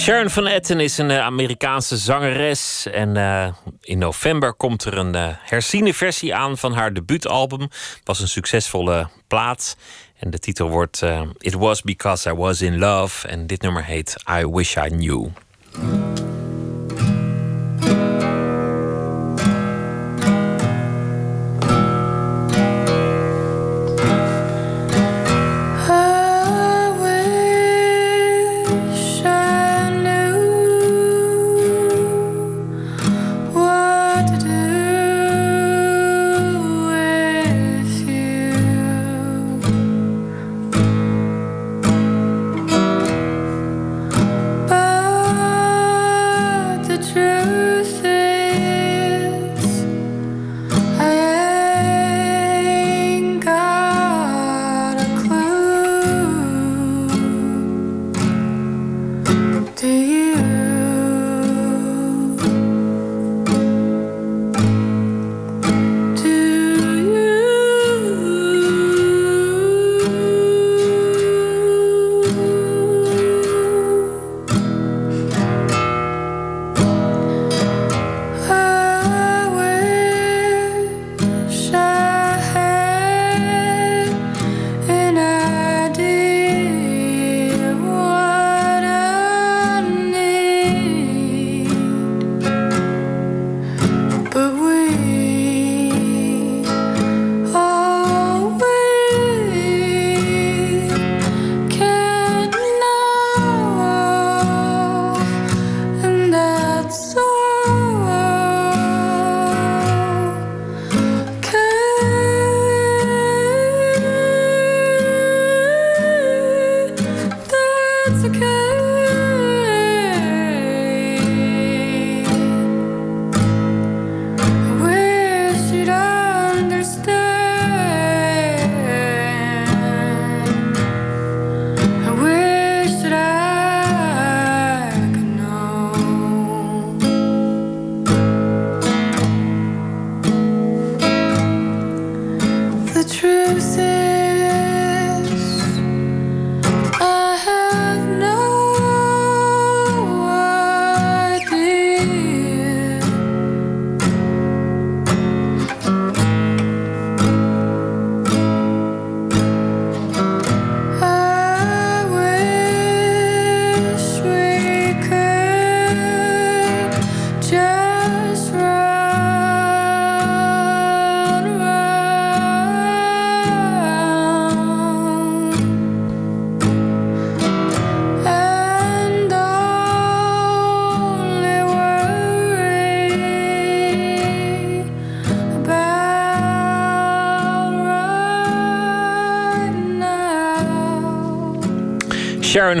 Sharon 0.06 0.30
Van 0.30 0.46
Etten 0.46 0.80
is 0.80 0.98
een 0.98 1.12
Amerikaanse 1.12 1.96
zangeres. 1.96 2.86
En 2.92 3.16
uh, 3.16 3.48
in 3.80 3.98
november 3.98 4.54
komt 4.54 4.84
er 4.84 4.98
een 4.98 5.16
uh, 5.16 5.28
herziene 5.38 5.94
versie 5.94 6.34
aan 6.34 6.58
van 6.58 6.72
haar 6.72 6.92
debuutalbum. 6.92 7.68
Was 8.04 8.20
een 8.20 8.28
succesvolle 8.28 9.08
plaat. 9.26 9.76
En 10.18 10.30
de 10.30 10.38
titel 10.38 10.68
wordt 10.68 11.02
It 11.38 11.54
Was 11.54 11.82
Because 11.82 12.30
I 12.30 12.32
Was 12.32 12.62
In 12.62 12.78
Love. 12.78 13.28
En 13.28 13.46
dit 13.46 13.62
nummer 13.62 13.84
heet 13.84 14.16
I 14.30 14.46
Wish 14.46 14.76
I 14.76 14.88
Knew. 14.88 15.28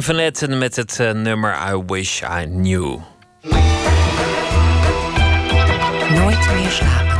Van 0.06 0.18
Etten 0.18 0.58
met 0.58 0.76
het 0.76 0.98
uh, 1.00 1.10
nummer 1.10 1.56
I 1.72 1.82
Wish 1.86 2.22
I 2.22 2.44
Knew. 2.44 2.98
Nooit 6.14 6.50
meer 6.54 6.70
slapen. 6.70 7.16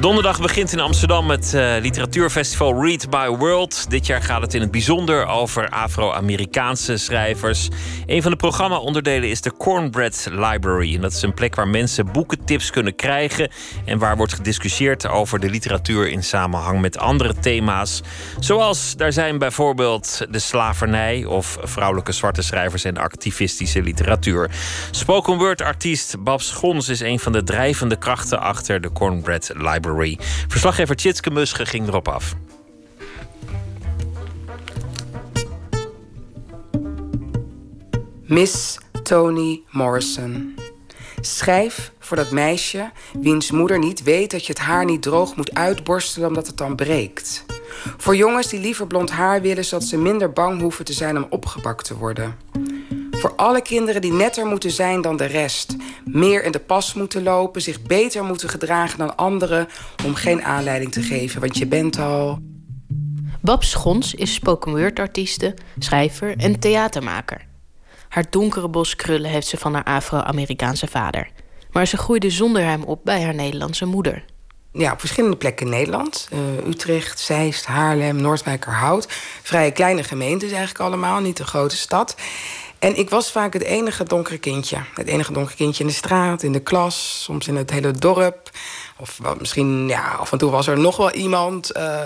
Donderdag 0.00 0.40
begint 0.40 0.72
in 0.72 0.80
Amsterdam 0.80 1.30
het 1.30 1.52
uh, 1.54 1.74
literatuurfestival 1.80 2.84
Read 2.84 3.06
My 3.10 3.36
World. 3.36 3.90
Dit 3.90 4.06
jaar 4.06 4.22
gaat 4.22 4.42
het 4.42 4.54
in 4.54 4.60
het 4.60 4.70
bijzonder 4.70 5.26
over 5.26 5.68
Afro-Amerikaanse 5.68 6.96
schrijvers. 6.96 7.68
Een 8.12 8.22
van 8.22 8.30
de 8.30 8.36
programma-onderdelen 8.36 9.28
is 9.30 9.40
de 9.40 9.52
Cornbread 9.56 10.26
Library. 10.30 10.94
En 10.94 11.00
dat 11.00 11.12
is 11.12 11.22
een 11.22 11.34
plek 11.34 11.54
waar 11.54 11.68
mensen 11.68 12.12
boekentips 12.12 12.70
kunnen 12.70 12.94
krijgen 12.94 13.50
en 13.84 13.98
waar 13.98 14.16
wordt 14.16 14.32
gediscussieerd 14.32 15.06
over 15.06 15.40
de 15.40 15.50
literatuur 15.50 16.08
in 16.08 16.22
samenhang 16.22 16.80
met 16.80 16.98
andere 16.98 17.34
thema's. 17.34 18.02
Zoals 18.38 18.96
daar 18.96 19.12
zijn 19.12 19.38
bijvoorbeeld 19.38 20.26
de 20.30 20.38
slavernij 20.38 21.24
of 21.24 21.58
vrouwelijke 21.62 22.12
zwarte 22.12 22.42
schrijvers 22.42 22.84
en 22.84 22.96
activistische 22.96 23.82
literatuur. 23.82 24.50
Spoken 24.90 25.38
word 25.38 25.62
artiest 25.62 26.22
Babs 26.22 26.50
Gons 26.50 26.88
is 26.88 27.00
een 27.00 27.18
van 27.18 27.32
de 27.32 27.42
drijvende 27.42 27.96
krachten 27.96 28.40
achter 28.40 28.80
de 28.80 28.92
Cornbread 28.92 29.50
Library. 29.54 30.18
Verslaggever 30.48 30.96
Tjitske 30.96 31.30
Musche 31.30 31.66
ging 31.66 31.88
erop 31.88 32.08
af. 32.08 32.34
Miss 38.32 38.78
Toni 39.02 39.64
Morrison. 39.70 40.54
Schrijf 41.20 41.92
voor 41.98 42.16
dat 42.16 42.30
meisje 42.30 42.90
wiens 43.20 43.50
moeder 43.50 43.78
niet 43.78 44.02
weet 44.02 44.30
dat 44.30 44.46
je 44.46 44.52
het 44.52 44.62
haar 44.62 44.84
niet 44.84 45.02
droog 45.02 45.36
moet 45.36 45.54
uitborstelen 45.54 46.28
omdat 46.28 46.46
het 46.46 46.56
dan 46.56 46.76
breekt. 46.76 47.44
Voor 47.96 48.16
jongens 48.16 48.48
die 48.48 48.60
liever 48.60 48.86
blond 48.86 49.10
haar 49.10 49.40
willen 49.40 49.64
zodat 49.64 49.86
ze 49.86 49.98
minder 49.98 50.32
bang 50.32 50.60
hoeven 50.60 50.84
te 50.84 50.92
zijn 50.92 51.16
om 51.16 51.26
opgepakt 51.30 51.84
te 51.84 51.96
worden. 51.96 52.36
Voor 53.10 53.34
alle 53.36 53.62
kinderen 53.62 54.00
die 54.00 54.12
netter 54.12 54.46
moeten 54.46 54.70
zijn 54.70 55.00
dan 55.00 55.16
de 55.16 55.24
rest. 55.26 55.76
Meer 56.04 56.44
in 56.44 56.52
de 56.52 56.60
pas 56.60 56.94
moeten 56.94 57.22
lopen, 57.22 57.62
zich 57.62 57.82
beter 57.82 58.24
moeten 58.24 58.48
gedragen 58.48 58.98
dan 58.98 59.16
anderen 59.16 59.68
om 60.04 60.14
geen 60.14 60.42
aanleiding 60.42 60.92
te 60.92 61.02
geven, 61.02 61.40
want 61.40 61.58
je 61.58 61.66
bent 61.66 61.98
al. 61.98 62.38
Babs 63.40 63.70
Schons 63.70 64.14
is 64.14 64.34
spoken 64.34 64.72
word 64.76 64.98
artieste, 64.98 65.54
schrijver 65.78 66.36
en 66.36 66.58
theatermaker. 66.58 67.50
Haar 68.12 68.24
donkere 68.30 68.68
bos 68.68 68.96
krullen 68.96 69.30
heeft 69.30 69.46
ze 69.46 69.56
van 69.56 69.74
haar 69.74 69.84
Afro-Amerikaanse 69.84 70.86
vader. 70.86 71.30
Maar 71.70 71.86
ze 71.86 71.96
groeide 71.96 72.30
zonder 72.30 72.62
hem 72.62 72.82
op 72.82 73.00
bij 73.04 73.22
haar 73.22 73.34
Nederlandse 73.34 73.84
moeder. 73.84 74.24
Ja, 74.72 74.92
op 74.92 75.00
verschillende 75.00 75.36
plekken 75.36 75.66
in 75.66 75.72
Nederland. 75.72 76.28
Uh, 76.32 76.66
Utrecht, 76.66 77.20
Zeist, 77.20 77.66
Haarlem, 77.66 78.16
Noordwijkerhout. 78.16 79.06
Vrij 79.42 79.72
kleine 79.72 80.02
gemeentes 80.04 80.50
eigenlijk 80.50 80.80
allemaal, 80.80 81.20
niet 81.20 81.38
een 81.38 81.46
grote 81.46 81.76
stad. 81.76 82.16
En 82.78 82.98
ik 82.98 83.10
was 83.10 83.30
vaak 83.30 83.52
het 83.52 83.62
enige 83.62 84.04
donkere 84.04 84.38
kindje. 84.38 84.78
Het 84.94 85.06
enige 85.06 85.32
donkere 85.32 85.56
kindje 85.56 85.82
in 85.82 85.88
de 85.88 85.96
straat, 85.96 86.42
in 86.42 86.52
de 86.52 86.60
klas, 86.60 87.22
soms 87.22 87.48
in 87.48 87.56
het 87.56 87.70
hele 87.70 87.92
dorp. 87.92 88.50
Of 88.96 89.18
misschien, 89.38 89.88
ja, 89.88 90.10
af 90.10 90.32
en 90.32 90.38
toe 90.38 90.50
was 90.50 90.66
er 90.66 90.78
nog 90.78 90.96
wel 90.96 91.12
iemand. 91.12 91.76
Uh, 91.76 92.00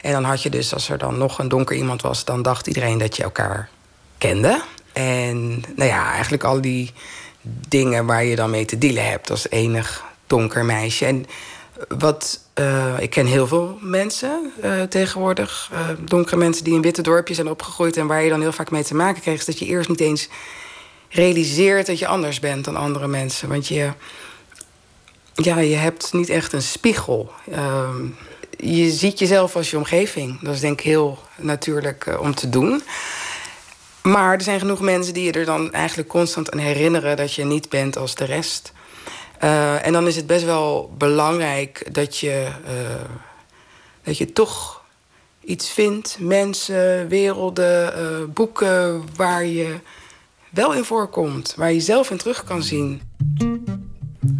en 0.00 0.12
dan 0.12 0.24
had 0.24 0.42
je 0.42 0.50
dus, 0.50 0.74
als 0.74 0.88
er 0.88 0.98
dan 0.98 1.18
nog 1.18 1.38
een 1.38 1.48
donker 1.48 1.76
iemand 1.76 2.02
was, 2.02 2.24
dan 2.24 2.42
dacht 2.42 2.66
iedereen 2.66 2.98
dat 2.98 3.16
je 3.16 3.22
elkaar 3.22 3.68
kende. 4.18 4.62
En 4.96 5.64
nou 5.76 5.90
ja, 5.90 6.12
eigenlijk 6.12 6.44
al 6.44 6.60
die 6.60 6.92
dingen 7.68 8.06
waar 8.06 8.24
je 8.24 8.36
dan 8.36 8.50
mee 8.50 8.64
te 8.64 8.78
dealen 8.78 9.08
hebt 9.08 9.30
als 9.30 9.50
enig 9.50 10.04
donker 10.26 10.64
meisje. 10.64 11.04
En 11.04 11.26
wat, 11.88 12.40
uh, 12.54 12.94
ik 12.98 13.10
ken 13.10 13.26
heel 13.26 13.46
veel 13.46 13.78
mensen 13.80 14.52
uh, 14.64 14.82
tegenwoordig. 14.82 15.70
Uh, 15.72 15.88
donkere 16.08 16.36
mensen 16.36 16.64
die 16.64 16.74
in 16.74 16.82
witte 16.82 17.02
dorpjes 17.02 17.36
zijn 17.36 17.50
opgegroeid... 17.50 17.96
en 17.96 18.06
waar 18.06 18.22
je 18.22 18.30
dan 18.30 18.40
heel 18.40 18.52
vaak 18.52 18.70
mee 18.70 18.84
te 18.84 18.94
maken 18.94 19.22
krijgt... 19.22 19.40
is 19.40 19.46
dat 19.46 19.58
je 19.58 19.66
eerst 19.66 19.88
niet 19.88 20.00
eens 20.00 20.28
realiseert 21.08 21.86
dat 21.86 21.98
je 21.98 22.06
anders 22.06 22.40
bent 22.40 22.64
dan 22.64 22.76
andere 22.76 23.06
mensen. 23.06 23.48
Want 23.48 23.68
je, 23.68 23.90
ja, 25.34 25.58
je 25.58 25.76
hebt 25.76 26.12
niet 26.12 26.28
echt 26.28 26.52
een 26.52 26.62
spiegel. 26.62 27.32
Ehm, 27.50 28.06
je 28.58 28.90
ziet 28.90 29.18
jezelf 29.18 29.56
als 29.56 29.70
je 29.70 29.76
omgeving. 29.76 30.40
Dat 30.40 30.54
is 30.54 30.60
denk 30.60 30.78
ik 30.78 30.86
heel 30.86 31.18
natuurlijk 31.36 32.16
om 32.20 32.34
te 32.34 32.48
doen. 32.48 32.82
Maar 34.06 34.34
er 34.34 34.42
zijn 34.42 34.60
genoeg 34.60 34.80
mensen 34.80 35.14
die 35.14 35.24
je 35.24 35.32
er 35.32 35.44
dan 35.44 35.72
eigenlijk 35.72 36.08
constant 36.08 36.50
aan 36.50 36.58
herinneren... 36.58 37.16
dat 37.16 37.32
je 37.32 37.44
niet 37.44 37.68
bent 37.68 37.96
als 37.96 38.14
de 38.14 38.24
rest... 38.24 38.72
Uh, 39.44 39.86
en 39.86 39.92
dan 39.92 40.06
is 40.06 40.16
het 40.16 40.26
best 40.26 40.44
wel 40.44 40.94
belangrijk 40.98 41.94
dat 41.94 42.18
je, 42.18 42.48
uh, 42.64 42.70
dat 44.02 44.18
je 44.18 44.32
toch 44.32 44.82
iets 45.44 45.70
vindt, 45.70 46.16
mensen, 46.20 47.08
werelden, 47.08 47.92
uh, 47.98 48.34
boeken 48.34 49.04
waar 49.16 49.44
je 49.44 49.74
wel 50.50 50.74
in 50.74 50.84
voorkomt, 50.84 51.54
waar 51.56 51.72
je 51.72 51.80
zelf 51.80 52.10
in 52.10 52.16
terug 52.16 52.44
kan 52.44 52.62
zien. 52.62 53.02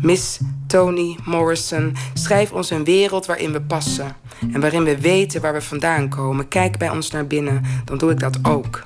Miss 0.00 0.38
Toni 0.66 1.16
Morrison, 1.24 1.96
schrijf 2.14 2.52
ons 2.52 2.70
een 2.70 2.84
wereld 2.84 3.26
waarin 3.26 3.52
we 3.52 3.60
passen 3.60 4.16
en 4.52 4.60
waarin 4.60 4.84
we 4.84 5.00
weten 5.00 5.40
waar 5.40 5.52
we 5.52 5.62
vandaan 5.62 6.08
komen. 6.08 6.48
Kijk 6.48 6.78
bij 6.78 6.90
ons 6.90 7.10
naar 7.10 7.26
binnen, 7.26 7.62
dan 7.84 7.98
doe 7.98 8.10
ik 8.10 8.20
dat 8.20 8.38
ook. 8.42 8.82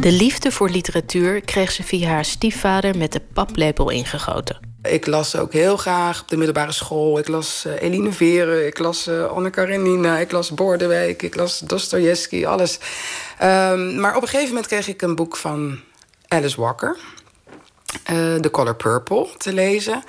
De 0.00 0.12
liefde 0.12 0.52
voor 0.52 0.70
literatuur 0.70 1.40
kreeg 1.40 1.72
ze 1.72 1.82
via 1.82 2.08
haar 2.08 2.24
stiefvader 2.24 2.96
met 2.96 3.12
de 3.12 3.20
paplepel 3.32 3.90
ingegoten. 3.90 4.58
Ik 4.82 5.06
las 5.06 5.36
ook 5.36 5.52
heel 5.52 5.76
graag 5.76 6.20
op 6.20 6.28
de 6.28 6.36
middelbare 6.36 6.72
school. 6.72 7.18
Ik 7.18 7.28
las 7.28 7.64
uh, 7.66 7.82
Eline 7.82 8.12
Veren, 8.12 8.66
ik 8.66 8.78
las 8.78 9.08
uh, 9.08 9.24
Anne 9.24 9.50
Karenina, 9.50 10.18
ik 10.18 10.30
las 10.32 10.50
Bordewijk, 10.50 11.22
ik 11.22 11.34
las 11.34 11.58
Dostoevsky, 11.58 12.46
alles. 12.46 12.78
Um, 13.42 14.00
maar 14.00 14.16
op 14.16 14.22
een 14.22 14.28
gegeven 14.28 14.48
moment 14.48 14.66
kreeg 14.66 14.88
ik 14.88 15.02
een 15.02 15.14
boek 15.14 15.36
van 15.36 15.80
Alice 16.28 16.60
Walker, 16.60 16.96
uh, 18.10 18.34
The 18.34 18.50
Color 18.50 18.76
Purple, 18.76 19.28
te 19.36 19.52
lezen. 19.52 20.04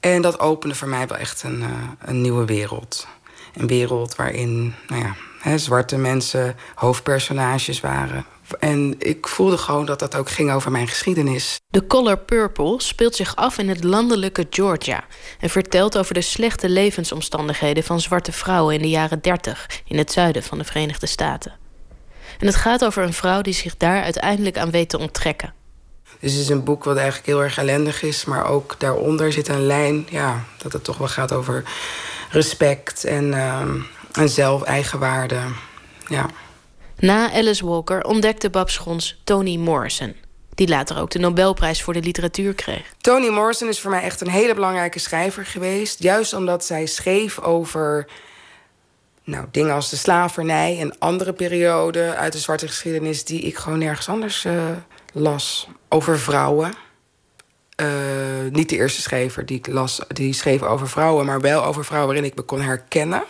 En 0.00 0.22
dat 0.22 0.40
opende 0.40 0.74
voor 0.74 0.88
mij 0.88 1.06
wel 1.06 1.18
echt 1.18 1.42
een, 1.42 1.64
een 2.04 2.20
nieuwe 2.20 2.44
wereld. 2.44 3.06
Een 3.54 3.66
wereld 3.66 4.16
waarin 4.16 4.74
nou 4.88 5.02
ja, 5.02 5.14
hè, 5.40 5.58
zwarte 5.58 5.96
mensen 5.96 6.56
hoofdpersonages 6.74 7.80
waren. 7.80 8.24
En 8.58 8.94
ik 8.98 9.28
voelde 9.28 9.58
gewoon 9.58 9.86
dat 9.86 9.98
dat 9.98 10.16
ook 10.16 10.30
ging 10.30 10.52
over 10.52 10.70
mijn 10.70 10.88
geschiedenis. 10.88 11.60
The 11.70 11.86
Color 11.86 12.18
Purple 12.18 12.82
speelt 12.82 13.14
zich 13.14 13.36
af 13.36 13.58
in 13.58 13.68
het 13.68 13.84
landelijke 13.84 14.46
Georgia 14.50 15.04
en 15.40 15.50
vertelt 15.50 15.98
over 15.98 16.14
de 16.14 16.20
slechte 16.20 16.68
levensomstandigheden 16.68 17.84
van 17.84 18.00
zwarte 18.00 18.32
vrouwen 18.32 18.74
in 18.74 18.82
de 18.82 18.88
jaren 18.88 19.20
30 19.20 19.66
in 19.84 19.98
het 19.98 20.12
zuiden 20.12 20.42
van 20.42 20.58
de 20.58 20.64
Verenigde 20.64 21.06
Staten. 21.06 21.52
En 22.38 22.46
het 22.46 22.56
gaat 22.56 22.84
over 22.84 23.02
een 23.02 23.12
vrouw 23.12 23.40
die 23.40 23.54
zich 23.54 23.76
daar 23.76 24.02
uiteindelijk 24.02 24.58
aan 24.58 24.70
weet 24.70 24.88
te 24.88 24.98
onttrekken. 24.98 25.54
Dus 26.20 26.32
het 26.32 26.40
is 26.40 26.48
een 26.48 26.64
boek 26.64 26.84
wat 26.84 26.96
eigenlijk 26.96 27.26
heel 27.26 27.42
erg 27.42 27.58
ellendig 27.58 28.02
is, 28.02 28.24
maar 28.24 28.46
ook 28.46 28.74
daaronder 28.78 29.32
zit 29.32 29.48
een 29.48 29.66
lijn, 29.66 30.06
ja, 30.10 30.44
dat 30.56 30.72
het 30.72 30.84
toch 30.84 30.98
wel 30.98 31.08
gaat 31.08 31.32
over 31.32 31.62
respect 32.30 33.04
en, 33.04 33.24
uh, 33.24 33.60
en 34.12 34.28
zelf-eigenwaarde. 34.28 35.40
Ja. 36.08 36.26
Na 37.00 37.32
Alice 37.32 37.66
Walker 37.66 38.04
ontdekte 38.04 38.50
Babs 38.50 38.74
Schons 38.74 39.20
Toni 39.24 39.58
Morrison, 39.58 40.14
die 40.54 40.68
later 40.68 41.00
ook 41.00 41.10
de 41.10 41.18
Nobelprijs 41.18 41.82
voor 41.82 41.92
de 41.92 42.02
literatuur 42.02 42.54
kreeg. 42.54 42.94
Toni 43.00 43.30
Morrison 43.30 43.68
is 43.68 43.80
voor 43.80 43.90
mij 43.90 44.02
echt 44.02 44.20
een 44.20 44.30
hele 44.30 44.54
belangrijke 44.54 44.98
schrijver 44.98 45.46
geweest, 45.46 46.02
juist 46.02 46.32
omdat 46.32 46.64
zij 46.64 46.86
schreef 46.86 47.40
over 47.40 48.06
nou, 49.24 49.46
dingen 49.50 49.74
als 49.74 49.90
de 49.90 49.96
slavernij 49.96 50.78
en 50.80 50.98
andere 50.98 51.32
perioden 51.32 52.16
uit 52.16 52.32
de 52.32 52.38
zwarte 52.38 52.68
geschiedenis 52.68 53.24
die 53.24 53.40
ik 53.40 53.56
gewoon 53.56 53.78
nergens 53.78 54.08
anders 54.08 54.44
uh, 54.44 54.70
las. 55.12 55.68
Over 55.88 56.18
vrouwen. 56.18 56.72
Uh, 57.82 57.88
niet 58.50 58.68
de 58.68 58.76
eerste 58.76 59.00
schrijver 59.00 59.46
die 59.46 59.58
ik 59.58 59.66
las, 59.66 60.00
die 60.08 60.32
schreef 60.32 60.62
over 60.62 60.88
vrouwen, 60.88 61.26
maar 61.26 61.40
wel 61.40 61.64
over 61.64 61.84
vrouwen 61.84 62.08
waarin 62.08 62.30
ik 62.30 62.36
me 62.36 62.42
kon 62.42 62.60
herkennen. 62.60 63.24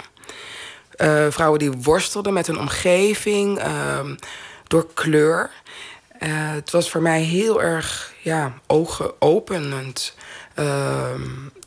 Uh, 0.98 1.26
vrouwen 1.28 1.58
die 1.58 1.72
worstelden 1.72 2.32
met 2.32 2.46
hun 2.46 2.58
omgeving, 2.58 3.58
uh, 3.58 4.00
door 4.66 4.86
kleur. 4.94 5.50
Uh, 6.22 6.28
het 6.30 6.70
was 6.70 6.90
voor 6.90 7.02
mij 7.02 7.20
heel 7.20 7.62
erg 7.62 8.12
ja, 8.22 8.52
ogenopenend 8.66 10.14
ehm, 10.54 11.20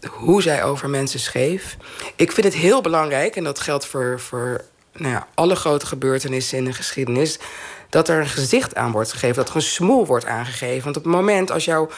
hoe 0.08 0.42
zij 0.42 0.64
over 0.64 0.90
mensen 0.90 1.20
schreef. 1.20 1.78
Ik 2.16 2.32
vind 2.32 2.46
het 2.46 2.56
heel 2.56 2.82
belangrijk, 2.82 3.36
en 3.36 3.44
dat 3.44 3.60
geldt 3.60 3.86
voor, 3.86 4.20
voor 4.20 4.62
nou 4.94 5.14
ja, 5.14 5.28
alle 5.34 5.56
grote 5.56 5.86
gebeurtenissen 5.86 6.58
in 6.58 6.66
de 6.66 6.74
geschiedenis, 6.74 7.40
dat 7.90 8.08
er 8.08 8.20
een 8.20 8.28
gezicht 8.28 8.76
aan 8.76 8.92
wordt 8.92 9.12
gegeven, 9.12 9.36
dat 9.36 9.50
er 9.50 9.56
een 9.56 9.62
smoel 9.62 10.06
wordt 10.06 10.26
aangegeven. 10.26 10.84
Want 10.84 10.98
op 10.98 11.04
het 11.04 11.14
moment 11.14 11.52
als 11.52 11.66
jouw 11.66 11.90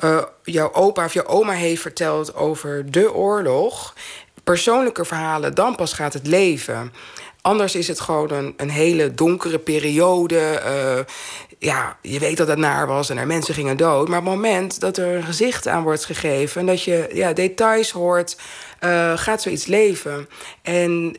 uh, 0.00 0.22
jouw 0.42 0.72
opa 0.72 1.04
of 1.04 1.12
jouw 1.12 1.26
oma 1.26 1.52
heeft 1.52 1.82
verteld 1.82 2.34
over 2.34 2.90
de 2.90 3.12
oorlog 3.12 3.94
persoonlijke 4.44 5.04
verhalen, 5.04 5.54
dan 5.54 5.74
pas 5.74 5.92
gaat 5.92 6.12
het 6.12 6.26
leven. 6.26 6.92
Anders 7.40 7.74
is 7.74 7.88
het 7.88 8.00
gewoon 8.00 8.32
een, 8.32 8.54
een 8.56 8.70
hele 8.70 9.14
donkere 9.14 9.58
periode. 9.58 10.62
Uh, 10.66 11.14
ja, 11.58 11.96
je 12.02 12.18
weet 12.18 12.36
dat 12.36 12.48
het 12.48 12.58
naar 12.58 12.86
was 12.86 13.10
en 13.10 13.18
er 13.18 13.26
mensen 13.26 13.54
gingen 13.54 13.76
dood. 13.76 14.08
Maar 14.08 14.18
op 14.18 14.24
het 14.24 14.34
moment 14.34 14.80
dat 14.80 14.96
er 14.96 15.16
een 15.16 15.22
gezicht 15.22 15.68
aan 15.68 15.82
wordt 15.82 16.04
gegeven... 16.04 16.60
en 16.60 16.66
dat 16.66 16.82
je 16.82 17.08
ja, 17.12 17.32
details 17.32 17.90
hoort, 17.90 18.36
uh, 18.80 19.18
gaat 19.18 19.42
zoiets 19.42 19.66
leven. 19.66 20.28
En 20.62 21.16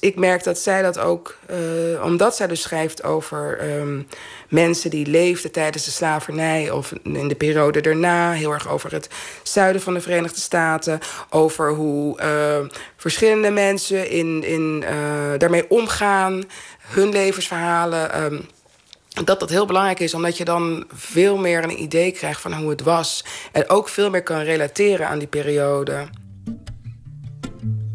ik 0.00 0.16
merk 0.16 0.44
dat 0.44 0.58
zij 0.58 0.82
dat 0.82 0.98
ook, 0.98 1.36
uh, 1.50 2.04
omdat 2.04 2.36
zij 2.36 2.46
dus 2.46 2.62
schrijft 2.62 3.02
over 3.02 3.70
um, 3.78 4.06
mensen 4.48 4.90
die 4.90 5.06
leefden 5.06 5.52
tijdens 5.52 5.84
de 5.84 5.90
slavernij 5.90 6.70
of 6.70 6.92
in 7.02 7.28
de 7.28 7.34
periode 7.34 7.80
daarna, 7.80 8.32
heel 8.32 8.52
erg 8.52 8.68
over 8.68 8.92
het 8.92 9.08
zuiden 9.42 9.82
van 9.82 9.94
de 9.94 10.00
Verenigde 10.00 10.40
Staten, 10.40 10.98
over 11.30 11.70
hoe 11.70 12.20
uh, 12.20 12.68
verschillende 12.96 13.50
mensen 13.50 14.10
in, 14.10 14.44
in, 14.44 14.84
uh, 14.84 15.38
daarmee 15.38 15.70
omgaan, 15.70 16.44
hun 16.80 17.08
levensverhalen. 17.08 18.22
Um, 18.22 18.46
dat 19.24 19.40
dat 19.40 19.50
heel 19.50 19.66
belangrijk 19.66 20.00
is, 20.00 20.14
omdat 20.14 20.36
je 20.36 20.44
dan 20.44 20.84
veel 20.94 21.36
meer 21.36 21.64
een 21.64 21.82
idee 21.82 22.10
krijgt 22.10 22.40
van 22.40 22.52
hoe 22.52 22.70
het 22.70 22.82
was. 22.82 23.24
En 23.52 23.68
ook 23.68 23.88
veel 23.88 24.10
meer 24.10 24.22
kan 24.22 24.40
relateren 24.40 25.08
aan 25.08 25.18
die 25.18 25.28
periode. 25.28 26.06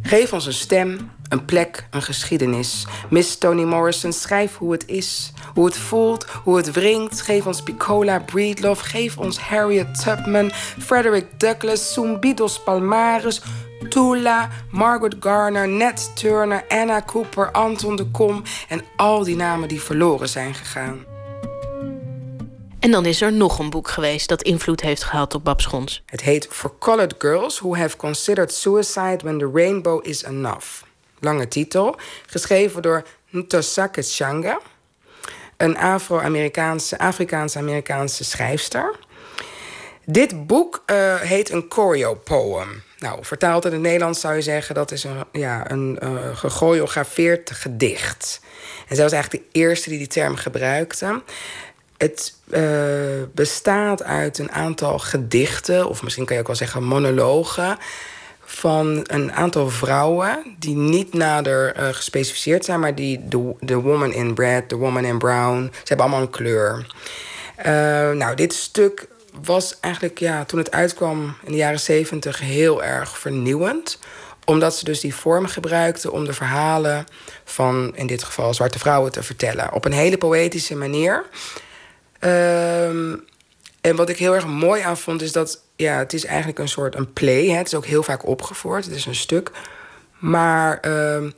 Geef 0.01 0.33
ons 0.33 0.45
een 0.45 0.53
stem, 0.53 1.11
een 1.31 1.45
plek, 1.45 1.87
een 1.89 2.01
geschiedenis. 2.01 2.85
Miss 3.09 3.37
Toni 3.37 3.65
Morrison, 3.65 4.13
schrijf 4.13 4.57
hoe 4.57 4.71
het 4.71 4.87
is. 4.87 5.31
Hoe 5.53 5.65
het 5.65 5.77
voelt, 5.77 6.25
hoe 6.43 6.57
het 6.57 6.71
wringt. 6.71 7.21
Geef 7.21 7.47
ons 7.47 7.63
Piccola 7.63 8.19
Breedlove. 8.19 8.83
Geef 8.83 9.17
ons 9.17 9.39
Harriet 9.39 10.01
Tubman, 10.03 10.51
Frederick 10.79 11.39
Douglass, 11.39 11.93
Zumbidos 11.93 12.63
Palmares... 12.63 13.41
Tula, 13.89 14.49
Margaret 14.69 15.15
Garner, 15.19 15.67
Nat 15.67 16.11
Turner, 16.15 16.63
Anna 16.67 17.01
Cooper, 17.01 17.51
Anton 17.51 17.95
de 17.95 18.05
Kom... 18.05 18.43
en 18.67 18.83
al 18.95 19.23
die 19.23 19.35
namen 19.35 19.67
die 19.67 19.81
verloren 19.81 20.29
zijn 20.29 20.53
gegaan. 20.53 21.05
En 22.79 22.91
dan 22.91 23.05
is 23.05 23.21
er 23.21 23.33
nog 23.33 23.59
een 23.59 23.69
boek 23.69 23.89
geweest 23.89 24.29
dat 24.29 24.41
invloed 24.41 24.81
heeft 24.81 25.03
gehad 25.03 25.35
op 25.35 25.43
Babs 25.43 26.01
Het 26.05 26.21
heet 26.21 26.47
For 26.49 26.77
Colored 26.79 27.15
Girls 27.17 27.59
Who 27.59 27.75
Have 27.75 27.97
Considered 27.97 28.53
Suicide 28.53 29.17
When 29.23 29.37
the 29.37 29.49
Rainbow 29.53 30.07
Is 30.07 30.23
Enough. 30.23 30.90
Lange 31.21 31.47
titel, 31.47 31.95
geschreven 32.25 32.81
door 32.81 33.03
Ntosake 33.29 34.01
Changa, 34.01 34.59
een 35.57 35.77
Afro-Amerikaanse, 35.77 36.99
Afrikaanse-Amerikaanse 36.99 38.23
schrijfster. 38.23 38.95
Dit 40.05 40.47
boek 40.47 40.83
uh, 40.85 41.15
heet 41.15 41.49
een 41.49 41.65
choreo-poem. 41.69 42.81
Nou, 42.97 43.25
vertaald 43.25 43.65
in 43.65 43.71
het 43.71 43.81
Nederlands 43.81 44.19
zou 44.19 44.35
je 44.35 44.41
zeggen 44.41 44.75
dat 44.75 44.91
is 44.91 45.03
een, 45.03 45.23
ja, 45.31 45.71
een 45.71 45.99
uh, 46.03 47.43
gedicht. 47.43 48.39
En 48.87 48.95
zij 48.95 49.03
was 49.03 49.13
eigenlijk 49.13 49.43
de 49.43 49.59
eerste 49.59 49.89
die 49.89 49.97
die 49.97 50.07
term 50.07 50.35
gebruikte. 50.35 51.21
Het 51.97 52.33
uh, 52.47 52.61
bestaat 53.33 54.03
uit 54.03 54.37
een 54.37 54.51
aantal 54.51 54.99
gedichten, 54.99 55.87
of 55.87 56.03
misschien 56.03 56.25
kan 56.25 56.35
je 56.35 56.41
ook 56.41 56.47
wel 56.47 56.55
zeggen 56.55 56.83
monologen, 56.83 57.77
van 58.51 58.99
een 59.03 59.33
aantal 59.33 59.69
vrouwen 59.69 60.55
die 60.59 60.75
niet 60.75 61.13
nader 61.13 61.77
uh, 61.77 61.87
gespecificeerd 61.87 62.65
zijn, 62.65 62.79
maar 62.79 62.95
die 62.95 63.27
de, 63.27 63.53
de 63.59 63.75
woman 63.75 64.13
in 64.13 64.33
red, 64.35 64.69
de 64.69 64.75
woman 64.75 65.05
in 65.05 65.17
brown, 65.17 65.69
ze 65.71 65.79
hebben 65.83 66.05
allemaal 66.05 66.21
een 66.21 66.29
kleur. 66.29 66.85
Uh, 67.59 67.65
nou, 68.11 68.35
dit 68.35 68.53
stuk 68.53 69.07
was 69.43 69.77
eigenlijk, 69.79 70.19
ja, 70.19 70.45
toen 70.45 70.59
het 70.59 70.71
uitkwam 70.71 71.35
in 71.43 71.51
de 71.51 71.57
jaren 71.57 71.79
zeventig, 71.79 72.39
heel 72.39 72.83
erg 72.83 73.17
vernieuwend 73.19 73.99
omdat 74.45 74.75
ze 74.75 74.85
dus 74.85 74.99
die 74.99 75.15
vorm 75.15 75.45
gebruikten 75.45 76.11
om 76.11 76.25
de 76.25 76.33
verhalen 76.33 77.05
van, 77.43 77.91
in 77.95 78.07
dit 78.07 78.23
geval, 78.23 78.53
zwarte 78.53 78.79
vrouwen 78.79 79.11
te 79.11 79.23
vertellen. 79.23 79.73
Op 79.73 79.85
een 79.85 79.91
hele 79.91 80.17
poëtische 80.17 80.75
manier. 80.75 81.25
Um, 82.19 83.23
en 83.81 83.95
wat 83.95 84.09
ik 84.09 84.17
heel 84.17 84.35
erg 84.35 84.47
mooi 84.47 84.81
aan 84.81 84.97
vond, 84.97 85.21
is 85.21 85.31
dat 85.31 85.61
ja, 85.75 85.97
het 85.97 86.13
is 86.13 86.25
eigenlijk 86.25 86.59
een 86.59 86.67
soort 86.67 86.95
een 86.95 87.13
play. 87.13 87.47
Hè. 87.47 87.57
Het 87.57 87.67
is 87.67 87.75
ook 87.75 87.85
heel 87.85 88.03
vaak 88.03 88.27
opgevoerd. 88.27 88.85
Het 88.85 88.95
is 88.95 89.05
een 89.05 89.15
stuk. 89.15 89.51
Maar 90.19 90.79
um, 91.15 91.33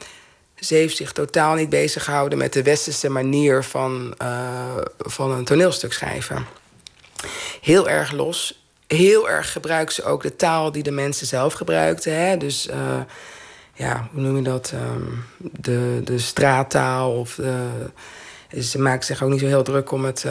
ze 0.56 0.76
heeft 0.76 0.98
zich 0.98 1.12
totaal 1.12 1.56
niet 1.56 1.70
bezig 1.70 2.04
gehouden 2.04 2.38
met 2.38 2.54
de 2.54 2.64
westerse 2.64 3.10
manier 3.10 3.64
van, 3.64 4.16
uh, 4.22 4.78
van 4.98 5.32
een 5.32 5.46
toneelstuk 5.46 5.94
schrijven. 5.94 6.46
Heel 7.62 7.90
erg 7.90 8.12
los. 8.12 8.66
Heel 8.88 9.30
erg 9.30 9.52
gebruikt 9.52 9.94
ze 9.94 10.04
ook 10.04 10.22
de 10.22 10.36
taal 10.36 10.72
die 10.72 10.84
de 10.84 10.92
mensen 10.92 11.28
zelf 11.28 11.54
gebruikten. 11.54 12.16
Hè. 12.16 12.38
Dus 12.38 12.68
uh, 12.68 13.00
ja, 13.74 14.10
hoe 14.12 14.22
noem 14.22 14.36
je 14.36 14.42
dat? 14.42 14.74
Um, 14.74 15.26
de, 15.38 16.02
de 16.04 16.20
straattaal. 16.20 17.20
Of 17.20 17.40
ze 18.60 18.80
maakt 18.80 19.06
zich 19.06 19.24
ook 19.24 19.30
niet 19.30 19.40
zo 19.40 19.46
heel 19.46 19.64
druk 19.64 19.92
om 19.92 20.06
het. 20.06 20.26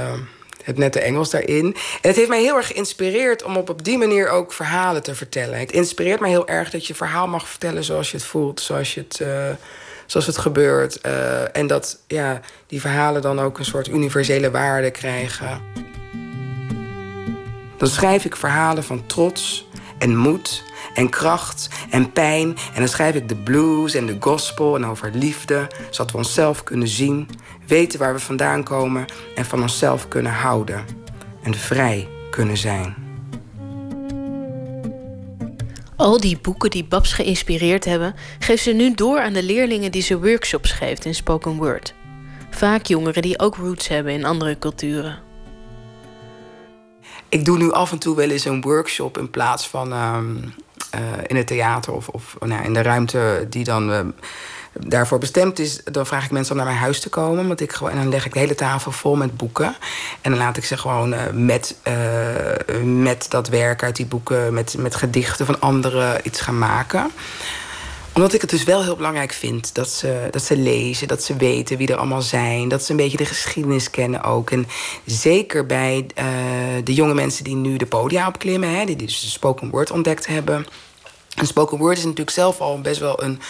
Het 0.63 0.79
nette 0.79 1.01
Engels 1.01 1.31
daarin. 1.31 1.65
En 2.01 2.09
het 2.09 2.17
heeft 2.17 2.29
mij 2.29 2.43
heel 2.43 2.57
erg 2.57 2.67
geïnspireerd 2.67 3.43
om 3.43 3.57
op, 3.57 3.69
op 3.69 3.85
die 3.85 3.99
manier 3.99 4.29
ook 4.29 4.53
verhalen 4.53 5.03
te 5.03 5.15
vertellen. 5.15 5.59
Het 5.59 5.73
inspireert 5.73 6.21
mij 6.21 6.31
heel 6.31 6.49
erg 6.49 6.71
dat 6.71 6.87
je 6.87 6.95
verhaal 6.95 7.27
mag 7.27 7.49
vertellen 7.49 7.85
zoals 7.85 8.11
je 8.11 8.17
het 8.17 8.27
voelt, 8.27 8.61
zoals, 8.61 8.95
je 8.95 9.01
het, 9.01 9.21
uh, 9.23 9.49
zoals 10.07 10.27
het 10.27 10.39
gebeurt. 10.39 10.99
Uh, 11.07 11.57
en 11.57 11.67
dat 11.67 11.99
ja, 12.07 12.41
die 12.67 12.81
verhalen 12.81 13.23
dan 13.23 13.41
ook 13.41 13.59
een 13.59 13.65
soort 13.65 13.89
universele 13.89 14.51
waarde 14.51 14.91
krijgen. 14.91 15.61
Dan 17.77 17.89
schrijf 17.89 18.25
ik 18.25 18.37
verhalen 18.37 18.85
van 18.85 19.07
trots 19.07 19.67
en 20.03 20.17
moed 20.17 20.63
en 20.95 21.09
kracht 21.09 21.69
en 21.91 22.13
pijn. 22.13 22.49
En 22.49 22.79
dan 22.79 22.89
schrijf 22.89 23.15
ik 23.15 23.29
de 23.29 23.37
blues 23.37 23.95
en 23.95 24.07
de 24.07 24.17
gospel 24.21 24.77
en 24.77 24.87
over 24.87 25.11
liefde, 25.15 25.67
zodat 25.91 26.13
we 26.13 26.19
onszelf 26.19 26.63
kunnen 26.63 26.89
zien, 26.89 27.29
weten 27.67 27.99
waar 27.99 28.13
we 28.13 28.21
vandaan 28.21 28.63
komen 28.63 29.05
en 29.35 29.45
van 29.45 29.63
onszelf 29.63 30.09
kunnen 30.09 30.33
houden 30.33 30.85
en 31.43 31.55
vrij 31.55 32.09
kunnen 32.31 32.57
zijn. 32.57 32.95
Al 35.97 36.21
die 36.21 36.39
boeken 36.43 36.71
die 36.71 36.85
Babs 36.85 37.13
geïnspireerd 37.13 37.85
hebben, 37.85 38.15
geeft 38.39 38.63
ze 38.63 38.73
nu 38.73 38.95
door 38.95 39.21
aan 39.21 39.33
de 39.33 39.43
leerlingen 39.43 39.93
die 39.93 40.03
ze 40.03 40.21
workshops 40.21 40.73
geeft 40.73 41.05
in 41.05 41.15
spoken 41.15 41.57
word. 41.57 41.95
Vaak 42.51 42.87
jongeren 42.87 43.23
die 43.23 43.39
ook 43.39 43.57
roots 43.57 43.89
hebben 43.89 44.13
in 44.13 44.25
andere 44.25 44.59
culturen. 44.59 45.32
Ik 47.33 47.45
doe 47.45 47.59
nu 47.59 47.73
af 47.73 47.93
en 47.93 47.99
toe 47.99 48.17
wel 48.17 48.31
eens 48.31 48.45
een 48.45 48.61
workshop 48.61 49.19
in 49.19 49.31
plaats 49.31 49.69
van 49.69 49.93
um, 49.93 50.55
uh, 50.95 51.01
in 51.27 51.37
het 51.37 51.47
theater 51.47 51.93
of, 51.93 52.09
of 52.09 52.37
nou, 52.41 52.65
in 52.65 52.73
de 52.73 52.83
ruimte 52.83 53.47
die 53.49 53.65
dan. 53.65 53.91
Uh, 53.91 54.01
daarvoor 54.81 55.19
bestemd 55.19 55.59
is, 55.59 55.81
dan 55.85 56.07
vraag 56.07 56.25
ik 56.25 56.31
mensen 56.31 56.53
om 56.53 56.59
naar 56.59 56.67
mijn 56.67 56.79
huis 56.79 57.01
te 57.01 57.09
komen. 57.09 57.47
Want 57.47 57.61
ik 57.61 57.73
gewoon, 57.73 57.93
en 57.93 57.99
dan 57.99 58.09
leg 58.09 58.27
ik 58.27 58.33
de 58.33 58.39
hele 58.39 58.55
tafel 58.55 58.93
vol 58.93 59.17
met 59.17 59.37
boeken. 59.37 59.77
En 60.21 60.31
dan 60.31 60.41
laat 60.41 60.57
ik 60.57 60.65
ze 60.65 60.77
gewoon 60.77 61.13
uh, 61.13 61.21
met, 61.33 61.77
met 62.85 63.27
dat 63.31 63.49
werk 63.49 63.83
uit 63.83 63.97
die 63.97 64.07
boeken, 64.07 64.55
met, 64.55 64.77
met 64.79 64.95
gedichten 64.95 65.47
van 65.47 65.61
anderen 65.61 66.21
iets 66.23 66.41
gaan 66.41 66.59
maken 66.59 67.11
omdat 68.15 68.33
ik 68.33 68.41
het 68.41 68.51
dus 68.51 68.65
wel 68.65 68.83
heel 68.83 68.97
belangrijk 68.97 69.33
vind 69.33 69.75
dat 69.75 69.91
ze, 69.91 70.29
dat 70.31 70.43
ze 70.43 70.57
lezen, 70.57 71.09
dat 71.09 71.23
ze 71.23 71.37
weten 71.37 71.77
wie 71.77 71.89
er 71.89 71.97
allemaal 71.97 72.23
zijn, 72.23 72.69
dat 72.69 72.85
ze 72.85 72.91
een 72.91 72.97
beetje 72.97 73.17
de 73.17 73.25
geschiedenis 73.25 73.91
kennen 73.91 74.23
ook. 74.23 74.51
En 74.51 74.67
zeker 75.05 75.67
bij 75.67 76.07
uh, 76.19 76.25
de 76.85 76.95
jonge 76.95 77.15
mensen 77.15 77.45
die 77.45 77.55
nu 77.55 77.77
de 77.77 77.87
podia 77.87 78.29
opklimmen, 78.29 78.79
hè, 78.79 78.85
die 78.85 78.97
dus 78.97 79.21
de 79.21 79.27
spoken 79.27 79.71
word 79.71 79.91
ontdekt 79.91 80.27
hebben. 80.27 80.67
En 81.37 81.47
spoken 81.47 81.79
word 81.79 81.97
is 81.97 82.03
natuurlijk 82.05 82.31
zelf 82.31 82.61
al 82.61 82.81
best 82.81 83.01
wel 83.01 83.23
een, 83.23 83.41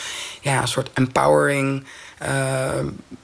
ja, 0.40 0.66
soort 0.66 0.90
empowering 0.94 1.84
uh, 2.22 2.70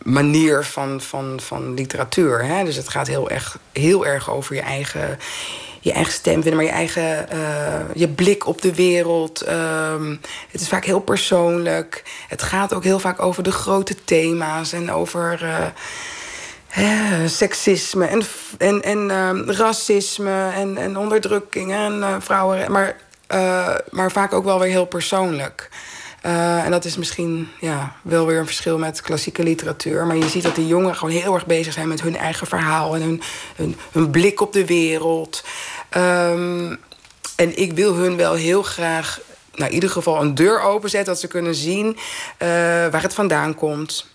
manier 0.02 0.64
van, 0.64 1.00
van, 1.00 1.40
van 1.40 1.74
literatuur. 1.74 2.44
Hè? 2.44 2.64
Dus 2.64 2.76
het 2.76 2.88
gaat 2.88 3.06
heel 3.06 3.30
erg, 3.30 3.58
heel 3.72 4.06
erg 4.06 4.30
over 4.30 4.54
je 4.54 4.60
eigen, 4.60 5.18
je 5.80 5.92
eigen 5.92 6.12
stem 6.12 6.42
vinden, 6.42 6.54
maar 6.54 6.64
je 6.64 6.70
eigen 6.70 7.26
uh, 7.32 7.94
je 7.94 8.08
blik 8.08 8.46
op 8.46 8.62
de 8.62 8.74
wereld. 8.74 9.48
Uh, 9.48 10.16
het 10.50 10.60
is 10.60 10.68
vaak 10.68 10.84
heel 10.84 11.00
persoonlijk. 11.00 12.02
Het 12.28 12.42
gaat 12.42 12.74
ook 12.74 12.84
heel 12.84 12.98
vaak 12.98 13.22
over 13.22 13.42
de 13.42 13.52
grote 13.52 13.94
thema's 14.04 14.72
en 14.72 14.92
over. 14.92 15.42
Uh, 16.78 17.26
seksisme 17.26 18.06
en, 18.06 18.22
en, 18.58 18.82
en 18.82 18.98
uh, 19.08 19.54
racisme 19.56 20.50
en, 20.54 20.76
en 20.76 20.96
onderdrukking 20.96 21.72
en 21.72 21.98
uh, 21.98 22.14
vrouwen. 22.18 22.72
Maar, 22.72 22.96
maar 23.90 24.12
vaak 24.12 24.32
ook 24.32 24.44
wel 24.44 24.60
weer 24.60 24.70
heel 24.70 24.86
persoonlijk. 24.86 25.68
Uh, 26.28 26.64
en 26.64 26.70
dat 26.70 26.84
is 26.84 26.96
misschien 26.96 27.48
ja, 27.60 27.96
wel 28.02 28.26
weer 28.26 28.38
een 28.38 28.46
verschil 28.46 28.78
met 28.78 29.00
klassieke 29.00 29.42
literatuur. 29.42 30.06
Maar 30.06 30.16
je 30.16 30.28
ziet 30.28 30.42
dat 30.42 30.54
die 30.54 30.66
jongeren 30.66 30.96
gewoon 30.96 31.14
heel 31.14 31.34
erg 31.34 31.46
bezig 31.46 31.72
zijn 31.72 31.88
met 31.88 32.00
hun 32.00 32.16
eigen 32.16 32.46
verhaal 32.46 32.94
en 32.94 33.02
hun, 33.02 33.22
hun, 33.56 33.76
hun 33.92 34.10
blik 34.10 34.40
op 34.40 34.52
de 34.52 34.66
wereld. 34.66 35.44
Um, 35.96 36.78
en 37.36 37.58
ik 37.58 37.72
wil 37.72 37.94
hun 37.94 38.16
wel 38.16 38.34
heel 38.34 38.62
graag, 38.62 39.20
nou, 39.54 39.68
in 39.68 39.74
ieder 39.74 39.90
geval, 39.90 40.20
een 40.20 40.34
deur 40.34 40.60
openzetten, 40.60 41.12
dat 41.12 41.20
ze 41.20 41.26
kunnen 41.26 41.54
zien 41.54 41.86
uh, 41.86 41.98
waar 42.88 43.02
het 43.02 43.14
vandaan 43.14 43.54
komt. 43.54 44.06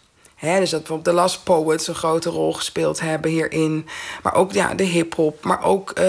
Dus 0.43 0.69
dat 0.69 0.79
bijvoorbeeld 0.79 1.15
de 1.15 1.21
Last 1.21 1.43
Poets 1.43 1.87
een 1.87 1.95
grote 1.95 2.29
rol 2.29 2.53
gespeeld 2.53 2.99
hebben 2.99 3.31
hierin. 3.31 3.87
Maar 4.23 4.35
ook 4.35 4.51
ja, 4.51 4.73
de 4.73 4.83
hip-hop, 4.83 5.43
maar 5.43 5.63
ook 5.63 5.89
uh, 5.89 6.03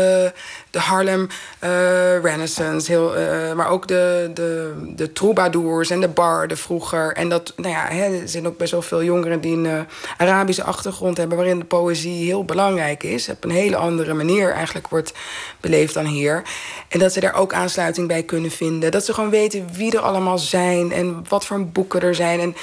de 0.70 0.78
Harlem 0.78 1.28
uh, 1.65 2.23
Renaissance. 2.23 2.90
Heel, 2.90 3.19
uh, 3.19 3.52
maar 3.52 3.69
ook 3.69 3.89
de, 3.89 4.31
de, 4.35 4.74
de 4.97 5.12
troubadours 5.12 5.90
en 5.90 6.01
de 6.01 6.09
barden 6.09 6.56
vroeger. 6.56 7.12
En 7.12 7.28
dat, 7.28 7.52
nou 7.56 7.69
ja, 7.69 7.90
er 7.90 8.28
zijn 8.28 8.47
ook 8.47 8.56
best 8.56 8.73
wel 8.73 8.82
veel 8.82 9.02
jongeren 9.02 9.40
die 9.40 9.56
een 9.56 9.86
Arabische 10.16 10.65
achtergrond 10.65 11.16
hebben. 11.16 11.36
waarin 11.36 11.59
de 11.59 11.65
poëzie 11.65 12.24
heel 12.24 12.44
belangrijk 12.44 13.02
is. 13.02 13.28
Op 13.28 13.44
een 13.44 13.51
hele 13.51 13.77
andere 13.77 14.15
manier 14.15 14.52
eigenlijk 14.52 14.89
wordt 14.89 15.12
beleefd 15.61 15.94
dan 15.94 16.06
hier. 16.06 16.43
En 16.89 16.98
dat 16.98 17.12
ze 17.12 17.20
daar 17.20 17.35
ook 17.35 17.52
aansluiting 17.52 18.09
bij 18.09 18.23
kunnen 18.23 18.51
vinden. 18.51 18.90
Dat 18.90 19.05
ze 19.05 19.15
gewoon 19.15 19.31
weten 19.31 19.66
wie 19.73 19.93
er 19.93 20.02
allemaal 20.02 20.39
zijn 20.39 20.93
en 20.93 21.24
wat 21.28 21.47
voor 21.47 21.66
boeken 21.66 22.01
er 22.01 22.15
zijn. 22.15 22.40
En 22.40 22.56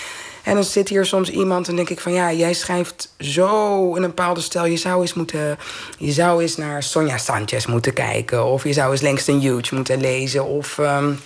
En 0.44 0.54
dan 0.54 0.64
zit 0.64 0.90
hier 0.90 1.06
soms 1.06 1.30
iemand 1.30 1.68
en 1.68 1.76
denk 1.76 1.90
ik 1.90 2.00
van 2.00 2.14
ja, 2.14 2.32
jij 2.32 2.54
schrijft 2.54 3.14
zo 3.20 3.96
in 3.96 4.04
een 4.04 4.10
bepaalde 4.10 4.42
stijl. 4.42 4.66
Je 4.66 4.78
zou 4.78 5.02
eens 5.02 5.14
moeten, 5.14 5.58
je 5.98 6.12
zou 6.12 6.42
eens 6.42 6.58
naar 6.58 6.84
Sonja 6.84 7.18
Sanchez 7.18 7.66
moeten 7.66 7.94
kijken. 7.94 8.46
Of 8.46 8.64
je 8.64 8.74
zou 8.74 8.92
eens 8.92 9.02
Langston 9.02 9.40
Hughes 9.40 9.70
moeten 9.70 10.02
lezen. 10.02 10.46
Of, 10.46 10.78
um, 10.78 11.20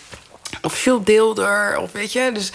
of 0.61 0.83
Jules 0.83 1.03
Deelder. 1.03 1.77
Of 1.77 1.91
weet 1.91 2.11
je. 2.11 2.29
Dus 2.33 2.51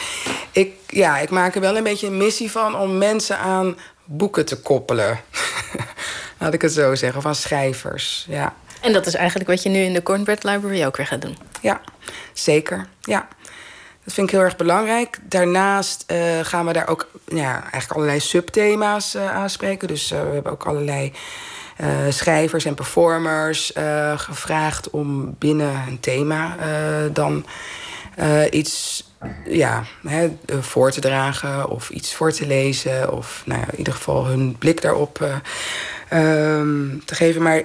ik, 0.52 0.72
ja, 0.86 1.18
ik 1.18 1.30
maak 1.30 1.54
er 1.54 1.60
wel 1.60 1.76
een 1.76 1.82
beetje 1.82 2.06
een 2.06 2.16
missie 2.16 2.50
van 2.50 2.76
om 2.76 2.98
mensen 2.98 3.38
aan 3.38 3.76
boeken 4.04 4.46
te 4.46 4.60
koppelen. 4.60 5.20
Laat 6.38 6.54
ik 6.54 6.62
het 6.62 6.72
zo 6.72 6.94
zeggen. 6.94 7.18
Of 7.18 7.26
aan 7.26 7.34
schrijvers. 7.34 8.26
Ja. 8.28 8.54
En 8.80 8.92
dat 8.92 9.06
is 9.06 9.14
eigenlijk 9.14 9.48
wat 9.48 9.62
je 9.62 9.68
nu 9.68 9.78
in 9.78 9.92
de 9.92 10.02
Cornbread 10.02 10.44
Library 10.44 10.84
ook 10.84 10.96
weer 10.96 11.06
gaat 11.06 11.22
doen. 11.22 11.36
Ja, 11.60 11.80
zeker. 12.32 12.86
Ja. 13.00 13.28
Vind 14.10 14.26
ik 14.26 14.34
heel 14.34 14.44
erg 14.44 14.56
belangrijk. 14.56 15.18
Daarnaast 15.22 16.04
uh, 16.12 16.18
gaan 16.42 16.66
we 16.66 16.72
daar 16.72 16.88
ook 16.88 17.08
ja, 17.26 17.60
eigenlijk 17.60 17.92
allerlei 17.92 18.20
subthema's 18.20 19.14
uh, 19.14 19.34
aanspreken. 19.34 19.88
Dus 19.88 20.12
uh, 20.12 20.22
we 20.22 20.28
hebben 20.28 20.52
ook 20.52 20.64
allerlei 20.64 21.12
schrijvers 22.08 22.64
en 22.64 22.74
performers 22.74 23.72
gevraagd 24.16 24.90
om 24.90 25.34
binnen 25.38 25.84
een 25.88 26.00
thema 26.00 26.56
dan 27.12 27.46
iets 28.50 29.04
ja, 29.44 29.84
hè, 30.06 30.36
voor 30.60 30.90
te 30.90 31.00
dragen 31.00 31.68
of 31.68 31.90
iets 31.90 32.14
voor 32.14 32.32
te 32.32 32.46
lezen. 32.46 33.12
Of 33.12 33.42
nou 33.44 33.60
ja, 33.60 33.66
in 33.70 33.78
ieder 33.78 33.92
geval 33.92 34.26
hun 34.26 34.56
blik 34.58 34.82
daarop 34.82 35.40
um, 36.12 37.02
te 37.04 37.14
geven. 37.14 37.42
Maar 37.42 37.62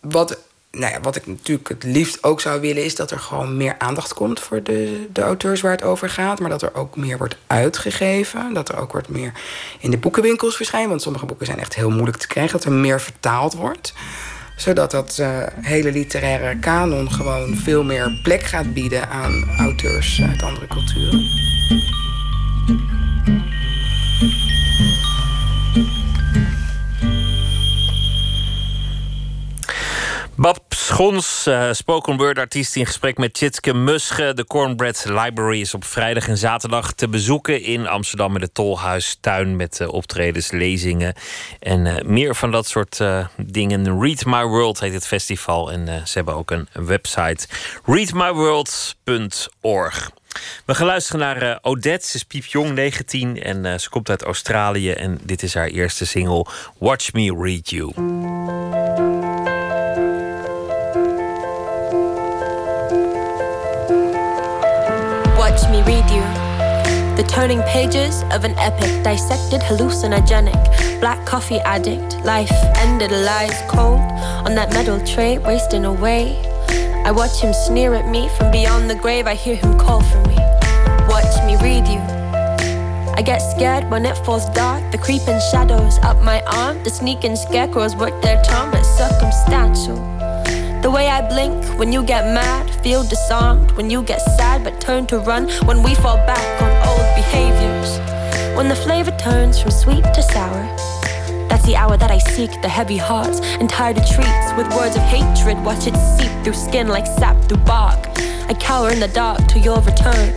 wat 0.00 0.38
nou 0.78 0.92
ja, 0.92 1.00
wat 1.00 1.16
ik 1.16 1.26
natuurlijk 1.26 1.68
het 1.68 1.84
liefst 1.84 2.24
ook 2.24 2.40
zou 2.40 2.60
willen, 2.60 2.84
is 2.84 2.96
dat 2.96 3.10
er 3.10 3.18
gewoon 3.18 3.56
meer 3.56 3.74
aandacht 3.78 4.14
komt 4.14 4.40
voor 4.40 4.62
de, 4.62 5.06
de 5.12 5.20
auteurs 5.20 5.60
waar 5.60 5.72
het 5.72 5.82
over 5.82 6.08
gaat. 6.08 6.40
Maar 6.40 6.50
dat 6.50 6.62
er 6.62 6.74
ook 6.74 6.96
meer 6.96 7.18
wordt 7.18 7.36
uitgegeven. 7.46 8.54
Dat 8.54 8.68
er 8.68 8.76
ook 8.78 8.92
wordt 8.92 9.08
meer 9.08 9.32
in 9.78 9.90
de 9.90 9.98
boekenwinkels 9.98 10.56
verschijnt. 10.56 10.88
Want 10.88 11.02
sommige 11.02 11.26
boeken 11.26 11.46
zijn 11.46 11.58
echt 11.58 11.74
heel 11.74 11.90
moeilijk 11.90 12.16
te 12.16 12.26
krijgen. 12.26 12.52
Dat 12.52 12.64
er 12.64 12.72
meer 12.72 13.00
vertaald 13.00 13.54
wordt. 13.54 13.92
Zodat 14.56 14.90
dat 14.90 15.18
uh, 15.20 15.28
hele 15.60 15.92
literaire 15.92 16.58
kanon 16.58 17.12
gewoon 17.12 17.56
veel 17.56 17.84
meer 17.84 18.20
plek 18.22 18.42
gaat 18.42 18.74
bieden 18.74 19.08
aan 19.08 19.44
auteurs 19.58 20.22
uit 20.22 20.42
andere 20.42 20.66
culturen. 20.66 21.20
Bab 30.36 30.58
Schons, 30.68 31.46
uh, 31.46 31.72
spoken 31.72 32.16
word 32.16 32.38
artiest 32.38 32.76
in 32.76 32.86
gesprek 32.86 33.18
met 33.18 33.34
Tjitske 33.34 33.74
Musche. 33.74 34.34
De 34.34 34.44
Cornbread 34.44 35.04
Library 35.04 35.60
is 35.60 35.74
op 35.74 35.84
vrijdag 35.84 36.28
en 36.28 36.38
zaterdag 36.38 36.92
te 36.92 37.08
bezoeken 37.08 37.62
in 37.62 37.86
Amsterdam 37.86 38.32
met 38.32 38.42
de 38.42 38.52
Tolhuistuin 38.52 39.56
met 39.56 39.80
uh, 39.80 39.88
optredens, 39.88 40.50
lezingen 40.50 41.14
en 41.60 41.86
uh, 41.86 41.94
meer 42.04 42.34
van 42.34 42.50
dat 42.50 42.66
soort 42.66 43.00
dingen. 43.36 44.00
Read 44.00 44.24
My 44.24 44.44
World 44.44 44.80
heet 44.80 44.92
het 44.92 45.06
festival 45.06 45.72
en 45.72 46.06
ze 46.06 46.12
hebben 46.12 46.34
ook 46.34 46.50
een, 46.50 46.68
een 46.72 46.86
website 46.86 47.46
readmyworld.org. 47.84 50.10
We 50.66 50.74
gaan 50.74 50.86
luisteren 50.86 51.20
naar 51.20 51.58
Odette. 51.62 52.06
Ze 52.06 52.16
is 52.16 52.24
piepjong, 52.24 52.74
19 52.74 53.42
en 53.42 53.80
ze 53.80 53.88
komt 53.88 54.10
uit 54.10 54.22
Australië. 54.22 54.90
En 54.90 55.18
dit 55.22 55.42
is 55.42 55.54
haar 55.54 55.68
eerste 55.68 56.06
single, 56.06 56.46
Watch 56.78 57.12
Me 57.12 57.36
Read 57.38 57.70
You. 57.70 57.92
Read 65.86 66.08
you. 66.10 66.22
The 67.16 67.24
turning 67.28 67.62
pages 67.62 68.22
of 68.32 68.44
an 68.44 68.54
epic, 68.58 69.04
dissected 69.04 69.60
hallucinogenic. 69.60 71.00
Black 71.00 71.24
coffee 71.26 71.60
addict, 71.60 72.24
life 72.24 72.52
ended 72.76 73.10
lies 73.10 73.60
cold 73.68 74.00
on 74.46 74.54
that 74.54 74.72
metal 74.72 74.98
tray, 75.04 75.38
wasting 75.38 75.84
away. 75.84 76.40
I 77.04 77.10
watch 77.10 77.40
him 77.40 77.52
sneer 77.52 77.94
at 77.94 78.08
me 78.08 78.28
from 78.36 78.50
beyond 78.50 78.88
the 78.88 78.94
grave, 78.94 79.26
I 79.26 79.34
hear 79.34 79.56
him 79.56 79.78
call 79.78 80.02
for 80.02 80.20
me. 80.28 80.36
Watch 81.08 81.34
me 81.44 81.56
read 81.56 81.86
you. 81.86 82.00
I 83.14 83.22
get 83.24 83.38
scared 83.38 83.90
when 83.90 84.06
it 84.06 84.16
falls 84.24 84.48
dark, 84.50 84.90
the 84.90 84.98
creeping 84.98 85.40
shadows 85.50 85.98
up 86.02 86.20
my 86.22 86.40
arm, 86.42 86.82
the 86.82 86.90
sneaking 86.90 87.36
scarecrows 87.36 87.94
work 87.94 88.20
their 88.22 88.42
charm, 88.42 88.72
it's 88.74 88.88
circumstantial. 88.88 89.96
The 90.82 90.90
way 90.90 91.08
I 91.08 91.28
blink 91.28 91.78
when 91.78 91.92
you 91.92 92.02
get 92.02 92.24
mad, 92.34 92.71
feel 92.82 93.04
disarmed 93.04 93.70
when 93.72 93.88
you 93.88 94.02
get 94.02 94.20
sad, 94.36 94.64
but 94.64 94.80
turn 94.80 95.06
to 95.06 95.18
run 95.20 95.48
when 95.66 95.82
we 95.82 95.94
fall 95.94 96.16
back 96.26 96.62
on 96.62 96.70
old 96.88 97.14
behaviors. 97.14 97.98
When 98.56 98.68
the 98.68 98.74
flavor 98.74 99.12
turns 99.18 99.60
from 99.60 99.70
sweet 99.70 100.02
to 100.02 100.22
sour, 100.22 100.64
that's 101.48 101.64
the 101.64 101.76
hour 101.76 101.96
that 101.96 102.10
I 102.10 102.18
seek 102.18 102.50
the 102.60 102.68
heavy 102.68 102.96
hearts 102.96 103.40
and 103.40 103.70
tired 103.70 103.98
retreats 103.98 104.52
with 104.56 104.66
words 104.74 104.96
of 104.96 105.02
hatred. 105.02 105.62
Watch 105.64 105.86
it 105.86 105.96
seep 105.96 106.32
through 106.42 106.54
skin 106.54 106.88
like 106.88 107.06
sap 107.06 107.40
through 107.44 107.58
bark. 107.58 108.00
I 108.48 108.54
cower 108.58 108.90
in 108.90 108.98
the 108.98 109.08
dark 109.08 109.46
till 109.46 109.62
your 109.62 109.80
return. 109.80 110.30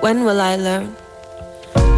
When 0.00 0.24
will 0.24 0.40
I 0.40 0.56
learn? 0.56 0.96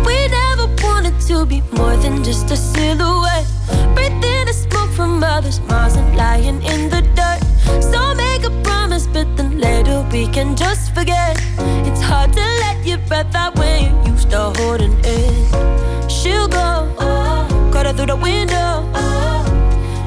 We 0.05 0.29
never 0.29 0.67
wanted 0.83 1.21
to 1.29 1.47
be 1.47 1.63
more 1.73 1.97
than 1.99 2.25
just 2.25 2.51
a 2.51 2.57
silhouette. 2.57 3.47
Breathing 3.95 4.47
the 4.47 4.53
smoke 4.53 4.91
from 4.91 5.23
others' 5.23 5.61
miles 5.61 5.95
and 5.97 6.17
lying 6.17 6.61
in 6.63 6.91
the 6.91 7.03
dirt. 7.15 7.34
So 7.81 8.15
make 8.15 8.45
a 8.45 8.51
promise, 8.63 9.07
but 9.07 9.37
then 9.37 9.59
later 9.59 10.07
we 10.13 10.27
can 10.29 10.57
just 10.57 10.95
forget. 10.95 11.41
It's 11.89 12.01
hard 12.01 12.33
to 12.33 12.41
let 12.41 12.85
your 12.87 12.99
breath 13.09 13.35
out 13.35 13.59
when 13.59 14.05
you 14.07 14.15
to 14.35 14.53
holding 14.59 14.97
it. 15.05 16.11
She'll 16.11 16.49
go, 16.49 16.93
oh, 16.99 17.71
cut 17.73 17.87
her 17.87 17.93
through 17.93 18.07
the 18.07 18.17
window. 18.17 18.91
Oh, 18.95 19.45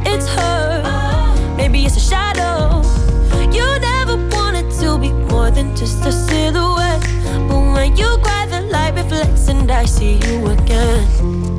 it's 0.06 0.28
her, 0.28 0.82
oh, 0.84 1.54
maybe 1.56 1.86
it's 1.86 1.96
a 1.96 2.00
shadow. 2.00 2.82
You 3.56 3.66
never 3.80 4.18
wanted 4.36 4.70
to 4.82 4.98
be 4.98 5.12
more 5.32 5.50
than 5.50 5.76
just 5.78 6.06
a 6.06 6.12
silhouette. 6.12 7.04
But 7.48 7.62
when 7.74 7.96
you 7.96 8.18
cry, 8.22 8.48
the 8.48 8.62
light 8.62 8.96
reflects, 8.96 9.48
and 9.48 9.72
I 9.72 9.86
see 9.86 10.20
you 10.26 10.48
again 10.48 11.57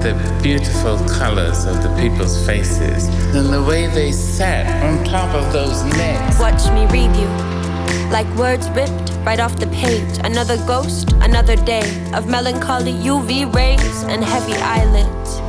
the 0.00 0.40
beautiful 0.42 0.96
colors 1.08 1.66
of 1.66 1.82
the 1.82 1.94
people's 2.00 2.46
faces 2.46 3.06
and 3.36 3.52
the 3.52 3.62
way 3.62 3.86
they 3.86 4.10
sat 4.10 4.66
on 4.82 5.04
top 5.04 5.34
of 5.34 5.52
those 5.52 5.84
necks. 5.84 6.38
Watch 6.38 6.64
me 6.72 6.86
read 6.86 7.14
you. 7.16 7.28
Like 8.10 8.26
words 8.36 8.68
ripped 8.70 9.12
right 9.26 9.38
off 9.38 9.56
the 9.56 9.66
page. 9.66 10.18
Another 10.24 10.56
ghost, 10.66 11.12
another 11.20 11.56
day 11.56 11.84
of 12.14 12.26
melancholy 12.28 12.92
UV 12.92 13.54
rays 13.54 14.02
and 14.04 14.24
heavy 14.24 14.54
eyelids. 14.54 15.40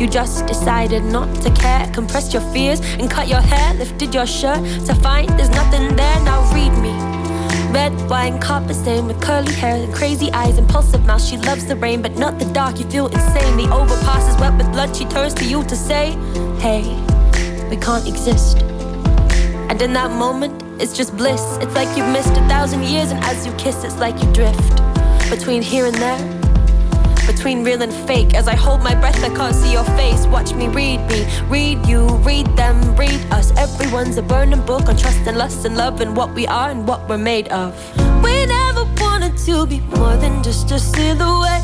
You 0.00 0.06
just 0.06 0.46
decided 0.46 1.02
not 1.04 1.34
to 1.42 1.50
care, 1.54 1.90
compressed 1.92 2.32
your 2.32 2.42
fears 2.52 2.80
and 2.80 3.10
cut 3.10 3.26
your 3.26 3.40
hair, 3.40 3.74
lifted 3.74 4.14
your 4.14 4.26
shirt 4.26 4.62
to 4.86 4.94
find 4.96 5.28
there's 5.30 5.50
nothing 5.50 5.96
there. 5.96 6.20
Now 6.24 6.52
read 6.54 6.72
me. 6.78 6.87
Red 7.78 8.10
wine, 8.10 8.40
copper 8.40 8.74
stain 8.74 9.06
with 9.06 9.20
curly 9.22 9.52
hair 9.52 9.76
and 9.76 9.94
crazy 9.94 10.32
eyes, 10.32 10.58
impulsive 10.58 11.06
mouth. 11.06 11.22
She 11.22 11.36
loves 11.36 11.64
the 11.64 11.76
rain, 11.76 12.02
but 12.02 12.16
not 12.16 12.36
the 12.40 12.44
dark. 12.46 12.80
You 12.80 12.86
feel 12.90 13.06
insane. 13.06 13.56
The 13.56 13.72
overpass 13.72 14.24
is 14.28 14.36
wet 14.40 14.58
with 14.58 14.66
blood. 14.72 14.96
She 14.96 15.04
turns 15.04 15.32
to 15.34 15.44
you 15.44 15.62
to 15.62 15.76
say, 15.76 16.10
Hey, 16.58 16.82
we 17.70 17.76
can't 17.76 18.04
exist. 18.08 18.58
And 19.70 19.80
in 19.80 19.92
that 19.92 20.10
moment, 20.10 20.60
it's 20.82 20.96
just 20.96 21.16
bliss. 21.16 21.56
It's 21.62 21.74
like 21.76 21.96
you've 21.96 22.12
missed 22.12 22.32
a 22.32 22.44
thousand 22.48 22.82
years, 22.82 23.12
and 23.12 23.20
as 23.20 23.46
you 23.46 23.52
kiss, 23.52 23.84
it's 23.84 23.98
like 23.98 24.20
you 24.20 24.28
drift 24.32 24.82
between 25.30 25.62
here 25.62 25.86
and 25.86 25.94
there 25.94 26.37
between 27.38 27.62
real 27.62 27.82
and 27.82 27.94
fake. 28.08 28.34
As 28.34 28.48
I 28.48 28.56
hold 28.56 28.82
my 28.82 28.96
breath, 28.96 29.22
I 29.22 29.28
can't 29.28 29.54
see 29.54 29.70
your 29.70 29.84
face. 30.00 30.26
Watch 30.26 30.54
me 30.54 30.66
read 30.66 30.98
me, 31.08 31.24
read 31.46 31.86
you, 31.86 32.04
read 32.30 32.46
them, 32.56 32.96
read 32.96 33.20
us. 33.30 33.56
Everyone's 33.56 34.16
a 34.16 34.22
burning 34.22 34.60
book 34.66 34.88
on 34.88 34.96
trust 34.96 35.20
and 35.28 35.38
lust 35.38 35.64
and 35.64 35.76
love 35.76 36.00
and 36.00 36.16
what 36.16 36.34
we 36.34 36.48
are 36.48 36.68
and 36.70 36.84
what 36.84 37.08
we're 37.08 37.16
made 37.32 37.46
of. 37.48 37.72
We 38.24 38.44
never 38.46 38.84
wanted 39.00 39.36
to 39.46 39.66
be 39.66 39.78
more 39.96 40.16
than 40.16 40.42
just 40.42 40.72
a 40.72 40.80
silhouette. 40.80 41.62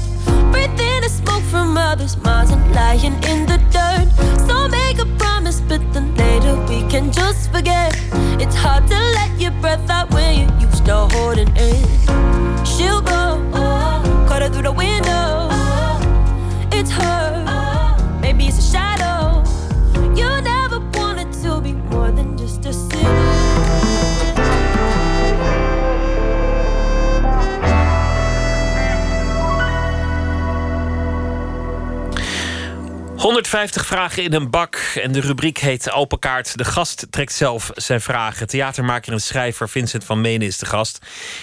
Breathing 0.53 1.01
the 1.03 1.09
smoke 1.09 1.43
from 1.43 1.77
others' 1.77 2.17
minds 2.19 2.53
and 2.53 2.63
lying 2.73 3.17
in 3.25 3.45
the 3.45 3.59
dirt. 3.75 4.07
So 4.47 4.69
make 4.69 5.01
a 5.01 5.07
promise, 5.19 5.61
but 5.61 5.83
then 5.93 6.15
later 6.15 6.55
we 6.69 6.89
can 6.89 7.11
just 7.11 7.51
forget. 7.51 7.99
It's 8.41 8.55
hard 8.55 8.87
to 8.87 8.99
let 9.19 9.41
your 9.41 9.55
breath 9.61 9.91
out 9.91 10.15
when 10.15 10.39
you're 10.39 10.61
used 10.61 10.87
to 10.87 11.09
holding 11.15 11.53
it. 11.57 11.85
She'll 12.65 13.03
go, 13.03 13.43
cut 14.29 14.43
her 14.43 14.49
through 14.49 14.63
the 14.63 14.73
window 14.73 15.54
it's 16.85 16.93
her. 16.93 17.44
150 33.25 33.87
vragen 33.87 34.23
in 34.23 34.33
een 34.33 34.51
bak 34.51 34.77
en 35.03 35.13
de 35.13 35.21
rubriek 35.21 35.59
heet 35.59 35.93
Open 35.93 36.19
Kaart. 36.19 36.59
De 36.59 36.65
gast 36.65 37.07
trekt 37.11 37.33
zelf 37.33 37.71
zijn 37.75 38.01
vragen. 38.01 38.47
Theatermaker 38.47 39.13
en 39.13 39.21
schrijver 39.21 39.69
Vincent 39.69 40.05
van 40.05 40.21
Menen 40.21 40.47
is 40.47 40.59
de 40.59 40.67
gast. 40.67 40.99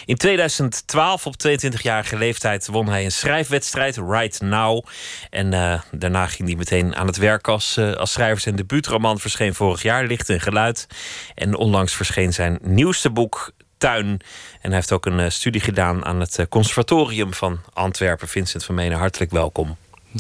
In 0.06 0.16
2012, 0.16 1.26
op 1.26 1.36
22-jarige 1.48 2.18
leeftijd, 2.18 2.68
won 2.68 2.88
hij 2.88 3.04
een 3.04 3.12
schrijfwedstrijd, 3.12 3.98
Right 3.98 4.42
Now. 4.42 4.86
En 5.30 5.54
uh, 5.54 5.82
daarna 5.92 6.28
ging 6.28 6.48
hij 6.48 6.58
meteen 6.58 6.96
aan 6.96 7.08
het 7.08 7.18
werk 7.18 7.48
als, 7.48 7.78
uh, 7.78 7.94
als 7.94 8.12
schrijver. 8.12 8.42
Zijn 8.42 8.56
debuutroman 8.56 9.20
verscheen 9.20 9.54
vorig 9.54 9.82
jaar, 9.82 10.06
Licht 10.06 10.30
en 10.30 10.42
Geluid. 10.42 10.88
En 11.36 11.56
onlangs 11.56 11.96
verscheen 11.96 12.34
zijn 12.34 12.60
nieuwste 12.62 13.10
boek, 13.10 13.52
Tuin. 13.78 14.08
En 14.08 14.20
hij 14.62 14.76
heeft 14.76 14.92
ook 14.92 15.06
een 15.06 15.20
uh, 15.20 15.30
studie 15.30 15.62
gedaan 15.62 16.06
aan 16.06 16.20
het 16.20 16.46
Conservatorium 16.50 17.34
van 17.34 17.60
Antwerpen. 17.74 18.28
Vincent 18.28 18.66
van 18.66 18.76
Menen, 18.76 18.98
hartelijk 18.98 19.32
welkom. 19.32 19.78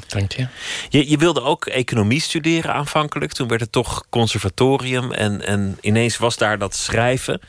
Dank 0.07 0.31
je. 0.31 0.47
je. 0.89 1.09
Je 1.09 1.17
wilde 1.17 1.41
ook 1.41 1.65
economie 1.65 2.21
studeren 2.21 2.73
aanvankelijk. 2.73 3.33
Toen 3.33 3.47
werd 3.47 3.61
het 3.61 3.71
toch 3.71 4.05
conservatorium. 4.09 5.11
En, 5.11 5.45
en 5.45 5.77
ineens 5.81 6.17
was 6.17 6.37
daar 6.37 6.57
dat 6.57 6.75
schrijven. 6.75 7.41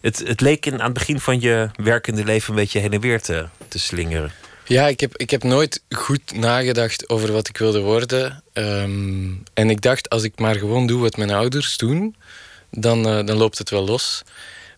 Het, 0.00 0.18
het 0.26 0.40
leek 0.40 0.66
in, 0.66 0.72
aan 0.72 0.84
het 0.84 0.92
begin 0.92 1.20
van 1.20 1.40
je 1.40 1.70
werkende 1.74 2.24
leven 2.24 2.50
een 2.50 2.60
beetje 2.60 2.78
heen 2.78 2.92
en 2.92 3.00
weer 3.00 3.20
te, 3.20 3.46
te 3.68 3.78
slingeren. 3.78 4.32
Ja, 4.64 4.86
ik 4.86 5.00
heb, 5.00 5.16
ik 5.16 5.30
heb 5.30 5.42
nooit 5.42 5.82
goed 5.90 6.32
nagedacht 6.34 7.08
over 7.08 7.32
wat 7.32 7.48
ik 7.48 7.58
wilde 7.58 7.80
worden. 7.80 8.42
Um, 8.52 9.42
en 9.54 9.70
ik 9.70 9.80
dacht, 9.80 10.08
als 10.08 10.22
ik 10.22 10.38
maar 10.38 10.54
gewoon 10.54 10.86
doe 10.86 11.00
wat 11.00 11.16
mijn 11.16 11.30
ouders 11.30 11.76
doen, 11.76 12.16
dan, 12.70 12.98
uh, 12.98 13.26
dan 13.26 13.36
loopt 13.36 13.58
het 13.58 13.70
wel 13.70 13.84
los. 13.84 14.22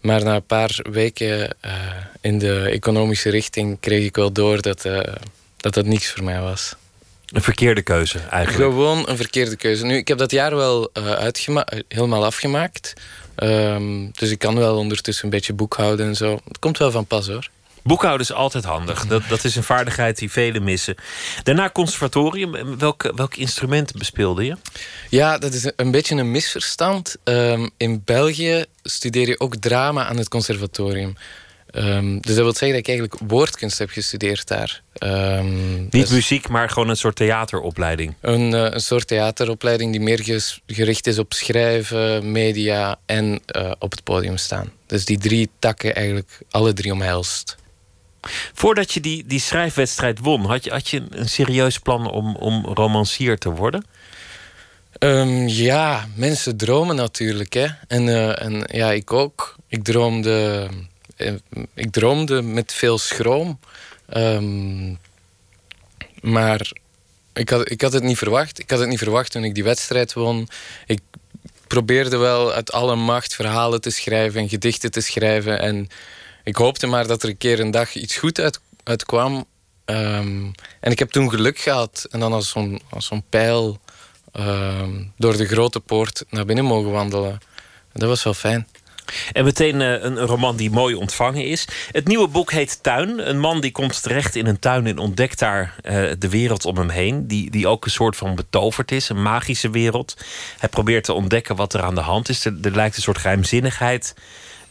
Maar 0.01 0.25
na 0.25 0.35
een 0.35 0.47
paar 0.47 0.81
weken 0.91 1.57
uh, 1.65 1.73
in 2.21 2.39
de 2.39 2.61
economische 2.61 3.31
richting 3.31 3.81
kreeg 3.81 4.05
ik 4.05 4.17
wel 4.17 4.33
door 4.33 4.63
dat, 4.63 4.85
uh, 4.85 5.01
dat 5.57 5.75
dat 5.75 5.87
niks 5.87 6.11
voor 6.11 6.25
mij 6.25 6.41
was. 6.41 6.77
Een 7.35 7.43
verkeerde 7.43 7.83
keuze 7.83 8.19
eigenlijk. 8.19 8.71
Gewoon 8.71 9.09
een 9.09 9.17
verkeerde 9.17 9.57
keuze. 9.57 9.85
Nu, 9.85 9.97
ik 9.97 10.09
heb 10.09 10.19
dat 10.19 10.31
jaar 10.31 10.57
wel 10.57 10.91
uh, 10.99 11.27
helemaal 11.89 12.25
afgemaakt. 12.25 12.93
Um, 13.37 14.11
dus 14.13 14.31
ik 14.31 14.39
kan 14.39 14.57
wel 14.57 14.77
ondertussen 14.77 15.25
een 15.25 15.31
beetje 15.31 15.53
boekhouden 15.53 16.07
en 16.07 16.17
zo. 16.17 16.41
Het 16.49 16.59
komt 16.59 16.79
wel 16.79 16.91
van 16.91 17.07
pas 17.07 17.27
hoor. 17.27 17.49
Boekhouden 17.83 18.27
is 18.27 18.33
altijd 18.33 18.65
handig. 18.65 19.07
Dat, 19.07 19.23
dat 19.29 19.45
is 19.45 19.57
een 19.57 19.63
vaardigheid 19.63 20.19
die 20.19 20.31
velen 20.31 20.63
missen. 20.65 20.95
Daarna 21.43 21.71
conservatorium. 21.71 22.79
Welk, 22.79 23.13
welk 23.17 23.37
instrument 23.37 23.93
bespeelde 23.93 24.45
je? 24.45 24.57
Ja, 25.09 25.39
dat 25.39 25.53
is 25.53 25.73
een 25.77 25.91
beetje 25.91 26.15
een 26.17 26.31
misverstand. 26.31 27.17
Um, 27.25 27.71
in 27.77 28.03
België 28.05 28.65
studeer 28.83 29.29
je 29.29 29.41
ook 29.41 29.57
drama 29.57 30.07
aan 30.07 30.17
het 30.17 30.29
conservatorium. 30.29 31.17
Um, 31.77 32.21
dus 32.21 32.35
dat 32.35 32.45
wil 32.45 32.53
zeggen 32.53 32.69
dat 32.69 32.79
ik 32.79 32.89
eigenlijk 32.89 33.31
woordkunst 33.31 33.79
heb 33.79 33.91
gestudeerd 33.91 34.49
daar. 34.49 34.83
Um, 34.99 35.81
Niet 35.81 35.91
dus 35.91 36.11
muziek, 36.11 36.49
maar 36.49 36.71
gewoon 36.71 36.89
een 36.89 36.97
soort 36.97 37.17
theateropleiding. 37.17 38.15
Een, 38.21 38.53
uh, 38.53 38.67
een 38.71 38.81
soort 38.81 39.07
theateropleiding 39.07 39.93
die 39.93 40.01
meer 40.01 40.51
gericht 40.67 41.07
is 41.07 41.19
op 41.19 41.33
schrijven, 41.33 42.33
media 42.33 42.99
en 43.07 43.41
uh, 43.57 43.73
op 43.79 43.91
het 43.91 44.03
podium 44.03 44.37
staan. 44.37 44.73
Dus 44.87 45.05
die 45.05 45.19
drie 45.19 45.51
takken 45.59 45.95
eigenlijk 45.95 46.39
alle 46.51 46.73
drie 46.73 46.93
omhelst. 46.93 47.57
Voordat 48.55 48.93
je 48.93 49.01
die, 49.01 49.25
die 49.27 49.41
schrijfwedstrijd 49.41 50.19
won, 50.19 50.45
had 50.45 50.65
je, 50.65 50.71
had 50.71 50.89
je 50.89 51.03
een 51.11 51.29
serieus 51.29 51.79
plan 51.79 52.11
om, 52.11 52.37
om 52.37 52.67
romancier 52.67 53.39
te 53.39 53.51
worden? 53.51 53.87
Um, 54.99 55.49
ja, 55.49 56.09
mensen 56.15 56.57
dromen 56.57 56.97
natuurlijk. 56.97 57.53
Hè. 57.53 57.67
En, 57.87 58.07
uh, 58.07 58.43
en 58.43 58.69
ja, 58.73 58.93
ik 58.93 59.13
ook. 59.13 59.57
Ik 59.69 59.85
droomde 59.85 60.69
ik 61.75 61.93
droomde 61.93 62.43
met 62.43 62.73
veel 62.73 62.99
schroom. 62.99 63.59
Um, 64.17 64.99
maar 66.21 66.71
ik 67.33 67.49
had, 67.49 67.71
ik 67.71 67.81
had 67.81 67.93
het 67.93 68.03
niet 68.03 68.19
verwacht. 68.19 68.59
Ik 68.59 68.71
had 68.71 68.79
het 68.79 68.89
niet 68.89 68.99
verwacht 68.99 69.31
toen 69.31 69.45
ik 69.45 69.55
die 69.55 69.65
wedstrijd 69.65 70.13
won. 70.13 70.49
Ik 70.87 71.01
probeerde 71.67 72.17
wel 72.17 72.53
uit 72.53 72.73
alle 72.73 72.97
macht 72.97 73.35
verhalen 73.35 73.81
te 73.81 73.91
schrijven 73.91 74.41
en 74.41 74.49
gedichten 74.49 74.91
te 74.91 75.01
schrijven. 75.01 75.59
En 75.61 75.89
ik 76.45 76.57
hoopte 76.57 76.87
maar 76.87 77.07
dat 77.07 77.23
er 77.23 77.29
een 77.29 77.37
keer 77.37 77.61
een 77.61 77.71
dag 77.71 77.95
iets 77.95 78.17
goed 78.17 78.41
uit, 78.41 78.61
uitkwam. 78.83 79.45
Um, 79.85 80.53
en 80.81 80.91
ik 80.91 80.99
heb 80.99 81.11
toen 81.11 81.31
geluk 81.31 81.59
gehad. 81.59 82.07
En 82.11 82.21
dan 82.21 82.33
als 82.33 82.49
zo'n 82.49 82.81
zo'n 82.99 83.25
pijl 83.29 83.81
um, 84.33 85.13
door 85.17 85.37
de 85.37 85.47
grote 85.47 85.81
poort 85.81 86.25
naar 86.31 86.45
binnen 86.45 86.65
mogen 86.65 86.91
wandelen. 86.91 87.39
Dat 87.93 88.09
was 88.09 88.23
wel 88.23 88.35
fijn. 88.35 88.69
En 89.33 89.45
meteen 89.45 89.81
uh, 89.81 90.03
een 90.03 90.19
roman 90.19 90.57
die 90.57 90.71
mooi 90.71 90.95
ontvangen 90.95 91.45
is. 91.45 91.69
Het 91.93 92.07
nieuwe 92.07 92.29
boek 92.29 92.53
heet 92.53 92.83
Tuin. 92.83 93.29
Een 93.29 93.41
man 93.41 93.61
die 93.61 93.73
komt 93.73 94.03
terecht 94.03 94.37
in 94.37 94.47
een 94.47 94.59
tuin 94.59 94.87
en 94.87 94.99
ontdekt 94.99 95.39
daar 95.39 95.75
uh, 95.83 96.11
de 96.19 96.29
wereld 96.29 96.65
om 96.65 96.77
hem 96.77 96.89
heen. 96.89 97.27
Die, 97.27 97.51
die 97.51 97.69
ook 97.69 97.85
een 97.85 97.91
soort 97.91 98.17
van 98.17 98.35
betoverd 98.35 98.93
is, 98.93 99.09
een 99.09 99.23
magische 99.23 99.71
wereld. 99.71 100.17
Hij 100.59 100.69
probeert 100.69 101.05
te 101.05 101.13
ontdekken 101.13 101.57
wat 101.57 101.75
er 101.75 101.83
aan 101.83 101.95
de 101.95 102.01
hand 102.01 102.29
is. 102.29 102.45
Er, 102.45 102.55
lijkt 102.61 102.97
een 102.97 103.03
soort 103.03 103.19
geheimzinnigheid 103.19 104.15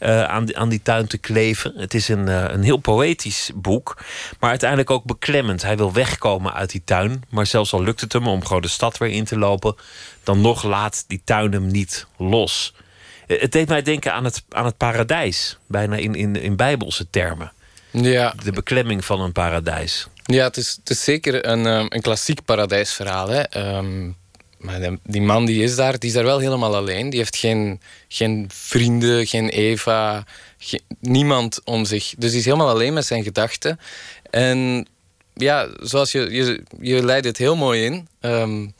uh, 0.00 0.24
aan, 0.24 0.44
die, 0.44 0.58
aan 0.58 0.68
die 0.68 0.82
tuin 0.82 1.06
te 1.06 1.18
kleven. 1.18 1.72
Het 1.76 1.94
is 1.94 2.08
een, 2.08 2.26
een 2.26 2.62
heel 2.62 2.76
poëtisch 2.76 3.50
boek, 3.54 4.02
maar 4.40 4.50
uiteindelijk 4.50 4.90
ook 4.90 5.04
beklemmend. 5.04 5.62
Hij 5.62 5.76
wil 5.76 5.92
wegkomen 5.92 6.54
uit 6.54 6.70
die 6.70 6.82
tuin, 6.84 7.24
maar 7.28 7.46
zelfs 7.46 7.72
al 7.72 7.82
lukt 7.82 8.00
het 8.00 8.12
hem 8.12 8.28
om 8.28 8.44
gewoon 8.44 8.62
de 8.62 8.68
stad 8.68 8.98
weer 8.98 9.10
in 9.10 9.24
te 9.24 9.38
lopen, 9.38 9.74
dan 10.22 10.40
nog 10.40 10.62
laat 10.62 11.04
die 11.06 11.22
tuin 11.24 11.52
hem 11.52 11.66
niet 11.66 12.06
los. 12.16 12.74
Het 13.26 13.52
deed 13.52 13.68
mij 13.68 13.82
denken 13.82 14.12
aan 14.12 14.24
het, 14.24 14.42
aan 14.48 14.64
het 14.64 14.76
paradijs, 14.76 15.58
bijna 15.66 15.96
in, 15.96 16.14
in, 16.14 16.36
in 16.36 16.56
bijbelse 16.56 17.06
termen. 17.10 17.52
Ja. 17.90 18.34
De 18.42 18.52
beklemming 18.52 19.04
van 19.04 19.20
een 19.20 19.32
paradijs. 19.32 20.08
Ja, 20.24 20.44
het 20.44 20.56
is, 20.56 20.76
het 20.78 20.90
is 20.90 21.04
zeker 21.04 21.46
een, 21.46 21.64
een 21.64 22.00
klassiek 22.00 22.44
paradijsverhaal. 22.44 23.28
Hè. 23.28 23.76
Um, 23.76 24.16
maar 24.58 24.80
die 25.02 25.22
man 25.22 25.44
die 25.44 25.62
is 25.62 25.76
daar, 25.76 25.98
die 25.98 26.08
is 26.08 26.14
daar 26.14 26.24
wel 26.24 26.38
helemaal 26.38 26.76
alleen. 26.76 27.10
Die 27.10 27.18
heeft 27.18 27.36
geen, 27.36 27.80
geen 28.08 28.44
vrienden, 28.52 29.26
geen 29.26 29.48
Eva, 29.48 30.24
geen, 30.58 30.80
niemand 31.00 31.60
om 31.64 31.84
zich. 31.84 32.14
Dus 32.18 32.30
die 32.30 32.38
is 32.38 32.44
helemaal 32.44 32.68
alleen 32.68 32.92
met 32.92 33.06
zijn 33.06 33.22
gedachten. 33.22 33.80
En 34.30 34.86
ja, 35.34 35.68
zoals 35.80 36.12
je, 36.12 36.30
je, 36.30 36.62
je 36.80 37.04
leidt 37.04 37.26
het 37.26 37.36
heel 37.36 37.56
mooi 37.56 37.84
in. 37.84 38.08
Um, 38.20 38.74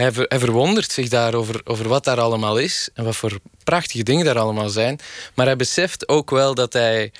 hij, 0.00 0.12
ver, 0.12 0.26
verwondert 0.28 0.92
zich 0.92 1.08
daarover 1.08 1.60
over 1.64 1.88
wat 1.88 2.04
daar 2.04 2.20
allemaal 2.20 2.58
is 2.58 2.88
en 2.94 3.04
wat 3.04 3.16
voor 3.16 3.38
prachtige 3.64 4.02
dingen 4.02 4.24
daar 4.24 4.38
allemaal 4.38 4.68
zijn. 4.68 4.98
Maar 5.34 5.46
hij 5.46 5.56
beseft 5.56 6.08
ook 6.08 6.30
wel 6.30 6.54
dat 6.54 6.72
hij, 6.72 7.12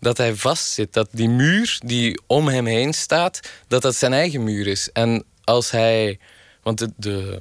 dat 0.00 0.16
hij 0.16 0.34
vastzit. 0.34 0.92
Dat 0.92 1.08
die 1.10 1.28
muur 1.28 1.78
die 1.84 2.20
om 2.26 2.48
hem 2.48 2.66
heen 2.66 2.92
staat, 2.92 3.40
dat 3.68 3.82
dat 3.82 3.96
zijn 3.96 4.12
eigen 4.12 4.44
muur 4.44 4.66
is. 4.66 4.90
En 4.92 5.24
als 5.44 5.70
hij. 5.70 6.18
Want 6.62 6.78
de, 6.78 7.40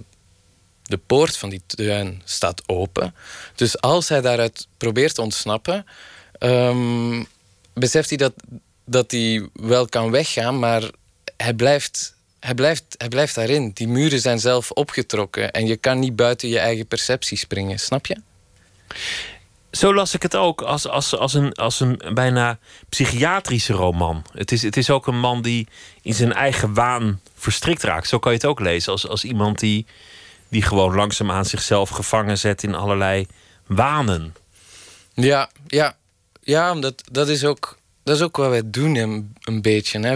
de, 0.84 0.98
poort 1.08 1.38
van 1.38 1.50
die 1.50 1.62
tuin 1.66 2.22
staat 2.26 2.62
open. 2.66 3.16
Dus 3.56 3.82
als 3.82 4.10
hij 4.10 4.22
daaruit 4.22 4.68
probeert 4.78 5.16
te 5.16 5.22
ontsnappen, 5.22 5.86
um, 6.40 7.28
beseft 7.74 8.10
hij 8.10 8.18
dat, 8.18 8.34
dat 8.86 9.12
hij 9.12 9.50
wel 9.54 9.88
kan 9.88 10.12
weggaan, 10.12 10.60
maar 10.60 10.90
hij 11.38 11.54
blijft 11.54 12.16
hij 12.44 12.54
blijft, 12.54 12.84
hij 12.98 13.08
blijft 13.08 13.36
daarin. 13.36 13.72
Die 13.74 13.88
muren 13.88 14.20
zijn 14.20 14.40
zelf 14.40 14.72
opgetrokken 14.72 15.52
en 15.52 15.68
je 15.68 15.78
kan 15.78 16.00
niet 16.00 16.16
buiten 16.16 16.50
je 16.50 16.60
eigen 16.60 16.88
perceptie 16.88 17.38
springen, 17.38 17.80
snap 17.80 18.06
je? 18.06 18.18
Zo 19.72 19.94
las 19.94 20.14
ik 20.14 20.22
het 20.22 20.36
ook 20.36 20.62
als, 20.62 20.88
als, 20.88 21.18
als, 21.18 21.34
een, 21.34 21.54
als 21.54 21.80
een 21.80 22.02
bijna 22.14 22.60
psychiatrische 22.90 23.74
roman. 23.74 24.26
Het 24.34 24.52
is, 24.52 24.62
het 24.62 24.78
is 24.78 24.90
ook 24.90 25.08
een 25.08 25.20
man 25.20 25.42
die 25.42 25.68
in 26.02 26.14
zijn 26.14 26.34
eigen 26.34 26.74
waan 26.74 27.22
verstrikt 27.36 27.84
raakt. 27.84 28.08
Zo 28.08 28.20
kan 28.20 28.32
je 28.32 28.38
het 28.38 28.48
ook 28.48 28.60
lezen 28.60 28.92
als, 28.92 29.08
als 29.08 29.24
iemand 29.24 29.60
die, 29.60 29.86
die 30.50 30.62
gewoon 30.62 30.96
langzaam 30.96 31.32
aan 31.32 31.46
zichzelf 31.46 31.90
gevangen 31.90 32.38
zet 32.38 32.64
in 32.64 32.76
allerlei 32.76 33.28
wanen. 33.68 34.36
Ja, 35.14 35.50
ja, 35.68 35.98
ja 36.42 36.74
dat, 36.74 37.04
dat, 37.12 37.30
is 37.30 37.46
ook, 37.46 37.78
dat 38.04 38.16
is 38.16 38.22
ook 38.22 38.38
wat 38.38 38.50
wij 38.50 38.62
doen 38.66 38.96
een, 38.96 39.36
een 39.44 39.62
beetje. 39.62 40.00
Hè. 40.00 40.16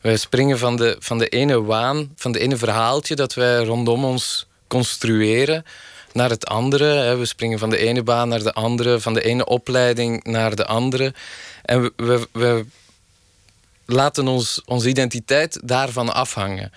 Wij, 0.00 0.16
springen 0.16 0.58
van 0.58 0.76
de, 0.76 0.96
van 0.98 1.18
de 1.18 1.28
ene 1.28 1.62
waan, 1.62 2.12
van 2.16 2.32
de 2.32 2.38
ene 2.38 2.56
verhaaltje 2.56 3.14
dat 3.14 3.34
wij 3.34 3.64
rondom 3.64 4.04
ons 4.04 4.46
construeren 4.66 5.64
naar 6.12 6.30
het 6.30 6.46
andere. 6.46 7.16
We 7.16 7.24
springen 7.24 7.58
van 7.58 7.70
de 7.70 7.76
ene 7.76 8.02
baan 8.02 8.28
naar 8.28 8.42
de 8.42 8.52
andere, 8.52 9.00
van 9.00 9.14
de 9.14 9.22
ene 9.22 9.46
opleiding 9.46 10.24
naar 10.24 10.56
de 10.56 10.66
andere. 10.66 11.14
En 11.62 11.92
we, 11.96 12.28
we, 12.32 12.66
laten 13.86 14.28
ons, 14.28 14.62
onze 14.66 14.88
identiteit 14.88 15.60
daarvan 15.62 16.14
afhangen. 16.14 16.72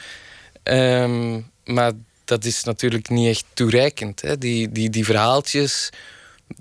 Um, 0.64 1.51
maar 1.65 1.91
dat 2.26 2.45
is 2.45 2.64
natuurlijk 2.64 3.09
niet 3.09 3.27
echt 3.27 3.45
toereikend. 3.53 4.22
Hè? 4.22 4.38
Die, 4.38 4.72
die, 4.72 4.89
die 4.89 5.05
verhaaltjes, 5.05 5.89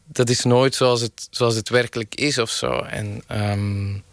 dat 0.06 0.28
is 0.28 0.44
nooit 0.44 0.74
zoals 0.74 1.00
het, 1.00 1.28
zoals 1.30 1.54
het 1.54 1.68
werkelijk 1.68 2.14
is 2.14 2.38
of 2.38 2.50
zo. 2.50 2.80
En 2.80 3.22
um, 3.32 4.04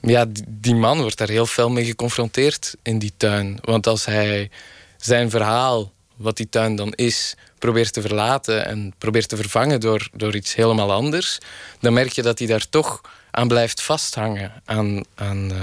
ja, 0.00 0.26
die 0.48 0.74
man 0.74 1.00
wordt 1.00 1.18
daar 1.18 1.28
heel 1.28 1.46
veel 1.46 1.70
mee 1.70 1.84
geconfronteerd 1.84 2.76
in 2.82 2.98
die 2.98 3.12
tuin. 3.16 3.58
Want 3.60 3.86
als 3.86 4.04
hij 4.04 4.50
zijn 4.96 5.30
verhaal, 5.30 5.92
wat 6.16 6.36
die 6.36 6.48
tuin 6.48 6.76
dan 6.76 6.92
is, 6.92 7.34
probeert 7.58 7.92
te 7.92 8.00
verlaten 8.00 8.66
en 8.66 8.94
probeert 8.98 9.28
te 9.28 9.36
vervangen 9.36 9.80
door, 9.80 10.08
door 10.12 10.34
iets 10.34 10.54
helemaal 10.54 10.92
anders, 10.92 11.38
dan 11.80 11.92
merk 11.92 12.12
je 12.12 12.22
dat 12.22 12.38
hij 12.38 12.48
daar 12.48 12.68
toch 12.68 13.00
aan 13.30 13.48
blijft 13.48 13.82
vasthangen. 13.82 14.62
Aan, 14.64 15.04
aan, 15.14 15.52
uh, 15.52 15.60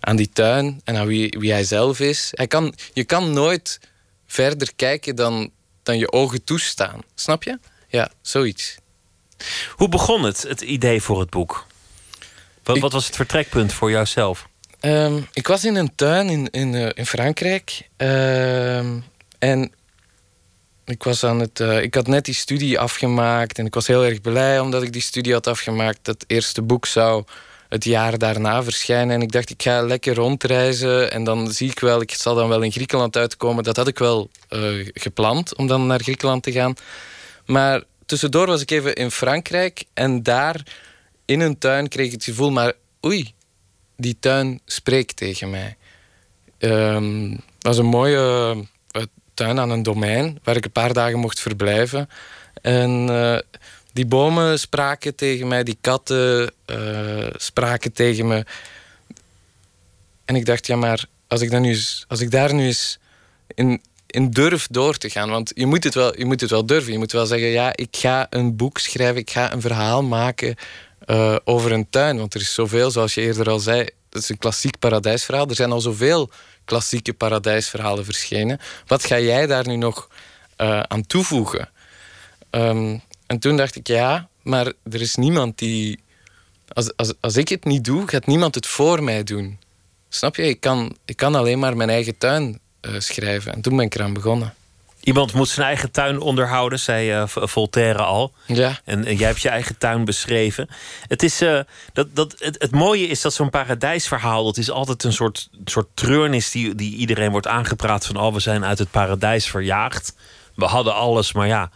aan 0.00 0.16
die 0.16 0.30
tuin 0.32 0.80
en 0.84 0.96
aan 0.96 1.06
wie, 1.06 1.36
wie 1.38 1.52
hij 1.52 1.64
zelf 1.64 2.00
is. 2.00 2.28
Hij 2.30 2.46
kan, 2.46 2.74
je 2.92 3.04
kan 3.04 3.32
nooit 3.32 3.80
verder 4.26 4.72
kijken 4.76 5.16
dan, 5.16 5.50
dan 5.82 5.98
je 5.98 6.12
ogen 6.12 6.44
toestaan. 6.44 7.00
Snap 7.14 7.42
je? 7.42 7.58
Ja, 7.92 8.10
zoiets. 8.22 8.76
Hoe 9.70 9.88
begon 9.88 10.22
het, 10.22 10.42
het 10.42 10.60
idee 10.60 11.02
voor 11.02 11.20
het 11.20 11.30
boek? 11.30 11.66
Wat, 12.62 12.78
wat 12.78 12.92
was 12.92 13.06
het 13.06 13.16
vertrekpunt 13.16 13.72
voor 13.72 13.90
jouzelf? 13.90 14.48
Ehm, 14.80 15.20
ik 15.32 15.46
was 15.46 15.64
in 15.64 15.74
een 15.74 15.94
tuin 15.94 16.28
in, 16.28 16.50
in, 16.50 16.74
eh, 16.74 16.88
in 16.94 17.06
Frankrijk. 17.06 17.88
Ehm, 17.96 18.98
en 19.38 19.72
ik, 20.84 21.02
was 21.02 21.24
aan 21.24 21.40
het, 21.40 21.60
eh, 21.60 21.82
ik 21.82 21.94
had 21.94 22.06
net 22.06 22.24
die 22.24 22.34
studie 22.34 22.78
afgemaakt. 22.78 23.58
En 23.58 23.66
ik 23.66 23.74
was 23.74 23.86
heel 23.86 24.04
erg 24.04 24.20
blij 24.20 24.60
omdat 24.60 24.82
ik 24.82 24.92
die 24.92 25.02
studie 25.02 25.32
had 25.32 25.46
afgemaakt. 25.46 25.98
Dat 26.02 26.24
eerste 26.26 26.62
boek 26.62 26.86
zou 26.86 27.24
het 27.68 27.84
jaar 27.84 28.18
daarna 28.18 28.62
verschijnen. 28.62 29.14
En 29.14 29.22
ik 29.22 29.32
dacht, 29.32 29.50
ik 29.50 29.62
ga 29.62 29.82
lekker 29.82 30.14
rondreizen. 30.14 31.10
En 31.10 31.24
dan 31.24 31.52
zie 31.52 31.70
ik 31.70 31.80
wel, 31.80 32.00
ik 32.00 32.14
zal 32.14 32.34
dan 32.34 32.48
wel 32.48 32.62
in 32.62 32.72
Griekenland 32.72 33.16
uitkomen. 33.16 33.64
Dat 33.64 33.76
had 33.76 33.88
ik 33.88 33.98
wel 33.98 34.30
uh, 34.50 34.88
gepland 34.94 35.56
om 35.56 35.66
dan 35.66 35.86
naar 35.86 36.00
Griekenland 36.00 36.42
te 36.42 36.52
gaan. 36.52 36.74
Maar 37.46 37.82
tussendoor 38.06 38.46
was 38.46 38.60
ik 38.60 38.70
even 38.70 38.94
in 38.94 39.10
Frankrijk. 39.10 39.84
En 39.94 40.22
daar 40.22 40.62
in 41.24 41.40
een 41.40 41.58
tuin 41.58 41.88
kreeg 41.88 42.06
ik 42.06 42.12
het 42.12 42.24
gevoel, 42.24 42.50
maar 42.50 42.72
oei, 43.06 43.32
die 43.96 44.16
tuin 44.20 44.60
spreekt 44.66 45.16
tegen 45.16 45.50
mij. 45.50 45.76
Um, 46.58 47.30
het 47.30 47.62
was 47.62 47.78
een 47.78 47.86
mooie 47.86 48.54
uh, 48.96 49.02
tuin 49.34 49.60
aan 49.60 49.70
een 49.70 49.82
domein 49.82 50.38
waar 50.42 50.56
ik 50.56 50.64
een 50.64 50.72
paar 50.72 50.92
dagen 50.92 51.18
mocht 51.18 51.40
verblijven. 51.40 52.08
En 52.62 53.06
uh, 53.10 53.38
die 53.92 54.06
bomen 54.06 54.58
spraken 54.58 55.14
tegen 55.14 55.48
mij, 55.48 55.62
die 55.62 55.78
katten 55.80 56.52
uh, 56.66 57.26
spraken 57.36 57.92
tegen 57.92 58.26
me. 58.26 58.44
En 60.24 60.36
ik 60.36 60.46
dacht, 60.46 60.66
ja, 60.66 60.76
maar 60.76 61.04
als 61.26 61.40
ik, 61.40 61.50
dan 61.50 61.62
nu 61.62 61.78
als 62.08 62.20
ik 62.20 62.30
daar 62.30 62.54
nu 62.54 62.64
eens 62.64 62.98
in, 63.54 63.82
in 64.12 64.30
durf 64.30 64.66
door 64.70 64.96
te 64.96 65.10
gaan. 65.10 65.30
Want 65.30 65.52
je 65.54 65.66
moet, 65.66 65.84
het 65.84 65.94
wel, 65.94 66.18
je 66.18 66.24
moet 66.24 66.40
het 66.40 66.50
wel 66.50 66.66
durven. 66.66 66.92
Je 66.92 66.98
moet 66.98 67.12
wel 67.12 67.26
zeggen, 67.26 67.48
ja, 67.48 67.76
ik 67.76 67.96
ga 67.96 68.26
een 68.30 68.56
boek 68.56 68.78
schrijven, 68.78 69.16
ik 69.16 69.30
ga 69.30 69.52
een 69.52 69.60
verhaal 69.60 70.02
maken 70.02 70.54
uh, 71.06 71.36
over 71.44 71.72
een 71.72 71.90
tuin. 71.90 72.18
Want 72.18 72.34
er 72.34 72.40
is 72.40 72.54
zoveel, 72.54 72.90
zoals 72.90 73.14
je 73.14 73.20
eerder 73.20 73.50
al 73.50 73.58
zei, 73.58 73.78
het 73.78 74.22
is 74.22 74.28
een 74.28 74.38
klassiek 74.38 74.78
paradijsverhaal. 74.78 75.48
Er 75.48 75.54
zijn 75.54 75.72
al 75.72 75.80
zoveel 75.80 76.30
klassieke 76.64 77.12
paradijsverhalen 77.12 78.04
verschenen. 78.04 78.58
Wat 78.86 79.04
ga 79.04 79.18
jij 79.18 79.46
daar 79.46 79.66
nu 79.66 79.76
nog 79.76 80.08
uh, 80.58 80.80
aan 80.80 81.06
toevoegen? 81.06 81.70
Um, 82.50 83.02
en 83.26 83.38
toen 83.38 83.56
dacht 83.56 83.76
ik, 83.76 83.86
ja, 83.86 84.28
maar 84.42 84.66
er 84.90 85.00
is 85.00 85.14
niemand 85.14 85.58
die... 85.58 86.00
Als, 86.72 86.96
als, 86.96 87.12
als 87.20 87.36
ik 87.36 87.48
het 87.48 87.64
niet 87.64 87.84
doe, 87.84 88.08
gaat 88.08 88.26
niemand 88.26 88.54
het 88.54 88.66
voor 88.66 89.02
mij 89.02 89.22
doen. 89.22 89.58
Snap 90.08 90.36
je? 90.36 90.48
Ik 90.48 90.60
kan, 90.60 90.96
ik 91.04 91.16
kan 91.16 91.34
alleen 91.34 91.58
maar 91.58 91.76
mijn 91.76 91.90
eigen 91.90 92.18
tuin 92.18 92.58
uh, 92.88 92.94
schrijven. 92.98 93.52
En 93.52 93.60
toen 93.60 93.76
ben 93.76 93.84
ik 93.84 93.94
eraan 93.94 94.12
begonnen. 94.12 94.54
Iemand 95.02 95.32
moet 95.32 95.48
zijn 95.48 95.66
eigen 95.66 95.90
tuin 95.90 96.20
onderhouden, 96.20 96.78
zei 96.78 97.20
uh, 97.20 97.22
Voltaire 97.26 98.02
al. 98.02 98.32
Ja. 98.46 98.80
En, 98.84 99.04
en, 99.04 99.16
jij 99.16 99.26
hebt 99.26 99.42
je 99.42 99.48
eigen 99.48 99.78
tuin 99.78 100.04
beschreven. 100.04 100.68
Het, 101.06 101.22
is, 101.22 101.42
uh, 101.42 101.60
dat, 101.92 102.14
dat, 102.14 102.34
het, 102.38 102.56
het, 102.58 102.70
mooie 102.70 103.06
is 103.06 103.20
dat 103.20 103.34
zo'n 103.34 103.50
paradijsverhaal... 103.50 104.44
dat 104.44 104.56
is 104.56 104.70
altijd 104.70 105.04
een 105.04 105.12
soort, 105.12 105.48
soort 105.64 105.88
treurnis 105.94 106.50
die, 106.50 106.74
die 106.74 106.96
iedereen 106.96 107.30
wordt 107.30 107.46
aangepraat... 107.46 108.06
van 108.06 108.16
oh, 108.16 108.32
we 108.32 108.40
zijn 108.40 108.64
uit 108.64 108.78
het 108.78 108.90
paradijs 108.90 109.46
verjaagd. 109.46 110.14
We 110.54 110.64
hadden 110.64 110.94
alles, 110.94 111.32
maar 111.32 111.46
ja, 111.46 111.70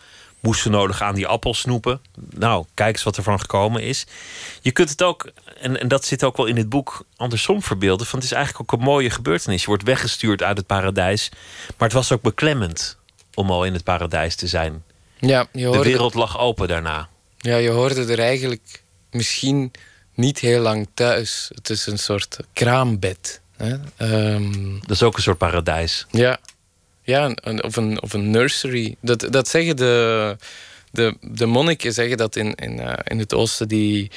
moesten 0.46 0.70
nodig 0.70 1.02
aan 1.02 1.14
die 1.14 1.26
appels 1.26 1.58
snoepen. 1.58 2.00
Nou, 2.30 2.64
kijk 2.74 2.94
eens 2.94 3.02
wat 3.02 3.16
er 3.16 3.22
van 3.22 3.40
gekomen 3.40 3.82
is. 3.82 4.06
Je 4.60 4.70
kunt 4.70 4.90
het 4.90 5.02
ook, 5.02 5.30
en, 5.60 5.80
en 5.80 5.88
dat 5.88 6.04
zit 6.04 6.24
ook 6.24 6.36
wel 6.36 6.46
in 6.46 6.56
het 6.56 6.68
boek, 6.68 7.04
andersom 7.16 7.62
verbeelden... 7.62 8.06
van 8.06 8.18
het 8.18 8.28
is 8.28 8.34
eigenlijk 8.34 8.62
ook 8.62 8.78
een 8.78 8.86
mooie 8.86 9.10
gebeurtenis. 9.10 9.60
Je 9.60 9.66
wordt 9.66 9.82
weggestuurd 9.82 10.42
uit 10.42 10.56
het 10.56 10.66
paradijs, 10.66 11.30
maar 11.66 11.88
het 11.88 11.92
was 11.92 12.12
ook 12.12 12.22
beklemmend 12.22 12.98
om 13.34 13.50
al 13.50 13.64
in 13.64 13.72
het 13.72 13.84
paradijs 13.84 14.34
te 14.34 14.46
zijn. 14.46 14.84
Ja, 15.18 15.46
je 15.52 15.64
hoorde, 15.64 15.82
de 15.82 15.88
wereld 15.88 16.14
lag 16.14 16.38
open 16.38 16.68
daarna. 16.68 17.08
Ja, 17.38 17.56
je 17.56 17.70
hoorde 17.70 18.12
er 18.12 18.18
eigenlijk 18.18 18.82
misschien 19.10 19.72
niet 20.14 20.38
heel 20.38 20.60
lang 20.60 20.88
thuis. 20.94 21.50
Het 21.54 21.70
is 21.70 21.86
een 21.86 21.98
soort 21.98 22.38
kraambed. 22.52 23.40
Hè? 23.56 23.74
Um, 24.34 24.80
dat 24.80 24.90
is 24.90 25.02
ook 25.02 25.16
een 25.16 25.22
soort 25.22 25.38
paradijs. 25.38 26.06
Ja, 26.10 26.38
ja 27.06 27.32
een, 27.34 27.64
of, 27.64 27.76
een, 27.76 28.02
of 28.02 28.12
een 28.12 28.30
nursery. 28.30 28.96
Dat, 29.00 29.26
dat 29.30 29.48
zeggen 29.48 29.76
de, 29.76 30.36
de, 30.90 31.16
de 31.20 31.46
monniken 31.46 31.92
zeggen 31.92 32.16
dat 32.16 32.36
in, 32.36 32.54
in, 32.54 32.78
uh, 32.78 32.92
in 33.04 33.18
het 33.18 33.34
oosten 33.34 33.68
die 33.68 34.10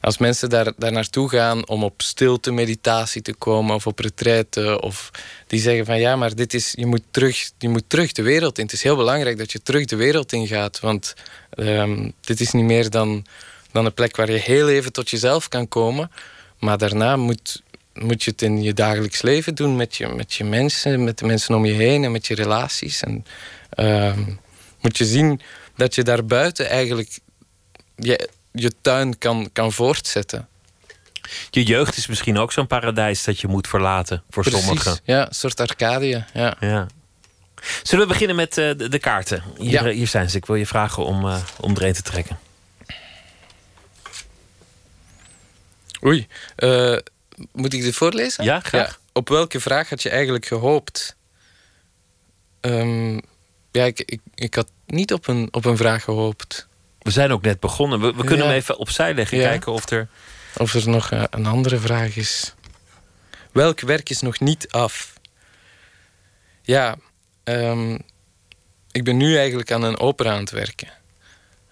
als 0.00 0.18
mensen 0.18 0.48
daar, 0.48 0.72
daar 0.76 0.92
naartoe 0.92 1.28
gaan 1.28 1.68
om 1.68 1.84
op 1.84 2.02
stilte 2.02 2.50
meditatie 2.50 3.22
te 3.22 3.34
komen 3.34 3.74
of 3.74 3.86
op 3.86 3.98
retraite, 3.98 4.80
of 4.80 5.10
die 5.46 5.60
zeggen 5.60 5.84
van 5.84 6.00
ja, 6.00 6.16
maar 6.16 6.34
dit 6.34 6.54
is, 6.54 6.72
je, 6.76 6.86
moet 6.86 7.02
terug, 7.10 7.50
je 7.58 7.68
moet 7.68 7.84
terug 7.86 8.12
de 8.12 8.22
wereld 8.22 8.58
in. 8.58 8.64
Het 8.64 8.72
is 8.72 8.82
heel 8.82 8.96
belangrijk 8.96 9.38
dat 9.38 9.52
je 9.52 9.62
terug 9.62 9.84
de 9.84 9.96
wereld 9.96 10.32
in 10.32 10.46
gaat, 10.46 10.80
want 10.80 11.14
um, 11.56 12.12
dit 12.20 12.40
is 12.40 12.50
niet 12.50 12.64
meer 12.64 12.90
dan, 12.90 13.26
dan 13.72 13.84
een 13.84 13.94
plek 13.94 14.16
waar 14.16 14.30
je 14.30 14.38
heel 14.38 14.68
even 14.68 14.92
tot 14.92 15.10
jezelf 15.10 15.48
kan 15.48 15.68
komen, 15.68 16.10
maar 16.58 16.78
daarna 16.78 17.16
moet, 17.16 17.62
moet 17.94 18.22
je 18.22 18.30
het 18.30 18.42
in 18.42 18.62
je 18.62 18.72
dagelijks 18.72 19.22
leven 19.22 19.54
doen 19.54 19.76
met 19.76 19.96
je, 19.96 20.08
met 20.08 20.34
je 20.34 20.44
mensen, 20.44 21.04
met 21.04 21.18
de 21.18 21.26
mensen 21.26 21.54
om 21.54 21.64
je 21.64 21.72
heen 21.72 22.04
en 22.04 22.12
met 22.12 22.26
je 22.26 22.34
relaties. 22.34 23.02
En 23.02 23.26
um, 23.76 24.40
moet 24.80 24.98
je 24.98 25.04
zien 25.04 25.40
dat 25.76 25.94
je 25.94 26.02
daarbuiten 26.02 26.68
eigenlijk 26.68 27.18
je, 27.96 28.28
je 28.52 28.72
tuin 28.80 29.18
kan, 29.18 29.48
kan 29.52 29.72
voortzetten. 29.72 30.48
Je 31.50 31.62
jeugd 31.62 31.96
is 31.96 32.06
misschien 32.06 32.38
ook 32.38 32.52
zo'n 32.52 32.66
paradijs 32.66 33.24
dat 33.24 33.40
je 33.40 33.48
moet 33.48 33.68
verlaten 33.68 34.22
voor 34.30 34.42
Precies, 34.42 34.64
sommigen. 34.64 34.98
Ja, 35.04 35.26
een 35.26 35.34
soort 35.34 35.60
Arcadië. 35.60 36.24
Ja. 36.32 36.56
ja. 36.60 36.86
Zullen 37.82 38.06
we 38.06 38.12
beginnen 38.12 38.36
met 38.36 38.58
uh, 38.58 38.76
de, 38.76 38.88
de, 38.88 38.98
kaarten? 38.98 39.42
Hier, 39.56 39.86
ja. 39.86 39.92
hier 39.92 40.06
zijn 40.06 40.30
ze. 40.30 40.36
Ik 40.36 40.46
wil 40.46 40.56
je 40.56 40.66
vragen 40.66 41.04
om, 41.04 41.24
uh, 41.24 41.36
om 41.60 41.76
er 41.76 41.82
een 41.82 41.92
te 41.92 42.02
trekken. 42.02 42.38
Oei. 46.04 46.26
Uh, 46.56 46.98
moet 47.52 47.72
ik 47.72 47.82
dit 47.82 47.94
voorlezen? 47.94 48.44
Ja, 48.44 48.60
graag. 48.60 48.88
Ja. 48.88 48.96
Op 49.12 49.28
welke 49.28 49.60
vraag 49.60 49.88
had 49.88 50.02
je 50.02 50.10
eigenlijk 50.10 50.46
gehoopt? 50.46 51.16
Um, 52.60 53.20
ja, 53.72 53.84
ik, 53.84 54.00
ik, 54.00 54.20
ik 54.34 54.54
had 54.54 54.70
niet 54.86 55.12
op 55.12 55.26
een, 55.28 55.48
op 55.50 55.64
een 55.64 55.76
vraag 55.76 56.04
gehoopt. 56.04 56.68
We 56.98 57.10
zijn 57.10 57.32
ook 57.32 57.42
net 57.42 57.60
begonnen. 57.60 58.00
We, 58.00 58.06
we 58.06 58.24
kunnen 58.24 58.38
Ja. 58.38 58.44
hem 58.44 58.52
even 58.60 58.76
opzij 58.76 59.14
leggen. 59.14 59.38
Ja. 59.38 59.48
Kijken 59.48 59.72
of 59.72 59.90
er... 59.90 60.08
Of 60.56 60.74
er 60.74 60.88
nog 60.88 61.10
eh, 61.10 61.24
een 61.30 61.46
andere 61.46 61.78
vraag 61.78 62.16
is. 62.16 62.54
Welk 63.52 63.80
werk 63.80 64.10
is 64.10 64.20
nog 64.20 64.40
niet 64.40 64.68
af? 64.70 65.12
Ja, 66.62 66.96
ehm, 67.44 67.98
ik 68.90 69.04
ben 69.04 69.16
nu 69.16 69.36
eigenlijk 69.36 69.72
aan 69.72 69.82
een 69.82 69.98
opera 69.98 70.32
aan 70.32 70.40
het 70.40 70.50
werken. 70.50 70.88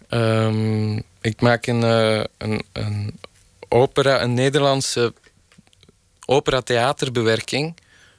Ehm, 0.08 0.96
ik 1.20 1.40
maak 1.40 1.66
een, 1.66 1.82
eh, 1.82 2.24
een, 2.38 2.62
een 2.72 3.18
opera, 3.68 4.22
een 4.22 4.34
Nederlandse 4.34 5.14
opera-theaterbewerking 6.32 7.76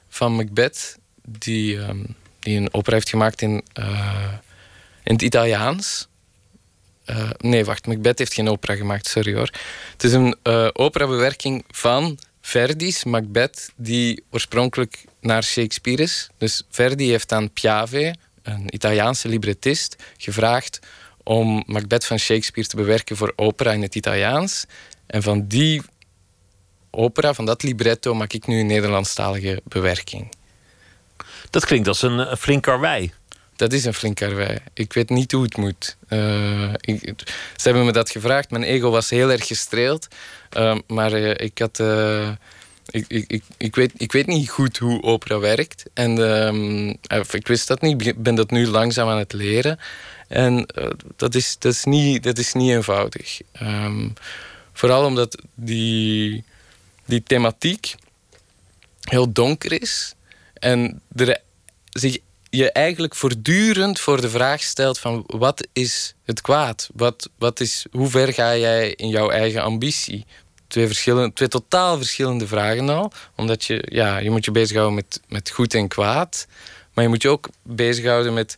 van 0.08 0.32
Macbeth, 0.32 0.98
die, 1.22 1.78
ehm, 1.80 2.04
die 2.38 2.56
een 2.56 2.74
opera 2.74 2.94
heeft 2.94 3.08
gemaakt 3.08 3.42
in, 3.42 3.64
eh, 3.72 4.32
in 5.02 5.12
het 5.12 5.22
Italiaans. 5.22 6.08
Uh, 7.06 7.30
nee, 7.38 7.64
wacht, 7.64 7.86
Macbeth 7.86 8.18
heeft 8.18 8.34
geen 8.34 8.48
opera 8.48 8.74
gemaakt, 8.74 9.06
sorry 9.06 9.34
hoor. 9.34 9.50
Het 9.92 10.04
is 10.04 10.12
een 10.12 10.36
uh, 10.42 10.68
operabewerking 10.72 11.64
van 11.70 12.18
Verdi's 12.40 13.04
Macbeth, 13.04 13.72
die 13.76 14.24
oorspronkelijk 14.30 15.04
naar 15.20 15.42
Shakespeare 15.42 16.02
is. 16.02 16.30
Dus 16.38 16.62
Verdi 16.70 17.08
heeft 17.08 17.32
aan 17.32 17.52
Piave, 17.52 18.14
een 18.42 18.74
Italiaanse 18.74 19.28
librettist, 19.28 19.96
gevraagd 20.16 20.78
om 21.22 21.62
Macbeth 21.66 22.04
van 22.04 22.18
Shakespeare 22.18 22.68
te 22.68 22.76
bewerken 22.76 23.16
voor 23.16 23.32
opera 23.36 23.72
in 23.72 23.82
het 23.82 23.94
Italiaans. 23.94 24.64
En 25.06 25.22
van 25.22 25.46
die 25.46 25.82
opera, 26.94 27.34
van 27.34 27.46
dat 27.46 27.62
libretto, 27.62 28.14
maak 28.14 28.32
ik 28.32 28.46
nu 28.46 28.60
een 28.60 28.66
Nederlandstalige 28.66 29.60
bewerking. 29.64 30.32
Dat 31.50 31.64
klinkt 31.64 31.88
als 31.88 32.02
een, 32.02 32.18
een 32.30 32.36
flink 32.36 32.62
karwei. 32.62 33.12
Dat 33.56 33.72
is 33.72 33.84
een 33.84 33.94
flink 33.94 34.16
karwei. 34.16 34.58
Ik 34.72 34.92
weet 34.92 35.10
niet 35.10 35.32
hoe 35.32 35.42
het 35.42 35.56
moet. 35.56 35.96
Uh, 36.08 36.72
ik, 36.80 37.12
ze 37.56 37.62
hebben 37.62 37.84
me 37.84 37.92
dat 37.92 38.10
gevraagd. 38.10 38.50
Mijn 38.50 38.62
ego 38.62 38.90
was 38.90 39.10
heel 39.10 39.30
erg 39.30 39.46
gestreeld. 39.46 40.08
Uh, 40.56 40.78
maar 40.86 41.12
uh, 41.12 41.30
ik 41.36 41.58
had... 41.58 41.82
Ik, 42.90 43.04
ik, 43.08 43.24
ik, 43.26 43.42
ik, 43.56 43.74
weet, 43.74 43.92
ik 43.96 44.12
weet 44.12 44.26
niet 44.26 44.50
goed 44.50 44.78
hoe 44.78 45.02
opera 45.02 45.38
werkt. 45.38 45.84
En 45.94 46.18
um, 46.18 46.88
ik 47.30 47.46
wist 47.46 47.68
dat 47.68 47.80
niet. 47.80 48.06
Ik 48.06 48.22
ben 48.22 48.34
dat 48.34 48.50
nu 48.50 48.66
langzaam 48.66 49.08
aan 49.08 49.18
het 49.18 49.32
leren. 49.32 49.78
En 50.28 50.66
dat, 51.16 51.34
is, 51.34 51.56
dat, 51.58 51.72
is 51.72 51.84
niet, 51.84 52.22
dat 52.22 52.38
is 52.38 52.52
niet 52.52 52.70
eenvoudig. 52.70 53.40
Um, 53.62 54.12
vooral 54.72 55.04
omdat 55.04 55.42
die, 55.54 56.44
die 57.04 57.22
thematiek 57.22 57.94
heel 59.00 59.32
donker 59.32 59.82
is. 59.82 60.14
En 60.54 61.02
er 61.14 61.40
zich 61.90 62.18
je 62.56 62.72
eigenlijk 62.72 63.14
voortdurend 63.14 64.00
voor 64.00 64.20
de 64.20 64.30
vraag 64.30 64.62
stelt 64.62 64.98
van 64.98 65.24
wat 65.26 65.66
is 65.72 66.14
het 66.24 66.40
kwaad? 66.40 66.90
Wat, 66.94 67.30
wat 67.38 67.60
is, 67.60 67.86
hoe 67.90 68.08
ver 68.08 68.32
ga 68.32 68.56
jij 68.56 68.90
in 68.90 69.08
jouw 69.08 69.30
eigen 69.30 69.62
ambitie? 69.62 70.26
Twee, 70.66 70.86
verschillende, 70.86 71.32
twee 71.32 71.48
totaal 71.48 71.96
verschillende 71.96 72.46
vragen 72.46 72.88
al. 72.88 73.12
Omdat 73.36 73.64
je, 73.64 73.86
ja, 73.88 74.18
je 74.18 74.30
moet 74.30 74.44
je 74.44 74.50
bezighouden 74.50 74.94
met, 74.94 75.20
met 75.28 75.50
goed 75.50 75.74
en 75.74 75.88
kwaad. 75.88 76.46
Maar 76.92 77.04
je 77.04 77.10
moet 77.10 77.22
je 77.22 77.28
ook 77.28 77.48
bezighouden 77.62 78.34
met 78.34 78.56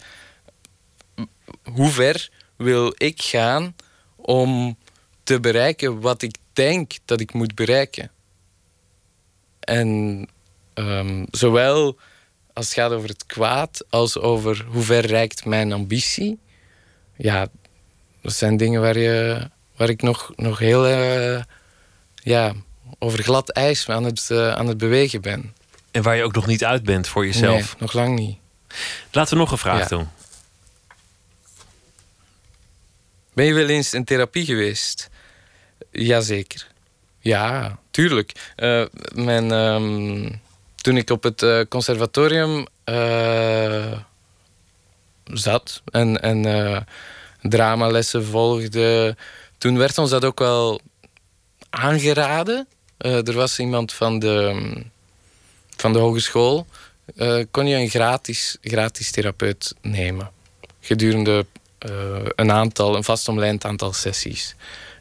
hoe 1.63 1.91
ver 1.91 2.31
wil 2.57 2.95
ik 2.97 3.23
gaan 3.23 3.75
om 4.17 4.79
te 5.23 5.41
bereiken 5.41 6.01
wat 6.01 6.23
ik 6.23 6.37
denk 6.53 6.93
dat 7.05 7.21
ik 7.21 7.33
moet 7.33 7.55
bereiken. 7.55 8.11
En 9.67 10.29
ehm, 10.75 11.25
zowel 11.31 11.99
als 12.53 12.65
het 12.65 12.75
gaat 12.75 12.91
over 12.91 13.09
het 13.09 13.27
kwaad 13.27 13.85
als 13.91 14.19
over 14.19 14.65
hoe 14.69 14.83
ver 14.83 15.07
reikt 15.07 15.45
mijn 15.45 15.73
ambitie. 15.73 16.39
Ja, 17.17 17.47
dat 18.23 18.33
zijn 18.33 18.57
dingen 18.57 18.81
waar, 18.81 18.99
je, 18.99 19.49
waar 19.77 19.89
ik 19.89 20.03
nog, 20.03 20.33
nog 20.37 20.59
heel 20.59 20.89
uh, 20.89 21.43
ja, 22.15 22.53
over 22.99 23.23
glad 23.23 23.51
ijs 23.51 23.89
aan 23.89 24.05
het, 24.05 24.29
uh, 24.33 24.53
aan 24.53 24.67
het 24.67 24.79
bewegen 24.79 25.21
ben. 25.21 25.55
En 25.91 26.03
waar 26.03 26.17
je 26.17 26.23
ook 26.23 26.35
nog 26.35 26.47
niet 26.47 26.65
uit 26.65 26.83
bent 26.83 27.09
voor 27.09 27.27
jezelf. 27.27 27.55
Nee, 27.73 27.75
nog 27.79 27.93
lang 27.93 28.19
niet. 28.19 28.39
Laten 29.11 29.33
we 29.35 29.41
nog 29.41 29.51
een 29.51 29.59
vraag 29.59 29.79
Ja. 29.79 29.87
doen. 29.97 30.09
Ben 33.33 33.45
je 33.47 33.55
wel 33.55 33.69
eens 33.69 33.95
in 33.95 34.05
therapie 34.05 34.45
geweest? 34.45 35.09
Jazeker. 35.91 36.67
Ja, 37.21 37.79
tuurlijk. 37.97 38.53
Eh, 38.57 38.85
mijn, 39.15 39.51
ehm, 39.53 40.31
toen 40.77 40.97
ik 40.97 41.11
op 41.11 41.23
het 41.23 41.43
eh, 41.43 41.61
conservatorium 41.69 42.67
eh, 42.85 43.93
zat 45.25 45.83
en, 45.91 46.23
en 46.23 46.87
dramalessen 47.43 48.25
volgde, 48.25 49.17
toen 49.59 49.79
werd 49.79 49.99
ons 49.99 50.11
dat 50.11 50.25
ook 50.25 50.39
wel 50.39 50.81
aangeraden. 51.71 52.69
Er 52.99 53.33
was 53.33 53.59
iemand 53.59 53.93
van 53.93 54.19
de, 54.19 54.63
van 55.77 55.93
de 55.93 55.99
hogeschool. 55.99 56.67
kon 57.51 57.67
je 57.67 57.77
een 57.77 57.89
gratis, 57.89 58.57
gratis 58.61 59.11
therapeut 59.11 59.75
nemen 59.81 60.31
gedurende 60.81 61.47
een 62.37 62.53
aantal, 62.53 62.97
een 62.97 63.05
vastomlijnd 63.05 63.65
aantal 63.65 63.93
sessies. 63.93 64.55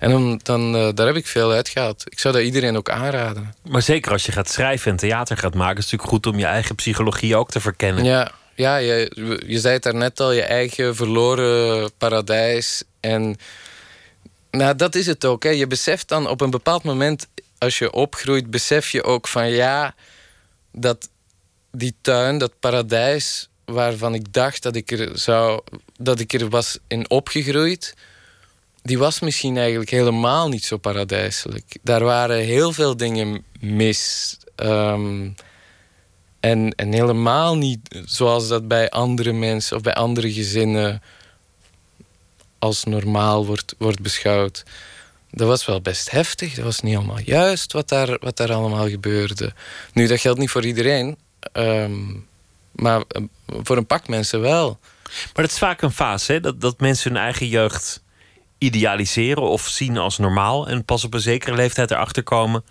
En 0.06 0.11
dan, 0.11 0.40
dan, 0.44 0.76
eh, 0.76 0.90
daar 0.94 1.07
heb 1.07 1.15
ik 1.15 1.27
veel 1.27 1.52
uitgehaald. 1.52 2.03
Ik 2.10 2.19
zou 2.19 2.34
dat 2.34 2.44
iedereen 2.44 2.77
ook 2.77 2.90
aanraden. 2.90 3.53
Maar 3.69 3.82
zeker 3.82 4.11
als 4.11 4.26
je 4.26 4.32
gaat 4.32 4.49
schrijven 4.49 4.91
en 4.91 4.98
theater 4.98 5.38
gaat 5.38 5.53
maken, 5.53 5.77
is 5.77 5.84
het 5.84 5.91
natuurlijk 5.91 6.23
goed 6.23 6.34
om 6.34 6.40
je 6.40 6.45
eigen 6.45 6.76
psychologie 6.76 7.36
ook 7.36 7.52
te 7.52 7.60
verkennen. 7.60 8.03
Ja, 8.03 8.32
ja 8.56 8.76
je, 8.76 9.11
je 9.45 9.60
zei 9.60 9.73
het 9.73 9.84
daarnet 9.84 10.19
al, 10.19 10.32
je 10.32 10.41
eigen 10.41 10.95
verloren 10.95 11.91
paradijs. 11.98 12.84
En 12.99 13.38
nou, 14.52 14.76
dat 14.76 14.95
is 14.95 15.06
het 15.06 15.26
ook. 15.26 15.44
Hè. 15.44 15.49
Je 15.49 15.68
beseft 15.68 16.07
dan 16.07 16.30
op 16.30 16.41
een 16.41 16.49
bepaald 16.49 16.84
moment, 16.84 17.27
als 17.57 17.77
je 17.77 17.91
opgroeit, 17.91 18.49
besef 18.49 18.90
je 18.90 19.03
ook 19.03 19.27
van 19.27 19.49
ja, 19.49 19.95
dat 20.72 21.10
die 21.72 21.95
tuin, 22.02 22.38
dat 22.38 22.60
paradijs 22.60 23.49
waarvan 23.65 24.14
ik 24.14 24.34
dacht 24.34 24.64
dat 24.64 24.76
ik 24.76 24.91
er, 24.91 25.19
zou, 25.19 25.61
dat 25.98 26.19
ik 26.19 26.34
er 26.34 26.49
was 26.49 26.77
in 26.88 27.10
opgegroeid, 27.10 27.94
die 28.85 28.97
was 28.97 29.19
misschien 29.19 29.57
eigenlijk 29.57 29.89
helemaal 29.89 30.49
niet 30.49 30.65
zo 30.65 30.77
paradijselijk. 30.77 31.77
Daar 31.81 32.03
waren 32.03 32.37
heel 32.37 32.71
veel 32.71 32.97
dingen 32.97 33.43
mis. 33.59 34.37
Ehm, 34.55 35.29
en, 36.39 36.73
helemaal 36.75 37.57
niet 37.57 38.01
zoals 38.05 38.47
dat 38.47 38.67
bij 38.67 38.89
andere 38.89 39.31
mensen 39.31 39.75
of 39.75 39.81
bij 39.81 39.93
andere 39.93 40.33
gezinnen 40.33 41.01
als 42.59 42.83
normaal 42.83 43.45
wordt, 43.45 43.75
wordt 43.77 44.01
beschouwd. 44.01 44.63
Dat 45.31 45.47
was 45.47 45.65
wel 45.65 45.81
best 45.81 46.11
heftig. 46.11 46.53
Dat 46.53 46.65
was 46.65 46.81
niet 46.81 46.95
allemaal 46.95 47.19
juist 47.19 47.73
wat 47.73 47.89
daar, 47.89 48.17
wat 48.19 48.37
daar 48.37 48.53
allemaal 48.53 48.89
gebeurde. 48.89 49.53
Nu, 49.93 50.07
dat 50.07 50.19
geldt 50.19 50.39
niet 50.39 50.49
voor 50.49 50.65
iedereen. 50.65 51.17
ehm, 51.51 52.01
maar 52.71 53.03
eh, 53.07 53.21
voor 53.47 53.77
een 53.77 53.85
pak 53.85 54.07
mensen 54.07 54.41
wel. 54.41 54.79
Maar 55.03 55.43
dat 55.43 55.51
is 55.51 55.57
vaak 55.57 55.81
een 55.81 55.91
fase, 55.91 56.31
hè? 56.31 56.39
Dat, 56.39 56.61
dat 56.61 56.79
mensen 56.79 57.11
hun 57.11 57.21
eigen 57.21 57.47
jeugd 57.47 58.03
idealiseren 58.57 59.44
of 59.44 59.68
zien 59.68 59.98
als 59.98 60.18
normaal. 60.18 60.68
En 60.68 60.86
pas 60.86 61.03
op 61.03 61.14
een 61.14 61.19
zekere 61.19 61.56
leeftijd 61.56 61.91
erachter 61.91 62.23
komen. 62.23 62.64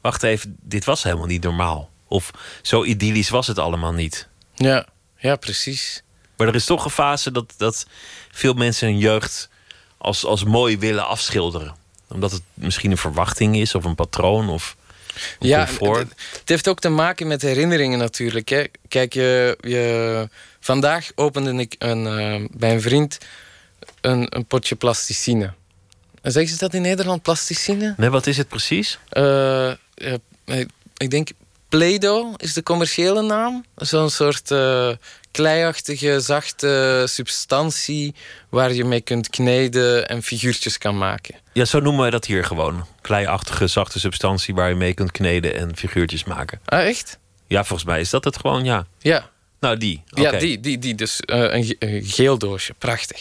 Wacht 0.00 0.22
even, 0.22 0.56
dit 0.60 0.84
was 0.84 1.02
helemaal 1.02 1.26
niet 1.26 1.42
normaal. 1.42 1.90
Of 2.08 2.30
zo 2.62 2.84
idyllisch 2.84 3.28
was 3.28 3.46
het 3.46 3.58
allemaal 3.58 3.92
niet. 3.92 4.28
Ja, 4.54 4.86
ja 5.16 5.36
precies. 5.36 6.02
Maar 6.36 6.48
er 6.48 6.54
is 6.54 6.64
toch 6.64 6.84
een 6.84 6.90
fase 6.90 7.30
dat, 7.30 7.54
dat 7.56 7.86
veel 8.30 8.54
mensen 8.54 8.88
hun 8.88 8.98
jeugd 8.98 9.48
als, 9.98 10.24
als 10.24 10.44
mooi 10.44 10.78
willen 10.78 11.06
afschilderen. 11.06 11.74
Omdat 12.08 12.32
het 12.32 12.42
misschien 12.54 12.90
een 12.90 12.96
verwachting 12.96 13.56
is 13.56 13.74
of 13.74 13.84
een 13.84 13.94
patroon 13.94 14.48
of 14.48 14.76
een 15.38 15.48
Ja, 15.48 15.64
comfort. 15.66 15.98
het, 15.98 16.14
het 16.40 16.48
heeft 16.48 16.68
ook 16.68 16.80
te 16.80 16.88
maken 16.88 17.26
met 17.26 17.42
herinneringen 17.42 17.98
natuurlijk. 17.98 18.48
Hè. 18.48 18.64
Kijk, 18.88 19.12
je, 19.12 19.58
je, 19.60 20.28
vandaag 20.60 21.10
opende 21.14 21.52
ik 21.52 21.74
een, 21.78 22.06
eh, 22.06 22.44
bij 22.58 22.72
een 22.72 22.80
vriend 22.80 23.18
een, 24.00 24.26
een 24.36 24.46
potje 24.46 24.74
plasticine. 24.74 25.52
En 26.22 26.32
Zeggen 26.32 26.52
ze 26.52 26.58
dat 26.58 26.74
in 26.74 26.82
Nederland, 26.82 27.22
plasticine? 27.22 27.94
Nee, 27.96 28.10
wat 28.10 28.26
is 28.26 28.36
het 28.36 28.48
precies? 28.48 28.98
Eh, 29.08 29.22
ja, 29.94 30.16
ik- 30.96 31.10
denk 31.10 31.28
Play-Doh 31.68 32.34
is 32.36 32.52
de 32.52 32.62
commerciële 32.62 33.22
naam. 33.22 33.64
Zo'n 33.76 34.10
soort 34.10 34.50
eh, 34.50 34.90
kleiachtige, 35.30 36.20
zachte 36.20 37.04
substantie 37.08 38.14
waar 38.48 38.72
je 38.72 38.84
mee 38.84 39.00
kunt 39.00 39.28
kneden 39.28 40.08
en 40.08 40.22
figuurtjes 40.22 40.78
kan 40.78 40.98
maken. 40.98 41.34
Ja, 41.52 41.64
zo 41.64 41.80
noemen 41.80 42.00
wij 42.00 42.10
dat 42.10 42.24
hier 42.24 42.44
gewoon. 42.44 42.86
Kleiachtige, 43.00 43.66
zachte 43.66 43.98
substantie 44.00 44.54
waar 44.54 44.68
je 44.68 44.74
mee 44.74 44.94
kunt 44.94 45.10
kneden 45.10 45.58
en 45.58 45.76
figuurtjes 45.76 46.24
maken. 46.24 46.60
Ah, 46.64 46.86
echt? 46.86 47.18
Ja, 47.46 47.64
volgens 47.64 47.88
mij 47.88 48.00
is 48.00 48.10
dat 48.10 48.24
het 48.24 48.36
gewoon, 48.36 48.64
ja. 48.64 48.86
Ja. 48.98 49.30
Nou, 49.60 49.76
die. 49.76 50.02
Ja, 50.06 50.30
die, 50.30 50.60
die, 50.60 50.78
die. 50.78 50.94
Dus 50.94 51.20
eh, 51.20 51.38
een, 51.38 51.64
ge- 51.64 51.76
een 51.78 52.04
geel 52.04 52.38
doosje. 52.38 52.74
Prachtig. 52.78 53.20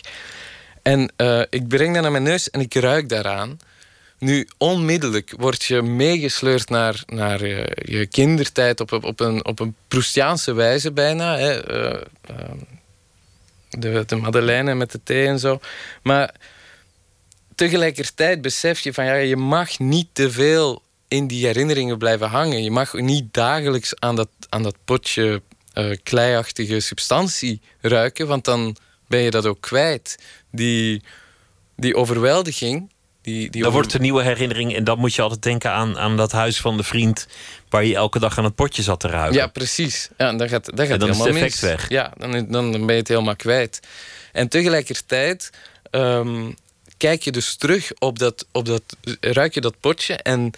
En 0.81 1.11
eh, 1.15 1.41
ik 1.49 1.67
breng 1.67 1.93
dat 1.93 2.01
naar 2.01 2.11
mijn 2.11 2.23
neus 2.23 2.49
en 2.49 2.59
ik 2.59 2.73
ruik 2.73 3.09
daaraan. 3.09 3.59
Nu, 4.17 4.47
onmiddellijk 4.57 5.33
word 5.37 5.63
je 5.63 5.81
meegesleurd 5.81 6.69
naar, 6.69 7.03
naar 7.05 7.41
eh, 7.41 7.97
je 7.97 8.05
kindertijd 8.05 8.79
op, 8.79 8.91
op, 8.91 9.19
een, 9.19 9.45
op 9.45 9.59
een 9.59 9.75
Proustiaanse 9.87 10.53
wijze 10.53 10.91
bijna. 10.91 11.37
Hè. 11.37 11.63
Eh, 11.63 12.05
de, 13.69 14.03
de 14.05 14.15
Madeleine 14.15 14.73
met 14.73 14.91
de 14.91 14.99
thee 15.03 15.27
en 15.27 15.39
zo. 15.39 15.59
Maar 16.03 16.35
tegelijkertijd 17.55 18.41
besef 18.41 18.79
je 18.79 18.93
van 18.93 19.05
ja, 19.05 19.13
je 19.13 19.35
mag 19.35 19.79
niet 19.79 20.07
te 20.11 20.31
veel 20.31 20.81
in 21.07 21.27
die 21.27 21.45
herinneringen 21.45 21.97
blijven 21.97 22.27
hangen. 22.27 22.63
Je 22.63 22.71
mag 22.71 22.93
niet 22.93 23.33
dagelijks 23.33 23.99
aan 23.99 24.15
dat, 24.15 24.29
aan 24.49 24.63
dat 24.63 24.75
potje 24.85 25.41
kleiachtige 26.03 26.79
substantie 26.79 27.61
ruiken, 27.81 28.27
want 28.27 28.45
dan 28.45 28.75
ben 29.09 29.19
je 29.19 29.31
dat 29.31 29.45
ook 29.45 29.61
kwijt. 29.61 30.17
Die, 30.51 31.01
die 31.75 31.95
overweldiging. 31.95 32.89
Die, 33.21 33.39
die 33.39 33.49
Dan 33.49 33.61
over- 33.61 33.73
wordt 33.73 33.93
een 33.93 34.01
nieuwe 34.01 34.23
herinnering 34.23 34.75
en 34.75 34.83
dan 34.83 34.99
moet 34.99 35.13
je 35.15 35.21
altijd 35.21 35.41
denken 35.41 35.71
aan, 35.71 35.97
aan 35.97 36.17
dat 36.17 36.31
huis 36.31 36.61
van 36.61 36.77
de 36.77 36.83
vriend 36.83 37.27
waar 37.69 37.85
je 37.85 37.95
elke 37.95 38.19
dag 38.19 38.37
aan 38.37 38.43
het 38.43 38.55
potje 38.55 38.81
zat 38.81 38.99
te 38.99 39.07
ruiken. 39.07 39.35
Ja, 39.39 39.47
precies. 39.47 40.09
Ja, 40.17 40.27
en 40.27 40.37
dan 40.37 40.49
gaat, 40.49 40.65
dat 40.65 40.79
gaat 40.79 40.89
En 40.89 40.99
dan 40.99 41.09
is 41.09 41.17
het 41.17 41.27
effect 41.27 41.61
mis. 41.61 41.61
weg. 41.61 41.89
Ja, 41.89 42.13
dan, 42.17 42.31
dan 42.51 42.71
ben 42.71 42.95
je 42.95 42.99
het 43.01 43.07
helemaal 43.07 43.35
kwijt. 43.35 43.79
En 44.31 44.47
tegelijkertijd 44.47 45.49
ehm, 45.91 46.51
kijk 46.97 47.23
je 47.23 47.31
dus 47.31 47.55
terug 47.55 47.91
op 47.99 48.19
dat, 48.19 48.45
op 48.51 48.65
dat... 48.65 48.81
Ruik 49.19 49.53
je 49.53 49.61
dat 49.61 49.79
potje 49.79 50.13
en 50.13 50.51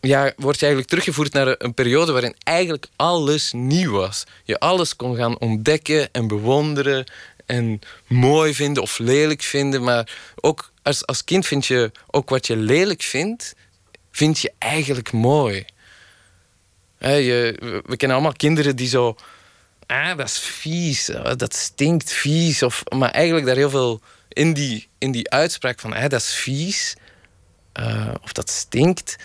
ja, 0.00 0.32
word 0.36 0.54
je 0.58 0.60
eigenlijk 0.66 0.88
teruggevoerd 0.88 1.32
naar 1.32 1.54
een 1.58 1.74
periode 1.74 2.12
waarin 2.12 2.34
eigenlijk 2.42 2.86
alles 2.96 3.52
nieuw 3.52 3.90
was. 3.92 4.24
Je 4.44 4.58
alles 4.58 4.96
kon 4.96 5.16
gaan 5.16 5.38
ontdekken 5.38 6.08
en 6.12 6.26
bewonderen 6.28 7.04
en 7.52 7.80
mooi 8.06 8.54
vinden 8.54 8.82
of 8.82 8.98
lelijk 8.98 9.42
vinden. 9.42 9.82
Maar 9.82 10.08
ook 10.40 10.72
als, 10.82 11.06
als 11.06 11.24
kind 11.24 11.46
vind 11.46 11.66
je 11.66 11.90
ook 12.10 12.28
wat 12.30 12.46
je 12.46 12.56
lelijk 12.56 13.02
vindt, 13.02 13.54
vind 14.10 14.38
je 14.38 14.52
eigenlijk 14.58 15.12
mooi. 15.12 15.64
Je, 16.98 17.54
we- 17.86 17.96
kennen 17.96 18.16
allemaal 18.16 18.36
kinderen 18.36 18.76
die 18.76 18.88
zo... 18.88 19.16
Ah, 19.86 20.16
dat 20.16 20.26
is 20.26 20.38
vies, 20.38 21.10
ah, 21.14 21.36
dat 21.36 21.54
stinkt 21.54 22.12
vies. 22.12 22.62
Of, 22.62 22.82
maar 22.96 23.10
eigenlijk 23.10 23.46
daar 23.46 23.56
heel 23.56 23.70
veel 23.70 24.00
in 24.28 24.52
die, 24.52 24.88
in 24.98 25.10
die 25.12 25.30
uitspraak 25.30 25.80
van... 25.80 25.92
Ah, 25.92 26.08
dat 26.08 26.20
is 26.20 26.34
vies, 26.34 26.96
eh, 27.72 28.14
of 28.22 28.32
dat 28.32 28.50
stinkt... 28.50 29.16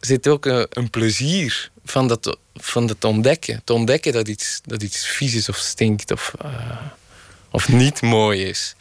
zit 0.00 0.28
ook 0.28 0.44
een, 0.46 0.66
een 0.70 0.90
plezier 0.90 1.70
van 1.84 2.08
dat, 2.08 2.38
van 2.54 2.86
dat 2.86 3.04
ontdekken. 3.04 3.60
Te 3.64 3.72
ontdekken 3.72 4.12
dat 4.12 4.28
iets, 4.28 4.60
dat 4.64 4.82
iets 4.82 5.06
vies 5.06 5.34
is 5.34 5.48
of 5.48 5.56
stinkt 5.56 6.10
of, 6.12 6.34
eh, 6.38 6.76
of 7.52 7.68
niet 7.68 8.02
mooi 8.02 8.44
is. 8.44 8.74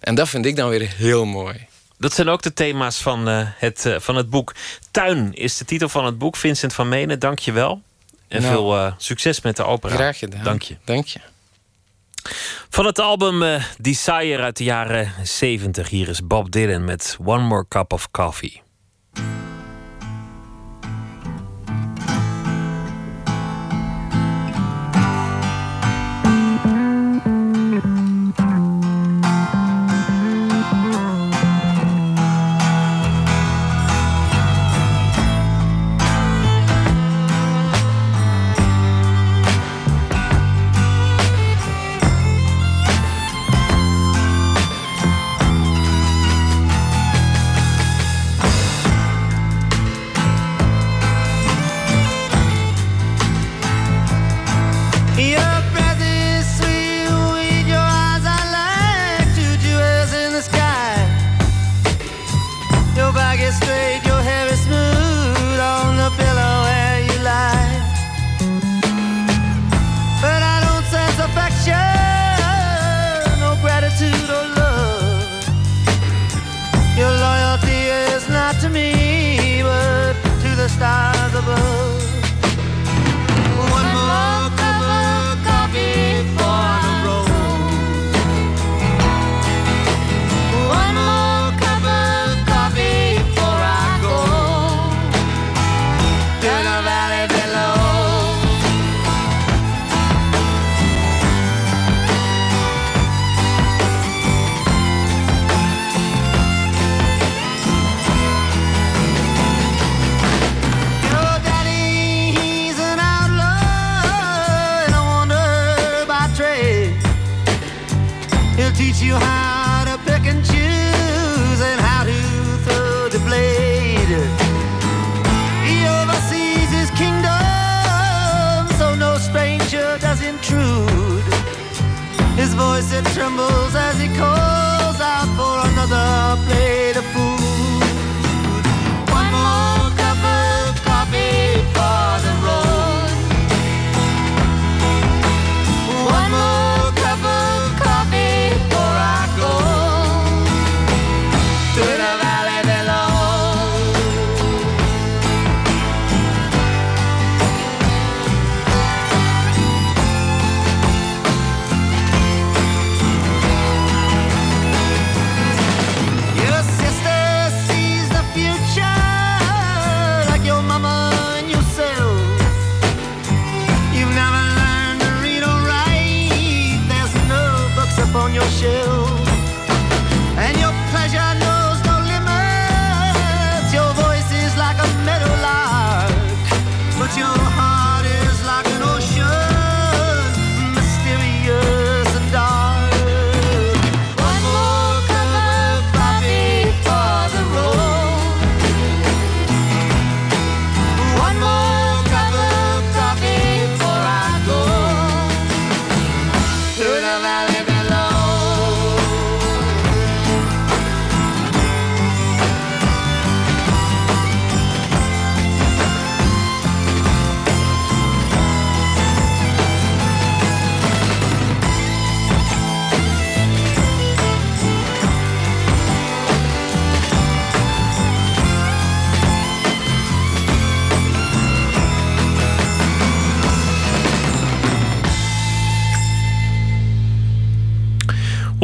En 0.00 0.14
dat 0.14 0.28
vind 0.28 0.46
ik 0.46 0.56
dan 0.56 0.68
weer 0.68 0.88
heel 0.96 1.24
mooi. 1.24 1.66
Dat 1.98 2.12
zijn 2.12 2.28
ook 2.28 2.42
de 2.42 2.52
thema's 2.52 3.02
van, 3.02 3.28
eh, 3.28 3.46
het, 3.56 3.86
eh, 3.86 3.96
van 3.98 4.16
het 4.16 4.30
boek. 4.30 4.54
Tuin 4.90 5.34
is 5.34 5.56
de 5.56 5.64
titel 5.64 5.88
van 5.88 6.04
het 6.04 6.18
boek. 6.18 6.36
Vincent 6.36 6.72
van 6.74 6.88
Menen, 6.88 7.18
dank 7.18 7.38
je 7.38 7.52
wel. 7.52 7.82
En 8.28 8.42
Nou, 8.42 8.54
veel 8.54 8.76
eh, 8.76 8.92
succes 8.98 9.40
met 9.40 9.56
de 9.56 9.64
opera. 9.64 9.94
Graag 9.94 10.18
gedaan. 10.18 10.44
Dank 10.44 10.62
je. 10.62 10.76
Dank 10.84 11.06
je. 11.06 11.18
Van 12.68 12.86
het 12.86 12.98
album 12.98 13.62
Desire 13.78 14.42
uit 14.42 14.56
de 14.56 14.64
jaren 14.64 15.12
70. 15.22 15.88
Hier 15.88 16.08
is 16.08 16.26
Bob 16.26 16.50
Dylan 16.50 16.84
met 16.84 17.16
One 17.24 17.42
More 17.42 17.64
Cup 17.68 17.92
of 17.92 18.10
Coffee. 18.10 18.62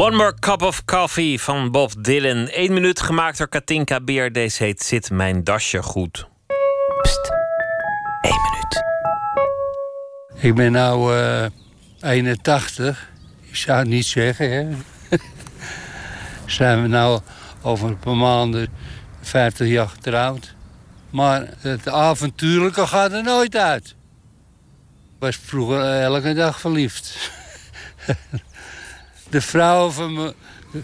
One 0.05 0.17
More 0.17 0.35
Cup 0.39 0.63
of 0.63 0.85
Coffee 0.85 1.41
van 1.41 1.71
Bob 1.71 2.05
Dylan. 2.05 2.49
Eén 2.51 2.73
minuut 2.73 3.01
gemaakt 3.01 3.39
door 3.39 3.49
Katinka 3.49 4.01
Beer. 4.01 4.33
Deze 4.33 4.65
heet 4.65 4.83
Zit 4.83 5.11
mijn 5.11 5.45
dasje 5.45 5.83
goed. 5.83 6.29
Pst. 7.03 7.33
Eén 8.21 8.41
minuut. 8.43 8.85
Ik 10.45 10.55
ben 10.55 10.73
nou 10.73 11.17
eh 11.17 11.47
81. 12.01 13.11
Ik 13.41 13.57
zou 13.57 13.79
het 13.79 13.89
niet 13.89 14.07
zeggen, 14.07 14.51
hè. 14.51 14.77
Zijn 16.47 16.83
we 16.83 16.89
nou 16.89 17.21
over 17.63 17.89
een 17.89 17.99
paar 17.99 18.17
maanden 18.17 18.69
50 19.21 19.69
jaar 19.69 19.89
getrouwd. 19.89 20.55
Maar 21.11 21.49
het 21.59 21.89
avontuurlijke 21.89 22.87
gaat 22.87 23.13
er 23.13 23.23
nooit 23.23 23.57
uit. 23.57 23.89
Ik 25.05 25.19
was 25.19 25.37
vroeger 25.37 26.01
elke 26.01 26.35
dag 26.35 26.61
verliefd. 26.61 27.31
De 29.35 29.41
vrouwen 29.41 29.93
van 29.93 30.13
mijn, 30.13 30.33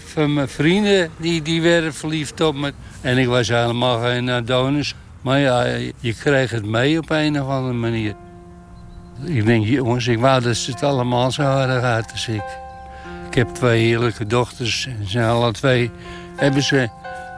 van 0.04 0.34
mijn 0.34 0.48
vrienden, 0.48 1.10
die, 1.16 1.42
die 1.42 1.62
werden 1.62 1.94
verliefd 1.94 2.40
op 2.40 2.54
me. 2.54 2.72
En 3.00 3.18
ik 3.18 3.26
was 3.26 3.48
helemaal 3.48 4.00
geen 4.00 4.30
Adonis. 4.30 4.94
Maar 5.20 5.38
ja, 5.38 5.62
je 6.00 6.14
kreeg 6.14 6.50
het 6.50 6.66
mee 6.66 6.98
op 6.98 7.10
een 7.10 7.42
of 7.42 7.48
andere 7.48 7.74
manier. 7.74 8.14
Ik 9.24 9.46
denk, 9.46 9.66
jongens, 9.66 10.06
ik 10.06 10.18
wou 10.18 10.42
dat 10.42 10.56
ze 10.56 10.70
het 10.70 10.82
allemaal 10.82 11.30
zo 11.30 11.42
hadden 11.42 11.80
gehad 11.80 12.12
als 12.12 12.28
ik. 12.28 12.42
Ik 13.28 13.34
heb 13.34 13.48
twee 13.48 13.84
heerlijke 13.84 14.26
dochters. 14.26 14.86
En 14.86 15.08
ze 15.08 15.24
alle 15.24 15.52
twee 15.52 15.90
hebben 16.36 16.62
ze 16.62 16.88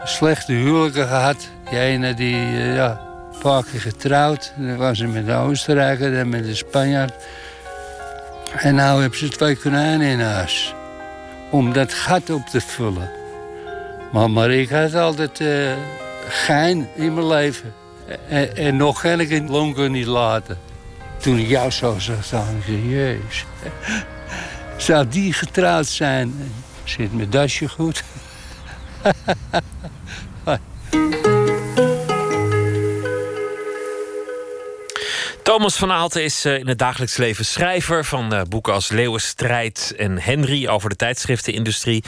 slechte 0.05 0.53
huwelijken 0.53 1.07
gehad. 1.07 1.49
Die 1.71 1.79
ene 1.79 2.15
die, 2.15 2.35
eh, 2.35 2.75
ja, 2.75 3.01
een 3.33 3.39
paar 3.39 3.65
keer 3.65 3.81
getrouwd. 3.81 4.53
Dan 4.57 4.77
was 4.77 4.99
ze 4.99 5.07
met 5.07 5.27
de 5.27 5.35
Oostenrijker 5.35 6.19
en 6.19 6.29
met 6.29 6.45
de 6.45 6.55
Spanjaard. 6.55 7.15
En 8.57 8.75
nou 8.75 9.01
hebben 9.01 9.19
ze 9.19 9.29
twee 9.29 9.57
konijnen 9.57 10.07
in 10.07 10.21
huis. 10.21 10.75
Om 11.53 11.73
dat 11.73 11.93
gat 11.93 12.31
op 12.31 12.47
te 12.47 12.61
vullen. 12.61 13.11
Maar, 14.13 14.31
maar 14.31 14.51
ik 14.51 14.69
had 14.69 14.95
altijd 14.95 15.41
eh, 15.41 15.73
gein 16.29 16.89
in 16.95 17.15
mijn 17.15 17.27
leven. 17.27 17.75
En, 18.29 18.57
en 18.57 18.77
nog 18.77 19.01
kan 19.01 19.21
ik 19.21 19.31
het 19.31 19.89
niet 19.89 20.07
laten. 20.07 20.59
Toen 21.19 21.39
ik 21.39 21.49
jou 21.49 21.71
zo 21.71 21.99
zag 21.99 22.25
staan, 22.25 22.63
zei, 22.67 22.89
jezus. 22.89 23.45
Zou 24.77 25.09
die 25.09 25.33
getrouwd 25.33 25.87
zijn? 25.87 26.53
Zit 26.85 27.13
mijn 27.13 27.31
dasje 27.31 27.69
goed? 27.69 28.05
Thomas 35.53 35.79
van 35.79 35.93
Aalten 35.93 36.23
is 36.23 36.45
eh, 36.45 36.59
in 36.59 36.69
het 36.69 36.79
dagelijks 36.79 37.17
leven 37.17 37.45
schrijver 37.45 38.05
van 38.05 38.33
eh, 38.33 38.43
boeken 38.43 38.73
als 38.73 38.91
Leeuwenstrijd 38.91 39.95
en 39.99 40.19
Henry 40.19 40.69
over 40.69 40.89
de 40.89 40.97
tijdschriftenindustrie. 40.97 42.05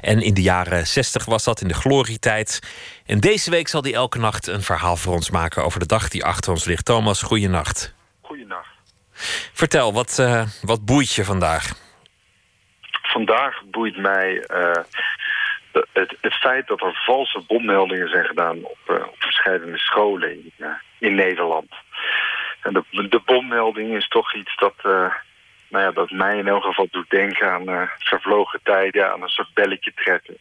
En 0.00 0.20
in 0.20 0.34
de 0.34 0.42
jaren 0.42 0.86
60 0.86 1.24
was 1.24 1.44
dat 1.44 1.60
in 1.60 1.68
de 1.68 1.74
glorietijd. 1.74 2.60
En 3.06 3.20
deze 3.20 3.50
week 3.50 3.68
zal 3.68 3.82
hij 3.82 3.94
elke 3.94 4.18
nacht 4.18 4.46
een 4.46 4.62
verhaal 4.62 4.96
voor 4.96 5.12
ons 5.12 5.30
maken 5.30 5.64
over 5.64 5.80
de 5.80 5.86
dag 5.86 6.08
die 6.08 6.24
achter 6.24 6.52
ons 6.52 6.64
ligt. 6.64 6.84
Thomas, 6.84 7.22
goeienacht. 7.22 7.94
Goeienacht. 8.20 8.74
Vertel, 9.52 9.92
wat, 9.92 10.18
eh, 10.18 10.42
wat 10.62 10.84
boeit 10.84 11.12
je 11.12 11.24
vandaag? 11.24 11.72
Vandaag 13.02 13.62
boeit 13.70 13.96
mij 13.96 14.44
het, 15.92 16.16
het 16.20 16.34
feit 16.34 16.66
dat 16.66 16.80
er 16.80 17.02
valse 17.06 17.42
bommeldingen 17.46 18.08
zijn 18.08 18.24
gedaan 18.24 18.56
op, 18.64 18.78
op 18.86 19.16
verschillende 19.18 19.78
scholen 19.78 20.30
in, 20.30 20.52
in 20.98 21.14
Nederland. 21.14 21.70
De, 22.72 23.20
bommelding 23.24 23.96
is 23.96 24.08
toch 24.08 24.34
iets 24.34 24.56
dat, 24.56 24.74
eh, 24.76 25.14
nou 25.68 25.84
ja, 25.84 25.90
dat 25.90 26.10
mij 26.10 26.38
in 26.38 26.48
elk 26.48 26.62
geval 26.62 26.88
doet 26.90 27.10
denken 27.10 27.50
aan 27.52 27.68
eh, 27.68 27.82
vervlogen 27.98 28.60
tijden, 28.62 29.12
aan 29.12 29.22
een 29.22 29.28
soort 29.28 29.54
belletje 29.54 29.92
trekken. 29.94 30.36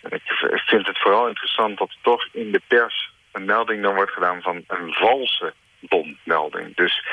En 0.00 0.10
ik 0.12 0.22
vind 0.66 0.86
het 0.86 0.98
vooral 0.98 1.28
interessant 1.28 1.78
dat 1.78 1.88
er 1.88 1.96
toch 2.02 2.28
in 2.32 2.52
de 2.52 2.60
pers 2.66 3.12
een 3.32 3.44
melding 3.44 3.82
dan 3.82 3.94
wordt 3.94 4.12
gedaan 4.12 4.42
van 4.42 4.64
een 4.66 4.92
valse 4.92 5.52
bommelding. 5.80 6.76
Dus 6.76 7.04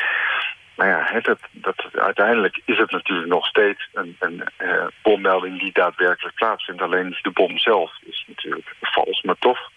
nou 0.77 0.89
ja, 0.89 1.03
hè, 1.11 1.19
dat, 1.21 1.39
dat, 1.51 1.85
uiteindelijk 1.91 2.61
is 2.65 2.77
het 2.77 2.91
natuurlijk 2.91 3.27
nog 3.27 3.47
steeds 3.47 3.89
een, 3.93 4.15
een 4.19 4.43
eh, 4.57 4.87
bommelding 5.01 5.59
die 5.59 5.71
daadwerkelijk 5.73 6.35
plaatsvindt. 6.35 6.81
Alleen 6.81 7.17
de 7.21 7.31
bom 7.31 7.57
zelf 7.57 7.91
is 8.05 8.25
natuurlijk 8.27 8.75
vals, 8.81 9.21
maar 9.21 9.37
toch 9.39 9.71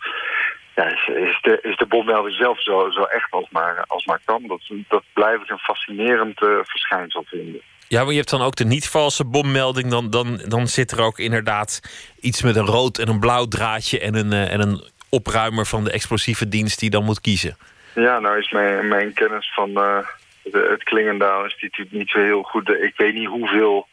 ja, 0.80 1.14
is, 1.14 1.38
de, 1.42 1.58
is 1.62 1.76
de 1.76 2.34
zelf 2.38 2.62
zo, 2.62 2.90
zo 2.90 3.02
echt 3.02 3.30
als 3.30 3.48
maar, 3.50 3.84
als 3.86 4.04
maar 4.04 4.20
kan. 4.24 4.46
Dat, 4.46 4.60
dat 4.88 5.02
blijf 5.12 5.42
ik 5.42 5.50
een 5.50 5.58
fascinerend 5.58 6.42
eh, 6.42 6.48
verschijnsel 6.62 7.24
vinden. 7.26 7.60
Ja, 7.88 8.02
maar 8.02 8.10
je 8.10 8.18
hebt 8.18 8.30
dan 8.30 8.42
ook 8.42 8.56
de 8.56 8.64
niet-valse 8.64 9.24
bommelding. 9.24 9.90
Dan, 9.90 10.10
dan, 10.10 10.40
dan 10.48 10.66
zit 10.66 10.90
er 10.90 11.00
ook 11.00 11.18
inderdaad 11.18 11.80
iets 12.20 12.42
met 12.42 12.56
een 12.56 12.66
rood 12.66 12.98
en 12.98 13.08
een 13.08 13.20
blauw 13.20 13.46
draadje... 13.46 14.00
en 14.00 14.14
een, 14.14 14.32
eh, 14.32 14.52
en 14.52 14.60
een 14.60 14.82
opruimer 15.08 15.66
van 15.66 15.84
de 15.84 15.90
explosieve 15.90 16.48
dienst 16.48 16.80
die 16.80 16.90
dan 16.90 17.04
moet 17.04 17.20
kiezen. 17.20 17.56
Ja, 17.94 18.18
nou 18.18 18.38
is 18.38 18.50
mijn, 18.50 18.88
mijn 18.88 19.12
kennis 19.12 19.52
van 19.54 19.68
eh, 19.68 19.98
de, 20.42 20.68
het 20.70 20.82
Klingendaal 20.82 21.44
Instituut 21.44 21.92
niet 21.92 22.10
zo 22.10 22.18
heel 22.18 22.42
goed. 22.42 22.68
Ik 22.68 22.94
weet 22.96 23.14
niet 23.14 23.28
hoeveel 23.28 23.88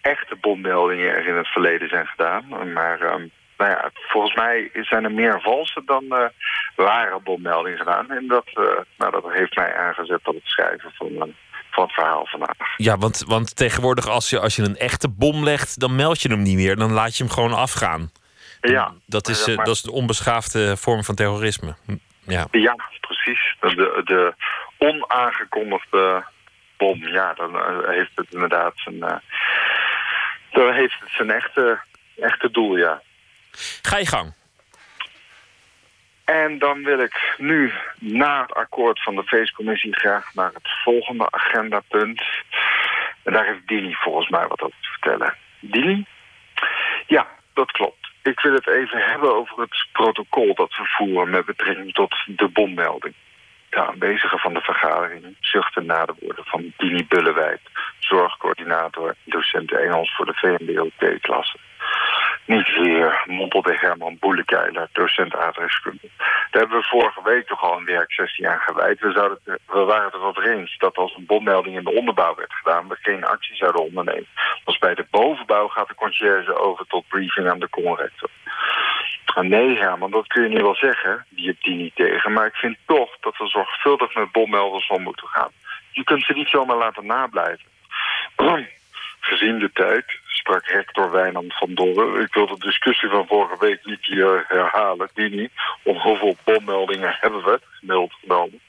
echte 0.00 0.36
bommeldingen 0.40 1.14
er 1.14 1.26
in 1.26 1.34
het 1.34 1.48
verleden 1.48 1.88
zijn 1.88 2.06
gedaan. 2.06 2.72
Maar 2.72 3.00
ehm, 3.00 3.26
nou 3.56 3.70
ja, 3.70 3.90
volgens 3.92 4.34
mij 4.34 4.70
zijn 4.72 5.04
er 5.04 5.12
meer 5.12 5.40
valse 5.40 5.82
dan 5.84 6.04
eh, 6.08 6.26
ware 6.76 7.20
bommeldingen 7.24 7.78
gedaan. 7.78 8.10
En 8.10 8.26
dat, 8.26 8.46
eh, 8.46 8.62
nou, 8.98 9.12
dat 9.12 9.32
heeft 9.32 9.56
mij 9.56 9.76
aangezet 9.76 10.24
tot 10.24 10.34
het 10.34 10.46
schrijven 10.46 10.90
van, 10.94 11.08
eh, 11.08 11.34
van 11.70 11.84
het 11.84 11.92
verhaal 11.92 12.26
vandaag. 12.26 12.56
Ja, 12.76 12.98
want, 12.98 13.24
want 13.26 13.56
tegenwoordig 13.56 14.08
als 14.08 14.30
je, 14.30 14.40
als 14.40 14.56
je 14.56 14.62
een 14.62 14.76
echte 14.76 15.08
bom 15.08 15.44
legt, 15.44 15.80
dan 15.80 15.96
meld 15.96 16.22
je 16.22 16.28
hem 16.28 16.42
niet 16.42 16.56
meer. 16.56 16.76
Dan 16.76 16.92
laat 16.92 17.16
je 17.16 17.24
hem 17.24 17.32
gewoon 17.32 17.52
afgaan. 17.52 18.10
Ja. 18.60 18.92
Dat 19.06 19.28
is, 19.28 19.44
dat 19.44 19.68
is 19.68 19.84
een 19.84 19.92
onbeschaafde 19.92 20.76
vorm 20.76 21.04
van 21.04 21.14
terrorisme. 21.14 21.74
Hm, 21.86 21.96
Ja. 22.26 22.46
Ja, 22.50 22.74
precies. 23.00 23.56
De, 23.60 24.00
de 24.04 24.34
onaangekondigde 24.78 26.24
bom, 26.76 27.06
ja, 27.06 27.34
dan 27.34 27.62
heeft 27.86 28.10
het 28.14 28.26
inderdaad 28.30 28.72
zijn, 28.74 28.98
dan 30.50 30.72
heeft 30.72 31.00
het 31.00 31.10
zijn 31.10 31.30
echte, 31.30 31.78
echte 32.16 32.50
doel, 32.50 32.76
ja. 32.76 33.02
Ga 33.82 33.96
je 33.96 34.06
gang. 34.06 34.32
En 36.26 36.58
dan 36.58 36.82
wil 36.82 36.98
ik 36.98 37.34
nu 37.36 37.72
na 37.98 38.42
het 38.42 38.54
akkoord 38.54 39.02
van 39.02 39.14
de 39.14 39.22
feestcommissie 39.22 39.96
graag 39.96 40.34
naar 40.34 40.50
het 40.52 40.68
volgende 40.84 41.30
agendapunt. 41.30 42.22
En 43.22 43.32
daar 43.32 43.46
heeft 43.46 43.66
Dini 43.68 43.94
volgens 43.94 44.28
mij 44.28 44.46
wat 44.46 44.62
over 44.62 44.76
te 44.80 44.88
vertellen. 44.88 45.34
Dini? 45.60 46.06
Ja, 47.06 47.26
dat 47.54 47.70
klopt. 47.70 48.10
Ik 48.22 48.40
wil 48.40 48.52
het 48.52 48.68
even 48.68 48.98
hebben 48.98 49.34
over 49.34 49.60
het 49.60 49.86
protocol 49.92 50.54
dat 50.54 50.76
we 50.76 50.84
voeren 50.84 51.30
met 51.30 51.44
betrekking 51.44 51.94
tot 51.94 52.14
de 52.26 52.48
bommelding. 52.48 53.14
De 53.70 53.86
aanwezigen 53.86 54.38
van 54.38 54.54
de 54.54 54.60
vergadering 54.60 55.36
zuchten 55.40 55.86
na 55.86 56.04
de 56.04 56.14
woorden 56.20 56.44
van 56.44 56.72
Dini 56.76 57.06
Bullewijd, 57.06 57.60
zorgcoördinator, 57.98 59.14
docent 59.24 59.72
Engels 59.72 60.14
voor 60.16 60.26
de 60.26 60.34
VMBO-T-klasse. 60.34 61.58
Niet 62.46 62.78
weer, 62.78 63.24
mompelde 63.26 63.76
Herman 63.76 64.16
Boelekeiler, 64.20 64.88
docent 64.92 65.34
aardrijkskunde. 65.36 66.08
Daar 66.50 66.60
hebben 66.60 66.78
we 66.78 66.84
vorige 66.84 67.22
week 67.22 67.46
toch 67.46 67.62
al 67.62 67.78
een 67.78 67.84
werksessie 67.84 68.48
aan 68.48 68.58
gewijd. 68.58 69.00
We, 69.00 69.12
zouden 69.12 69.38
we 69.44 69.78
waren 69.84 70.04
het 70.04 70.14
erover 70.14 70.50
eens 70.50 70.78
dat 70.78 70.96
als 70.96 71.14
een 71.16 71.26
bommelding 71.26 71.76
in 71.76 71.84
de 71.84 71.94
onderbouw 71.94 72.34
werd 72.34 72.52
gedaan... 72.52 72.88
we 72.88 72.96
geen 73.02 73.24
actie 73.24 73.56
zouden 73.56 73.82
ondernemen. 73.82 74.26
Als 74.64 74.78
bij 74.78 74.94
de 74.94 75.06
bovenbouw 75.10 75.68
gaat 75.68 75.88
de 75.88 75.94
conciërge 75.94 76.58
over 76.58 76.86
tot 76.86 77.08
briefing 77.08 77.48
aan 77.48 77.60
de 77.60 77.68
conrector. 77.68 78.30
Nee, 79.40 79.78
Herman, 79.78 80.10
dat 80.10 80.26
kun 80.26 80.42
je 80.42 80.48
nu 80.48 80.62
wel 80.62 80.74
zeggen. 80.74 81.26
Die 81.28 81.46
hebt 81.46 81.64
die 81.64 81.76
niet 81.76 81.94
tegen. 81.94 82.32
Maar 82.32 82.46
ik 82.46 82.54
vind 82.54 82.76
toch 82.86 83.16
dat 83.20 83.36
we 83.36 83.46
zorgvuldig 83.46 84.14
met 84.14 84.32
bommelders 84.32 84.88
om 84.88 85.02
moeten 85.02 85.28
gaan. 85.28 85.50
Je 85.90 86.04
kunt 86.04 86.24
ze 86.24 86.32
niet 86.32 86.48
zomaar 86.48 86.76
laten 86.76 87.06
nablijven. 87.06 87.66
Gezien 89.28 89.58
de 89.58 89.70
tijd, 89.72 90.04
sprak 90.26 90.66
rector 90.66 91.10
Wijnand 91.10 91.54
van 91.56 91.74
Dorre. 91.74 92.22
Ik 92.22 92.34
wil 92.34 92.46
de 92.46 92.58
discussie 92.58 93.08
van 93.08 93.26
vorige 93.26 93.58
week 93.58 93.84
niet 93.84 94.06
herhalen. 94.48 95.08
Die 95.14 95.30
niet. 95.30 95.50
Om 95.82 95.98
hoeveel 95.98 96.36
bommeldingen 96.44 97.16
hebben 97.20 97.44
we 97.44 97.60
gemiddeld 97.70 98.12
genomen. 98.20 98.60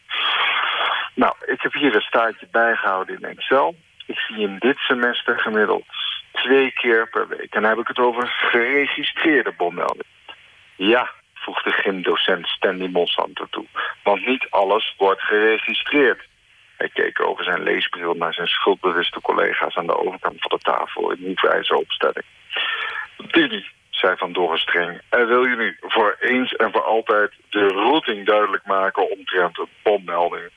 Nou, 1.13 1.33
ik 1.45 1.61
heb 1.61 1.73
hier 1.73 1.95
een 1.95 2.01
staartje 2.01 2.47
bijgehouden 2.51 3.15
in 3.15 3.29
Excel. 3.29 3.75
Ik 4.05 4.17
zie 4.17 4.37
in 4.37 4.55
dit 4.59 4.77
semester 4.77 5.39
gemiddeld 5.39 5.85
twee 6.31 6.71
keer 6.71 7.09
per 7.09 7.27
week. 7.27 7.53
En 7.53 7.61
dan 7.61 7.69
heb 7.69 7.79
ik 7.79 7.87
het 7.87 7.99
over 7.99 8.27
geregistreerde 8.27 9.53
bommeldingen. 9.57 10.05
Ja, 10.75 11.09
voegde 11.33 11.71
gymdocent 11.71 12.47
Stanley 12.47 12.87
Monsanto 12.87 13.45
toe. 13.49 13.65
Want 14.03 14.25
niet 14.25 14.47
alles 14.49 14.93
wordt 14.97 15.21
geregistreerd. 15.21 16.27
Hij 16.77 16.89
keek 16.89 17.21
over 17.21 17.43
zijn 17.43 17.63
leesbril 17.63 18.13
naar 18.13 18.33
zijn 18.33 18.47
schuldbewuste 18.47 19.21
collega's 19.21 19.75
aan 19.75 19.87
de 19.87 19.97
overkant 19.97 20.35
van 20.39 20.57
de 20.57 20.63
tafel 20.63 21.11
in 21.11 21.25
hoefijzer 21.25 21.75
opstelling. 21.75 22.25
Dini, 23.17 23.65
zei 23.89 24.15
Van 24.17 24.57
streng, 24.57 25.01
en 25.09 25.27
wil 25.27 25.43
nu 25.43 25.77
voor 25.81 26.15
eens 26.19 26.55
en 26.55 26.71
voor 26.71 26.83
altijd 26.83 27.33
de 27.49 27.67
routing 27.67 28.25
duidelijk 28.25 28.65
maken 28.65 29.11
omtrent 29.11 29.55
de 29.55 29.67
bommeldingen. 29.83 30.51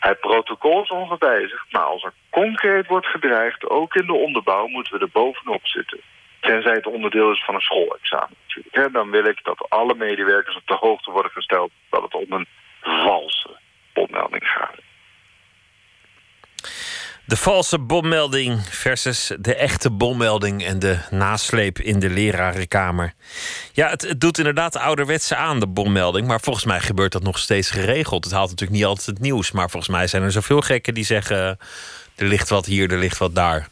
Het 0.00 0.20
protocol 0.20 0.82
is 0.82 0.90
ongewijzigd, 0.90 1.72
maar 1.72 1.82
als 1.82 2.02
er 2.02 2.12
concreet 2.30 2.86
wordt 2.86 3.06
gedreigd, 3.06 3.70
ook 3.70 3.94
in 3.94 4.06
de 4.06 4.12
onderbouw, 4.12 4.66
moeten 4.66 4.92
we 4.92 4.98
er 4.98 5.10
bovenop 5.12 5.66
zitten. 5.66 6.00
Tenzij 6.40 6.72
het 6.72 6.86
onderdeel 6.86 7.30
is 7.30 7.44
van 7.44 7.54
een 7.54 7.60
schoolexamen 7.60 8.36
natuurlijk. 8.46 8.92
Dan 8.92 9.10
wil 9.10 9.24
ik 9.24 9.44
dat 9.44 9.66
alle 9.68 9.94
medewerkers 9.94 10.56
op 10.56 10.66
de 10.66 10.76
hoogte 10.80 11.10
worden 11.10 11.30
gesteld 11.30 11.70
dat 11.90 12.02
het 12.02 12.14
om 12.14 12.32
een 12.32 12.46
valse 12.80 13.58
bommelding 13.92 14.48
gaat. 14.48 14.85
De 17.26 17.36
valse 17.36 17.78
bommelding 17.78 18.60
versus 18.68 19.32
de 19.38 19.54
echte 19.54 19.90
bommelding 19.90 20.64
en 20.64 20.78
de 20.78 20.98
nasleep 21.10 21.78
in 21.78 21.98
de 21.98 22.10
lerarenkamer. 22.10 23.12
Ja, 23.72 23.88
het, 23.88 24.14
doet 24.18 24.38
inderdaad 24.38 24.76
ouderwetse 24.76 25.36
aan, 25.36 25.60
de 25.60 25.66
bommelding. 25.66 26.26
Maar 26.26 26.40
volgens 26.40 26.64
mij 26.64 26.80
gebeurt 26.80 27.12
dat 27.12 27.22
nog 27.22 27.38
steeds 27.38 27.70
geregeld. 27.70 28.24
Het 28.24 28.32
haalt 28.32 28.50
natuurlijk 28.50 28.78
niet 28.78 28.88
altijd 28.88 29.06
het 29.06 29.18
nieuws. 29.18 29.52
Maar 29.52 29.70
volgens 29.70 29.92
mij 29.92 30.06
zijn 30.06 30.22
er 30.22 30.32
zoveel 30.32 30.60
gekken 30.60 30.94
die 30.94 31.04
zeggen... 31.04 31.36
er 32.16 32.26
ligt 32.26 32.48
wat 32.48 32.66
hier, 32.66 32.92
er 32.92 32.98
ligt 32.98 33.18
wat 33.18 33.34
daar. 33.34 33.68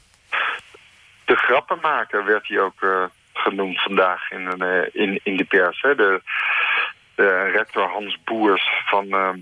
De 1.24 1.36
grappenmaker 1.36 2.24
werd 2.24 2.48
hij 2.48 2.60
ook 2.60 2.82
eh, 2.82 3.04
genoemd 3.32 3.82
vandaag 3.82 4.30
in, 4.30 4.62
eh, 4.62 5.02
in, 5.02 5.20
in 5.22 5.36
de 5.36 5.44
pers. 5.44 5.80
Hè. 5.80 5.94
De, 5.94 6.22
de 7.14 7.50
rector 7.50 7.88
Hans 7.88 8.18
Boers 8.24 8.68
van... 8.86 9.08
ehm, 9.10 9.38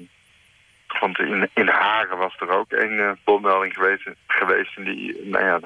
want 1.01 1.19
in, 1.19 1.51
in 1.55 1.69
Haren 1.69 2.19
was 2.19 2.35
er 2.39 2.51
ook 2.51 2.73
een 2.73 3.19
bommelding 3.25 3.75
geweest, 3.75 4.09
geweest. 4.27 4.77
En 4.77 4.85
die, 4.85 5.21
nou 5.25 5.45
ja, 5.45 5.61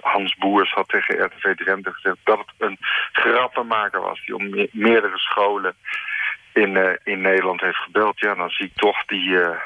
Hans 0.00 0.34
Boers 0.34 0.72
had 0.72 0.88
tegen 0.88 1.24
RTV 1.24 1.56
Drenthe 1.56 1.92
gezegd 1.92 2.16
dat 2.24 2.38
het 2.38 2.52
een 2.58 2.78
grappenmaker 3.12 4.00
was. 4.00 4.24
Die 4.24 4.34
om 4.34 4.50
me- 4.50 4.68
meerdere 4.72 5.18
scholen 5.18 5.74
in, 6.52 6.76
eh, 6.76 6.92
in 7.02 7.20
Nederland 7.20 7.60
heeft 7.60 7.76
gebeld. 7.76 8.20
Ja, 8.20 8.34
dan 8.34 8.50
zie 8.50 8.66
ik 8.66 8.76
toch 8.76 9.04
die, 9.04 9.40
eh, 9.40 9.56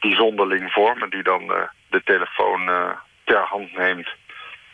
die 0.00 0.14
zonderling 0.14 0.72
vormen 0.72 1.10
die 1.10 1.22
dan 1.22 1.46
de 1.90 2.02
telefoon 2.04 2.70
ter 3.24 3.44
hand 3.44 3.76
neemt. 3.76 4.08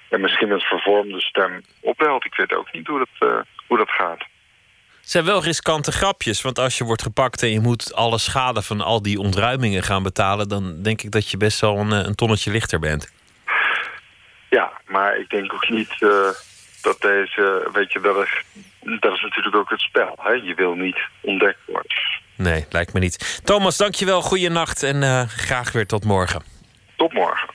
En 0.09 0.21
misschien 0.21 0.49
met 0.49 0.63
vervormde 0.63 1.21
stem 1.21 1.61
opbelt. 1.81 2.25
Ik 2.25 2.35
weet 2.35 2.55
ook 2.55 2.73
niet 2.73 2.87
hoe 2.87 2.99
dat, 2.99 3.45
hoe 3.67 3.79
dat 3.79 3.91
gaat. 3.91 4.25
Het 5.03 5.11
zijn 5.11 5.25
wel 5.25 5.43
riskante 5.43 5.93
grapjes. 5.93 6.43
Want 6.43 6.59
als 6.59 6.79
je 6.79 6.85
wordt 6.85 7.03
gepakt 7.03 7.43
en 7.43 7.51
je 7.51 7.61
moet 7.61 7.95
alle 7.95 8.19
schade 8.19 8.63
van 8.63 8.81
al 8.81 9.03
die 9.03 9.19
ontruimingen 9.19 9.83
gaan 9.83 10.03
betalen... 10.03 10.49
dan 10.49 10.83
denk 10.83 11.03
ik 11.03 11.11
dat 11.11 11.31
je 11.31 11.37
best 11.37 11.61
wel 11.61 11.77
een, 11.79 11.93
eh, 11.93 11.99
een 11.99 12.15
tonnetje 12.15 12.51
lichter 12.51 12.79
bent. 12.79 13.13
Ja, 14.51 14.73
maar 14.87 15.17
ik 15.17 15.31
denk 15.31 15.53
ook 15.53 15.69
niet 15.69 15.91
eh, 15.99 16.29
dat 16.83 17.01
deze, 17.01 17.69
weet 17.73 17.93
je, 17.93 18.01
dat 18.01 18.17
is, 18.17 18.43
dat 19.01 19.13
is 19.13 19.23
natuurlijk 19.23 19.57
ook 19.57 19.71
het 19.71 19.81
spel. 19.81 20.19
Hè? 20.21 20.33
Je 20.33 20.55
wil 20.55 20.75
niet 20.75 20.99
ontdekt 21.21 21.59
worden. 21.67 21.93
Nee, 22.37 22.67
lijkt 22.71 22.93
me 22.93 23.01
niet. 23.01 23.41
Thomas, 23.45 23.77
dankjewel. 23.77 24.23
Goeienacht 24.23 24.83
en 24.83 25.03
eh, 25.03 25.29
graag 25.29 25.73
weer 25.73 25.87
tot 25.87 26.05
morgen. 26.05 26.43
Tot 26.97 27.13
morgen. 27.13 27.49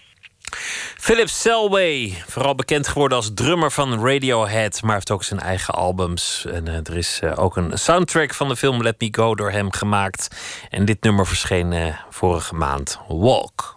Philip 0.97 1.29
Selway, 1.29 2.23
vooral 2.27 2.55
bekend 2.55 2.87
geworden 2.87 3.17
als 3.17 3.31
drummer 3.33 3.71
van 3.71 4.05
Radiohead, 4.05 4.81
maar 4.81 4.93
heeft 4.93 5.11
ook 5.11 5.23
zijn 5.23 5.39
eigen 5.39 5.73
albums. 5.73 6.45
En 6.45 6.67
eh, 6.67 6.75
er 6.75 6.97
is 6.97 7.19
eh, 7.23 7.31
ook 7.35 7.57
een 7.57 7.77
soundtrack 7.77 8.33
van 8.33 8.47
de 8.47 8.55
film 8.55 8.81
Let 8.81 8.99
Me 8.99 9.07
Go 9.11 9.35
door 9.35 9.51
hem 9.51 9.71
gemaakt. 9.71 10.35
En 10.69 10.85
dit 10.85 11.01
nummer 11.01 11.27
verscheen 11.27 11.73
eh, 11.73 11.95
vorige 12.09 12.55
maand, 12.55 12.99
Walk. 13.07 13.75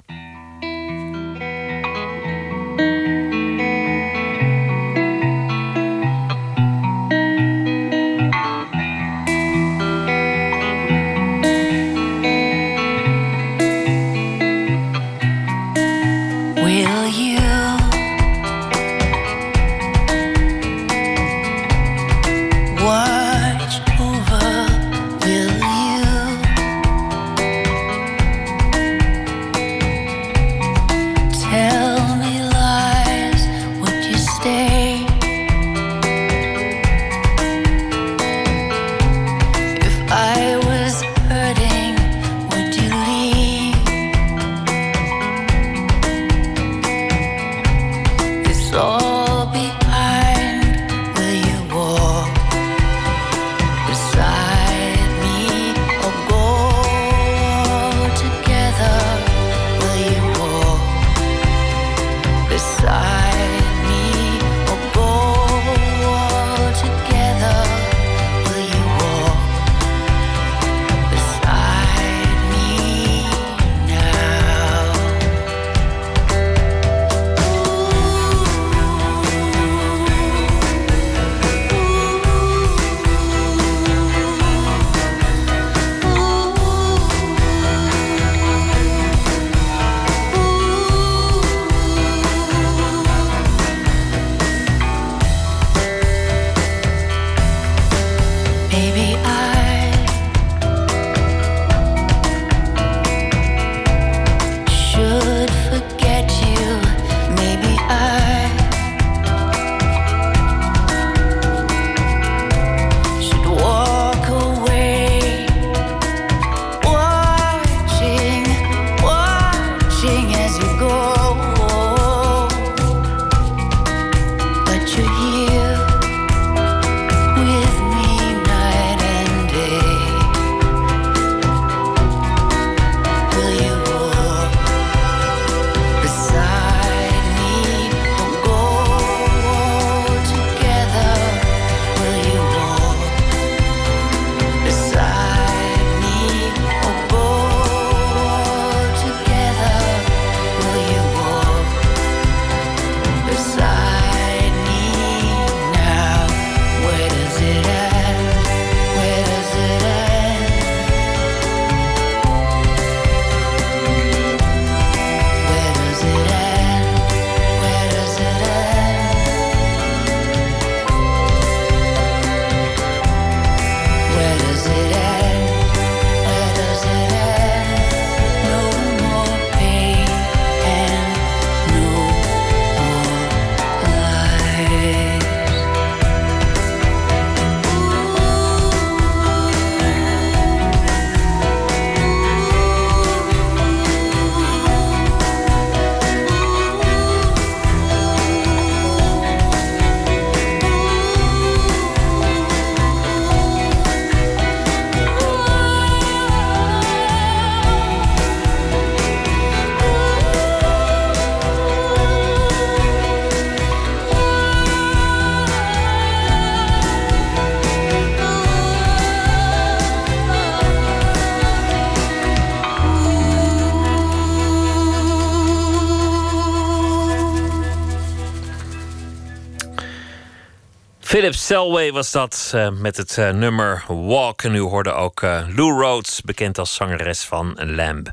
Philip 231.20 231.34
Selway 231.34 231.92
was 231.92 232.10
dat 232.10 232.52
uh, 232.54 232.70
met 232.70 232.96
het 232.96 233.16
uh, 233.16 233.30
nummer 233.30 233.84
Walk. 233.88 234.42
En 234.42 234.54
u 234.54 234.58
hoorde 234.58 234.92
ook 234.92 235.22
uh, 235.22 235.42
Lou 235.56 235.80
Rhodes, 235.80 236.20
bekend 236.20 236.58
als 236.58 236.74
zangeres 236.74 237.24
van 237.24 237.56
Lamb. 237.56 238.12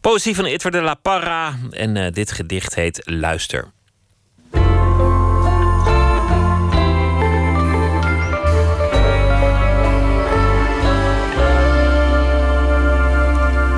Poëzie 0.00 0.34
van 0.34 0.46
Itwer 0.46 0.72
de 0.72 0.80
la 0.80 0.94
Parra. 0.94 1.58
En 1.70 2.12
dit 2.12 2.32
gedicht 2.32 2.74
heet 2.74 3.00
Luister. 3.04 3.72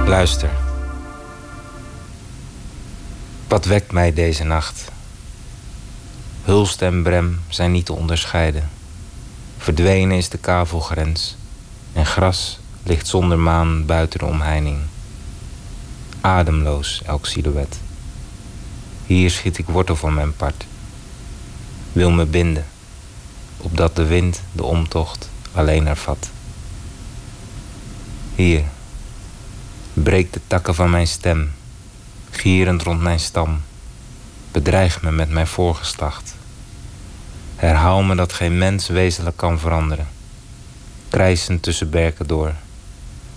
Luister. 0.07 0.51
Wat 3.49 3.65
wekt 3.65 3.93
mij 3.93 4.13
deze 4.13 4.45
nacht? 4.45 4.95
Hulst 6.47 6.83
en 6.83 7.03
brem 7.03 7.41
zijn 7.49 7.73
niet 7.73 7.87
te 7.87 7.93
onderscheiden. 7.93 8.71
Verdwenen 9.59 10.17
is 10.17 10.29
de 10.29 10.39
kavelgrens 10.39 11.37
en 11.93 12.07
gras 12.07 12.59
ligt 12.83 13.07
zonder 13.07 13.39
maan 13.39 13.87
buiten 13.87 14.19
de 14.19 14.25
omheining. 14.25 14.79
Ademloos 16.21 17.03
elk 17.07 17.27
silhouet. 17.27 17.79
Hier 19.07 19.31
schiet 19.31 19.59
ik 19.59 19.67
wortel 19.67 19.97
van 19.97 20.15
mijn 20.15 20.37
part. 20.37 20.67
Wil 21.93 22.11
me 22.11 22.25
binden, 22.25 22.65
opdat 23.57 23.97
de 23.97 24.05
wind 24.05 24.43
de 24.53 24.65
omtocht 24.65 25.29
alleen 25.53 25.87
ervat. 25.87 26.31
Hier, 28.35 28.65
breek 29.93 30.33
de 30.33 30.41
takken 30.47 30.75
van 30.75 30.91
mijn 30.91 31.07
stem, 31.07 31.53
gierend 32.31 32.83
rond 32.83 33.01
mijn 33.01 33.21
stam. 33.21 33.61
Bedreig 34.53 35.03
me 35.03 35.11
met 35.11 35.31
mijn 35.31 35.47
voorgeslacht. 35.47 36.36
Herhaal 37.57 38.03
me 38.03 38.15
dat 38.15 38.33
geen 38.33 38.59
mens 38.59 38.89
wezenlijk 38.89 39.37
kan 39.37 39.59
veranderen. 39.59 40.07
Krijsend 41.09 41.63
tussen 41.63 41.91
berken 41.91 42.27
door, 42.27 42.53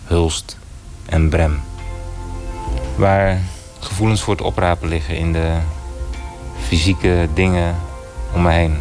hulst 0.03 0.57
en 1.05 1.29
brem. 1.29 1.59
Waar 2.95 3.41
gevoelens 3.79 4.21
voor 4.21 4.33
het 4.33 4.43
oprapen 4.43 4.87
liggen 4.87 5.17
in 5.17 5.33
de 5.33 5.57
fysieke 6.67 7.27
dingen 7.33 7.75
om 8.33 8.41
me 8.41 8.51
heen. 8.51 8.77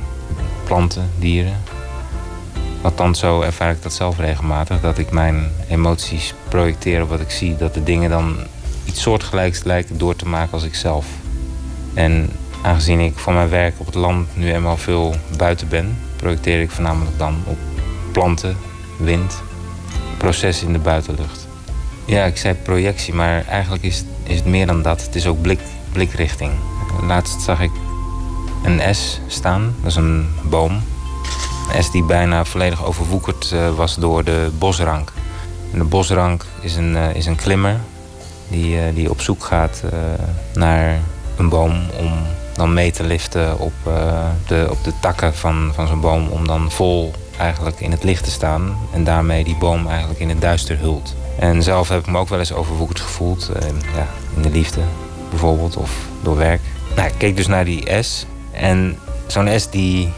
Planten, 0.64 1.10
dieren. 1.18 1.56
Althans, 2.82 3.18
zo 3.18 3.40
ervaar 3.40 3.70
ik 3.70 3.82
dat 3.82 3.92
zelf 3.92 4.18
regelmatig. 4.18 4.80
Dat 4.80 4.98
ik 4.98 5.10
mijn 5.10 5.50
emoties 5.68 6.34
projecteer 6.48 7.02
op 7.02 7.08
wat 7.08 7.20
ik 7.20 7.30
zie. 7.30 7.56
Dat 7.56 7.74
de 7.74 7.82
dingen 7.82 8.10
dan 8.10 8.36
iets 8.84 9.02
soortgelijks 9.02 9.64
lijken 9.64 9.98
door 9.98 10.16
te 10.16 10.28
maken 10.28 10.52
als 10.52 10.64
ik 10.64 10.74
zelf. 10.74 11.06
En 11.94 12.30
aangezien 12.62 13.00
ik 13.00 13.18
van 13.18 13.34
mijn 13.34 13.48
werk 13.48 13.74
op 13.78 13.86
het 13.86 13.94
land 13.94 14.36
nu 14.36 14.52
eenmaal 14.52 14.76
veel 14.76 15.14
buiten 15.36 15.68
ben, 15.68 15.98
projecteer 16.16 16.60
ik 16.60 16.70
voornamelijk 16.70 17.18
dan 17.18 17.42
op 17.46 17.58
planten, 18.12 18.56
wind, 18.96 19.42
processen 20.16 20.66
in 20.66 20.72
de 20.72 20.78
buitenlucht. 20.78 21.48
Ja, 22.04 22.24
ik 22.24 22.36
zei 22.36 22.54
projectie, 22.54 23.14
maar 23.14 23.46
eigenlijk 23.46 23.82
is, 23.82 24.04
is 24.22 24.36
het 24.36 24.46
meer 24.46 24.66
dan 24.66 24.82
dat. 24.82 25.02
Het 25.02 25.14
is 25.14 25.26
ook 25.26 25.42
blik, 25.42 25.60
blikrichting. 25.92 26.52
Laatst 27.06 27.40
zag 27.40 27.60
ik 27.60 27.70
een 28.64 28.94
S 28.94 29.20
staan, 29.26 29.74
dat 29.80 29.90
is 29.90 29.96
een 29.96 30.28
boom. 30.42 30.82
Een 31.74 31.82
S 31.82 31.90
die 31.90 32.04
bijna 32.04 32.44
volledig 32.44 32.84
overwoekerd 32.84 33.50
uh, 33.54 33.74
was 33.74 33.94
door 33.94 34.24
de 34.24 34.50
bosrank. 34.58 35.12
En 35.72 35.78
de 35.78 35.84
bosrank 35.84 36.44
is 36.60 36.76
een, 36.76 36.92
uh, 36.92 37.14
is 37.14 37.26
een 37.26 37.36
klimmer 37.36 37.76
die, 38.48 38.76
uh, 38.76 38.82
die 38.94 39.10
op 39.10 39.20
zoek 39.20 39.44
gaat 39.44 39.82
naar 40.54 40.98
een 41.36 41.48
boom 41.48 41.72
om 41.98 42.12
dan 42.58 42.74
mee 42.74 42.90
te 42.90 43.04
liften 43.04 43.58
op, 43.58 43.72
de, 44.46 44.66
op 44.70 44.84
de 44.84 44.92
takken 45.00 45.34
van, 45.34 45.70
van 45.74 45.86
zo'n 45.86 46.00
boom. 46.00 46.28
Om 46.28 46.46
dan 46.46 46.70
vol 46.70 47.12
eigenlijk 47.38 47.80
in 47.80 47.90
het 47.90 48.04
licht 48.04 48.24
te 48.24 48.30
staan. 48.30 48.76
En 48.92 49.04
daarmee 49.04 49.44
die 49.44 49.56
boom 49.56 49.88
eigenlijk 49.88 50.20
in 50.20 50.28
het 50.28 50.40
duister 50.40 50.78
hult. 50.78 51.14
En 51.38 51.62
zelf 51.62 51.88
heb 51.88 52.00
ik 52.00 52.06
me 52.06 52.18
ook 52.18 52.28
wel 52.28 52.38
eens 52.38 52.52
overwoekerd 52.52 53.00
gevoeld. 53.00 53.50
ja, 53.94 54.06
in 54.36 54.42
de 54.42 54.50
liefde 54.50 54.80
bijvoorbeeld 55.30 55.76
of 55.76 55.90
door 56.22 56.36
werk. 56.36 56.60
Nou, 56.96 57.08
ik 57.08 57.14
keek 57.16 57.36
dus 57.36 57.46
naar 57.46 57.64
die 57.64 58.02
S. 58.02 58.26
En 58.52 58.98
zo'n 59.26 59.60
S 59.60 59.70
die 59.70 60.12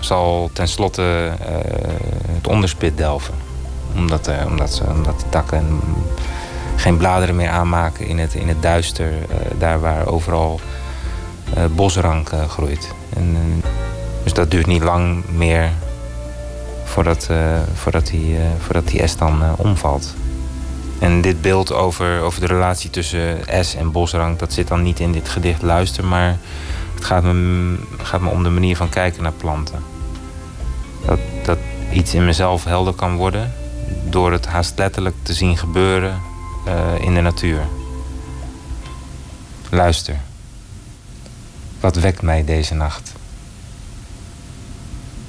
zal 0.00 0.50
tenslotte 0.52 1.32
uh, 1.40 1.46
het 2.34 2.46
onderspit 2.46 2.96
delven. 2.96 3.34
Omdat, 3.96 4.28
uh, 4.28 4.34
omdat, 4.46 4.74
ze, 4.74 4.84
omdat 4.84 5.20
de 5.20 5.28
takken 5.28 5.80
geen 6.76 6.96
bladeren 6.96 7.36
meer 7.36 7.48
aanmaken 7.48 8.06
in 8.06 8.18
het, 8.18 8.34
in 8.34 8.48
het 8.48 8.62
duister. 8.62 9.12
Daar 9.58 9.80
waar 9.80 10.06
overal 10.06 10.60
bosrank 11.74 12.30
groeit. 12.48 12.90
En, 13.16 13.62
dus 14.22 14.32
dat 14.32 14.50
duurt 14.50 14.66
niet 14.66 14.82
lang 14.82 15.24
meer 15.28 15.70
voordat, 16.84 17.28
voordat, 17.74 18.06
die, 18.06 18.36
voordat 18.58 18.88
die 18.88 19.06
S 19.06 19.16
dan 19.16 19.42
omvalt. 19.56 20.14
En 20.98 21.20
dit 21.20 21.42
beeld 21.42 21.72
over, 21.72 22.20
over 22.20 22.40
de 22.40 22.46
relatie 22.46 22.90
tussen 22.90 23.38
S 23.60 23.74
en 23.74 23.92
bosrank... 23.92 24.38
dat 24.38 24.52
zit 24.52 24.68
dan 24.68 24.82
niet 24.82 25.00
in 25.00 25.12
dit 25.12 25.28
gedicht 25.28 25.62
Luister... 25.62 26.04
maar 26.04 26.36
het 26.94 27.04
gaat 27.04 27.22
me, 27.22 27.76
gaat 28.02 28.20
me 28.20 28.28
om 28.28 28.42
de 28.42 28.48
manier 28.48 28.76
van 28.76 28.88
kijken 28.88 29.22
naar 29.22 29.32
planten. 29.32 29.82
Dat, 31.06 31.18
dat 31.44 31.58
iets 31.92 32.14
in 32.14 32.24
mezelf 32.24 32.64
helder 32.64 32.94
kan 32.94 33.16
worden... 33.16 33.52
door 34.04 34.32
het 34.32 34.46
haast 34.46 34.78
letterlijk 34.78 35.16
te 35.22 35.32
zien 35.32 35.56
gebeuren 35.56 36.20
in 37.00 37.14
de 37.14 37.20
natuur. 37.20 37.60
Luister. 39.70 40.20
Wat 41.84 41.96
wekt 41.96 42.22
mij 42.22 42.44
deze 42.44 42.74
nacht? 42.74 43.12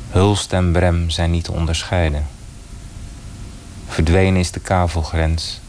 Hulst 0.09 0.53
en 0.53 0.71
brem 0.71 1.09
zijn 1.09 1.31
niet 1.31 1.43
te 1.43 1.51
onderscheiden. 1.51 2.27
Verdwenen 3.87 4.39
is 4.39 4.51
de 4.51 4.59
kavelgrens 4.59 5.59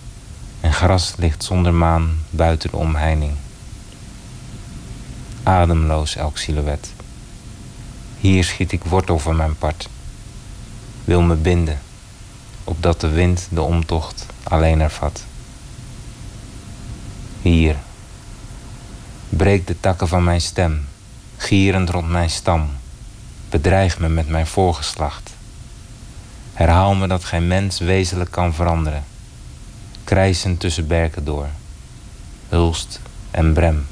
en 0.60 0.72
gras 0.72 1.14
ligt 1.16 1.44
zonder 1.44 1.74
maan 1.74 2.18
buiten 2.30 2.70
de 2.70 2.76
omheining. 2.76 3.32
Ademloos 5.42 6.16
elk 6.16 6.38
silhouet. 6.38 6.92
Hier 8.18 8.44
schiet 8.44 8.72
ik 8.72 8.84
wortel 8.84 9.18
van 9.18 9.36
mijn 9.36 9.56
part. 9.56 9.88
Wil 11.04 11.22
me 11.22 11.34
binden, 11.34 11.78
opdat 12.64 13.00
de 13.00 13.08
wind 13.08 13.48
de 13.50 13.62
omtocht 13.62 14.26
alleen 14.42 14.80
ervat. 14.80 15.24
Hier, 17.42 17.76
breek 19.28 19.66
de 19.66 19.80
takken 19.80 20.08
van 20.08 20.24
mijn 20.24 20.40
stem, 20.40 20.86
gierend 21.36 21.90
rond 21.90 22.08
mijn 22.08 22.30
stam. 22.30 22.68
Bedreig 23.48 23.98
me 23.98 24.08
met 24.08 24.28
mijn 24.28 24.46
voorgeslacht. 24.46 25.30
Herhaal 26.52 26.94
me 26.94 27.06
dat 27.06 27.24
geen 27.24 27.46
mens 27.46 27.78
wezenlijk 27.78 28.30
kan 28.30 28.54
veranderen. 28.54 29.04
Krijsend 30.04 30.60
tussen 30.60 30.86
berken 30.86 31.24
door, 31.24 31.48
hulst 32.48 33.00
en 33.30 33.52
brem. 33.52 33.86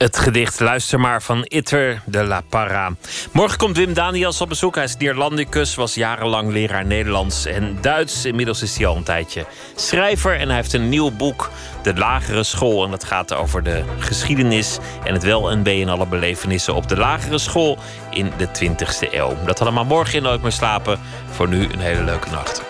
Het 0.00 0.18
gedicht 0.18 0.60
Luister 0.60 1.00
maar 1.00 1.22
van 1.22 1.44
Itter 1.44 2.02
de 2.04 2.24
la 2.24 2.42
Parra. 2.48 2.92
Morgen 3.32 3.58
komt 3.58 3.76
Wim 3.76 3.94
Daniels 3.94 4.40
op 4.40 4.48
bezoek. 4.48 4.74
Hij 4.74 4.84
is 4.84 4.96
Neerlandicus, 4.96 5.74
was 5.74 5.94
jarenlang 5.94 6.52
leraar 6.52 6.86
Nederlands 6.86 7.46
en 7.46 7.78
Duits. 7.80 8.24
Inmiddels 8.24 8.62
is 8.62 8.76
hij 8.76 8.86
al 8.86 8.96
een 8.96 9.02
tijdje 9.02 9.46
schrijver. 9.74 10.38
En 10.38 10.46
hij 10.46 10.56
heeft 10.56 10.72
een 10.72 10.88
nieuw 10.88 11.10
boek, 11.10 11.50
De 11.82 11.94
Lagere 11.94 12.42
School. 12.42 12.84
En 12.84 12.90
dat 12.90 13.04
gaat 13.04 13.34
over 13.34 13.62
de 13.62 13.82
geschiedenis 13.98 14.78
en 15.04 15.12
het 15.12 15.22
wel 15.22 15.50
en 15.50 15.62
wee 15.62 15.82
en 15.82 15.88
alle 15.88 16.06
belevenissen 16.06 16.74
op 16.74 16.88
de 16.88 16.96
lagere 16.96 17.38
school 17.38 17.78
in 18.10 18.32
de 18.36 18.48
20e 18.48 19.12
eeuw. 19.12 19.36
Dat 19.44 19.60
allemaal 19.60 19.84
morgen 19.84 20.14
in 20.14 20.22
Nooit 20.22 20.42
meer 20.42 20.52
slapen. 20.52 21.00
Voor 21.30 21.48
nu 21.48 21.68
een 21.72 21.80
hele 21.80 22.04
leuke 22.04 22.30
nacht. 22.30 22.69